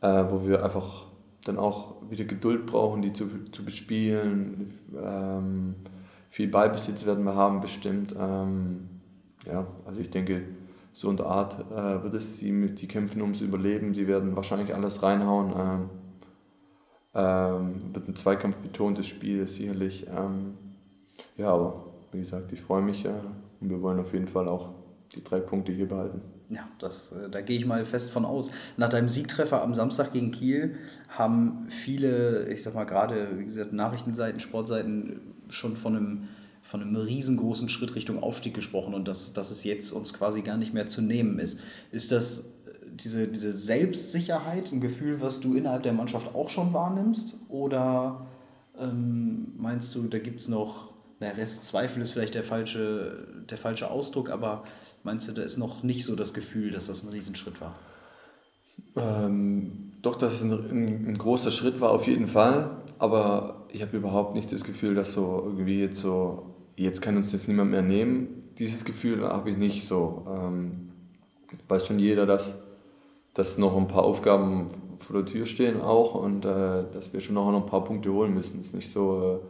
äh, 0.00 0.24
wo 0.30 0.46
wir 0.46 0.64
einfach 0.64 1.06
dann 1.44 1.58
auch 1.58 1.96
wieder 2.10 2.24
Geduld 2.24 2.66
brauchen, 2.66 3.02
die 3.02 3.12
zu, 3.12 3.28
zu 3.52 3.64
bespielen. 3.64 4.78
Ähm, 4.96 5.76
viel 6.28 6.48
Ballbesitz 6.48 7.06
werden 7.06 7.24
wir 7.24 7.34
haben 7.34 7.60
bestimmt. 7.60 8.14
Ähm, 8.18 8.88
ja, 9.46 9.66
also 9.84 10.00
ich 10.00 10.10
denke, 10.10 10.42
so 10.92 11.10
in 11.10 11.16
der 11.16 11.26
Art 11.26 11.70
äh, 11.70 12.02
wird 12.02 12.14
es 12.14 12.38
die, 12.38 12.74
die 12.74 12.88
kämpfen 12.88 13.22
ums 13.22 13.40
Überleben. 13.40 13.94
Sie 13.94 14.08
werden 14.08 14.34
wahrscheinlich 14.34 14.74
alles 14.74 15.02
reinhauen. 15.02 15.52
Ähm, 15.56 15.90
ähm, 17.14 17.94
wird 17.94 18.08
ein 18.08 18.16
Zweikampf 18.16 18.56
betontes 18.56 19.06
Spiel 19.06 19.46
sicherlich. 19.46 20.06
Ähm, 20.08 20.54
ja, 21.36 21.48
aber 21.48 21.84
wie 22.12 22.18
gesagt, 22.18 22.52
ich 22.52 22.60
freue 22.60 22.82
mich 22.82 23.04
äh, 23.04 23.12
und 23.60 23.70
wir 23.70 23.80
wollen 23.82 24.00
auf 24.00 24.12
jeden 24.12 24.26
Fall 24.26 24.48
auch 24.48 24.70
die 25.14 25.22
drei 25.22 25.40
Punkte 25.40 25.72
hier 25.72 25.88
behalten. 25.88 26.20
Ja, 26.48 26.68
das, 26.78 27.12
äh, 27.12 27.28
da 27.28 27.40
gehe 27.40 27.56
ich 27.56 27.66
mal 27.66 27.84
fest 27.84 28.10
von 28.10 28.24
aus. 28.24 28.50
Nach 28.76 28.88
deinem 28.88 29.08
Siegtreffer 29.08 29.62
am 29.62 29.74
Samstag 29.74 30.12
gegen 30.12 30.30
Kiel 30.30 30.76
haben 31.08 31.66
viele, 31.68 32.48
ich 32.48 32.62
sag 32.62 32.74
mal 32.74 32.84
gerade, 32.84 33.38
wie 33.38 33.44
gesagt, 33.44 33.72
Nachrichtenseiten, 33.72 34.40
Sportseiten 34.40 35.20
schon 35.48 35.76
von 35.76 35.96
einem, 35.96 36.28
von 36.62 36.82
einem 36.82 36.96
riesengroßen 36.96 37.68
Schritt 37.68 37.94
Richtung 37.94 38.22
Aufstieg 38.22 38.54
gesprochen 38.54 38.94
und 38.94 39.08
dass, 39.08 39.32
dass 39.32 39.50
es 39.50 39.64
jetzt 39.64 39.92
uns 39.92 40.14
quasi 40.14 40.42
gar 40.42 40.56
nicht 40.56 40.72
mehr 40.72 40.86
zu 40.86 41.02
nehmen 41.02 41.38
ist. 41.38 41.60
Ist 41.90 42.12
das 42.12 42.40
äh, 42.40 42.44
diese, 42.94 43.26
diese 43.26 43.52
Selbstsicherheit, 43.52 44.70
ein 44.72 44.80
Gefühl, 44.80 45.20
was 45.20 45.40
du 45.40 45.54
innerhalb 45.56 45.82
der 45.82 45.94
Mannschaft 45.94 46.34
auch 46.34 46.48
schon 46.48 46.72
wahrnimmst? 46.72 47.38
Oder 47.48 48.26
ähm, 48.78 49.52
meinst 49.56 49.94
du, 49.96 50.04
da 50.04 50.18
gibt 50.18 50.40
es 50.40 50.48
noch, 50.48 50.92
der 51.20 51.36
Rest 51.36 51.64
Zweifel 51.64 52.02
ist 52.02 52.12
vielleicht 52.12 52.34
der 52.34 52.44
falsche, 52.44 53.26
der 53.48 53.58
falsche 53.58 53.90
Ausdruck, 53.90 54.30
aber 54.30 54.64
meinst 55.02 55.28
du, 55.28 55.32
da 55.32 55.42
ist 55.42 55.56
noch 55.56 55.82
nicht 55.82 56.04
so 56.04 56.14
das 56.14 56.34
Gefühl, 56.34 56.70
dass 56.70 56.86
das 56.86 57.02
ein 57.02 57.08
Riesenschritt 57.08 57.60
war? 57.60 57.74
Ähm, 58.96 59.92
doch, 60.02 60.16
dass 60.16 60.34
es 60.34 60.42
ein, 60.42 60.52
ein, 60.52 61.08
ein, 61.08 61.18
großer 61.18 61.50
Schritt 61.50 61.80
war, 61.80 61.90
auf 61.90 62.06
jeden 62.06 62.28
Fall. 62.28 62.82
Aber 62.98 63.66
ich 63.72 63.82
habe 63.82 63.96
überhaupt 63.96 64.34
nicht 64.34 64.52
das 64.52 64.64
Gefühl, 64.64 64.94
dass 64.94 65.12
so 65.12 65.42
irgendwie 65.44 65.80
jetzt 65.80 66.00
so, 66.00 66.54
jetzt 66.76 67.02
kann 67.02 67.16
uns 67.16 67.32
das 67.32 67.48
niemand 67.48 67.70
mehr 67.70 67.82
nehmen. 67.82 68.50
Dieses 68.58 68.84
Gefühl 68.84 69.22
habe 69.24 69.50
ich 69.50 69.56
nicht 69.56 69.86
so. 69.86 70.24
Ähm, 70.28 70.92
weiß 71.68 71.86
schon 71.86 71.98
jeder, 71.98 72.26
dass, 72.26 72.54
dass 73.34 73.58
noch 73.58 73.76
ein 73.76 73.88
paar 73.88 74.04
Aufgaben 74.04 74.70
vor 75.00 75.16
der 75.16 75.26
Tür 75.26 75.46
stehen 75.46 75.80
auch 75.80 76.14
und 76.14 76.44
äh, 76.44 76.84
dass 76.92 77.12
wir 77.12 77.20
schon 77.20 77.34
noch 77.34 77.54
ein 77.54 77.66
paar 77.66 77.84
Punkte 77.84 78.12
holen 78.12 78.34
müssen. 78.34 78.60
Es 78.60 78.68
ist 78.68 78.74
nicht 78.74 78.90
so, 78.90 79.40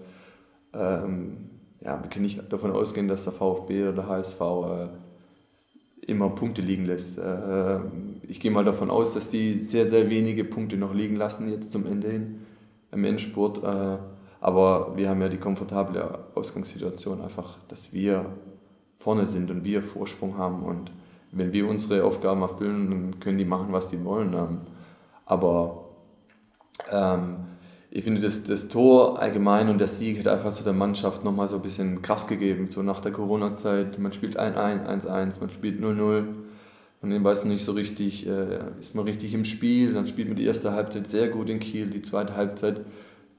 äh, 0.73 0.79
ähm, 0.79 1.51
ja, 1.87 2.03
wir 2.03 2.11
können 2.11 2.25
nicht 2.25 2.53
davon 2.53 2.73
ausgehen, 2.73 3.07
dass 3.07 3.23
der 3.23 3.33
VfB 3.33 3.85
oder 3.85 3.93
der 3.93 4.09
HSV 4.09 4.41
äh, 4.41 4.89
immer 6.11 6.31
Punkte 6.31 6.61
liegen 6.61 6.85
lässt. 6.85 7.17
Äh, 7.17 7.79
ich 8.27 8.41
gehe 8.41 8.51
mal 8.51 8.65
davon 8.65 8.91
aus, 8.91 9.15
dass 9.15 9.31
die 9.31 9.61
sehr, 9.61 9.89
sehr 9.89 10.11
wenige 10.11 10.45
Punkte 10.45 10.77
noch 10.77 10.93
liegen 10.93 11.15
lassen 11.15 11.49
jetzt 11.49 11.71
zum 11.71 11.87
Ende 11.87 12.11
hin 12.11 12.41
im 12.91 13.05
Endspurt. 13.05 13.63
Äh, 13.63 13.99
aber 14.41 14.97
wir 14.97 15.09
haben 15.09 15.23
ja 15.23 15.29
die 15.29 15.39
komfortable 15.39 16.27
Ausgangssituation 16.35 17.21
einfach, 17.21 17.57
dass 17.69 17.93
wir 17.93 18.27
vorne 18.97 19.27
sind 19.27 19.49
und 19.53 19.63
wir 19.65 19.81
Vorsprung 19.81 20.37
haben. 20.37 20.65
Und 20.65 20.91
wenn 21.31 21.53
wir 21.53 21.69
unsere 21.69 22.03
Aufgaben 22.03 22.43
erfüllen, 22.43 22.91
dann 22.91 23.21
können 23.21 23.39
die 23.39 23.45
machen, 23.45 23.69
was 23.71 23.87
die 23.87 24.05
wollen. 24.05 24.35
Ähm, 24.35 24.61
aber 25.25 25.85
ähm, 26.91 27.37
ich 27.97 28.05
finde, 28.05 28.21
das, 28.21 28.45
das 28.45 28.69
Tor 28.69 29.19
allgemein 29.19 29.71
und 29.71 29.79
der 29.79 29.89
Sieg 29.89 30.19
hat 30.19 30.29
einfach 30.29 30.51
so 30.51 30.63
der 30.63 30.75
Mannschaft 30.75 31.25
nochmal 31.25 31.49
so 31.49 31.57
ein 31.57 31.63
bisschen 31.63 32.03
Kraft 32.03 32.29
gegeben. 32.29 32.67
So 32.71 32.83
nach 32.83 33.01
der 33.01 33.11
Corona-Zeit, 33.11 33.99
man 33.99 34.13
spielt 34.13 34.39
1-1, 34.39 34.87
1-1, 34.87 35.41
man 35.41 35.49
spielt 35.49 35.81
0-0, 35.81 36.25
und 37.01 37.11
dann 37.11 37.25
weißt 37.25 37.45
du 37.45 37.49
nicht 37.49 37.65
so 37.65 37.73
richtig, 37.73 38.27
äh, 38.27 38.59
ist 38.81 38.95
man 38.95 39.07
richtig 39.07 39.33
im 39.33 39.47
Spiel, 39.47 39.95
dann 39.95 40.07
spielt 40.07 40.29
man 40.29 40.37
die 40.37 40.45
erste 40.45 40.73
Halbzeit 40.73 41.11
sehr 41.11 41.29
gut 41.29 41.49
in 41.49 41.59
Kiel, 41.59 41.87
die 41.87 42.03
zweite 42.03 42.37
Halbzeit 42.37 42.83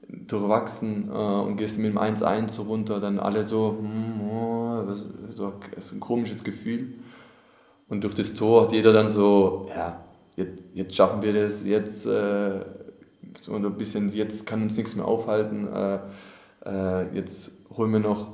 durchwachsen 0.08 1.08
äh, 1.08 1.12
und 1.12 1.56
gehst 1.56 1.78
mit 1.78 1.92
dem 1.92 1.98
1-1 1.98 2.50
so 2.50 2.62
runter, 2.62 2.98
dann 2.98 3.20
alle 3.20 3.44
so, 3.44 3.78
hm, 3.78 4.28
oh, 4.28 4.82
so, 5.30 5.52
ist 5.76 5.92
ein 5.92 6.00
komisches 6.00 6.42
Gefühl. 6.42 6.94
Und 7.88 8.02
durch 8.02 8.14
das 8.16 8.34
Tor 8.34 8.62
hat 8.62 8.72
jeder 8.72 8.92
dann 8.92 9.08
so, 9.08 9.68
ja, 9.68 10.04
jetzt, 10.34 10.62
jetzt 10.74 10.96
schaffen 10.96 11.22
wir 11.22 11.32
das, 11.32 11.62
jetzt, 11.62 12.06
äh, 12.06 12.60
so 13.40 13.54
ein 13.54 13.74
bisschen, 13.74 14.12
jetzt 14.12 14.46
kann 14.46 14.62
uns 14.62 14.76
nichts 14.76 14.96
mehr 14.96 15.06
aufhalten, 15.06 15.68
äh, 15.72 15.98
äh, 16.64 17.14
jetzt 17.14 17.50
holen 17.76 17.92
wir 17.92 18.00
noch 18.00 18.28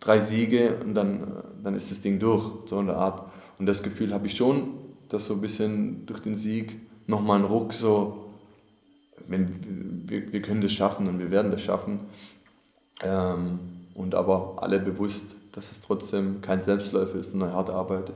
drei 0.00 0.18
Siege 0.18 0.78
und 0.84 0.94
dann, 0.94 1.42
dann 1.62 1.74
ist 1.74 1.90
das 1.90 2.00
Ding 2.00 2.18
durch, 2.18 2.44
so 2.66 2.80
in 2.80 2.86
der. 2.86 3.24
Und 3.58 3.66
das 3.66 3.82
Gefühl 3.82 4.14
habe 4.14 4.26
ich 4.26 4.36
schon, 4.36 4.74
dass 5.08 5.26
so 5.26 5.34
ein 5.34 5.40
bisschen 5.40 6.06
durch 6.06 6.20
den 6.20 6.34
Sieg 6.34 6.80
nochmal 7.06 7.38
ein 7.38 7.44
Ruck 7.44 7.72
so, 7.72 8.26
wenn, 9.26 10.08
wir, 10.08 10.32
wir 10.32 10.42
können 10.42 10.60
das 10.60 10.72
schaffen 10.72 11.08
und 11.08 11.18
wir 11.18 11.30
werden 11.30 11.50
das 11.50 11.62
schaffen. 11.62 12.00
Ähm, 13.02 13.58
und 13.94 14.14
aber 14.14 14.56
alle 14.58 14.78
bewusst, 14.78 15.24
dass 15.52 15.72
es 15.72 15.80
trotzdem 15.80 16.40
kein 16.40 16.62
Selbstläufer 16.62 17.18
ist 17.18 17.34
und 17.34 17.42
eine 17.42 17.52
harte 17.52 17.74
Arbeit 17.74 18.12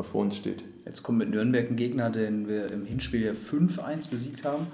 noch 0.00 0.06
vor 0.06 0.22
uns 0.22 0.36
steht. 0.36 0.64
Jetzt 0.86 1.02
kommt 1.02 1.18
mit 1.18 1.30
Nürnberg 1.30 1.70
ein 1.70 1.76
Gegner, 1.76 2.10
den 2.10 2.48
wir 2.48 2.70
im 2.70 2.84
Hinspiel 2.86 3.22
ja 3.22 3.32
5-1 3.32 4.08
besiegt 4.08 4.44
haben. 4.44 4.68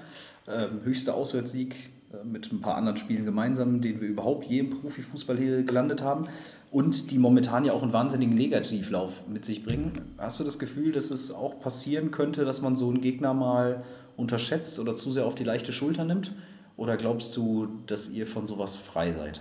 Ähm, 0.48 0.80
höchster 0.84 1.14
Auswärtssieg 1.14 1.74
äh, 2.12 2.24
mit 2.24 2.52
ein 2.52 2.60
paar 2.60 2.76
anderen 2.76 2.96
Spielen 2.96 3.24
gemeinsam, 3.24 3.80
den 3.80 4.00
wir 4.00 4.08
überhaupt 4.08 4.46
je 4.46 4.60
im 4.60 4.70
Profifußball 4.70 5.36
hier 5.36 5.62
gelandet 5.64 6.02
haben 6.02 6.28
und 6.70 7.10
die 7.10 7.18
momentan 7.18 7.64
ja 7.64 7.72
auch 7.72 7.82
einen 7.82 7.92
wahnsinnigen 7.92 8.34
Negativlauf 8.34 9.26
mit 9.26 9.44
sich 9.44 9.64
bringen. 9.64 10.00
Hast 10.18 10.38
du 10.38 10.44
das 10.44 10.58
Gefühl, 10.58 10.92
dass 10.92 11.10
es 11.10 11.32
auch 11.32 11.58
passieren 11.58 12.12
könnte, 12.12 12.44
dass 12.44 12.62
man 12.62 12.76
so 12.76 12.88
einen 12.88 13.00
Gegner 13.00 13.34
mal 13.34 13.82
unterschätzt 14.16 14.78
oder 14.78 14.94
zu 14.94 15.10
sehr 15.10 15.26
auf 15.26 15.34
die 15.34 15.44
leichte 15.44 15.72
Schulter 15.72 16.04
nimmt? 16.04 16.32
Oder 16.76 16.96
glaubst 16.96 17.36
du, 17.36 17.66
dass 17.86 18.10
ihr 18.10 18.26
von 18.26 18.46
sowas 18.46 18.76
frei 18.76 19.12
seid? 19.12 19.40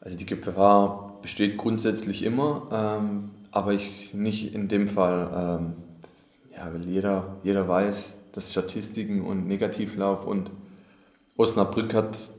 Also 0.00 0.16
die 0.16 0.26
Gefahr 0.26 1.18
besteht 1.20 1.56
grundsätzlich 1.56 2.22
immer, 2.22 2.68
ähm, 2.70 3.30
aber 3.56 3.72
ich 3.72 4.12
nicht 4.12 4.54
in 4.54 4.68
dem 4.68 4.86
Fall. 4.86 5.30
Ähm, 5.34 5.72
ja, 6.54 6.70
weil 6.72 6.86
jeder, 6.86 7.36
jeder 7.42 7.66
weiß, 7.66 8.18
dass 8.32 8.52
Statistiken 8.52 9.24
und 9.24 9.48
Negativlauf 9.48 10.26
und 10.26 10.50
Osnabrück 11.38 11.94
hat 11.94 12.30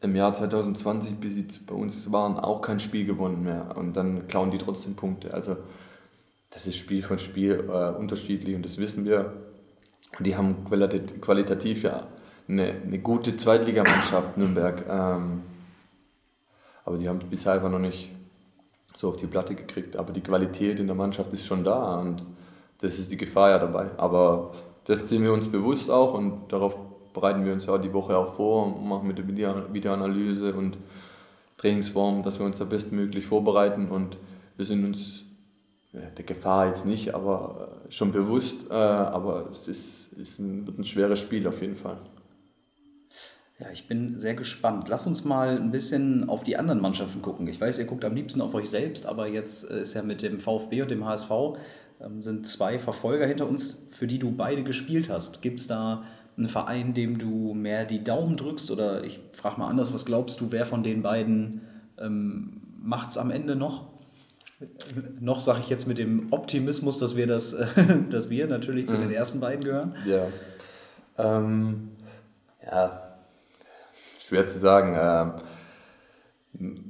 im 0.00 0.16
Jahr 0.16 0.34
2020, 0.34 1.16
bis 1.16 1.34
sie 1.34 1.46
bei 1.66 1.74
uns 1.74 2.10
waren, 2.10 2.36
auch 2.36 2.62
kein 2.62 2.80
Spiel 2.80 3.06
gewonnen 3.06 3.44
mehr. 3.44 3.76
Und 3.76 3.96
dann 3.96 4.26
klauen 4.26 4.50
die 4.50 4.58
trotzdem 4.58 4.96
Punkte. 4.96 5.32
Also 5.32 5.56
das 6.50 6.66
ist 6.66 6.76
Spiel 6.76 7.02
von 7.02 7.20
Spiel 7.20 7.68
äh, 7.68 7.90
unterschiedlich 7.96 8.56
und 8.56 8.64
das 8.64 8.76
wissen 8.76 9.04
wir. 9.04 9.34
Und 10.18 10.26
die 10.26 10.36
haben 10.36 10.64
qualitativ 10.64 11.84
ja 11.84 12.08
eine, 12.48 12.70
eine 12.70 12.98
gute 12.98 13.36
Zweitligamannschaft, 13.36 14.36
Nürnberg. 14.36 14.84
Ähm, 14.88 15.42
aber 16.84 16.96
die 16.96 17.08
haben 17.08 17.18
es 17.18 17.30
bisher 17.30 17.52
einfach 17.52 17.70
noch 17.70 17.78
nicht 17.78 18.10
so 18.98 19.08
auf 19.08 19.16
die 19.16 19.26
Platte 19.26 19.54
gekriegt. 19.54 19.96
Aber 19.96 20.12
die 20.12 20.20
Qualität 20.20 20.80
in 20.80 20.86
der 20.86 20.96
Mannschaft 20.96 21.32
ist 21.32 21.46
schon 21.46 21.62
da 21.62 22.00
und 22.00 22.24
das 22.80 22.98
ist 22.98 23.12
die 23.12 23.16
Gefahr 23.16 23.50
ja 23.50 23.58
dabei. 23.58 23.90
Aber 23.96 24.50
das 24.84 25.08
sind 25.08 25.22
wir 25.22 25.32
uns 25.32 25.48
bewusst 25.48 25.88
auch 25.88 26.14
und 26.14 26.48
darauf 26.48 26.76
bereiten 27.14 27.44
wir 27.44 27.52
uns 27.52 27.66
ja 27.66 27.78
die 27.78 27.92
Woche 27.92 28.16
auch 28.16 28.34
vor, 28.34 28.68
machen 28.68 29.06
mit 29.06 29.18
der 29.18 29.26
Videoanalyse 29.28 30.52
und 30.54 30.78
Trainingsform, 31.56 32.22
dass 32.22 32.38
wir 32.38 32.46
uns 32.46 32.58
da 32.58 32.64
bestmöglich 32.64 33.26
vorbereiten 33.26 33.88
und 33.88 34.16
wir 34.56 34.66
sind 34.66 34.84
uns 34.84 35.22
der 35.92 36.24
Gefahr 36.24 36.68
jetzt 36.68 36.84
nicht, 36.84 37.14
aber 37.14 37.68
schon 37.88 38.12
bewusst, 38.12 38.56
äh, 38.70 38.74
aber 38.74 39.48
es 39.50 39.66
ist, 39.68 40.12
ist 40.12 40.38
ein, 40.38 40.66
wird 40.66 40.78
ein 40.78 40.84
schweres 40.84 41.18
Spiel 41.18 41.46
auf 41.46 41.60
jeden 41.60 41.76
Fall. 41.76 41.96
Ja, 43.60 43.66
ich 43.72 43.88
bin 43.88 44.20
sehr 44.20 44.34
gespannt. 44.34 44.88
Lass 44.88 45.06
uns 45.06 45.24
mal 45.24 45.56
ein 45.56 45.72
bisschen 45.72 46.28
auf 46.28 46.44
die 46.44 46.56
anderen 46.56 46.80
Mannschaften 46.80 47.22
gucken. 47.22 47.48
Ich 47.48 47.60
weiß, 47.60 47.78
ihr 47.80 47.86
guckt 47.86 48.04
am 48.04 48.14
liebsten 48.14 48.40
auf 48.40 48.54
euch 48.54 48.70
selbst, 48.70 49.04
aber 49.04 49.26
jetzt 49.26 49.68
äh, 49.68 49.82
ist 49.82 49.94
ja 49.94 50.02
mit 50.02 50.22
dem 50.22 50.38
VfB 50.38 50.82
und 50.82 50.90
dem 50.92 51.04
HSV 51.04 51.30
ähm, 52.00 52.22
sind 52.22 52.46
zwei 52.46 52.78
Verfolger 52.78 53.26
hinter 53.26 53.48
uns, 53.48 53.82
für 53.90 54.06
die 54.06 54.20
du 54.20 54.30
beide 54.30 54.62
gespielt 54.62 55.10
hast. 55.10 55.42
Gibt 55.42 55.58
es 55.58 55.66
da 55.66 56.04
einen 56.36 56.48
Verein, 56.48 56.94
dem 56.94 57.18
du 57.18 57.52
mehr 57.52 57.84
die 57.84 58.04
Daumen 58.04 58.36
drückst? 58.36 58.70
Oder 58.70 59.02
ich 59.02 59.18
frage 59.32 59.58
mal 59.58 59.66
anders, 59.66 59.92
was 59.92 60.04
glaubst 60.04 60.40
du, 60.40 60.52
wer 60.52 60.64
von 60.64 60.84
den 60.84 61.02
beiden 61.02 61.62
ähm, 61.98 62.60
macht 62.80 63.10
es 63.10 63.18
am 63.18 63.32
Ende 63.32 63.56
noch? 63.56 63.86
Noch 65.18 65.40
sage 65.40 65.60
ich 65.60 65.68
jetzt 65.68 65.88
mit 65.88 65.98
dem 65.98 66.32
Optimismus, 66.32 67.00
dass 67.00 67.16
wir 67.16 67.26
das, 67.26 67.56
dass 68.10 68.30
wir 68.30 68.46
natürlich 68.46 68.86
zu 68.86 68.96
mhm. 68.96 69.02
den 69.02 69.10
ersten 69.10 69.40
beiden 69.40 69.64
gehören. 69.64 69.96
Ja. 70.06 70.26
Ähm, 71.18 71.88
ja, 72.64 73.07
schwer 74.28 74.46
zu 74.46 74.58
sagen. 74.58 75.40
Ähm, 76.60 76.84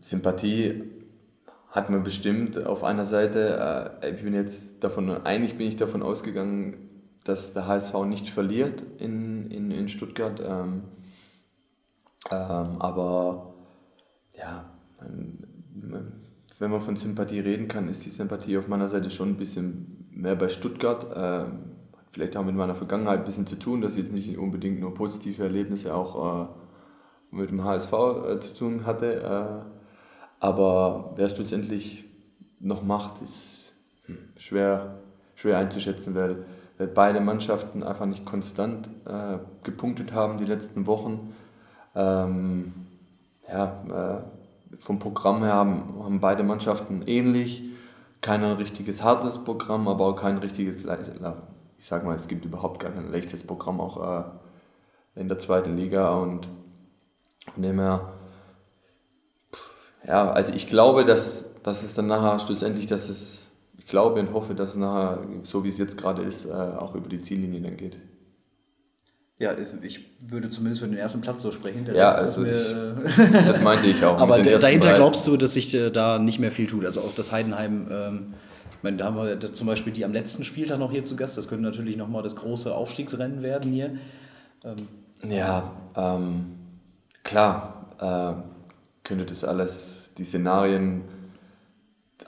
Sympathie 0.00 0.84
hat 1.70 1.90
man 1.90 2.04
bestimmt 2.04 2.64
auf 2.64 2.84
einer 2.84 3.04
Seite. 3.04 3.98
Äh, 4.00 4.14
ich 4.14 4.22
bin 4.22 4.34
jetzt 4.34 4.84
davon, 4.84 5.10
eigentlich 5.10 5.56
bin 5.58 5.66
ich 5.66 5.76
davon 5.76 6.02
ausgegangen, 6.02 6.88
dass 7.24 7.52
der 7.52 7.66
HSV 7.66 7.94
nicht 8.04 8.28
verliert 8.28 8.82
in, 8.98 9.50
in, 9.50 9.70
in 9.70 9.88
Stuttgart. 9.88 10.40
Ähm, 10.44 10.82
ähm, 12.30 12.80
aber 12.80 13.54
ja, 14.38 14.70
wenn 16.58 16.70
man 16.70 16.80
von 16.80 16.96
Sympathie 16.96 17.40
reden 17.40 17.66
kann, 17.66 17.88
ist 17.88 18.04
die 18.04 18.10
Sympathie 18.10 18.56
auf 18.56 18.68
meiner 18.68 18.88
Seite 18.88 19.10
schon 19.10 19.30
ein 19.30 19.36
bisschen 19.36 20.06
mehr 20.12 20.36
bei 20.36 20.48
Stuttgart. 20.48 21.06
Vielleicht 22.12 22.36
auch 22.36 22.44
mit 22.44 22.54
meiner 22.54 22.74
Vergangenheit 22.74 23.20
ein 23.20 23.24
bisschen 23.24 23.46
zu 23.46 23.56
tun, 23.56 23.80
dass 23.80 23.96
ich 23.96 24.04
jetzt 24.04 24.12
nicht 24.12 24.38
unbedingt 24.38 24.80
nur 24.80 24.94
positive 24.94 25.42
Erlebnisse 25.42 25.94
auch 25.94 26.44
äh, 26.44 27.36
mit 27.36 27.50
dem 27.50 27.64
HSV 27.64 27.92
äh, 27.92 28.40
zu 28.40 28.54
tun 28.54 28.86
hatte. 28.86 29.22
Äh, 29.22 29.64
aber 30.40 31.12
wer 31.16 31.26
es 31.26 31.36
schlussendlich 31.36 32.04
noch 32.60 32.82
macht, 32.82 33.22
ist 33.22 33.74
hm, 34.06 34.18
schwer, 34.36 34.98
schwer 35.34 35.58
einzuschätzen, 35.58 36.14
weil 36.14 36.44
weil 36.82 36.88
beide 36.88 37.20
Mannschaften 37.20 37.84
einfach 37.84 38.06
nicht 38.06 38.24
konstant 38.24 38.88
äh, 39.04 39.38
gepunktet 39.62 40.12
haben 40.12 40.38
die 40.38 40.44
letzten 40.44 40.86
Wochen. 40.88 41.32
Ähm, 41.94 42.72
ja, 43.48 44.24
äh, 44.74 44.78
vom 44.80 44.98
Programm 44.98 45.44
her 45.44 45.52
haben, 45.52 46.02
haben 46.02 46.20
beide 46.20 46.42
Mannschaften 46.42 47.02
ähnlich. 47.06 47.62
Kein 48.20 48.42
richtiges 48.42 49.02
hartes 49.02 49.38
Programm, 49.38 49.86
aber 49.86 50.06
auch 50.06 50.16
kein 50.16 50.38
richtiges, 50.38 50.84
ich 51.82 51.88
sag 51.88 52.04
mal, 52.04 52.14
es 52.14 52.28
gibt 52.28 52.44
überhaupt 52.44 52.80
gar 52.80 52.92
kein 52.92 53.10
leichtes 53.10 53.42
Programm 53.42 53.80
auch 53.80 54.20
äh, 55.16 55.20
in 55.20 55.28
der 55.28 55.40
zweiten 55.40 55.76
Liga 55.76 56.14
und 56.14 56.46
von 57.52 57.60
dem 57.60 57.80
her, 57.80 58.12
ja, 60.06 60.30
also 60.30 60.54
ich 60.54 60.68
glaube, 60.68 61.04
dass, 61.04 61.44
dass 61.64 61.82
es 61.82 61.94
dann 61.94 62.06
nachher 62.06 62.38
schlussendlich, 62.38 62.86
dass 62.86 63.08
es 63.08 63.40
ich 63.78 63.86
glaube 63.86 64.20
und 64.20 64.32
hoffe, 64.32 64.54
dass 64.54 64.70
es 64.70 64.76
nachher, 64.76 65.18
so 65.42 65.64
wie 65.64 65.70
es 65.70 65.78
jetzt 65.78 65.98
gerade 65.98 66.22
ist, 66.22 66.44
äh, 66.44 66.52
auch 66.52 66.94
über 66.94 67.08
die 67.08 67.20
Ziellinie 67.20 67.60
dann 67.60 67.76
geht. 67.76 67.98
Ja, 69.38 69.56
ich 69.82 70.06
würde 70.20 70.48
zumindest 70.50 70.82
für 70.82 70.88
den 70.88 70.96
ersten 70.96 71.20
Platz 71.20 71.42
so 71.42 71.50
sprechen. 71.50 71.84
Ja, 71.92 72.10
also 72.12 72.44
ich, 72.44 72.56
das 73.44 73.60
meinte 73.60 73.88
ich 73.88 74.04
auch. 74.04 74.18
Aber 74.20 74.40
dahinter 74.40 74.94
glaubst 74.94 75.26
du, 75.26 75.36
dass 75.36 75.54
sich 75.54 75.74
äh, 75.74 75.90
da 75.90 76.20
nicht 76.20 76.38
mehr 76.38 76.52
viel 76.52 76.68
tut. 76.68 76.84
Also 76.84 77.00
auch 77.00 77.12
das 77.12 77.32
Heidenheim, 77.32 77.88
ähm, 77.90 78.34
meine, 78.82 78.96
da 78.96 79.06
haben 79.06 79.16
wir 79.16 79.52
zum 79.52 79.66
Beispiel 79.66 79.92
die 79.92 80.04
am 80.04 80.12
letzten 80.12 80.44
Spieltag 80.44 80.78
noch 80.78 80.90
hier 80.90 81.04
zu 81.04 81.16
Gast. 81.16 81.36
Das 81.36 81.48
könnte 81.48 81.64
natürlich 81.64 81.96
nochmal 81.96 82.22
das 82.22 82.36
große 82.36 82.74
Aufstiegsrennen 82.74 83.42
werden 83.42 83.72
hier. 83.72 83.96
Ähm. 84.64 84.88
Ja, 85.28 85.72
ähm, 85.96 86.56
klar, 87.22 87.86
äh, 87.98 88.42
könnte 89.04 89.24
das 89.24 89.44
alles, 89.44 90.10
die 90.18 90.24
Szenarien 90.24 91.02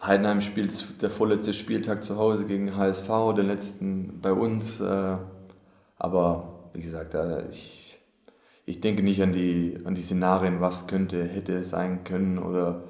Heidenheim 0.03 0.41
spielt 0.43 1.03
der 1.03 1.11
vorletzte 1.11 1.55
Spieltag 1.55 2.05
zu 2.05 2.17
Hause 2.17 2.45
gegen 2.45 2.77
HSV, 2.77 3.09
den 3.37 3.47
letzten 3.47 4.21
bei 4.21 4.33
uns. 4.33 4.81
Äh, 4.81 5.17
aber 5.99 6.69
wie 6.75 6.83
gesagt, 6.83 7.15
äh, 7.15 7.49
ich, 7.49 7.99
ich 8.67 8.81
denke 8.81 9.03
nicht 9.03 9.23
an 9.23 9.33
die, 9.33 9.79
an 9.85 9.95
die 9.95 10.03
Szenarien, 10.03 10.61
was 10.61 10.87
könnte, 10.87 11.25
hätte 11.25 11.65
sein 11.65 12.05
können 12.05 12.39
oder 12.39 12.85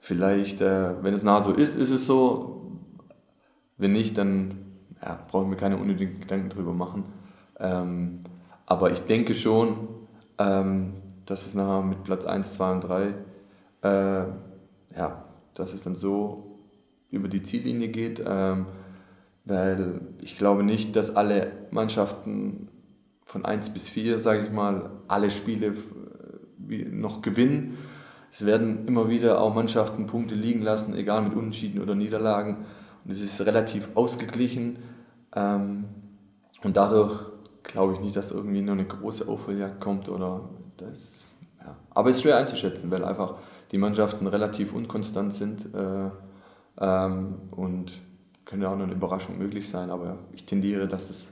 vielleicht, 0.00 0.60
äh, 0.60 1.02
wenn 1.02 1.14
es 1.14 1.22
nah 1.22 1.40
so 1.40 1.52
ist, 1.52 1.74
ist 1.76 1.90
es 1.90 2.06
so. 2.06 2.57
Wenn 3.78 3.92
nicht, 3.92 4.18
dann 4.18 4.58
ja, 5.00 5.18
brauche 5.30 5.44
ich 5.44 5.50
mir 5.50 5.56
keine 5.56 5.78
unnötigen 5.78 6.20
Gedanken 6.20 6.50
drüber 6.50 6.72
machen. 6.72 7.04
Ähm, 7.58 8.20
aber 8.66 8.92
ich 8.92 9.00
denke 9.00 9.34
schon, 9.34 9.88
ähm, 10.38 10.94
dass 11.26 11.46
es 11.46 11.54
nachher 11.54 11.82
mit 11.82 12.04
Platz 12.04 12.26
1, 12.26 12.54
2 12.54 12.72
und 12.72 12.80
3, 12.82 13.14
äh, 13.82 14.24
ja, 14.96 15.24
dass 15.54 15.72
es 15.72 15.82
dann 15.82 15.94
so 15.94 16.58
über 17.10 17.28
die 17.28 17.42
Ziellinie 17.42 17.88
geht, 17.88 18.22
ähm, 18.26 18.66
weil 19.44 20.00
ich 20.20 20.36
glaube 20.36 20.62
nicht, 20.62 20.94
dass 20.96 21.14
alle 21.14 21.52
Mannschaften 21.70 22.68
von 23.24 23.44
1 23.44 23.70
bis 23.70 23.88
4, 23.88 24.18
sage 24.18 24.44
ich 24.46 24.52
mal, 24.52 24.90
alle 25.06 25.30
Spiele 25.30 25.74
äh, 26.68 26.84
noch 26.90 27.22
gewinnen. 27.22 27.78
Es 28.32 28.44
werden 28.44 28.86
immer 28.86 29.08
wieder 29.08 29.40
auch 29.40 29.54
Mannschaften 29.54 30.06
Punkte 30.06 30.34
liegen 30.34 30.60
lassen, 30.62 30.94
egal 30.94 31.22
mit 31.22 31.34
Unentschieden 31.34 31.80
oder 31.80 31.94
Niederlagen. 31.94 32.58
Es 33.08 33.20
ist 33.20 33.40
relativ 33.40 33.88
ausgeglichen 33.94 34.78
ähm, 35.34 35.84
und 36.62 36.76
dadurch 36.76 37.26
glaube 37.62 37.94
ich 37.94 38.00
nicht, 38.00 38.16
dass 38.16 38.30
irgendwie 38.30 38.60
nur 38.60 38.74
eine 38.74 38.84
große 38.84 39.26
Aufholjagd 39.28 39.80
kommt 39.80 40.08
oder 40.08 40.48
das, 40.76 41.26
ja. 41.60 41.76
Aber 41.90 42.10
es 42.10 42.16
ist 42.16 42.22
schwer 42.22 42.36
einzuschätzen, 42.36 42.90
weil 42.90 43.04
einfach 43.04 43.36
die 43.72 43.78
Mannschaften 43.78 44.26
relativ 44.26 44.72
unkonstant 44.72 45.34
sind 45.34 45.74
äh, 45.74 46.10
ähm, 46.80 47.34
und 47.50 47.92
könnte 48.44 48.68
auch 48.68 48.76
noch 48.76 48.84
eine 48.84 48.94
Überraschung 48.94 49.38
möglich 49.38 49.68
sein, 49.68 49.90
aber 49.90 50.18
ich 50.32 50.44
tendiere, 50.44 50.88
dass 50.88 51.10
es 51.10 51.26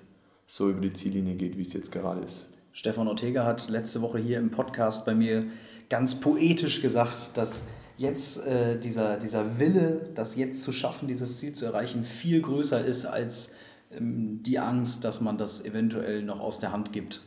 so 0.47 0.69
über 0.69 0.81
die 0.81 0.93
Ziellinie 0.93 1.35
geht, 1.35 1.57
wie 1.57 1.63
es 1.63 1.73
jetzt 1.73 1.91
gerade 1.91 2.21
ist. 2.21 2.47
Stefan 2.73 3.09
Ortega 3.09 3.45
hat 3.45 3.71
letzte 3.71 4.03
Woche 4.03 4.19
hier 4.19 4.39
im 4.39 4.51
Podcast 4.51 5.07
bei 5.07 5.15
mir 5.15 5.47
ganz 5.89 6.21
poetisch 6.21 6.83
gesagt, 6.83 7.37
dass 7.37 7.69
jetzt 7.99 8.47
äh, 8.47 8.79
dieser, 8.79 9.17
dieser 9.17 9.59
Wille, 9.59 10.11
das 10.15 10.37
jetzt 10.37 10.63
zu 10.63 10.73
schaffen, 10.73 11.09
dieses 11.09 11.39
Ziel 11.39 11.53
zu 11.53 11.65
erreichen, 11.65 12.05
viel 12.05 12.41
größer 12.41 12.85
ist 12.85 13.07
als 13.07 13.53
ähm, 13.91 14.43
die 14.43 14.59
Angst, 14.59 15.05
dass 15.05 15.21
man 15.21 15.39
das 15.39 15.65
eventuell 15.65 16.23
noch 16.23 16.41
aus 16.41 16.59
der 16.59 16.73
Hand 16.73 16.93
gibt. 16.93 17.23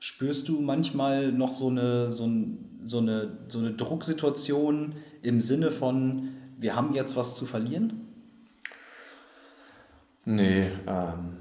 Spürst 0.00 0.48
du 0.48 0.60
manchmal 0.60 1.32
noch 1.32 1.52
so 1.52 1.68
eine, 1.68 2.12
so, 2.12 2.26
ein, 2.26 2.80
so, 2.84 2.98
eine, 2.98 3.38
so 3.48 3.58
eine 3.58 3.72
Drucksituation 3.72 4.94
im 5.22 5.40
Sinne 5.40 5.70
von, 5.70 6.28
wir 6.56 6.76
haben 6.76 6.94
jetzt 6.94 7.16
was 7.16 7.34
zu 7.34 7.46
verlieren? 7.46 8.04
Nee, 10.24 10.60
ähm, 10.86 11.36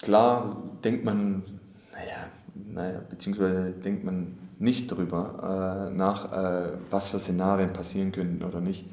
klar 0.00 0.62
denkt 0.82 1.04
man, 1.04 1.44
naja, 1.92 2.28
naja, 2.54 3.02
beziehungsweise 3.08 3.72
denkt 3.72 4.04
man 4.04 4.38
nicht 4.60 4.92
darüber 4.92 5.88
äh, 5.90 5.94
nach, 5.94 6.32
äh, 6.32 6.72
was 6.90 7.08
für 7.08 7.18
Szenarien 7.18 7.72
passieren 7.72 8.12
könnten 8.12 8.44
oder 8.44 8.60
nicht. 8.60 8.84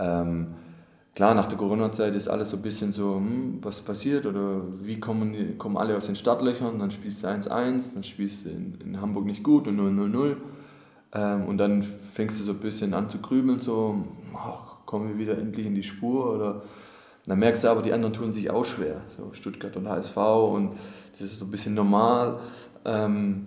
Ähm, 0.00 0.48
klar, 1.14 1.34
nach 1.34 1.46
der 1.46 1.56
Corona-Zeit 1.56 2.16
ist 2.16 2.26
alles 2.26 2.50
so 2.50 2.56
ein 2.56 2.62
bisschen 2.62 2.90
so, 2.90 3.16
hm, 3.16 3.58
was 3.62 3.80
passiert 3.82 4.26
oder 4.26 4.62
wie 4.80 4.98
kommen, 4.98 5.56
kommen 5.58 5.76
alle 5.76 5.96
aus 5.96 6.06
den 6.06 6.16
Startlöchern, 6.16 6.78
dann 6.80 6.90
spielst 6.90 7.22
du 7.22 7.28
1-1, 7.28 7.94
dann 7.94 8.02
spielst 8.02 8.44
du 8.44 8.50
in, 8.50 8.78
in, 8.84 9.00
Hamburg 9.00 9.24
nicht 9.24 9.44
gut 9.44 9.68
und 9.68 9.78
0-0-0 9.78 10.36
ähm, 11.14 11.46
und 11.46 11.58
dann 11.58 11.84
fängst 12.12 12.40
du 12.40 12.44
so 12.44 12.52
ein 12.52 12.58
bisschen 12.58 12.92
an 12.92 13.08
zu 13.08 13.18
grübeln, 13.18 13.60
so, 13.60 14.04
ach, 14.34 14.84
kommen 14.86 15.08
wir 15.08 15.18
wieder 15.18 15.38
endlich 15.38 15.66
in 15.66 15.76
die 15.76 15.84
Spur 15.84 16.34
oder 16.34 16.62
dann 17.26 17.38
merkst 17.38 17.62
du 17.62 17.68
aber, 17.68 17.82
die 17.82 17.92
anderen 17.92 18.12
tun 18.12 18.32
sich 18.32 18.50
auch 18.50 18.64
schwer, 18.64 19.02
so 19.16 19.32
Stuttgart 19.34 19.76
und 19.76 19.88
HSV 19.88 20.16
und 20.16 20.72
das 21.12 21.20
ist 21.20 21.38
so 21.38 21.44
ein 21.44 21.50
bisschen 21.52 21.74
normal. 21.74 22.40
Ähm, 22.84 23.46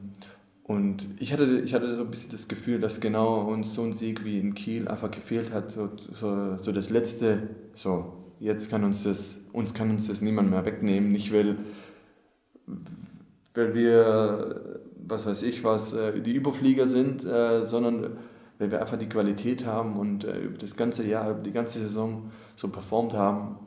und 0.68 1.06
ich 1.20 1.32
hatte, 1.32 1.62
ich 1.64 1.76
hatte 1.76 1.94
so 1.94 2.02
ein 2.02 2.10
bisschen 2.10 2.32
das 2.32 2.48
Gefühl, 2.48 2.80
dass 2.80 3.00
genau 3.00 3.42
uns 3.42 3.76
so 3.76 3.84
ein 3.84 3.94
Sieg 3.94 4.26
wie 4.26 4.40
in 4.40 4.56
Kiel 4.56 4.88
einfach 4.88 5.12
gefehlt 5.12 5.54
hat, 5.54 5.72
so, 5.72 5.92
so, 6.20 6.58
so 6.58 6.72
das 6.72 6.90
letzte, 6.90 7.50
so 7.76 8.14
jetzt 8.40 8.72
kann 8.72 8.84
uns 8.84 9.04
das, 9.04 9.38
uns 9.54 9.76
kann 9.76 9.92
uns 9.92 10.08
das 10.08 10.22
niemand 10.22 10.50
mehr 10.50 10.66
wegnehmen, 10.66 11.12
nicht 11.12 11.32
weil, 11.32 11.58
weil 13.54 13.76
wir, 13.76 14.80
was 15.06 15.28
weiß 15.28 15.44
ich 15.44 15.64
was, 15.64 15.94
äh, 15.94 16.20
die 16.20 16.34
Überflieger 16.34 16.88
sind, 16.88 17.24
äh, 17.24 17.64
sondern 17.64 18.18
weil 18.58 18.72
wir 18.72 18.82
einfach 18.82 18.98
die 18.98 19.10
Qualität 19.10 19.68
haben 19.68 20.00
und 20.00 20.24
äh, 20.24 20.40
über 20.40 20.58
das 20.58 20.76
ganze 20.76 21.06
Jahr, 21.06 21.30
über 21.30 21.44
die 21.44 21.52
ganze 21.52 21.78
Saison 21.78 22.32
so 22.56 22.70
performt 22.70 23.14
haben. 23.14 23.60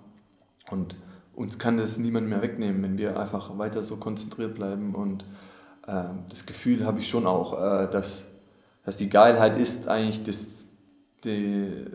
Und 0.69 0.97
uns 1.37 1.61
kann 1.61 1.77
das 1.77 1.97
niemand 1.97 2.29
mehr 2.29 2.43
wegnehmen, 2.43 2.83
wenn 2.83 2.99
wir 2.99 3.21
einfach 3.21 3.57
weiter 3.57 3.83
so 3.83 3.99
konzentriert 3.99 4.57
bleiben 4.57 4.97
und 4.97 5.25
das 6.29 6.45
Gefühl 6.45 6.85
habe 6.85 7.01
ich 7.01 7.09
schon 7.09 7.27
auch, 7.27 7.55
äh, 7.55 7.91
dass, 7.91 8.25
dass 8.85 8.99
die 8.99 9.09
Geilheit 9.09 9.59
ist 9.59 9.89
eigentlich 9.89 10.23
das, 10.23 10.47
die, 11.25 11.87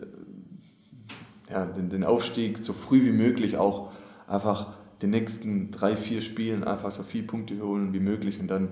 ja, 1.48 1.64
den, 1.64 1.90
den 1.90 2.04
Aufstieg 2.04 2.58
so 2.58 2.72
früh 2.72 3.04
wie 3.04 3.12
möglich 3.12 3.56
auch 3.56 3.92
einfach 4.26 4.74
den 5.00 5.10
nächsten 5.10 5.70
drei, 5.70 5.96
vier 5.96 6.22
Spielen 6.22 6.64
einfach 6.64 6.90
so 6.90 7.02
viele 7.02 7.26
Punkte 7.26 7.60
holen 7.62 7.92
wie 7.92 8.00
möglich 8.00 8.40
und 8.40 8.48
dann 8.48 8.70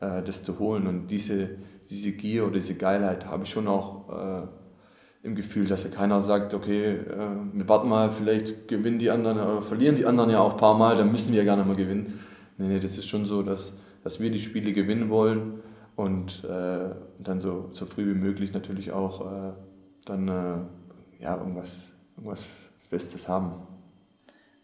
äh, 0.00 0.22
das 0.22 0.42
zu 0.42 0.58
holen. 0.58 0.86
Und 0.86 1.08
diese, 1.08 1.50
diese 1.90 2.12
Gier 2.12 2.44
oder 2.44 2.54
diese 2.54 2.74
Geilheit 2.74 3.26
habe 3.26 3.44
ich 3.44 3.50
schon 3.50 3.68
auch 3.68 4.08
äh, 4.08 4.46
im 5.22 5.34
Gefühl, 5.34 5.66
dass 5.66 5.84
ja 5.84 5.90
keiner 5.90 6.22
sagt, 6.22 6.54
okay, 6.54 6.92
äh, 6.92 7.28
wir 7.52 7.68
warten 7.68 7.88
mal, 7.88 8.10
vielleicht 8.10 8.68
gewinnen 8.68 8.98
die 8.98 9.10
anderen 9.10 9.38
oder 9.38 9.60
verlieren 9.60 9.96
die 9.96 10.06
anderen 10.06 10.30
ja 10.30 10.40
auch 10.40 10.52
ein 10.52 10.58
paar 10.58 10.78
Mal, 10.78 10.96
dann 10.96 11.10
müssen 11.10 11.32
wir 11.32 11.42
ja 11.42 11.44
gar 11.44 11.56
nicht 11.56 11.66
mehr 11.66 11.76
gewinnen. 11.76 12.20
Nee, 12.56 12.68
nee, 12.68 12.80
das 12.80 12.96
ist 12.96 13.08
schon 13.08 13.26
so, 13.26 13.42
dass 13.42 13.72
dass 14.04 14.20
wir 14.20 14.30
die 14.30 14.38
Spiele 14.38 14.72
gewinnen 14.72 15.10
wollen 15.10 15.60
und 15.96 16.44
äh, 16.44 16.90
dann 17.18 17.40
so, 17.40 17.70
so 17.72 17.86
früh 17.86 18.14
wie 18.14 18.18
möglich 18.18 18.52
natürlich 18.52 18.92
auch 18.92 19.20
äh, 19.20 19.52
dann 20.04 20.28
äh, 20.28 21.22
ja, 21.22 21.36
irgendwas, 21.38 21.78
irgendwas 22.16 22.46
Festes 22.90 23.28
haben. 23.28 23.52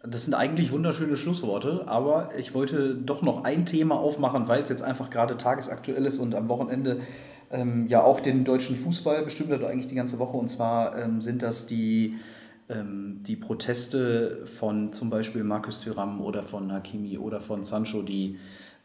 Das 0.03 0.25
sind 0.25 0.35
eigentlich 0.35 0.73
wunderschöne 0.73 1.17
Schlussworte, 1.17 1.85
aber 1.87 2.31
ich 2.39 2.55
wollte 2.55 2.95
doch 2.95 3.21
noch 3.21 3.45
ein 3.45 3.67
Thema 3.67 3.97
aufmachen, 3.97 4.49
weil 4.49 4.63
es 4.63 4.71
jetzt 4.71 4.83
einfach 4.83 5.11
gerade 5.11 5.37
tagesaktuell 5.37 6.07
ist 6.07 6.19
und 6.19 6.35
am 6.35 6.49
Wochenende 6.49 7.01
ähm, 7.51 7.87
ja 7.87 8.03
auch 8.03 8.21
den 8.21 8.45
deutschen 8.45 8.77
Fußball 8.77 9.23
bestimmt 9.23 9.51
hat, 9.51 9.63
eigentlich 9.63 9.89
die 9.89 9.95
ganze 9.95 10.19
Woche. 10.19 10.37
Und 10.37 10.49
zwar 10.49 10.99
ähm, 10.99 11.21
sind 11.21 11.43
das 11.43 11.67
die, 11.67 12.17
ähm, 12.71 13.21
die 13.25 13.37
Proteste 13.37 14.47
von 14.47 14.93
zum 14.95 15.11
Beispiel 15.11 15.45
Markus 15.45 15.83
Thuram 15.83 16.23
oder 16.23 16.43
von 16.43 16.73
Hakimi 16.73 17.19
oder 17.19 17.43
von 17.43 17.63
Sancho, 17.63 18.01
die 18.01 18.39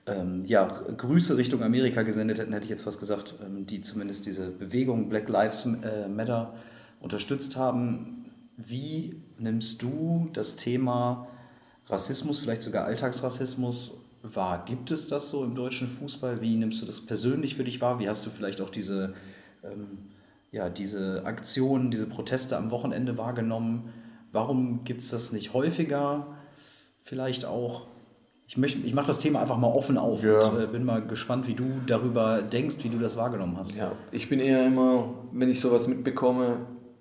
ähm, 0.07 0.43
ja, 0.45 0.65
Grüße 0.65 1.35
Richtung 1.37 1.63
Amerika 1.63 2.03
gesendet 2.03 2.37
hätten, 2.37 2.53
hätte 2.53 2.65
ich 2.65 2.69
jetzt 2.69 2.83
fast 2.83 2.99
gesagt, 2.99 3.35
ähm, 3.43 3.65
die 3.65 3.81
zumindest 3.81 4.25
diese 4.25 4.51
Bewegung 4.51 5.09
Black 5.09 5.27
Lives 5.29 5.65
äh, 5.65 6.07
Matter 6.07 6.53
unterstützt 6.99 7.55
haben. 7.55 8.31
Wie 8.57 9.21
nimmst 9.37 9.81
du 9.81 10.29
das 10.33 10.55
Thema 10.55 11.27
Rassismus, 11.87 12.39
vielleicht 12.39 12.61
sogar 12.61 12.85
Alltagsrassismus 12.85 13.99
wahr? 14.21 14.63
Gibt 14.65 14.91
es 14.91 15.07
das 15.07 15.29
so 15.29 15.43
im 15.43 15.55
deutschen 15.55 15.87
Fußball? 15.87 16.39
Wie 16.39 16.55
nimmst 16.55 16.81
du 16.81 16.85
das 16.85 17.01
persönlich 17.01 17.55
für 17.55 17.63
dich 17.63 17.81
wahr? 17.81 17.99
Wie 17.99 18.07
hast 18.07 18.25
du 18.25 18.29
vielleicht 18.29 18.61
auch 18.61 18.69
diese, 18.69 19.13
ähm, 19.63 19.97
ja, 20.51 20.69
diese 20.69 21.25
Aktionen, 21.25 21.89
diese 21.89 22.05
Proteste 22.05 22.57
am 22.57 22.69
Wochenende 22.69 23.17
wahrgenommen? 23.17 23.91
Warum 24.31 24.83
gibt 24.83 25.01
es 25.01 25.09
das 25.09 25.31
nicht 25.31 25.53
häufiger? 25.53 26.27
Vielleicht 27.01 27.45
auch 27.45 27.87
ich, 28.47 28.57
ich 28.57 28.93
mache 28.93 29.07
das 29.07 29.19
Thema 29.19 29.41
einfach 29.41 29.57
mal 29.57 29.67
offen 29.67 29.97
auf 29.97 30.23
ja. 30.23 30.47
und 30.47 30.61
äh, 30.61 30.67
bin 30.67 30.85
mal 30.85 31.05
gespannt, 31.05 31.47
wie 31.47 31.55
du 31.55 31.81
darüber 31.87 32.41
denkst, 32.41 32.77
wie 32.83 32.89
du 32.89 32.99
das 32.99 33.17
wahrgenommen 33.17 33.57
hast. 33.57 33.75
Ja, 33.75 33.93
ich 34.11 34.29
bin 34.29 34.39
eher 34.39 34.65
immer, 34.65 35.13
wenn 35.31 35.49
ich 35.49 35.59
sowas 35.59 35.87
mitbekomme, 35.87 36.57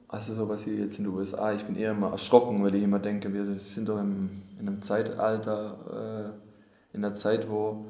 also 0.08 0.34
sowas 0.34 0.66
wie 0.66 0.72
jetzt 0.72 0.98
in 0.98 1.04
den 1.04 1.12
USA, 1.12 1.52
ich 1.52 1.64
bin 1.64 1.76
eher 1.76 1.92
immer 1.92 2.12
erschrocken, 2.12 2.62
weil 2.62 2.74
ich 2.74 2.82
immer 2.82 2.98
denke, 2.98 3.32
wir 3.32 3.44
sind 3.56 3.88
doch 3.88 3.98
im, 3.98 4.42
in 4.58 4.68
einem 4.68 4.80
Zeitalter, 4.80 6.32
äh, 6.32 6.96
in 6.96 7.04
einer 7.04 7.14
Zeit, 7.14 7.50
wo, 7.50 7.86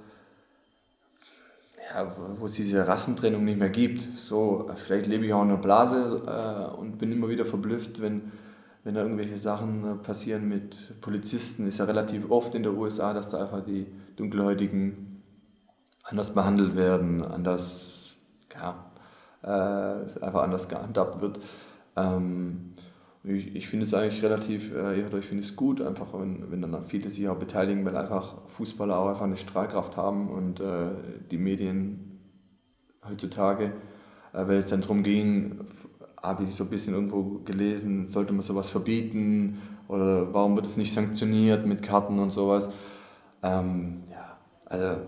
ja, 1.95 2.13
wo 2.37 2.47
es 2.47 2.53
diese 2.53 2.89
Rassentrennung 2.89 3.45
nicht 3.45 3.59
mehr 3.59 3.69
gibt. 3.69 4.19
So, 4.19 4.69
vielleicht 4.85 5.07
lebe 5.07 5.27
ich 5.27 5.33
auch 5.33 5.43
in 5.43 5.51
einer 5.51 5.59
Blase 5.59 6.23
äh, 6.27 6.77
und 6.77 6.99
bin 6.99 7.13
immer 7.13 7.29
wieder 7.29 7.45
verblüfft, 7.45 8.03
wenn 8.03 8.33
wenn 8.85 8.95
da 8.95 9.03
irgendwelche 9.03 9.39
Sachen 9.39 9.85
äh, 9.85 9.95
passieren 9.97 10.49
mit 10.49 11.01
Polizisten, 11.01 11.67
ist 11.67 11.79
ja 11.79 11.87
relativ 11.87 12.31
oft 12.31 12.55
in 12.55 12.63
der 12.63 12.75
USA, 12.75 13.13
dass 13.15 13.31
da 13.31 13.43
einfach 13.43 13.65
die 13.65 13.87
Dunkelhäutigen 14.17 15.23
anders 16.03 16.35
behandelt 16.35 16.77
werden, 16.77 17.23
anders, 17.23 18.15
ja, 18.55 18.91
äh, 19.43 20.25
einfach 20.25 20.43
anders 20.43 20.69
gehandhabt 20.69 21.21
wird. 21.23 21.41
Ähm, 21.97 22.75
ich, 23.25 23.57
ich 23.57 23.69
finde 23.69 23.87
es 23.87 23.95
eigentlich 23.95 24.23
relativ, 24.23 24.75
äh, 24.75 25.01
ich 25.01 25.25
finde 25.25 25.43
es 25.43 25.57
gut, 25.57 25.81
einfach 25.81 26.13
wenn, 26.13 26.51
wenn 26.51 26.61
dann 26.61 26.85
viele 26.85 27.09
sich 27.09 27.27
auch 27.27 27.39
beteiligen, 27.39 27.85
weil 27.87 27.97
einfach 27.97 28.35
Fußballer 28.49 28.99
auch 28.99 29.09
einfach 29.09 29.25
eine 29.25 29.39
Strahlkraft 29.39 29.97
haben 29.97 30.29
und 30.29 30.61
äh, 30.61 30.91
die 31.31 31.39
Medien 31.39 32.21
heutzutage, 33.09 33.73
äh, 34.35 34.47
weil 34.47 34.59
es 34.59 34.67
dann 34.67 34.83
darum 34.83 35.03
ging, 35.03 35.61
habe 36.25 36.45
ich 36.45 36.55
so 36.55 36.65
ein 36.65 36.71
bisschen 36.71 36.95
irgendwo 36.95 37.41
gelesen, 37.45 38.07
sollte 38.07 38.33
man 38.33 38.43
sowas 38.43 38.71
verbieten 38.71 39.59
oder 39.89 40.33
warum 40.33 40.57
wird 40.57 40.67
es 40.67 40.77
nicht 40.77 40.93
sanktioniert 40.93 41.67
mit 41.67 41.83
Karten 41.83 42.19
und 42.19 42.31
sowas. 42.31 42.69
Ähm, 43.43 44.05
ja, 44.11 44.39
also 44.67 45.01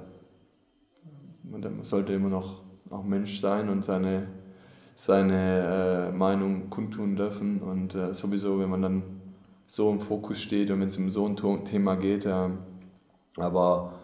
man, 1.42 1.82
sollte 1.82 2.12
immer 2.12 2.28
noch 2.28 2.62
auch 2.90 3.02
Mensch 3.02 3.40
sein 3.40 3.68
und 3.68 3.84
seine, 3.84 4.28
seine 4.94 6.10
äh, 6.10 6.16
Meinung 6.16 6.70
kundtun 6.70 7.16
dürfen 7.16 7.60
und 7.62 7.94
äh, 7.94 8.14
sowieso, 8.14 8.58
wenn 8.58 8.70
man 8.70 8.82
dann 8.82 9.02
so 9.66 9.90
im 9.90 10.00
Fokus 10.00 10.40
steht 10.40 10.70
und 10.70 10.80
wenn 10.80 10.88
es 10.88 10.96
um 10.96 11.10
so 11.10 11.26
ein 11.26 11.64
Thema 11.64 11.96
geht. 11.96 12.26
Äh, 12.26 12.50
aber 13.38 13.94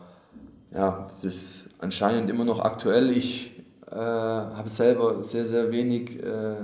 ja, 0.74 1.06
es 1.18 1.24
ist 1.24 1.68
anscheinend 1.78 2.30
immer 2.30 2.44
noch 2.44 2.60
aktuell. 2.60 3.10
Ich 3.10 3.62
äh, 3.90 3.94
habe 3.94 4.68
selber 4.68 5.22
sehr, 5.22 5.46
sehr 5.46 5.70
wenig 5.70 6.22
äh, 6.22 6.56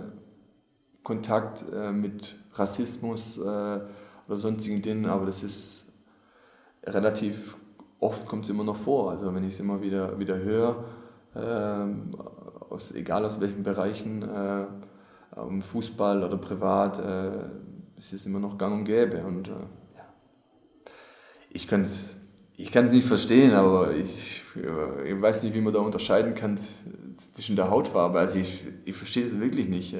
Kontakt 1.08 1.64
äh, 1.72 1.90
mit 1.90 2.36
Rassismus 2.52 3.38
äh, 3.38 3.40
oder 3.40 4.36
sonstigen 4.36 4.82
Dingen, 4.82 5.06
aber 5.06 5.24
das 5.24 5.42
ist 5.42 5.82
relativ 6.84 7.56
oft 7.98 8.26
kommt 8.26 8.44
es 8.44 8.50
immer 8.50 8.62
noch 8.62 8.76
vor. 8.76 9.10
Also 9.10 9.34
wenn 9.34 9.42
ich 9.42 9.54
es 9.54 9.60
immer 9.60 9.80
wieder, 9.80 10.18
wieder 10.18 10.36
höre, 10.36 10.84
äh, 11.34 12.70
aus, 12.70 12.92
egal 12.94 13.24
aus 13.24 13.40
welchen 13.40 13.62
Bereichen, 13.62 14.22
äh, 14.22 15.62
Fußball 15.62 16.22
oder 16.22 16.36
privat, 16.36 16.98
äh, 16.98 17.48
es 17.96 18.12
ist 18.12 18.26
immer 18.26 18.38
noch 18.38 18.58
gang 18.58 18.74
und 18.74 18.84
gäbe. 18.84 19.24
Und 19.24 19.48
äh, 19.48 19.52
ja. 19.52 20.04
ich 21.48 21.66
kann 21.66 21.84
es 21.84 22.16
ich 22.58 22.74
nicht 22.74 23.06
verstehen, 23.06 23.52
aber 23.52 23.94
ich, 23.94 24.42
ich, 24.54 25.22
weiß 25.22 25.44
nicht, 25.44 25.54
wie 25.54 25.60
man 25.62 25.72
da 25.72 25.78
unterscheiden 25.78 26.34
kann 26.34 26.58
zwischen 27.32 27.56
der 27.56 27.70
Hautfarbe. 27.70 28.18
Also 28.18 28.40
ich, 28.40 28.64
ich 28.84 28.94
verstehe 28.94 29.26
es 29.26 29.40
wirklich 29.40 29.68
nicht. 29.68 29.96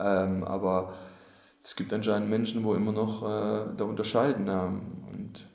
Äh, 0.00 0.24
ähm, 0.24 0.44
aber 0.44 0.94
es 1.62 1.76
gibt 1.76 1.92
anscheinend 1.92 2.30
Menschen, 2.30 2.64
wo 2.64 2.74
immer 2.74 2.92
noch 2.92 3.22
äh, 3.22 3.74
da 3.76 3.84
unterscheiden. 3.84 4.48
Ähm, 4.48 4.82
und 5.12 5.46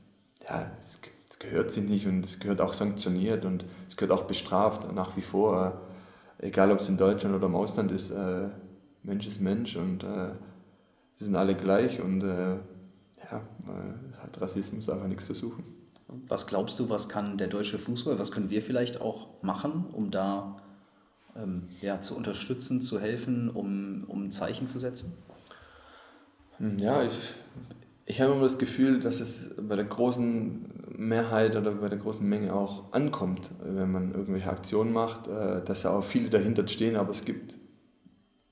ja, 0.48 0.72
es, 0.86 1.00
gehört 1.40 1.70
sich 1.70 1.84
nicht 1.84 2.08
und 2.08 2.24
es 2.24 2.40
gehört 2.40 2.62
auch 2.62 2.74
sanktioniert 2.74 3.46
und 3.46 3.66
es 3.88 3.98
gehört 3.98 4.18
auch 4.18 4.24
bestraft 4.26 4.92
nach 4.94 5.18
wie 5.18 5.22
vor. 5.22 5.82
Äh, 6.40 6.48
egal 6.48 6.72
ob 6.72 6.80
es 6.80 6.90
in 6.90 6.98
Deutschland 6.98 7.36
oder 7.36 7.48
im 7.48 7.56
Ausland 7.56 7.92
ist, 7.92 8.12
äh, 8.12 8.50
Mensch 9.04 9.28
ist 9.28 9.42
Mensch 9.42 9.76
und 9.76 10.04
äh, 10.04 10.34
wir 11.18 11.26
sind 11.26 11.36
alle 11.36 11.56
gleich 11.56 12.02
und 12.02 12.24
äh, 12.24 12.56
ja, 12.56 13.42
hat 14.22 14.42
Rassismus 14.42 14.90
einfach 14.90 15.08
nichts 15.08 15.26
zu 15.26 15.34
suchen. 15.34 15.64
Was 16.28 16.48
glaubst 16.48 16.80
du, 16.80 16.90
was 16.90 17.10
kann 17.10 17.38
der 17.38 17.48
deutsche 17.48 17.80
Fußball, 17.80 18.18
was 18.18 18.32
können 18.32 18.50
wir 18.50 18.62
vielleicht 18.62 19.02
auch 19.02 19.42
machen, 19.44 19.86
um 19.92 20.12
da 20.12 20.58
ähm, 21.36 21.70
ja, 21.82 22.02
zu 22.02 22.16
unterstützen, 22.16 22.82
zu 22.82 23.00
helfen, 23.00 23.50
um, 23.50 24.06
um 24.08 24.32
Zeichen 24.32 24.68
zu 24.68 24.80
setzen? 24.80 25.14
Hm, 26.58 26.78
ja, 26.78 27.04
ich, 27.04 27.18
ich 28.06 28.22
habe 28.22 28.34
immer 28.34 28.44
das 28.44 28.58
Gefühl, 28.58 29.00
dass 29.00 29.20
es 29.20 29.52
bei 29.62 29.76
der 29.76 29.86
großen 29.86 30.96
Mehrheit 30.98 31.56
oder 31.56 31.72
bei 31.74 31.90
der 31.90 32.00
großen 32.00 32.26
Menge 32.26 32.54
auch 32.54 32.94
ankommt, 32.94 33.52
wenn 33.62 33.92
man 33.92 34.14
irgendwelche 34.14 34.50
Aktionen 34.50 34.94
macht, 34.94 35.28
äh, 35.28 35.64
dass 35.64 35.82
da 35.82 35.92
auch 35.92 36.04
viele 36.04 36.30
dahinter 36.30 36.68
stehen, 36.68 36.96
aber 36.96 37.12
es 37.12 37.26
gibt 37.26 37.58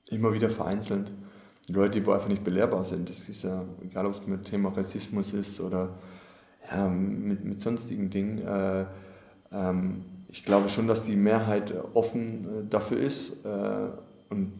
immer 0.06 0.32
wieder 0.32 0.50
vereinzelt 0.50 1.10
Leute, 1.70 2.00
die 2.00 2.10
einfach 2.10 2.28
nicht 2.28 2.44
belehrbar 2.44 2.84
sind. 2.84 3.08
Das 3.08 3.28
ist 3.28 3.44
ja, 3.44 3.64
egal 3.82 4.06
ob 4.06 4.12
es 4.12 4.26
mit 4.26 4.44
Thema 4.44 4.70
Rassismus 4.70 5.32
ist 5.32 5.60
oder 5.60 5.98
ja, 6.70 6.88
mit, 6.88 7.44
mit 7.44 7.60
sonstigen 7.60 8.10
Dingen. 8.10 8.38
Äh, 8.38 8.86
ähm, 9.50 10.04
ich 10.34 10.42
glaube 10.42 10.68
schon, 10.68 10.88
dass 10.88 11.04
die 11.04 11.14
Mehrheit 11.14 11.72
offen 11.94 12.48
äh, 12.48 12.68
dafür 12.68 12.98
ist 12.98 13.36
äh, 13.44 13.88
und 14.30 14.50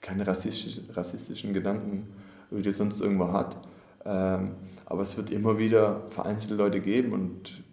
keine 0.00 0.24
rassistisch, 0.24 0.82
rassistischen 0.94 1.52
Gedanken 1.52 2.06
irgendwie 2.52 2.70
sonst 2.70 3.00
irgendwo 3.00 3.32
hat. 3.32 3.56
Ähm, 4.04 4.52
aber 4.84 5.02
es 5.02 5.16
wird 5.16 5.30
immer 5.30 5.58
wieder 5.58 6.02
vereinzelte 6.10 6.54
Leute 6.54 6.78
geben 6.78 7.12
und 7.12 7.64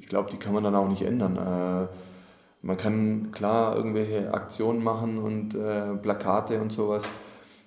ich 0.00 0.08
glaube, 0.08 0.30
die 0.30 0.38
kann 0.38 0.54
man 0.54 0.64
dann 0.64 0.74
auch 0.74 0.88
nicht 0.88 1.02
ändern. 1.02 1.36
Äh, 1.36 1.88
man 2.62 2.76
kann 2.78 3.30
klar 3.32 3.76
irgendwelche 3.76 4.32
Aktionen 4.32 4.82
machen 4.82 5.18
und 5.18 5.54
äh, 5.54 5.94
Plakate 5.96 6.62
und 6.62 6.72
sowas 6.72 7.04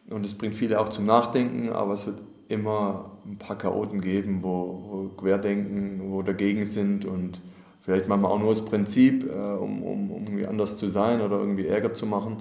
und 0.09 0.25
es 0.25 0.33
bringt 0.33 0.55
viele 0.55 0.79
auch 0.79 0.89
zum 0.89 1.05
Nachdenken, 1.05 1.69
aber 1.69 1.93
es 1.93 2.07
wird 2.07 2.19
immer 2.47 3.11
ein 3.27 3.37
paar 3.37 3.59
Chaoten 3.59 4.01
geben, 4.01 4.41
wo, 4.41 4.87
wo 4.89 5.09
querdenken, 5.09 6.11
wo 6.11 6.23
dagegen 6.23 6.65
sind 6.65 7.05
und 7.05 7.39
vielleicht 7.85 8.07
manchmal 8.07 8.31
auch 8.31 8.39
nur 8.39 8.49
das 8.49 8.65
Prinzip, 8.65 9.29
äh, 9.29 9.31
um, 9.31 9.83
um, 9.83 10.11
um 10.11 10.23
irgendwie 10.23 10.47
anders 10.47 10.75
zu 10.75 10.87
sein 10.87 11.21
oder 11.21 11.37
irgendwie 11.37 11.67
Ärger 11.67 11.93
zu 11.93 12.07
machen. 12.07 12.37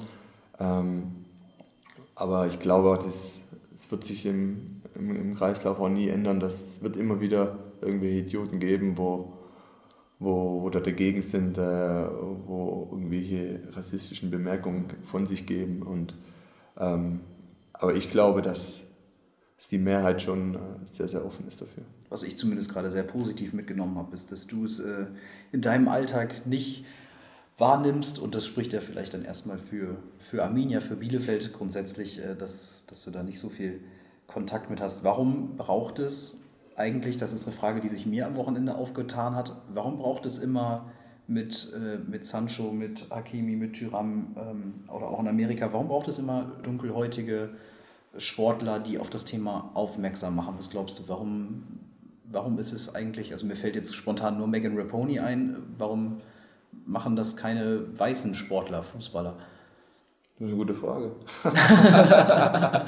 Ähm, 0.58 1.26
aber 2.14 2.46
ich 2.46 2.58
glaube, 2.58 2.98
das, 3.04 3.42
das 3.72 3.90
wird 3.90 4.04
sich 4.04 4.24
im, 4.24 4.80
im, 4.94 5.14
im 5.14 5.34
Kreislauf 5.34 5.80
auch 5.80 5.90
nie 5.90 6.08
ändern. 6.08 6.40
Das 6.40 6.82
wird 6.82 6.96
immer 6.96 7.20
wieder 7.20 7.58
irgendwelche 7.82 8.20
Idioten 8.20 8.58
geben, 8.58 8.96
wo, 8.96 9.34
wo, 10.18 10.62
wo 10.62 10.70
da 10.70 10.80
dagegen 10.80 11.20
sind, 11.20 11.58
äh, 11.58 12.08
wo 12.46 12.88
irgendwelche 12.92 13.68
rassistischen 13.72 14.30
Bemerkungen 14.30 14.86
von 15.02 15.26
sich 15.26 15.44
geben. 15.44 15.82
Und, 15.82 16.14
ähm, 16.78 17.20
aber 17.74 17.94
ich 17.94 18.08
glaube, 18.08 18.40
dass, 18.40 18.80
dass 19.56 19.68
die 19.68 19.78
Mehrheit 19.78 20.22
schon 20.22 20.54
äh, 20.54 20.58
sehr, 20.86 21.08
sehr 21.08 21.24
offen 21.24 21.46
ist 21.46 21.60
dafür. 21.60 21.84
Was 22.08 22.22
ich 22.22 22.36
zumindest 22.36 22.72
gerade 22.72 22.90
sehr 22.90 23.02
positiv 23.02 23.52
mitgenommen 23.52 23.96
habe, 23.96 24.14
ist, 24.14 24.32
dass 24.32 24.46
du 24.46 24.64
es 24.64 24.80
äh, 24.80 25.06
in 25.52 25.60
deinem 25.60 25.88
Alltag 25.88 26.46
nicht 26.46 26.84
wahrnimmst 27.56 28.18
und 28.18 28.34
das 28.34 28.46
spricht 28.46 28.72
ja 28.72 28.80
vielleicht 28.80 29.14
dann 29.14 29.24
erstmal 29.24 29.58
für, 29.58 29.96
für 30.18 30.42
Arminia, 30.42 30.80
für 30.80 30.96
Bielefeld 30.96 31.52
grundsätzlich, 31.52 32.22
äh, 32.24 32.34
dass, 32.34 32.84
dass 32.86 33.04
du 33.04 33.10
da 33.10 33.22
nicht 33.22 33.38
so 33.38 33.48
viel 33.48 33.80
Kontakt 34.26 34.70
mit 34.70 34.80
hast. 34.80 35.04
Warum 35.04 35.56
braucht 35.56 35.98
es 35.98 36.42
eigentlich, 36.76 37.16
das 37.16 37.32
ist 37.32 37.46
eine 37.46 37.54
Frage, 37.54 37.80
die 37.80 37.88
sich 37.88 38.06
mir 38.06 38.26
am 38.26 38.34
Wochenende 38.36 38.74
aufgetan 38.74 39.36
hat, 39.36 39.56
warum 39.72 39.98
braucht 39.98 40.26
es 40.26 40.38
immer 40.38 40.90
mit, 41.26 41.72
mit 42.06 42.26
Sancho, 42.26 42.72
mit 42.72 43.06
Hakimi, 43.10 43.54
mit 43.54 43.74
Tyram 43.74 44.34
ähm, 44.36 44.74
oder 44.88 45.08
auch 45.08 45.20
in 45.20 45.28
Amerika, 45.28 45.72
warum 45.72 45.88
braucht 45.88 46.08
es 46.08 46.18
immer 46.18 46.52
dunkelhäutige 46.62 47.50
Sportler, 48.18 48.78
die 48.78 48.98
auf 48.98 49.10
das 49.10 49.24
Thema 49.24 49.70
aufmerksam 49.74 50.36
machen? 50.36 50.54
Was 50.56 50.70
glaubst 50.70 50.98
du, 50.98 51.08
warum, 51.08 51.64
warum 52.30 52.58
ist 52.58 52.72
es 52.72 52.94
eigentlich, 52.94 53.32
also 53.32 53.46
mir 53.46 53.56
fällt 53.56 53.76
jetzt 53.76 53.94
spontan 53.94 54.38
nur 54.38 54.46
Megan 54.46 54.76
Raponi 54.78 55.20
ein, 55.20 55.56
warum 55.78 56.20
machen 56.86 57.16
das 57.16 57.36
keine 57.36 57.98
weißen 57.98 58.34
Sportler, 58.34 58.82
Fußballer? 58.82 59.36
Das 60.36 60.48
ist 60.48 60.54
eine 60.54 60.64
gute 60.64 60.74
Frage. 60.74 61.12
ja, 61.44 62.86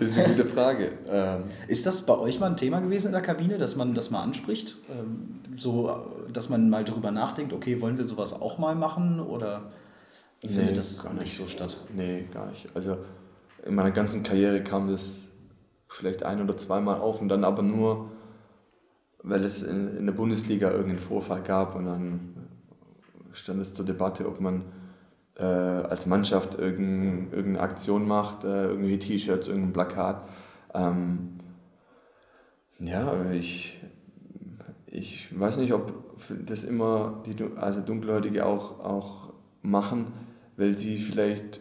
das 0.00 0.08
ist 0.10 0.18
eine 0.18 0.26
gute 0.26 0.44
Frage. 0.44 0.90
Ähm 1.08 1.44
ist 1.68 1.86
das 1.86 2.02
bei 2.04 2.18
euch 2.18 2.40
mal 2.40 2.48
ein 2.48 2.56
Thema 2.56 2.80
gewesen 2.80 3.06
in 3.06 3.12
der 3.12 3.22
Kabine, 3.22 3.58
dass 3.58 3.76
man 3.76 3.94
das 3.94 4.10
mal 4.10 4.24
anspricht? 4.24 4.76
Ähm, 4.90 5.38
so, 5.56 6.04
dass 6.32 6.48
man 6.48 6.68
mal 6.68 6.84
darüber 6.84 7.12
nachdenkt, 7.12 7.52
okay, 7.52 7.80
wollen 7.80 7.96
wir 7.96 8.04
sowas 8.04 8.40
auch 8.40 8.58
mal 8.58 8.74
machen 8.74 9.20
oder 9.20 9.70
findet 10.40 10.66
nee, 10.66 10.72
das 10.72 11.04
gar 11.04 11.12
nicht, 11.14 11.24
nicht 11.24 11.36
so 11.36 11.46
statt? 11.46 11.78
Nee, 11.94 12.26
gar 12.32 12.46
nicht. 12.46 12.68
Also 12.74 12.98
in 13.64 13.74
meiner 13.74 13.90
ganzen 13.90 14.22
Karriere 14.22 14.62
kam 14.62 14.90
das 14.90 15.12
vielleicht 15.88 16.22
ein 16.22 16.42
oder 16.42 16.56
zweimal 16.56 17.00
auf 17.00 17.20
und 17.20 17.28
dann 17.28 17.44
aber 17.44 17.62
nur 17.62 18.10
weil 19.26 19.44
es 19.44 19.62
in, 19.62 19.96
in 19.96 20.06
der 20.06 20.12
Bundesliga 20.12 20.70
irgendeinen 20.70 21.00
Vorfall 21.00 21.42
gab 21.42 21.74
und 21.74 21.86
dann 21.86 22.48
stand 23.32 23.60
es 23.60 23.74
zur 23.74 23.84
Debatte, 23.84 24.26
ob 24.28 24.40
man 24.40 24.62
äh, 25.36 25.42
als 25.42 26.06
Mannschaft 26.06 26.56
irgendein, 26.56 27.32
irgendeine 27.32 27.60
Aktion 27.60 28.06
macht, 28.06 28.44
äh, 28.44 28.68
irgendwelche 28.68 29.00
T-Shirts, 29.00 29.48
irgendein 29.48 29.72
Plakat. 29.72 30.28
Ähm, 30.74 31.40
ja, 32.78 33.30
ich, 33.32 33.82
ich 34.86 35.38
weiß 35.38 35.56
nicht, 35.56 35.72
ob 35.72 35.92
das 36.46 36.62
immer 36.62 37.24
die 37.26 37.34
also 37.56 37.80
Dunkelhäutige 37.80 38.46
auch, 38.46 38.78
auch 38.78 39.32
machen, 39.60 40.12
weil 40.56 40.78
sie 40.78 40.98
vielleicht, 40.98 41.60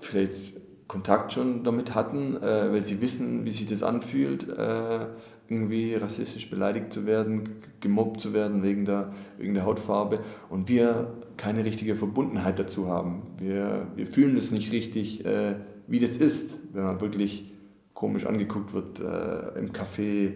vielleicht 0.00 0.54
Kontakt 0.88 1.32
schon 1.32 1.64
damit 1.64 1.94
hatten, 1.94 2.36
äh, 2.36 2.70
weil 2.72 2.84
sie 2.84 3.00
wissen, 3.00 3.44
wie 3.44 3.50
sich 3.50 3.66
das 3.66 3.82
anfühlt, 3.82 4.48
äh, 4.48 5.06
irgendwie 5.48 5.94
rassistisch 5.94 6.50
beleidigt 6.50 6.92
zu 6.92 7.06
werden, 7.06 7.60
gemobbt 7.80 8.20
zu 8.20 8.32
werden 8.32 8.62
wegen 8.62 8.84
der, 8.84 9.12
wegen 9.38 9.54
der 9.54 9.64
Hautfarbe 9.64 10.20
und 10.48 10.68
wir 10.68 11.14
keine 11.36 11.64
richtige 11.64 11.96
Verbundenheit 11.96 12.58
dazu 12.58 12.88
haben. 12.88 13.22
Wir, 13.38 13.86
wir 13.96 14.06
fühlen 14.06 14.36
es 14.36 14.50
nicht 14.50 14.72
richtig, 14.72 15.24
äh, 15.24 15.56
wie 15.86 15.98
das 15.98 16.16
ist, 16.16 16.58
wenn 16.72 16.84
man 16.84 17.00
wirklich 17.00 17.52
komisch 17.94 18.26
angeguckt 18.26 18.72
wird 18.72 19.00
äh, 19.00 19.58
im 19.58 19.72
Café. 19.72 20.34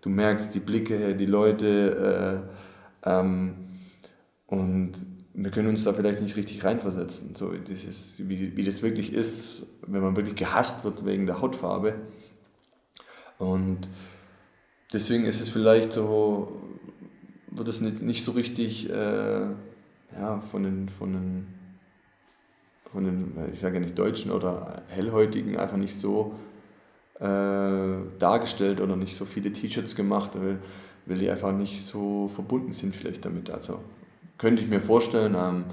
Du 0.00 0.10
merkst 0.10 0.54
die 0.54 0.60
Blicke, 0.60 1.14
die 1.14 1.26
Leute 1.26 2.42
äh, 3.04 3.10
ähm, 3.10 3.54
und 4.46 4.92
wir 5.34 5.50
können 5.50 5.68
uns 5.68 5.84
da 5.84 5.94
vielleicht 5.94 6.20
nicht 6.20 6.36
richtig 6.36 6.64
reinversetzen, 6.64 7.34
so 7.34 7.52
dieses, 7.52 8.14
wie, 8.18 8.56
wie 8.56 8.64
das 8.64 8.82
wirklich 8.82 9.12
ist, 9.12 9.64
wenn 9.86 10.02
man 10.02 10.16
wirklich 10.16 10.36
gehasst 10.36 10.84
wird 10.84 11.06
wegen 11.06 11.26
der 11.26 11.40
Hautfarbe. 11.40 11.94
Und 13.38 13.88
deswegen 14.92 15.24
ist 15.24 15.40
es 15.40 15.48
vielleicht 15.48 15.92
so, 15.94 16.60
wird 17.50 17.68
es 17.68 17.80
nicht, 17.80 18.02
nicht 18.02 18.24
so 18.24 18.32
richtig 18.32 18.90
äh, 18.90 19.46
ja, 20.18 20.40
von 20.50 20.64
den, 20.64 20.88
von 20.90 21.12
den, 21.12 21.46
von 22.92 23.04
den, 23.04 23.32
ich 23.52 23.60
sage 23.60 23.76
ja 23.76 23.80
nicht 23.80 23.98
Deutschen 23.98 24.30
oder 24.30 24.82
Hellhäutigen 24.88 25.56
einfach 25.56 25.78
nicht 25.78 25.98
so 25.98 26.34
äh, 27.20 28.04
dargestellt 28.18 28.82
oder 28.82 28.96
nicht 28.96 29.16
so 29.16 29.24
viele 29.24 29.50
T-Shirts 29.50 29.96
gemacht, 29.96 30.32
weil, 30.34 30.58
weil 31.06 31.18
die 31.18 31.30
einfach 31.30 31.52
nicht 31.52 31.86
so 31.86 32.28
verbunden 32.28 32.74
sind 32.74 32.94
vielleicht 32.94 33.24
damit. 33.24 33.48
Also 33.48 33.80
könnte 34.42 34.60
ich 34.60 34.68
mir 34.68 34.80
vorstellen, 34.80 35.36
ähm, 35.38 35.64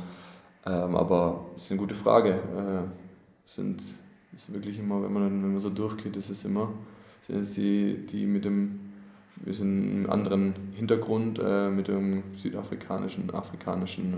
ähm, 0.65 0.95
aber 0.95 1.47
es 1.55 1.63
ist 1.63 1.71
eine 1.71 1.79
gute 1.79 1.95
Frage. 1.95 2.29
Äh, 2.29 3.49
sind, 3.49 3.81
ist 4.35 4.53
wirklich 4.53 4.77
immer, 4.77 5.01
wenn 5.01 5.11
man, 5.11 5.23
wenn 5.43 5.53
man 5.53 5.59
so 5.59 5.71
durchgeht, 5.71 6.15
ist 6.15 6.29
es 6.29 6.45
immer, 6.45 6.71
sind 7.25 7.39
es 7.39 7.53
die, 7.55 8.05
die 8.05 8.27
mit 8.27 8.45
dem 8.45 8.79
wir 9.41 9.53
sind 9.53 9.89
einen 9.89 10.05
anderen 10.07 10.53
Hintergrund 10.75 11.39
äh, 11.39 11.69
mit 11.69 11.87
dem 11.87 12.23
südafrikanischen, 12.35 13.33
afrikanischen, 13.33 14.13
äh, 14.13 14.17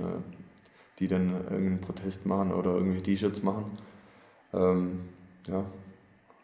die 0.99 1.07
dann 1.07 1.31
irgendeinen 1.31 1.79
Protest 1.79 2.25
machen 2.25 2.51
oder 2.51 2.73
irgendwelche 2.73 3.03
T-Shirts 3.03 3.43
machen. 3.43 3.65
Ähm, 4.51 4.99
ja. 5.47 5.63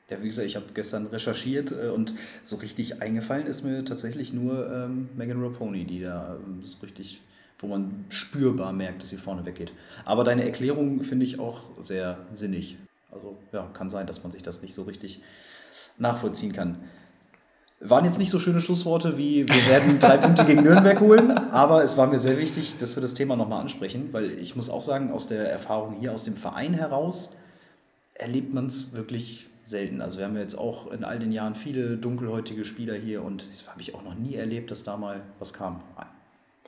Ja, 0.10 0.24
wie 0.24 0.28
gesagt, 0.28 0.48
ich 0.48 0.56
habe 0.56 0.68
gestern 0.74 1.08
recherchiert 1.08 1.72
äh, 1.72 1.90
und 1.90 2.14
so 2.44 2.58
richtig 2.58 3.02
eingefallen 3.02 3.48
ist 3.48 3.64
mir 3.64 3.84
tatsächlich 3.84 4.32
nur 4.32 4.72
ähm, 4.72 5.10
Megan 5.18 5.44
Raponi, 5.44 5.84
die 5.84 6.02
da 6.02 6.38
ähm, 6.38 6.64
so 6.64 6.78
richtig, 6.84 7.20
wo 7.60 7.68
man 7.68 8.06
spürbar 8.10 8.72
merkt, 8.72 9.02
dass 9.02 9.10
sie 9.10 9.18
vorne 9.18 9.46
weggeht. 9.46 9.74
Aber 10.06 10.24
deine 10.24 10.44
Erklärung 10.44 11.04
finde 11.04 11.26
ich 11.26 11.40
auch 11.40 11.62
sehr 11.80 12.20
sinnig. 12.34 12.78
Also 13.12 13.38
ja, 13.52 13.68
kann 13.74 13.90
sein, 13.90 14.06
dass 14.06 14.24
man 14.24 14.32
sich 14.32 14.44
das 14.44 14.62
nicht 14.62 14.74
so 14.74 14.84
richtig 14.84 15.22
nachvollziehen 15.98 16.54
kann. 16.54 16.78
Waren 17.80 18.06
jetzt 18.06 18.18
nicht 18.18 18.32
so 18.32 18.40
schöne 18.40 18.60
Schlussworte 18.60 19.18
wie 19.18 19.48
wir 19.48 19.68
werden 19.68 20.00
drei 20.00 20.18
Punkte 20.18 20.46
gegen 20.46 20.64
Nürnberg 20.64 21.00
holen, 21.00 21.32
aber 21.32 21.84
es 21.84 21.96
war 21.96 22.08
mir 22.08 22.18
sehr 22.18 22.40
wichtig, 22.40 22.78
dass 22.80 22.96
wir 22.96 23.02
das 23.02 23.14
Thema 23.14 23.36
nochmal 23.36 23.62
ansprechen, 23.62 24.10
weil 24.14 24.32
ich 24.32 24.56
muss 24.56 24.70
auch 24.70 24.82
sagen, 24.82 25.12
aus 25.12 25.28
der 25.28 25.52
Erfahrung 25.52 25.96
hier 26.00 26.12
aus 26.12 26.24
dem 26.24 26.36
Verein 26.36 26.74
heraus 26.74 27.34
erlebt 28.16 28.54
man 28.54 28.66
es 28.66 28.94
wirklich 28.94 29.48
selten. 29.64 30.02
Also 30.02 30.18
wir 30.18 30.26
haben 30.26 30.36
ja 30.36 30.42
jetzt 30.42 30.58
auch 30.58 30.92
in 30.92 31.04
all 31.04 31.20
den 31.20 31.32
Jahren 31.32 31.54
viele 31.54 31.98
dunkelhäutige 31.98 32.66
Spieler 32.66 32.96
hier 32.96 33.24
und 33.24 33.48
das 33.52 33.68
habe 33.68 33.82
ich 33.82 33.94
auch 33.94 34.04
noch 34.04 34.16
nie 34.16 34.36
erlebt, 34.36 34.72
dass 34.72 34.84
da 34.84 34.98
mal 34.98 35.22
was 35.38 35.54
kam. 35.54 35.82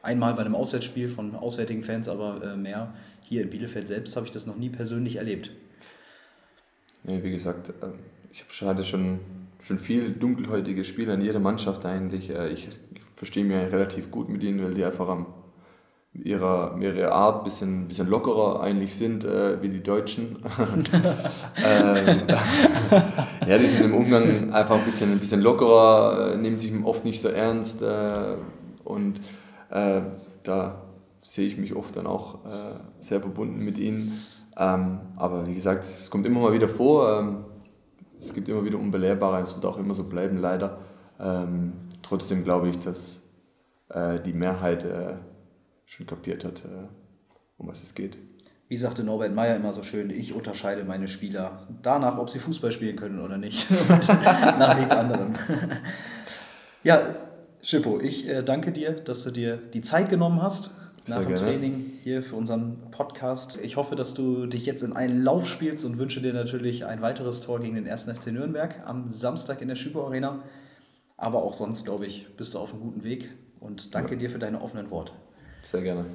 Einmal 0.01 0.33
bei 0.33 0.41
einem 0.41 0.55
Auswärtsspiel 0.55 1.09
von 1.09 1.35
auswärtigen 1.35 1.83
Fans, 1.83 2.07
aber 2.07 2.41
äh, 2.43 2.55
mehr. 2.55 2.93
Hier 3.21 3.41
in 3.41 3.49
Bielefeld 3.49 3.87
selbst 3.87 4.15
habe 4.15 4.25
ich 4.25 4.31
das 4.31 4.47
noch 4.47 4.55
nie 4.55 4.69
persönlich 4.69 5.17
erlebt. 5.17 5.51
Nee, 7.03 7.21
wie 7.23 7.31
gesagt, 7.31 7.69
äh, 7.69 7.89
ich 8.31 8.61
hatte 8.61 8.83
schon, 8.83 9.19
schon 9.61 9.77
viel 9.77 10.11
dunkelhäutige 10.11 10.83
Spieler 10.83 11.13
in 11.13 11.21
jeder 11.21 11.39
Mannschaft 11.39 11.85
eigentlich. 11.85 12.29
Äh, 12.29 12.49
ich 12.49 12.69
verstehe 13.15 13.43
mich 13.43 13.55
relativ 13.55 14.11
gut 14.11 14.29
mit 14.29 14.43
ihnen, 14.43 14.63
weil 14.63 14.73
die 14.73 14.83
einfach 14.83 15.09
am, 15.09 15.27
ihrer, 16.13 16.77
ihrer 16.79 17.11
Art 17.11 17.41
ein 17.41 17.43
bisschen, 17.43 17.87
bisschen 17.87 18.07
lockerer 18.07 18.61
eigentlich 18.61 18.95
sind 18.95 19.23
äh, 19.23 19.61
wie 19.61 19.69
die 19.69 19.83
Deutschen. 19.83 20.37
ähm, 21.63 22.21
ja, 23.47 23.57
die 23.57 23.67
sind 23.67 23.85
im 23.85 23.93
Umgang 23.93 24.53
einfach 24.53 24.77
ein 24.77 24.85
bisschen, 24.85 25.11
ein 25.11 25.19
bisschen 25.19 25.41
lockerer, 25.41 26.35
nehmen 26.37 26.57
sich 26.57 26.73
oft 26.83 27.05
nicht 27.05 27.21
so 27.21 27.29
ernst 27.29 27.81
äh, 27.81 28.35
und 28.83 29.19
äh, 29.69 30.01
da 30.43 30.83
sehe 31.21 31.47
ich 31.47 31.57
mich 31.57 31.75
oft 31.75 31.95
dann 31.95 32.07
auch 32.07 32.45
äh, 32.45 32.75
sehr 32.99 33.21
verbunden 33.21 33.63
mit 33.63 33.77
ihnen. 33.77 34.19
Ähm, 34.57 34.99
aber 35.15 35.47
wie 35.47 35.53
gesagt, 35.53 35.83
es 35.83 36.09
kommt 36.09 36.25
immer 36.25 36.41
mal 36.41 36.53
wieder 36.53 36.67
vor. 36.67 37.19
Ähm, 37.19 37.45
es 38.19 38.33
gibt 38.33 38.49
immer 38.49 38.65
wieder 38.65 38.77
Unbelehrbare, 38.77 39.41
es 39.41 39.55
wird 39.55 39.65
auch 39.65 39.77
immer 39.77 39.93
so 39.93 40.03
bleiben, 40.03 40.37
leider. 40.37 40.79
Ähm, 41.19 41.73
trotzdem 42.01 42.43
glaube 42.43 42.69
ich, 42.69 42.79
dass 42.79 43.19
äh, 43.89 44.19
die 44.19 44.33
Mehrheit 44.33 44.83
äh, 44.83 45.15
schon 45.85 46.05
kapiert 46.05 46.43
hat, 46.43 46.65
äh, 46.65 46.87
um 47.57 47.67
was 47.67 47.83
es 47.83 47.93
geht. 47.93 48.17
Wie 48.67 48.77
sagte 48.77 49.03
Norbert 49.03 49.33
Meyer 49.33 49.55
immer 49.55 49.73
so 49.73 49.81
schön, 49.81 50.11
ich 50.11 50.33
unterscheide 50.33 50.83
meine 50.83 51.07
Spieler 51.07 51.67
danach, 51.81 52.19
ob 52.19 52.29
sie 52.29 52.37
Fußball 52.37 52.71
spielen 52.71 52.97
können 52.97 53.19
oder 53.19 53.37
nicht. 53.37 53.69
Und 53.89 54.07
nach 54.59 54.77
nichts 54.77 54.91
anderem. 54.91 55.33
ja, 56.83 56.99
Schippo, 57.61 57.99
ich 57.99 58.27
äh, 58.27 58.43
danke 58.43 58.71
dir, 58.71 58.91
dass 58.91 59.23
du 59.23 59.31
dir 59.31 59.57
die 59.57 59.81
Zeit 59.81 60.09
genommen 60.09 60.41
hast 60.41 60.75
nach 61.07 61.25
dem 61.25 61.35
Training 61.35 61.91
hier 62.03 62.21
für 62.21 62.35
unseren 62.35 62.91
Podcast. 62.91 63.57
Ich 63.61 63.75
hoffe, 63.75 63.95
dass 63.95 64.13
du 64.13 64.45
dich 64.45 64.65
jetzt 64.65 64.83
in 64.83 64.93
einen 64.93 65.23
Lauf 65.23 65.47
spielst 65.47 65.83
und 65.85 65.97
wünsche 65.97 66.21
dir 66.21 66.33
natürlich 66.33 66.85
ein 66.85 67.01
weiteres 67.01 67.41
Tor 67.41 67.59
gegen 67.59 67.75
den 67.75 67.89
1. 67.89 68.03
FC 68.03 68.27
Nürnberg 68.27 68.75
am 68.85 69.09
Samstag 69.09 69.61
in 69.61 69.67
der 69.67 69.75
Schüper 69.75 70.05
Arena. 70.05 70.43
Aber 71.17 71.43
auch 71.43 71.53
sonst, 71.53 71.83
glaube 71.83 72.05
ich, 72.05 72.27
bist 72.37 72.53
du 72.53 72.59
auf 72.59 72.73
einem 72.73 72.81
guten 72.81 73.03
Weg 73.03 73.29
und 73.59 73.93
danke 73.93 74.13
ja. 74.13 74.19
dir 74.19 74.29
für 74.29 74.39
deine 74.39 74.61
offenen 74.61 74.89
Worte. 74.89 75.11
Sehr 75.63 75.81
gerne. 75.81 76.05